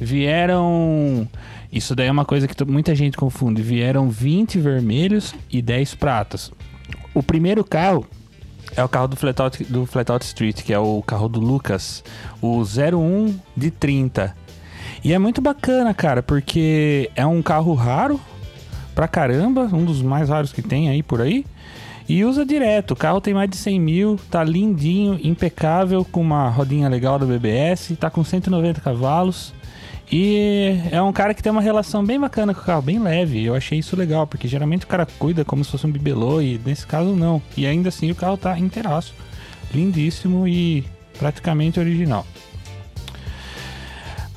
Vieram. 0.00 1.28
Isso 1.70 1.94
daí 1.94 2.08
é 2.08 2.12
uma 2.12 2.24
coisa 2.24 2.48
que 2.48 2.64
muita 2.64 2.94
gente 2.94 3.16
confunde. 3.16 3.62
Vieram 3.62 4.10
20 4.10 4.58
vermelhos 4.58 5.34
e 5.50 5.62
10 5.62 5.94
pratas. 5.94 6.50
O 7.14 7.22
primeiro 7.22 7.64
carro 7.64 8.06
É 8.74 8.82
o 8.82 8.88
carro 8.88 9.08
do 9.08 9.16
Flatout, 9.16 9.64
do 9.64 9.84
Flatout 9.84 10.24
Street, 10.24 10.62
que 10.62 10.72
é 10.72 10.78
o 10.78 11.02
carro 11.02 11.28
do 11.28 11.38
Lucas, 11.38 12.02
o 12.40 12.62
01 12.62 13.38
de 13.54 13.70
30. 13.70 14.34
E 15.04 15.12
é 15.12 15.18
muito 15.18 15.40
bacana, 15.40 15.92
cara, 15.92 16.22
porque 16.22 17.10
é 17.16 17.26
um 17.26 17.42
carro 17.42 17.74
raro 17.74 18.20
pra 18.94 19.08
caramba, 19.08 19.68
um 19.72 19.84
dos 19.84 20.00
mais 20.00 20.28
raros 20.28 20.52
que 20.52 20.62
tem 20.62 20.88
aí 20.88 21.02
por 21.02 21.20
aí. 21.20 21.44
E 22.08 22.24
usa 22.24 22.44
direto. 22.44 22.92
O 22.92 22.96
carro 22.96 23.20
tem 23.20 23.34
mais 23.34 23.48
de 23.48 23.56
100 23.56 23.80
mil, 23.80 24.20
tá 24.30 24.44
lindinho, 24.44 25.18
impecável, 25.22 26.04
com 26.04 26.20
uma 26.20 26.48
rodinha 26.48 26.88
legal 26.88 27.18
da 27.18 27.26
BBS, 27.26 27.96
tá 27.98 28.10
com 28.10 28.22
190 28.22 28.80
cavalos. 28.80 29.52
E 30.10 30.78
é 30.90 31.00
um 31.00 31.12
cara 31.12 31.32
que 31.32 31.42
tem 31.42 31.50
uma 31.50 31.62
relação 31.62 32.04
bem 32.04 32.20
bacana 32.20 32.52
com 32.52 32.60
o 32.60 32.64
carro, 32.64 32.82
bem 32.82 32.98
leve. 32.98 33.42
Eu 33.42 33.54
achei 33.54 33.78
isso 33.78 33.96
legal, 33.96 34.26
porque 34.26 34.46
geralmente 34.46 34.84
o 34.84 34.88
cara 34.88 35.06
cuida 35.18 35.44
como 35.44 35.64
se 35.64 35.70
fosse 35.70 35.86
um 35.86 35.90
bibelô 35.90 36.40
e 36.40 36.60
nesse 36.64 36.86
caso 36.86 37.16
não. 37.16 37.40
E 37.56 37.66
ainda 37.66 37.88
assim 37.88 38.10
o 38.10 38.14
carro 38.14 38.36
tá 38.36 38.58
inteiraço. 38.58 39.14
Lindíssimo 39.72 40.46
e 40.46 40.84
praticamente 41.18 41.80
original. 41.80 42.26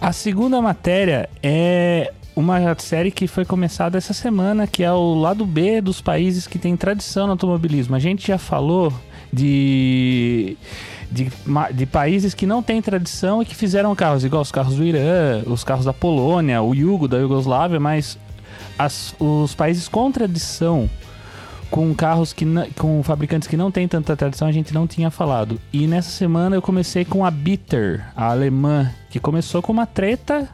A 0.06 0.14
segunda 0.14 0.62
matéria 0.62 1.28
é 1.42 2.14
uma 2.36 2.76
série 2.78 3.10
que 3.10 3.26
foi 3.26 3.44
começada 3.44 3.98
essa 3.98 4.14
semana, 4.14 4.68
que 4.68 4.84
é 4.84 4.92
o 4.92 5.16
lado 5.16 5.48
B 5.48 5.82
dos 5.82 6.00
países 6.00 6.46
que 6.46 6.60
têm 6.60 6.78
tradição 6.78 7.26
no 7.26 7.32
automobilismo. 7.32 7.96
A 7.96 7.98
gente 7.98 8.28
já 8.28 8.38
falou 8.38 8.94
de 9.34 10.56
de, 11.12 11.28
de 11.74 11.86
países 11.88 12.36
que 12.36 12.46
não 12.46 12.62
têm 12.62 12.84
tradição 12.84 13.42
e 13.42 13.46
que 13.46 13.56
fizeram 13.56 13.96
carros, 13.96 14.24
igual 14.24 14.44
os 14.44 14.52
carros 14.52 14.76
do 14.76 14.84
Irã, 14.84 15.42
os 15.48 15.64
carros 15.64 15.86
da 15.86 15.94
Polônia, 15.94 16.62
o 16.62 16.76
Yugo 16.76 17.08
da 17.08 17.18
Iugoslávia, 17.18 17.80
mas 17.80 18.16
as, 18.78 19.16
os 19.20 19.56
países 19.56 19.88
com 19.88 20.12
tradição, 20.12 20.88
com 21.70 21.94
carros 21.94 22.32
que 22.34 22.46
com 22.78 23.02
fabricantes 23.04 23.48
que 23.48 23.58
não 23.58 23.72
têm 23.72 23.88
tanta 23.88 24.16
tradição, 24.16 24.48
a 24.48 24.52
gente 24.52 24.74
não 24.74 24.88
tinha 24.88 25.10
falado. 25.10 25.60
E 25.72 25.88
nessa 25.88 26.10
semana 26.10 26.56
eu 26.56 26.62
comecei 26.62 27.06
com 27.06 27.26
a 27.26 27.32
Bitter, 27.32 28.06
a 28.16 28.32
alemã, 28.32 28.92
que 29.10 29.20
começou 29.20 29.62
com 29.62 29.72
uma 29.72 29.86
treta 29.86 30.50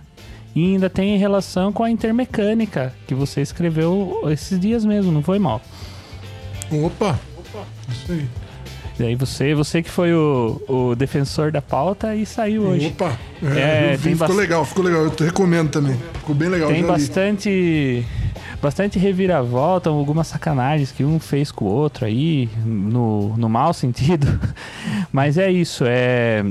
e 0.55 0.74
ainda 0.74 0.89
tem 0.89 1.18
relação 1.18 1.72
com 1.72 1.84
a 1.84 1.89
Intermecânica, 1.89 2.93
que 3.07 3.16
você 3.16 3.41
escreveu 3.41 4.22
esses 4.26 4.59
dias 4.59 4.84
mesmo, 4.84 5.12
não 5.12 5.24
foi 5.24 5.39
mal. 5.39 5.62
Opa! 6.72 7.20
Opa! 7.38 7.66
Isso 7.89 8.12
aí. 8.12 8.28
E 8.99 9.03
aí 9.03 9.16
você, 9.16 9.55
você 9.55 9.82
que 9.82 9.89
foi 9.89 10.14
o, 10.14 10.62
o 10.68 10.95
defensor 10.95 11.51
da 11.51 11.62
pauta 11.62 12.16
e 12.16 12.26
saiu 12.26 12.64
hoje. 12.64 12.88
Opa! 12.88 13.18
É, 13.41 13.93
é, 13.93 13.97
vi, 13.97 14.16
ficou 14.16 14.36
legal, 14.36 14.66
ficou 14.66 14.84
legal. 14.84 15.03
Eu 15.03 15.26
recomendo 15.26 15.70
também. 15.70 15.97
Ficou 16.16 16.36
bem 16.36 16.49
legal. 16.49 16.70
Tem 16.70 16.84
bastante. 16.84 18.05
Bastante 18.62 18.99
reviravolta, 18.99 19.89
algumas 19.89 20.28
sacanagens 20.28 20.91
que 20.91 21.03
um 21.03 21.20
fez 21.20 21.51
com 21.51 21.66
o 21.66 21.68
outro 21.68 22.05
aí, 22.05 22.47
no, 22.64 23.36
no 23.36 23.49
mau 23.49 23.74
sentido. 23.74 24.39
Mas 25.12 25.38
é 25.38 25.51
isso, 25.51 25.84
é. 25.88 26.45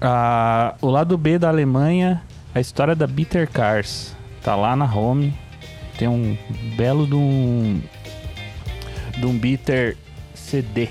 A, 0.00 0.74
o 0.80 0.88
lado 0.88 1.18
B 1.18 1.36
da 1.36 1.48
Alemanha, 1.48 2.22
a 2.54 2.60
história 2.60 2.94
da 2.94 3.06
Bitter 3.06 3.50
Cars. 3.50 4.14
Tá 4.42 4.54
lá 4.54 4.76
na 4.76 4.84
home. 4.84 5.34
Tem 5.98 6.06
um 6.06 6.36
belo 6.76 7.06
de 7.06 7.16
um. 7.16 7.80
de 9.18 9.26
um 9.26 9.36
Bitter 9.36 9.96
CD. 10.34 10.88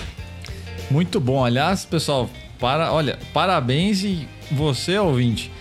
Muito 0.91 1.21
bom. 1.21 1.45
Aliás, 1.45 1.85
pessoal, 1.85 2.29
para, 2.59 2.91
olha, 2.91 3.17
parabéns 3.33 4.03
e 4.03 4.27
você, 4.51 4.97
ouvinte, 4.97 5.51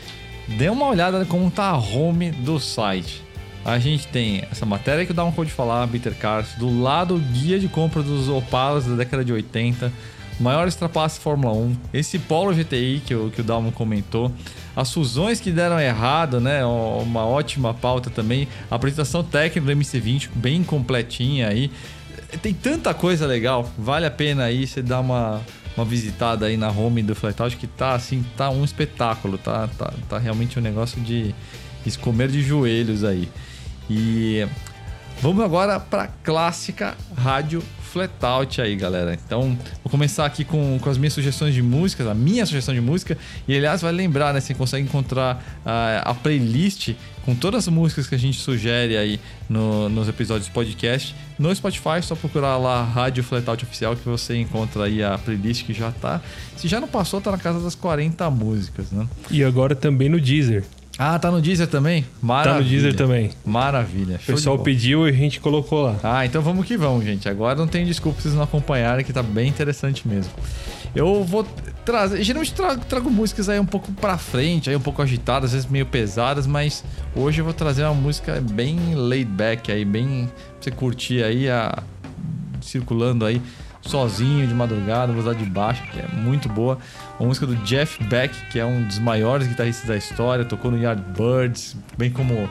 dê 0.49 0.69
uma 0.69 0.87
olhada 0.89 1.25
como 1.25 1.51
tá 1.51 1.67
a 1.67 1.79
home 1.79 2.33
do 2.33 2.59
site. 2.59 3.22
A 3.65 3.79
gente 3.79 4.09
tem 4.09 4.45
essa 4.51 4.67
matéria 4.67 5.07
que 5.07 5.13
o 5.13 5.15
Dalmo 5.15 5.33
pode 5.33 5.51
falar, 5.51 5.87
Bitter 5.87 6.15
Cars, 6.17 6.55
do 6.57 6.83
lado 6.83 7.17
guia 7.33 7.59
de 7.59 7.69
compra 7.69 8.03
dos 8.03 8.29
Opalas 8.29 8.87
da 8.87 8.97
década 8.97 9.25
de 9.25 9.33
80, 9.33 9.93
maior 10.41 10.71
trapace 10.73 11.21
Fórmula 11.21 11.55
1, 11.55 11.77
esse 11.95 12.19
Polo 12.19 12.53
GTI 12.53 13.03
que 13.07 13.15
o, 13.15 13.31
que 13.31 13.41
o 13.41 13.45
Dalmo 13.45 13.71
comentou, 13.71 14.33
as 14.75 14.93
fusões 14.93 15.41
que 15.41 15.53
deram 15.53 15.79
errado, 15.79 16.41
né? 16.41 16.65
Uma 16.65 17.25
ótima 17.25 17.73
pauta 17.73 18.11
também, 18.11 18.49
a 18.71 18.75
apresentação 18.75 19.23
técnica 19.23 19.61
do 19.61 19.81
MC20 19.81 20.31
bem 20.35 20.65
completinha 20.65 21.49
aí 21.49 21.71
tem 22.41 22.55
tanta 22.55 22.95
coisa 22.95 23.27
legal. 23.27 23.71
Vale 23.77 24.07
a 24.07 24.11
pena 24.11 24.45
aí 24.45 24.67
você 24.67 24.83
dar 24.83 25.01
uma, 25.01 25.41
uma 25.77 25.85
visitada 25.85 26.47
aí 26.47 26.57
na 26.57 26.71
home 26.71 27.03
do 27.03 27.15
Flatout 27.15 27.57
que 27.57 27.67
tá 27.67 27.95
assim, 27.95 28.25
tá 28.37 28.51
um 28.51 28.65
espetáculo, 28.65 29.37
tá, 29.39 29.69
tá, 29.79 29.93
tá 30.09 30.19
realmente 30.19 30.59
um 30.59 30.63
negócio 30.63 31.01
de 31.01 31.35
escomer 31.85 32.29
de 32.29 32.43
joelhos 32.43 33.05
aí. 33.05 33.29
E 33.95 34.49
vamos 35.21 35.45
agora 35.45 35.79
para 35.79 36.09
clássica 36.25 36.97
rádio 37.15 37.63
Flatout 37.93 38.59
aí, 38.63 38.75
galera. 38.75 39.13
Então, 39.13 39.55
vou 39.85 39.91
começar 39.91 40.25
aqui 40.25 40.47
com, 40.47 40.79
com 40.81 40.89
as 40.89 40.97
minhas 40.97 41.13
sugestões 41.13 41.53
de 41.53 41.61
música, 41.61 42.11
a 42.11 42.15
minha 42.15 42.47
sugestão 42.47 42.75
de 42.75 42.81
música. 42.81 43.19
E 43.47 43.55
aliás, 43.55 43.83
vai 43.83 43.93
lembrar, 43.93 44.33
né? 44.33 44.41
Você 44.41 44.55
consegue 44.55 44.89
encontrar 44.89 45.37
uh, 45.59 46.09
a 46.09 46.15
playlist 46.15 46.95
com 47.27 47.35
todas 47.35 47.69
as 47.69 47.75
músicas 47.75 48.07
que 48.07 48.15
a 48.15 48.19
gente 48.19 48.39
sugere 48.41 48.97
aí 48.97 49.21
no, 49.47 49.91
nos 49.91 50.09
episódios 50.09 50.49
do 50.49 50.53
podcast. 50.53 51.15
No 51.39 51.55
Spotify, 51.55 52.01
só 52.03 52.15
procurar 52.15 52.57
lá 52.57 52.83
Rádio 52.83 53.23
Flatout 53.23 53.63
Oficial 53.63 53.95
que 53.95 54.09
você 54.09 54.39
encontra 54.39 54.85
aí 54.85 55.03
a 55.03 55.19
playlist 55.19 55.67
que 55.67 55.75
já 55.75 55.93
tá. 55.93 56.23
Se 56.57 56.67
já 56.67 56.81
não 56.81 56.89
passou, 56.89 57.21
tá 57.21 57.31
na 57.31 57.39
casa 57.39 57.61
das 57.61 57.75
40 57.75 58.31
músicas, 58.31 58.91
né? 58.91 59.07
E 59.31 59.45
agora 59.45 59.77
também 59.77 60.09
no 60.09 60.19
Deezer. 60.19 60.65
Ah, 60.99 61.19
tá 61.19 61.31
no 61.31 61.41
Deezer 61.41 61.67
também? 61.67 62.05
Maravilha. 62.21 62.55
Tá 62.55 62.63
no 62.63 62.69
Deezer 62.69 62.95
também. 62.95 63.31
Maravilha. 63.45 64.21
o 64.23 64.27
pessoal 64.27 64.59
pediu 64.59 65.07
e 65.07 65.11
a 65.11 65.13
gente 65.13 65.41
colocou 65.41 65.83
lá. 65.83 65.97
Ah, 66.03 66.27
então 66.27 66.43
vamos 66.43 66.67
que 66.67 66.77
vamos, 66.77 67.05
gente. 67.05 67.29
Agora 67.29 67.57
não 67.57 67.67
tem 67.67 67.85
desculpa 67.85 68.21
vocês 68.21 68.35
não 68.35 68.43
acompanharem, 68.43 69.05
que 69.05 69.13
tá 69.13 69.23
bem 69.23 69.49
interessante 69.49 70.07
mesmo. 70.07 70.33
Eu 70.95 71.25
vou 71.25 71.47
trazer. 71.85 72.23
Geralmente 72.23 72.53
trago, 72.53 72.85
trago 72.85 73.11
músicas 73.11 73.49
aí 73.49 73.59
um 73.59 73.67
pouco 73.67 73.91
pra 73.93 74.19
frente, 74.19 74.69
aí 74.69 74.77
um 74.77 74.81
pouco 74.81 75.01
agitadas, 75.01 75.51
às 75.51 75.55
vezes 75.55 75.71
meio 75.71 75.87
pesadas, 75.87 76.47
mas 76.47 76.85
hoje 77.17 77.41
eu 77.41 77.45
vou 77.45 77.55
trazer 77.55 77.85
uma 77.85 77.95
música 77.95 78.41
bem 78.41 78.95
laid 78.95 79.31
back 79.31 79.73
aí, 79.73 79.85
bem. 79.85 80.27
pra 80.27 80.35
você 80.61 80.71
curtir 80.71 81.23
aí, 81.23 81.49
a, 81.49 81.83
circulando 82.61 83.25
aí 83.25 83.41
sozinho 83.83 84.47
de 84.47 84.55
madrugada, 84.55 85.13
velocidade 85.13 85.45
de 85.45 85.51
baixa, 85.51 85.83
que 85.93 85.99
é 85.99 86.07
muito 86.09 86.49
boa. 86.49 86.79
Uma 87.19 87.29
música 87.29 87.47
do 87.47 87.57
Jeff 87.57 88.03
Beck, 88.05 88.35
que 88.51 88.59
é 88.59 88.65
um 88.65 88.85
dos 88.85 88.99
maiores 88.99 89.47
guitarristas 89.47 89.87
da 89.87 89.97
história, 89.97 90.45
tocou 90.45 90.71
no 90.71 90.79
Yardbirds, 90.79 91.77
bem 91.99 92.11
como 92.11 92.49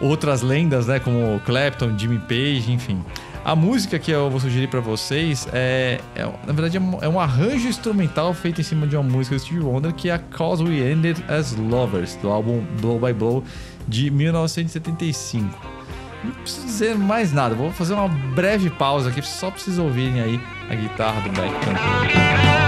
outras 0.00 0.42
lendas, 0.42 0.86
né, 0.86 0.98
como 0.98 1.40
Clapton, 1.44 1.98
Jimmy 1.98 2.18
Page, 2.20 2.72
enfim. 2.72 3.04
A 3.44 3.56
música 3.56 3.98
que 3.98 4.10
eu 4.10 4.28
vou 4.28 4.38
sugerir 4.40 4.68
para 4.68 4.80
vocês 4.80 5.48
é, 5.52 6.00
é, 6.14 6.22
na 6.46 6.52
verdade, 6.52 6.76
é 6.76 6.80
um, 6.80 6.98
é 7.00 7.08
um, 7.08 7.18
arranjo 7.18 7.68
instrumental 7.68 8.34
feito 8.34 8.60
em 8.60 8.64
cima 8.64 8.86
de 8.86 8.94
uma 8.94 9.02
música 9.02 9.36
do 9.36 9.40
Stevie 9.40 9.60
Wonder 9.60 9.92
que 9.94 10.10
é 10.10 10.14
a 10.14 10.18
Cause 10.18 10.62
We 10.62 10.90
Ended 10.90 11.24
as 11.28 11.56
Lovers, 11.56 12.16
do 12.16 12.28
álbum 12.28 12.62
Blow 12.80 12.98
by 12.98 13.12
Blow 13.12 13.42
de 13.86 14.10
1975. 14.10 15.77
Não 16.24 16.32
preciso 16.32 16.66
dizer 16.66 16.98
mais 16.98 17.32
nada, 17.32 17.54
vou 17.54 17.72
fazer 17.72 17.94
uma 17.94 18.08
breve 18.08 18.70
pausa 18.70 19.10
aqui, 19.10 19.22
só 19.22 19.50
para 19.50 19.60
vocês 19.60 19.78
ouvirem 19.78 20.20
aí 20.20 20.40
a 20.68 20.74
guitarra 20.74 21.20
do 21.20 21.30
Beck 21.30 21.52
cantando. 21.64 22.58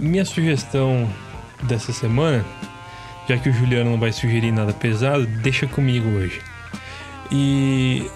minha 0.00 0.24
sugestão 0.24 1.08
dessa 1.62 1.92
semana 1.92 2.44
já 3.30 3.38
que 3.38 3.48
o 3.48 3.52
Juliano 3.52 3.92
não 3.92 3.98
vai 3.98 4.10
sugerir 4.10 4.50
nada 4.50 4.72
pesado, 4.72 5.24
deixa 5.24 5.64
comigo 5.64 6.08
hoje. 6.18 6.40
E 7.30 8.10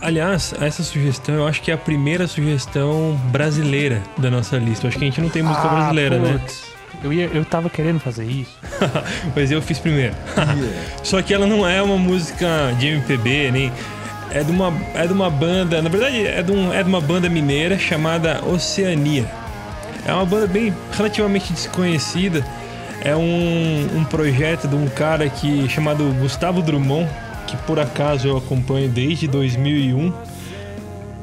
aliás, 0.00 0.52
essa 0.60 0.82
sugestão 0.82 1.36
eu 1.36 1.46
acho 1.46 1.62
que 1.62 1.70
é 1.70 1.74
a 1.74 1.78
primeira 1.78 2.26
sugestão 2.26 3.16
brasileira 3.30 4.02
da 4.16 4.28
nossa 4.28 4.56
lista. 4.56 4.86
Eu 4.86 4.88
acho 4.88 4.98
que 4.98 5.04
a 5.04 5.06
gente 5.06 5.20
não 5.20 5.28
tem 5.28 5.44
música 5.44 5.64
ah, 5.64 5.74
brasileira, 5.74 6.18
né? 6.18 6.32
putz. 6.32 6.62
né? 6.62 6.68
Eu, 7.04 7.12
ia, 7.12 7.26
eu 7.26 7.44
tava 7.44 7.70
querendo 7.70 8.00
fazer 8.00 8.24
isso. 8.24 8.58
Mas 9.36 9.52
eu 9.52 9.62
fiz 9.62 9.78
primeiro. 9.78 10.16
yeah. 10.36 10.60
Só 11.04 11.22
que 11.22 11.32
ela 11.32 11.46
não 11.46 11.66
é 11.66 11.80
uma 11.80 11.96
música 11.96 12.74
de 12.80 12.88
MPB, 12.88 13.52
nem. 13.52 13.72
É 14.32 14.42
de 14.42 14.50
uma, 14.50 14.74
é 14.92 15.06
de 15.06 15.12
uma 15.12 15.30
banda. 15.30 15.80
Na 15.80 15.88
verdade, 15.88 16.26
é 16.26 16.42
de, 16.42 16.50
um, 16.50 16.72
é 16.72 16.82
de 16.82 16.88
uma 16.88 17.00
banda 17.00 17.28
mineira 17.30 17.78
chamada 17.78 18.44
Oceania. 18.44 19.30
É 20.04 20.12
uma 20.12 20.26
banda 20.26 20.48
bem 20.48 20.74
relativamente 20.92 21.52
desconhecida 21.52 22.44
é 23.02 23.14
um, 23.14 23.98
um 23.98 24.04
projeto 24.04 24.66
de 24.66 24.74
um 24.74 24.88
cara 24.88 25.28
que 25.28 25.68
chamado 25.68 26.04
Gustavo 26.20 26.62
Drummond, 26.62 27.08
que 27.46 27.56
por 27.58 27.78
acaso 27.78 28.28
eu 28.28 28.36
acompanho 28.36 28.88
desde 28.88 29.26
2001, 29.26 30.12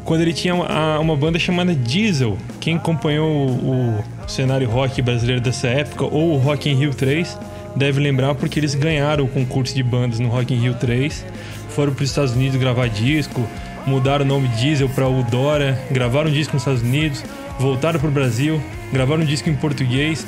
quando 0.03 0.21
ele 0.21 0.33
tinha 0.33 0.53
uma, 0.53 0.99
uma 0.99 1.15
banda 1.15 1.39
chamada 1.39 1.73
Diesel. 1.73 2.37
Quem 2.59 2.77
acompanhou 2.77 3.49
o, 3.49 3.99
o, 3.99 4.03
cenário 4.29 4.69
rock 4.69 5.01
brasileiro 5.01 5.41
dessa 5.41 5.67
época, 5.67 6.05
ou 6.05 6.33
o 6.33 6.37
Rock 6.37 6.69
in 6.69 6.75
Rio 6.75 6.93
3, 6.93 7.37
deve 7.75 7.99
lembrar 7.99 8.35
porque 8.35 8.59
eles 8.59 8.73
ganharam 8.73 9.25
o 9.25 9.27
concurso 9.27 9.75
de 9.75 9.83
bandas 9.83 10.19
no 10.19 10.29
Rock 10.29 10.53
in 10.53 10.59
Rio 10.59 10.73
3, 10.75 11.25
foram 11.69 11.93
para 11.93 12.03
os 12.03 12.09
Estados 12.09 12.33
Unidos 12.33 12.59
gravar 12.59 12.87
disco, 12.87 13.45
mudaram 13.85 14.25
o 14.25 14.27
nome 14.27 14.47
Diesel 14.49 14.89
para 14.89 15.07
Udora, 15.07 15.79
gravaram 15.91 16.29
um 16.29 16.33
disco 16.33 16.53
nos 16.53 16.61
Estados 16.61 16.81
Unidos, 16.81 17.23
voltaram 17.59 17.99
para 17.99 18.09
o 18.09 18.11
Brasil, 18.11 18.61
gravaram 18.91 19.23
um 19.23 19.25
disco 19.25 19.49
em 19.49 19.55
português, 19.55 20.25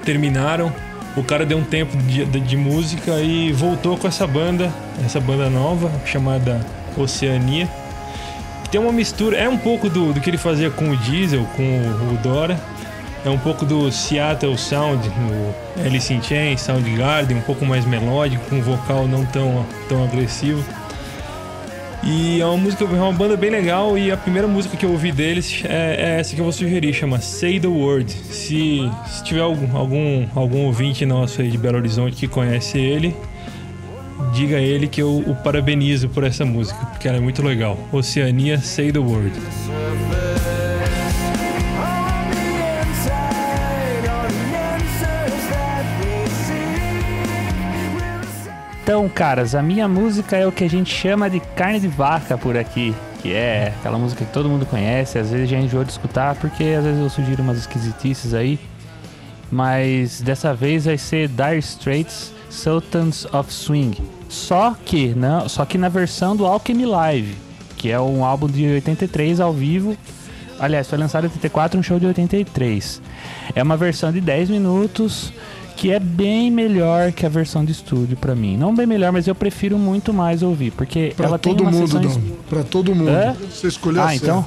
terminaram. 0.00 0.72
O 1.16 1.24
cara 1.24 1.44
deu 1.44 1.58
um 1.58 1.64
tempo 1.64 1.96
de, 1.96 2.24
de, 2.24 2.40
de 2.40 2.56
música 2.56 3.20
e 3.20 3.52
voltou 3.52 3.96
com 3.96 4.06
essa 4.06 4.26
banda, 4.26 4.72
essa 5.04 5.20
banda 5.20 5.50
nova 5.50 5.90
chamada 6.04 6.64
Oceania 6.96 7.68
tem 8.70 8.80
uma 8.80 8.92
mistura, 8.92 9.36
é 9.36 9.48
um 9.48 9.58
pouco 9.58 9.90
do, 9.90 10.12
do 10.12 10.20
que 10.20 10.30
ele 10.30 10.38
fazia 10.38 10.70
com 10.70 10.90
o 10.90 10.96
Diesel, 10.96 11.44
com 11.56 11.62
o, 11.62 12.14
o 12.14 12.16
Dora. 12.18 12.58
É 13.24 13.28
um 13.28 13.38
pouco 13.38 13.66
do 13.66 13.90
Seattle 13.90 14.56
Sound, 14.56 15.06
no 15.08 15.84
Alice 15.84 16.12
in 16.12 16.22
Chains, 16.22 16.60
Soundgarden, 16.62 17.36
um 17.36 17.42
pouco 17.42 17.66
mais 17.66 17.84
melódico, 17.84 18.42
com 18.48 18.56
um 18.56 18.62
vocal 18.62 19.06
não 19.06 19.26
tão, 19.26 19.66
tão 19.88 20.04
agressivo. 20.04 20.64
E 22.02 22.40
é 22.40 22.46
uma 22.46 22.56
música, 22.56 22.84
é 22.84 22.86
uma 22.86 23.12
banda 23.12 23.36
bem 23.36 23.50
legal 23.50 23.96
e 23.98 24.10
a 24.10 24.16
primeira 24.16 24.48
música 24.48 24.76
que 24.76 24.86
eu 24.86 24.90
ouvi 24.90 25.12
deles 25.12 25.62
é, 25.64 25.96
é 25.98 26.20
essa 26.20 26.34
que 26.34 26.40
eu 26.40 26.44
vou 26.44 26.52
sugerir, 26.52 26.94
chama 26.94 27.20
Say 27.20 27.60
the 27.60 27.68
Word. 27.68 28.10
Se, 28.10 28.90
se 29.06 29.24
tiver 29.24 29.40
algum, 29.40 29.76
algum, 29.76 30.26
algum 30.34 30.64
ouvinte 30.66 31.04
nosso 31.04 31.42
aí 31.42 31.50
de 31.50 31.58
Belo 31.58 31.76
Horizonte 31.76 32.16
que 32.16 32.26
conhece 32.26 32.78
ele, 32.78 33.14
diga 34.32 34.56
a 34.56 34.60
ele 34.60 34.86
que 34.86 35.02
eu 35.02 35.18
o 35.18 35.34
parabenizo 35.34 36.08
por 36.08 36.24
essa 36.24 36.44
música, 36.44 36.78
porque 36.86 37.06
ela 37.06 37.18
é 37.18 37.20
muito 37.20 37.42
legal. 37.42 37.78
Oceania 37.92 38.58
Say 38.58 38.90
the 38.90 38.98
Word. 38.98 39.32
Então, 48.90 49.08
caras, 49.08 49.54
a 49.54 49.62
minha 49.62 49.86
música 49.86 50.36
é 50.36 50.44
o 50.44 50.50
que 50.50 50.64
a 50.64 50.68
gente 50.68 50.92
chama 50.92 51.30
de 51.30 51.38
carne 51.38 51.78
de 51.78 51.86
vaca 51.86 52.36
por 52.36 52.56
aqui. 52.56 52.92
Que 53.22 53.32
é 53.32 53.72
aquela 53.78 53.96
música 53.96 54.24
que 54.24 54.32
todo 54.32 54.48
mundo 54.48 54.66
conhece, 54.66 55.16
às 55.16 55.30
vezes 55.30 55.48
já 55.48 55.60
enjoou 55.60 55.84
de 55.84 55.92
escutar, 55.92 56.34
porque 56.34 56.64
às 56.76 56.82
vezes 56.82 57.00
eu 57.00 57.08
sugiro 57.08 57.40
umas 57.40 57.56
esquisitices 57.56 58.34
aí. 58.34 58.58
Mas 59.48 60.20
dessa 60.20 60.52
vez 60.52 60.86
vai 60.86 60.98
ser 60.98 61.28
Dire 61.28 61.58
Straits 61.58 62.32
Sultans 62.50 63.26
of 63.32 63.52
Swing. 63.52 63.96
Só 64.28 64.74
que, 64.84 65.14
não, 65.14 65.48
só 65.48 65.64
que 65.64 65.78
na 65.78 65.88
versão 65.88 66.34
do 66.34 66.44
Alchemy 66.44 66.84
Live, 66.84 67.36
que 67.76 67.92
é 67.92 68.00
um 68.00 68.24
álbum 68.24 68.48
de 68.48 68.66
83 68.66 69.38
ao 69.38 69.52
vivo. 69.52 69.96
Aliás, 70.58 70.88
foi 70.88 70.98
lançado 70.98 71.26
em 71.26 71.28
84, 71.28 71.78
um 71.78 71.82
show 71.84 72.00
de 72.00 72.06
83. 72.06 73.00
É 73.54 73.62
uma 73.62 73.76
versão 73.76 74.10
de 74.10 74.20
10 74.20 74.50
minutos 74.50 75.32
que 75.80 75.90
é 75.90 75.98
bem 75.98 76.50
melhor 76.50 77.10
que 77.10 77.24
a 77.24 77.28
versão 77.30 77.64
de 77.64 77.72
estúdio 77.72 78.14
para 78.14 78.34
mim. 78.34 78.54
Não 78.54 78.74
bem 78.74 78.86
melhor, 78.86 79.12
mas 79.12 79.26
eu 79.26 79.34
prefiro 79.34 79.78
muito 79.78 80.12
mais 80.12 80.42
ouvir, 80.42 80.72
porque 80.72 81.14
pra 81.16 81.26
ela 81.26 81.38
tem 81.38 81.58
uma 81.58 81.70
mundo, 81.70 81.86
sessão... 81.86 82.02
Dom. 82.02 82.20
Pra 82.50 82.62
todo 82.62 82.94
mundo. 82.94 83.08
É? 83.08 83.34
Você 83.50 83.68
escolheu 83.68 84.02
ah, 84.02 84.14
então? 84.14 84.44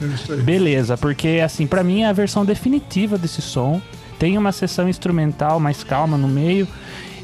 É 0.00 0.36
Beleza, 0.36 0.96
porque 0.96 1.40
assim, 1.44 1.66
para 1.66 1.82
mim 1.82 2.02
é 2.02 2.06
a 2.06 2.12
versão 2.12 2.44
definitiva 2.44 3.18
desse 3.18 3.42
som. 3.42 3.82
Tem 4.20 4.38
uma 4.38 4.52
sessão 4.52 4.88
instrumental 4.88 5.58
mais 5.58 5.82
calma 5.82 6.16
no 6.16 6.28
meio 6.28 6.68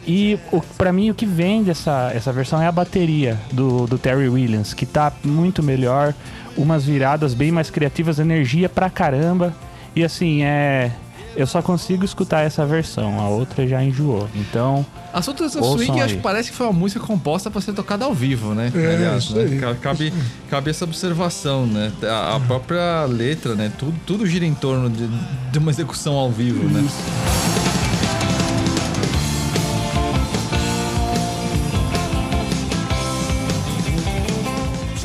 e 0.05 0.37
para 0.77 0.93
mim 0.93 1.11
o 1.11 1.15
que 1.15 1.25
vem 1.25 1.63
dessa 1.63 2.11
essa 2.13 2.33
versão 2.33 2.61
é 2.61 2.67
a 2.67 2.73
bateria 2.73 3.39
do, 3.53 3.87
do 3.87 3.97
Terry 3.99 4.29
Williams, 4.29 4.75
que 4.75 4.85
tá 4.85 5.13
muito 5.23 5.63
melhor, 5.63 6.13
umas 6.57 6.85
viradas 6.85 7.35
bem 7.35 7.53
mais 7.53 7.71
criativas, 7.71 8.19
energia 8.19 8.69
pra 8.69 8.91
caramba. 8.91 9.55
E 9.95 10.03
assim, 10.03 10.43
é. 10.43 10.91
Eu 11.37 11.47
só 11.49 11.61
consigo 11.61 12.05
escutar 12.05 12.43
essa 12.43 12.65
versão, 12.65 13.19
a 13.21 13.29
outra 13.29 13.67
já 13.67 13.83
enjoou. 13.83 14.29
Então. 14.35 14.87
A 15.13 15.21
Sultans 15.21 15.53
Swing 15.53 16.01
acho 16.01 16.17
que 16.17 16.23
parece 16.23 16.51
que 16.51 16.57
foi 16.57 16.67
uma 16.67 16.73
música 16.73 17.05
composta 17.05 17.51
para 17.51 17.61
ser 17.61 17.73
tocada 17.73 18.05
ao 18.05 18.15
vivo, 18.15 18.55
né? 18.55 18.73
É, 18.75 18.95
Aliás, 18.95 19.31
né? 19.31 19.77
Cabe, 19.81 20.13
cabe 20.49 20.71
essa 20.71 20.85
observação, 20.85 21.67
né? 21.67 21.93
A, 22.03 22.37
a, 22.37 22.41
própria 22.41 23.05
letra, 23.05 23.55
né? 23.55 23.73
Tudo, 23.77 23.95
tudo 24.07 24.27
gira 24.27 24.45
em 24.45 24.55
torno 24.55 24.89
de, 24.89 25.09
de 25.51 25.59
uma 25.59 25.71
execução 25.71 26.15
ao 26.15 26.31
vivo, 26.31 26.65
né? 26.69 26.87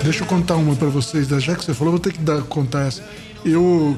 Deixa 0.04 0.24
eu 0.24 0.28
contar 0.28 0.56
uma 0.56 0.76
para 0.76 0.88
vocês, 0.90 1.28
já 1.28 1.56
que 1.56 1.64
você 1.64 1.74
falou, 1.74 1.92
vou 1.92 2.00
ter 2.00 2.14
que 2.14 2.20
dar, 2.20 2.42
contar 2.44 2.88
essa. 2.88 3.04
Eu, 3.46 3.96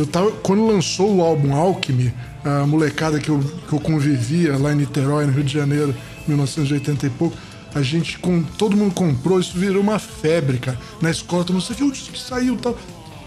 eu 0.00 0.06
tava, 0.06 0.30
quando 0.32 0.66
lançou 0.66 1.16
o 1.16 1.22
álbum 1.22 1.54
Alchemy, 1.54 2.12
a 2.42 2.66
molecada 2.66 3.18
que 3.20 3.28
eu, 3.28 3.38
que 3.68 3.72
eu 3.72 3.78
convivia 3.78 4.56
lá 4.56 4.72
em 4.72 4.76
Niterói, 4.76 5.26
no 5.26 5.32
Rio 5.32 5.44
de 5.44 5.52
Janeiro, 5.52 5.94
1980 6.26 7.06
e 7.06 7.10
pouco, 7.10 7.36
a 7.74 7.82
gente, 7.82 8.18
com, 8.18 8.42
todo 8.42 8.76
mundo 8.76 8.94
comprou, 8.94 9.38
isso 9.38 9.56
virou 9.56 9.82
uma 9.82 9.98
febre, 9.98 10.58
cara. 10.58 10.78
Na 11.00 11.10
escola, 11.10 11.44
todo 11.44 11.54
mundo, 11.54 11.62
você 11.62 11.74
viu 11.74 11.88
o 11.88 11.92
que 11.92 12.18
saiu 12.18 12.56
tal. 12.56 12.76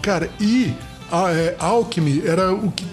Cara, 0.02 0.28
e 0.40 0.74
a, 1.10 1.30
é, 1.30 1.56
Alchemy 1.58 2.22
era 2.26 2.52
o 2.52 2.70
que. 2.72 2.84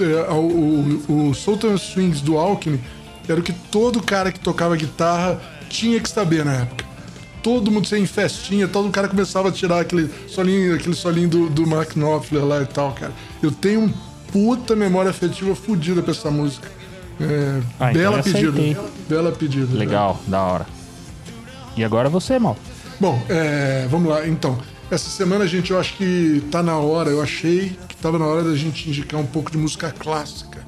É, 0.00 0.32
o, 0.32 1.06
o, 1.08 1.28
o 1.28 1.34
Sultan 1.34 1.76
Swings 1.76 2.20
do 2.20 2.36
Alchemy 2.38 2.80
era 3.28 3.38
o 3.38 3.42
que 3.42 3.52
todo 3.52 4.02
cara 4.02 4.32
que 4.32 4.40
tocava 4.40 4.74
guitarra 4.74 5.40
tinha 5.68 6.00
que 6.00 6.08
saber 6.08 6.44
na 6.44 6.54
época 6.54 6.87
todo 7.42 7.70
mundo 7.70 7.86
sem 7.86 8.04
festinha, 8.06 8.68
todo 8.68 8.90
cara 8.90 9.08
começava 9.08 9.48
a 9.48 9.52
tirar 9.52 9.80
aquele 9.80 10.10
solinho, 10.26 10.74
aquele 10.74 10.94
solinho 10.94 11.28
do, 11.28 11.50
do 11.50 11.66
Mark 11.66 11.94
Knopfler 11.94 12.44
lá 12.44 12.62
e 12.62 12.66
tal, 12.66 12.92
cara. 12.92 13.12
Eu 13.42 13.50
tenho 13.50 13.82
um 13.82 13.92
puta 14.32 14.76
memória 14.76 15.10
afetiva 15.10 15.54
fodida 15.54 16.02
pra 16.02 16.12
essa 16.12 16.30
música. 16.30 16.68
É, 17.20 17.60
ah, 17.80 17.90
então 17.90 18.02
bela 18.02 18.20
então 18.20 18.32
pedida. 18.32 18.80
Bela 19.08 19.32
pedida. 19.32 19.76
Legal, 19.76 20.14
né? 20.14 20.30
da 20.30 20.42
hora. 20.42 20.66
E 21.76 21.84
agora 21.84 22.08
você, 22.08 22.38
mal. 22.38 22.56
Bom, 23.00 23.20
é, 23.28 23.86
vamos 23.90 24.10
lá. 24.10 24.26
Então, 24.26 24.58
essa 24.90 25.08
semana, 25.10 25.46
gente, 25.46 25.70
eu 25.70 25.78
acho 25.78 25.96
que 25.96 26.42
tá 26.50 26.62
na 26.62 26.76
hora, 26.78 27.10
eu 27.10 27.22
achei 27.22 27.76
que 27.88 27.96
tava 27.96 28.18
na 28.18 28.26
hora 28.26 28.42
da 28.42 28.56
gente 28.56 28.88
indicar 28.88 29.20
um 29.20 29.26
pouco 29.26 29.50
de 29.50 29.58
música 29.58 29.90
clássica, 29.90 30.60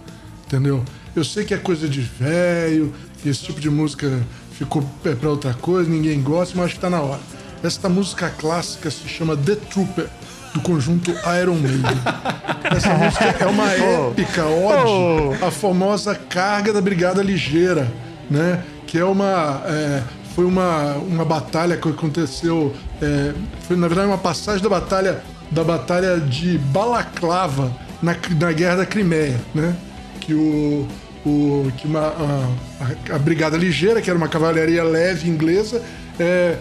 entendeu? 0.47 0.85
Eu 1.15 1.25
sei 1.25 1.45
que 1.45 1.55
é 1.55 1.57
coisa 1.57 1.89
de 1.89 2.01
velho, 2.01 2.93
que 3.23 3.29
esse 3.29 3.43
tipo 3.43 3.61
de 3.61 3.69
música 3.69 4.21
ficou 4.61 4.85
para 5.03 5.31
outra 5.31 5.55
coisa, 5.55 5.89
ninguém 5.89 6.21
gosta, 6.21 6.55
mas 6.55 6.67
acho 6.67 6.75
que 6.75 6.81
tá 6.81 6.91
na 6.91 7.01
hora. 7.01 7.21
Esta 7.63 7.89
música 7.89 8.29
clássica 8.29 8.91
se 8.91 9.09
chama 9.09 9.35
The 9.35 9.55
Trooper, 9.55 10.07
do 10.53 10.61
conjunto 10.61 11.11
Iron 11.41 11.55
Maiden. 11.55 11.97
Essa 12.77 12.93
música 12.95 13.37
é 13.41 13.47
uma 13.47 13.71
épica 13.71 14.45
ode 14.45 15.39
oh. 15.41 15.47
à 15.47 15.51
famosa 15.51 16.15
carga 16.15 16.75
da 16.75 16.81
Brigada 16.81 17.23
Ligeira, 17.23 17.91
né? 18.31 18.63
Que 18.87 18.99
é 18.99 19.05
uma. 19.05 19.63
É, 19.65 20.03
foi 20.35 20.45
uma, 20.45 20.95
uma 20.97 21.25
batalha 21.25 21.77
que 21.77 21.89
aconteceu. 21.89 22.75
É, 23.01 23.33
foi, 23.63 23.77
na 23.77 23.89
verdade, 23.89 24.09
uma 24.09 24.19
passagem 24.19 24.63
da 24.63 24.69
batalha 24.69 25.23
da 25.51 25.65
batalha 25.65 26.21
de 26.21 26.59
Balaclava 26.59 27.73
na, 28.03 28.15
na 28.39 28.53
Guerra 28.53 28.77
da 28.77 28.87
Crimeia, 28.87 29.41
né? 29.55 29.75
Que 30.21 30.35
o, 30.35 30.87
o, 31.25 31.71
que 31.77 31.87
uma, 31.87 32.01
a, 32.01 33.15
a, 33.15 33.19
Brigada 33.19 33.57
Ligeira, 33.57 34.01
que 34.01 34.09
era 34.09 34.17
uma 34.17 34.29
cavalaria 34.29 34.83
leve 34.83 35.29
inglesa, 35.29 35.83
é, 36.19 36.57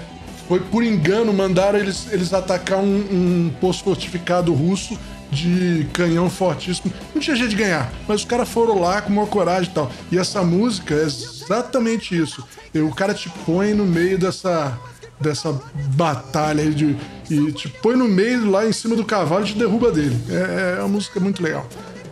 foi 0.48 0.60
por 0.60 0.84
engano, 0.84 1.31
mandaram 1.34 1.80
eles, 1.80 2.07
eles 2.11 2.34
atacar 2.34 2.80
um, 2.80 2.98
um 3.11 3.52
posto 3.61 3.84
fortificado 3.84 4.53
russo 4.53 4.98
de 5.31 5.88
canhão 5.94 6.30
fortíssimo. 6.30 6.91
Não 7.14 7.22
tinha 7.22 7.36
jeito 7.36 7.52
de 7.52 7.56
ganhar, 7.56 7.91
mas 8.07 8.22
os 8.22 8.26
caras 8.26 8.49
foram 8.49 8.80
lá 8.80 9.02
com 9.02 9.14
uma 9.14 9.27
coragem 9.27 9.69
e 9.69 9.73
tal. 9.73 9.91
E 10.11 10.18
essa 10.18 10.41
música 10.41 10.95
é 10.95 11.03
exatamente 11.03 12.18
isso. 12.18 12.44
O 12.76 12.94
cara 12.94 13.14
te 13.14 13.30
põe 13.45 13.73
no 13.73 13.86
meio 13.86 14.18
dessa, 14.18 14.77
dessa 15.19 15.53
batalha 15.95 16.69
de, 16.72 16.98
e 17.30 17.52
te 17.52 17.68
põe 17.68 17.95
no 17.95 18.07
meio 18.07 18.49
lá 18.49 18.68
em 18.68 18.73
cima 18.73 18.95
do 18.95 19.06
cavalo 19.06 19.45
e 19.45 19.49
te 19.49 19.57
derruba 19.57 19.91
dele. 19.91 20.18
É, 20.30 20.77
é 20.77 20.80
uma 20.80 20.90
música 20.90 21.19
muito 21.19 21.44
legal. 21.44 21.68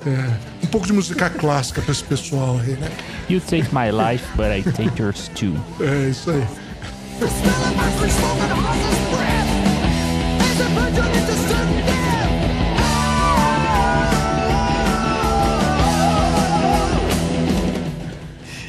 É, 0.07 0.63
um 0.63 0.67
pouco 0.67 0.87
de 0.87 0.93
música 0.93 1.29
clássica 1.29 1.81
para 1.81 1.91
esse 1.91 2.03
pessoal 2.03 2.57
aí, 2.59 2.77
né? 2.77 2.89
You 3.29 3.41
take 3.41 3.67
my 3.75 3.91
life, 3.91 4.25
but 4.37 4.45
I 4.45 4.63
take 4.63 5.01
yours 5.01 5.29
too. 5.35 5.53
É 5.81 6.09
isso 6.09 6.31
aí. 6.31 6.47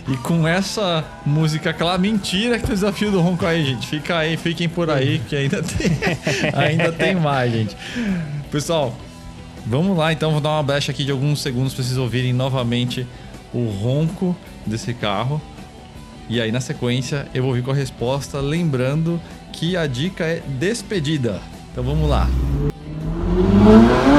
E 0.08 0.16
com 0.16 0.48
essa 0.48 1.04
música, 1.24 1.70
aquela 1.70 1.96
mentira 1.98 2.58
que 2.58 2.64
tem 2.64 2.72
o 2.72 2.74
desafio 2.74 3.12
do 3.12 3.20
ronco 3.20 3.46
aí, 3.46 3.64
gente. 3.64 3.86
Fica 3.86 4.18
aí, 4.18 4.36
fiquem 4.36 4.68
por 4.68 4.90
aí, 4.90 5.20
que 5.20 5.36
ainda 5.36 5.62
tem, 5.62 5.90
ainda 6.52 6.90
tem 6.90 7.14
mais, 7.14 7.52
gente. 7.52 7.76
Pessoal, 8.50 8.96
Vamos 9.66 9.96
lá, 9.96 10.12
então, 10.12 10.32
vou 10.32 10.40
dar 10.40 10.50
uma 10.50 10.62
brecha 10.62 10.92
aqui 10.92 11.04
de 11.04 11.10
alguns 11.10 11.40
segundos 11.40 11.74
para 11.74 11.84
vocês 11.84 11.98
ouvirem 11.98 12.32
novamente 12.32 13.06
o 13.52 13.68
ronco 13.68 14.36
desse 14.66 14.94
carro. 14.94 15.40
E 16.28 16.40
aí, 16.40 16.52
na 16.52 16.60
sequência, 16.60 17.26
eu 17.34 17.42
vou 17.42 17.52
vir 17.54 17.62
com 17.62 17.70
a 17.70 17.74
resposta, 17.74 18.40
lembrando 18.40 19.20
que 19.52 19.76
a 19.76 19.86
dica 19.86 20.24
é 20.24 20.42
despedida. 20.58 21.40
Então 21.72 21.84
vamos 21.84 22.08
lá. 22.08 22.28
Música 23.34 24.18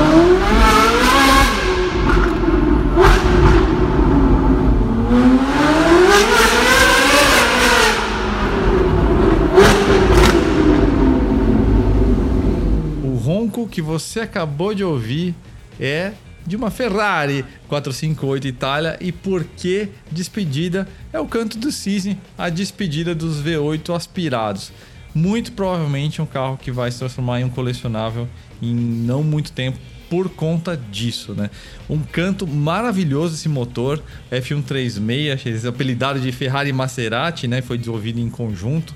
que 13.69 13.81
você 13.99 14.21
acabou 14.21 14.73
de 14.73 14.83
ouvir 14.83 15.35
é 15.79 16.13
de 16.47 16.55
uma 16.55 16.71
Ferrari 16.71 17.45
458 17.67 18.47
Itália 18.47 18.97
e 18.99 19.11
por 19.11 19.43
que 19.43 19.89
despedida 20.11 20.87
é 21.11 21.19
o 21.19 21.27
canto 21.27 21.57
do 21.57 21.71
cisne, 21.71 22.17
a 22.37 22.49
despedida 22.49 23.13
dos 23.13 23.43
V8 23.43 23.95
aspirados. 23.95 24.71
Muito 25.13 25.51
provavelmente 25.51 26.21
um 26.21 26.25
carro 26.25 26.57
que 26.57 26.71
vai 26.71 26.91
se 26.91 26.99
transformar 26.99 27.41
em 27.41 27.43
um 27.43 27.49
colecionável 27.49 28.27
em 28.61 28.73
não 28.73 29.23
muito 29.23 29.51
tempo 29.51 29.77
por 30.09 30.29
conta 30.29 30.75
disso, 30.75 31.35
né? 31.35 31.51
Um 31.87 31.99
canto 31.99 32.47
maravilhoso 32.47 33.35
esse 33.35 33.47
motor 33.47 34.01
F136, 34.31 35.67
apelidado 35.67 36.19
de 36.19 36.31
Ferrari 36.31 36.73
Maserati, 36.73 37.47
né? 37.47 37.61
Foi 37.61 37.77
desenvolvido 37.77 38.19
em 38.19 38.29
conjunto. 38.29 38.95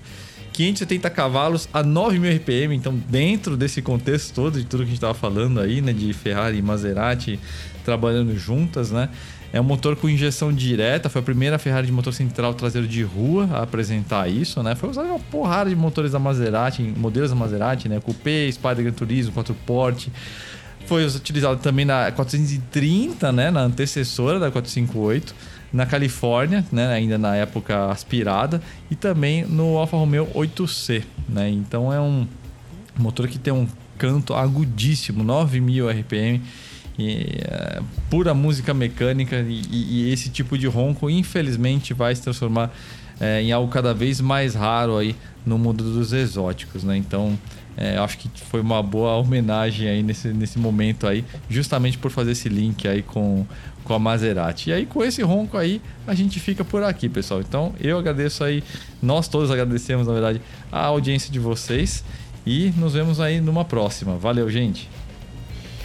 570 0.54 1.10
cavalos 1.10 1.68
a 1.74 1.84
9.000 1.84 2.38
RPM, 2.38 2.76
então 2.76 2.96
dentro 3.10 3.58
desse 3.58 3.82
contexto 3.82 4.34
todo 4.34 4.60
de 4.60 4.66
tudo 4.66 4.82
que 4.82 4.84
a 4.84 4.88
gente 4.88 4.96
estava 4.96 5.14
falando 5.14 5.60
aí, 5.60 5.82
né, 5.82 5.92
de 5.92 6.14
Ferrari 6.14 6.60
e 6.60 6.62
Maserati 6.62 7.40
trabalhando 7.84 8.38
juntas, 8.38 8.92
né? 8.92 9.10
É 9.52 9.62
um 9.62 9.64
motor 9.64 9.96
com 9.96 10.10
injeção 10.10 10.52
direta, 10.52 11.10
foi 11.10 11.22
a 11.22 11.24
primeira 11.24 11.60
Ferrari 11.60 11.86
de 11.86 11.94
motor 11.94 12.12
central 12.12 12.56
traseiro 12.56 12.88
de 12.88 13.04
rua 13.04 13.48
a 13.52 13.62
apresentar 13.64 14.28
isso, 14.28 14.64
né? 14.64 14.74
Foi 14.74 14.90
usada 14.90 15.08
uma 15.08 15.20
porrada 15.20 15.70
de 15.70 15.76
motores 15.76 16.12
da 16.12 16.20
Maserati, 16.20 16.82
modelos 16.82 17.30
da 17.30 17.36
Maserati, 17.36 17.88
né? 17.88 18.00
Coupé, 18.00 18.52
Spider 18.52 18.86
Gran 18.86 18.94
Turismo, 18.94 19.32
4 19.32 19.54
porte. 19.66 20.12
Foi 20.88 21.06
utilizado 21.06 21.60
também 21.62 21.86
na 21.86 22.12
430, 22.12 23.32
né? 23.32 23.52
Na 23.52 23.62
antecessora 23.62 24.40
da 24.40 24.50
458 24.50 25.36
na 25.74 25.88
Califórnia, 25.88 26.64
né, 26.72 26.94
ainda 26.94 27.18
na 27.18 27.36
época 27.36 27.88
aspirada, 27.88 28.62
e 28.92 28.96
também 28.96 29.44
no 29.44 29.76
Alfa 29.78 29.98
Romeo 29.98 30.28
8C. 30.36 31.04
Né? 31.28 31.50
Então 31.50 31.92
é 31.92 32.00
um 32.00 32.28
motor 32.98 33.28
que 33.28 33.40
tem 33.40 33.52
um 33.52 33.68
canto 33.98 34.36
agudíssimo, 34.36 35.24
9000 35.24 35.90
RPM, 35.90 36.42
e, 36.98 37.40
é, 37.42 37.82
pura 38.08 38.36
música 38.36 38.72
mecânica 38.72 39.40
e, 39.40 39.64
e, 39.72 40.14
esse 40.14 40.30
tipo 40.30 40.56
de 40.58 40.68
ronco 40.68 41.10
infelizmente 41.10 41.92
vai 41.92 42.16
se 42.16 42.22
transformar 42.22 42.72
é, 43.20 43.42
em 43.42 43.52
algo 43.52 43.72
cada 43.72 43.96
vez 43.96 44.22
mais 44.22 44.54
raro 44.54 44.98
aí 44.98 45.16
no 45.44 45.58
mundo 45.58 45.84
dos 45.84 46.14
exóticos, 46.14 46.84
né? 46.84 46.96
Então 46.96 47.38
é, 47.78 47.98
acho 47.98 48.18
que 48.18 48.30
foi 48.50 48.62
uma 48.62 48.82
boa 48.84 49.16
homenagem 49.16 49.88
aí 49.88 50.04
nesse, 50.04 50.28
nesse 50.30 50.60
momento 50.60 51.08
aí, 51.08 51.26
justamente 51.50 51.98
por 51.98 52.12
fazer 52.12 52.32
esse 52.32 52.50
link 52.50 52.88
aí 52.88 53.02
com, 53.02 53.46
com 53.84 53.94
a 53.94 54.00
Maserati. 54.00 54.70
E 54.70 54.74
aí, 54.74 54.86
com 54.86 55.04
esse 55.04 55.22
ronco 55.22 55.58
aí, 55.58 55.82
a 56.06 56.14
gente 56.14 56.40
fica 56.40 56.64
por 56.64 56.84
aqui, 56.84 57.10
pessoal. 57.10 57.42
Então, 57.42 57.74
eu 57.80 57.98
agradeço 57.98 58.44
aí, 58.44 58.64
nós 59.02 59.28
todos 59.28 59.50
agradecemos, 59.50 60.08
na 60.08 60.14
verdade, 60.14 60.42
a 60.72 60.86
audiência 60.86 61.32
de 61.32 61.40
vocês 61.40 62.04
e 62.46 62.74
nos 62.78 62.94
vemos 62.94 63.20
aí 63.20 63.42
numa 63.42 63.66
próxima. 63.66 64.18
Valeu, 64.18 64.50
gente. 64.50 64.90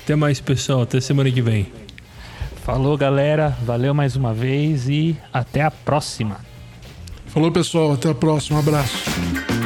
Até 0.02 0.16
mais, 0.16 0.40
pessoal. 0.40 0.82
Até 0.82 1.00
semana 1.00 1.30
que 1.30 1.42
vem. 1.42 1.66
Falou, 2.64 2.96
galera. 2.96 3.56
Valeu 3.62 3.94
mais 3.94 4.16
uma 4.16 4.34
vez 4.34 4.88
e 4.88 5.16
até 5.32 5.62
a 5.62 5.70
próxima. 5.70 6.38
Falou, 7.26 7.52
pessoal. 7.52 7.92
Até 7.92 8.10
a 8.10 8.14
próxima. 8.14 8.56
Um 8.56 8.60
abraço. 8.60 9.57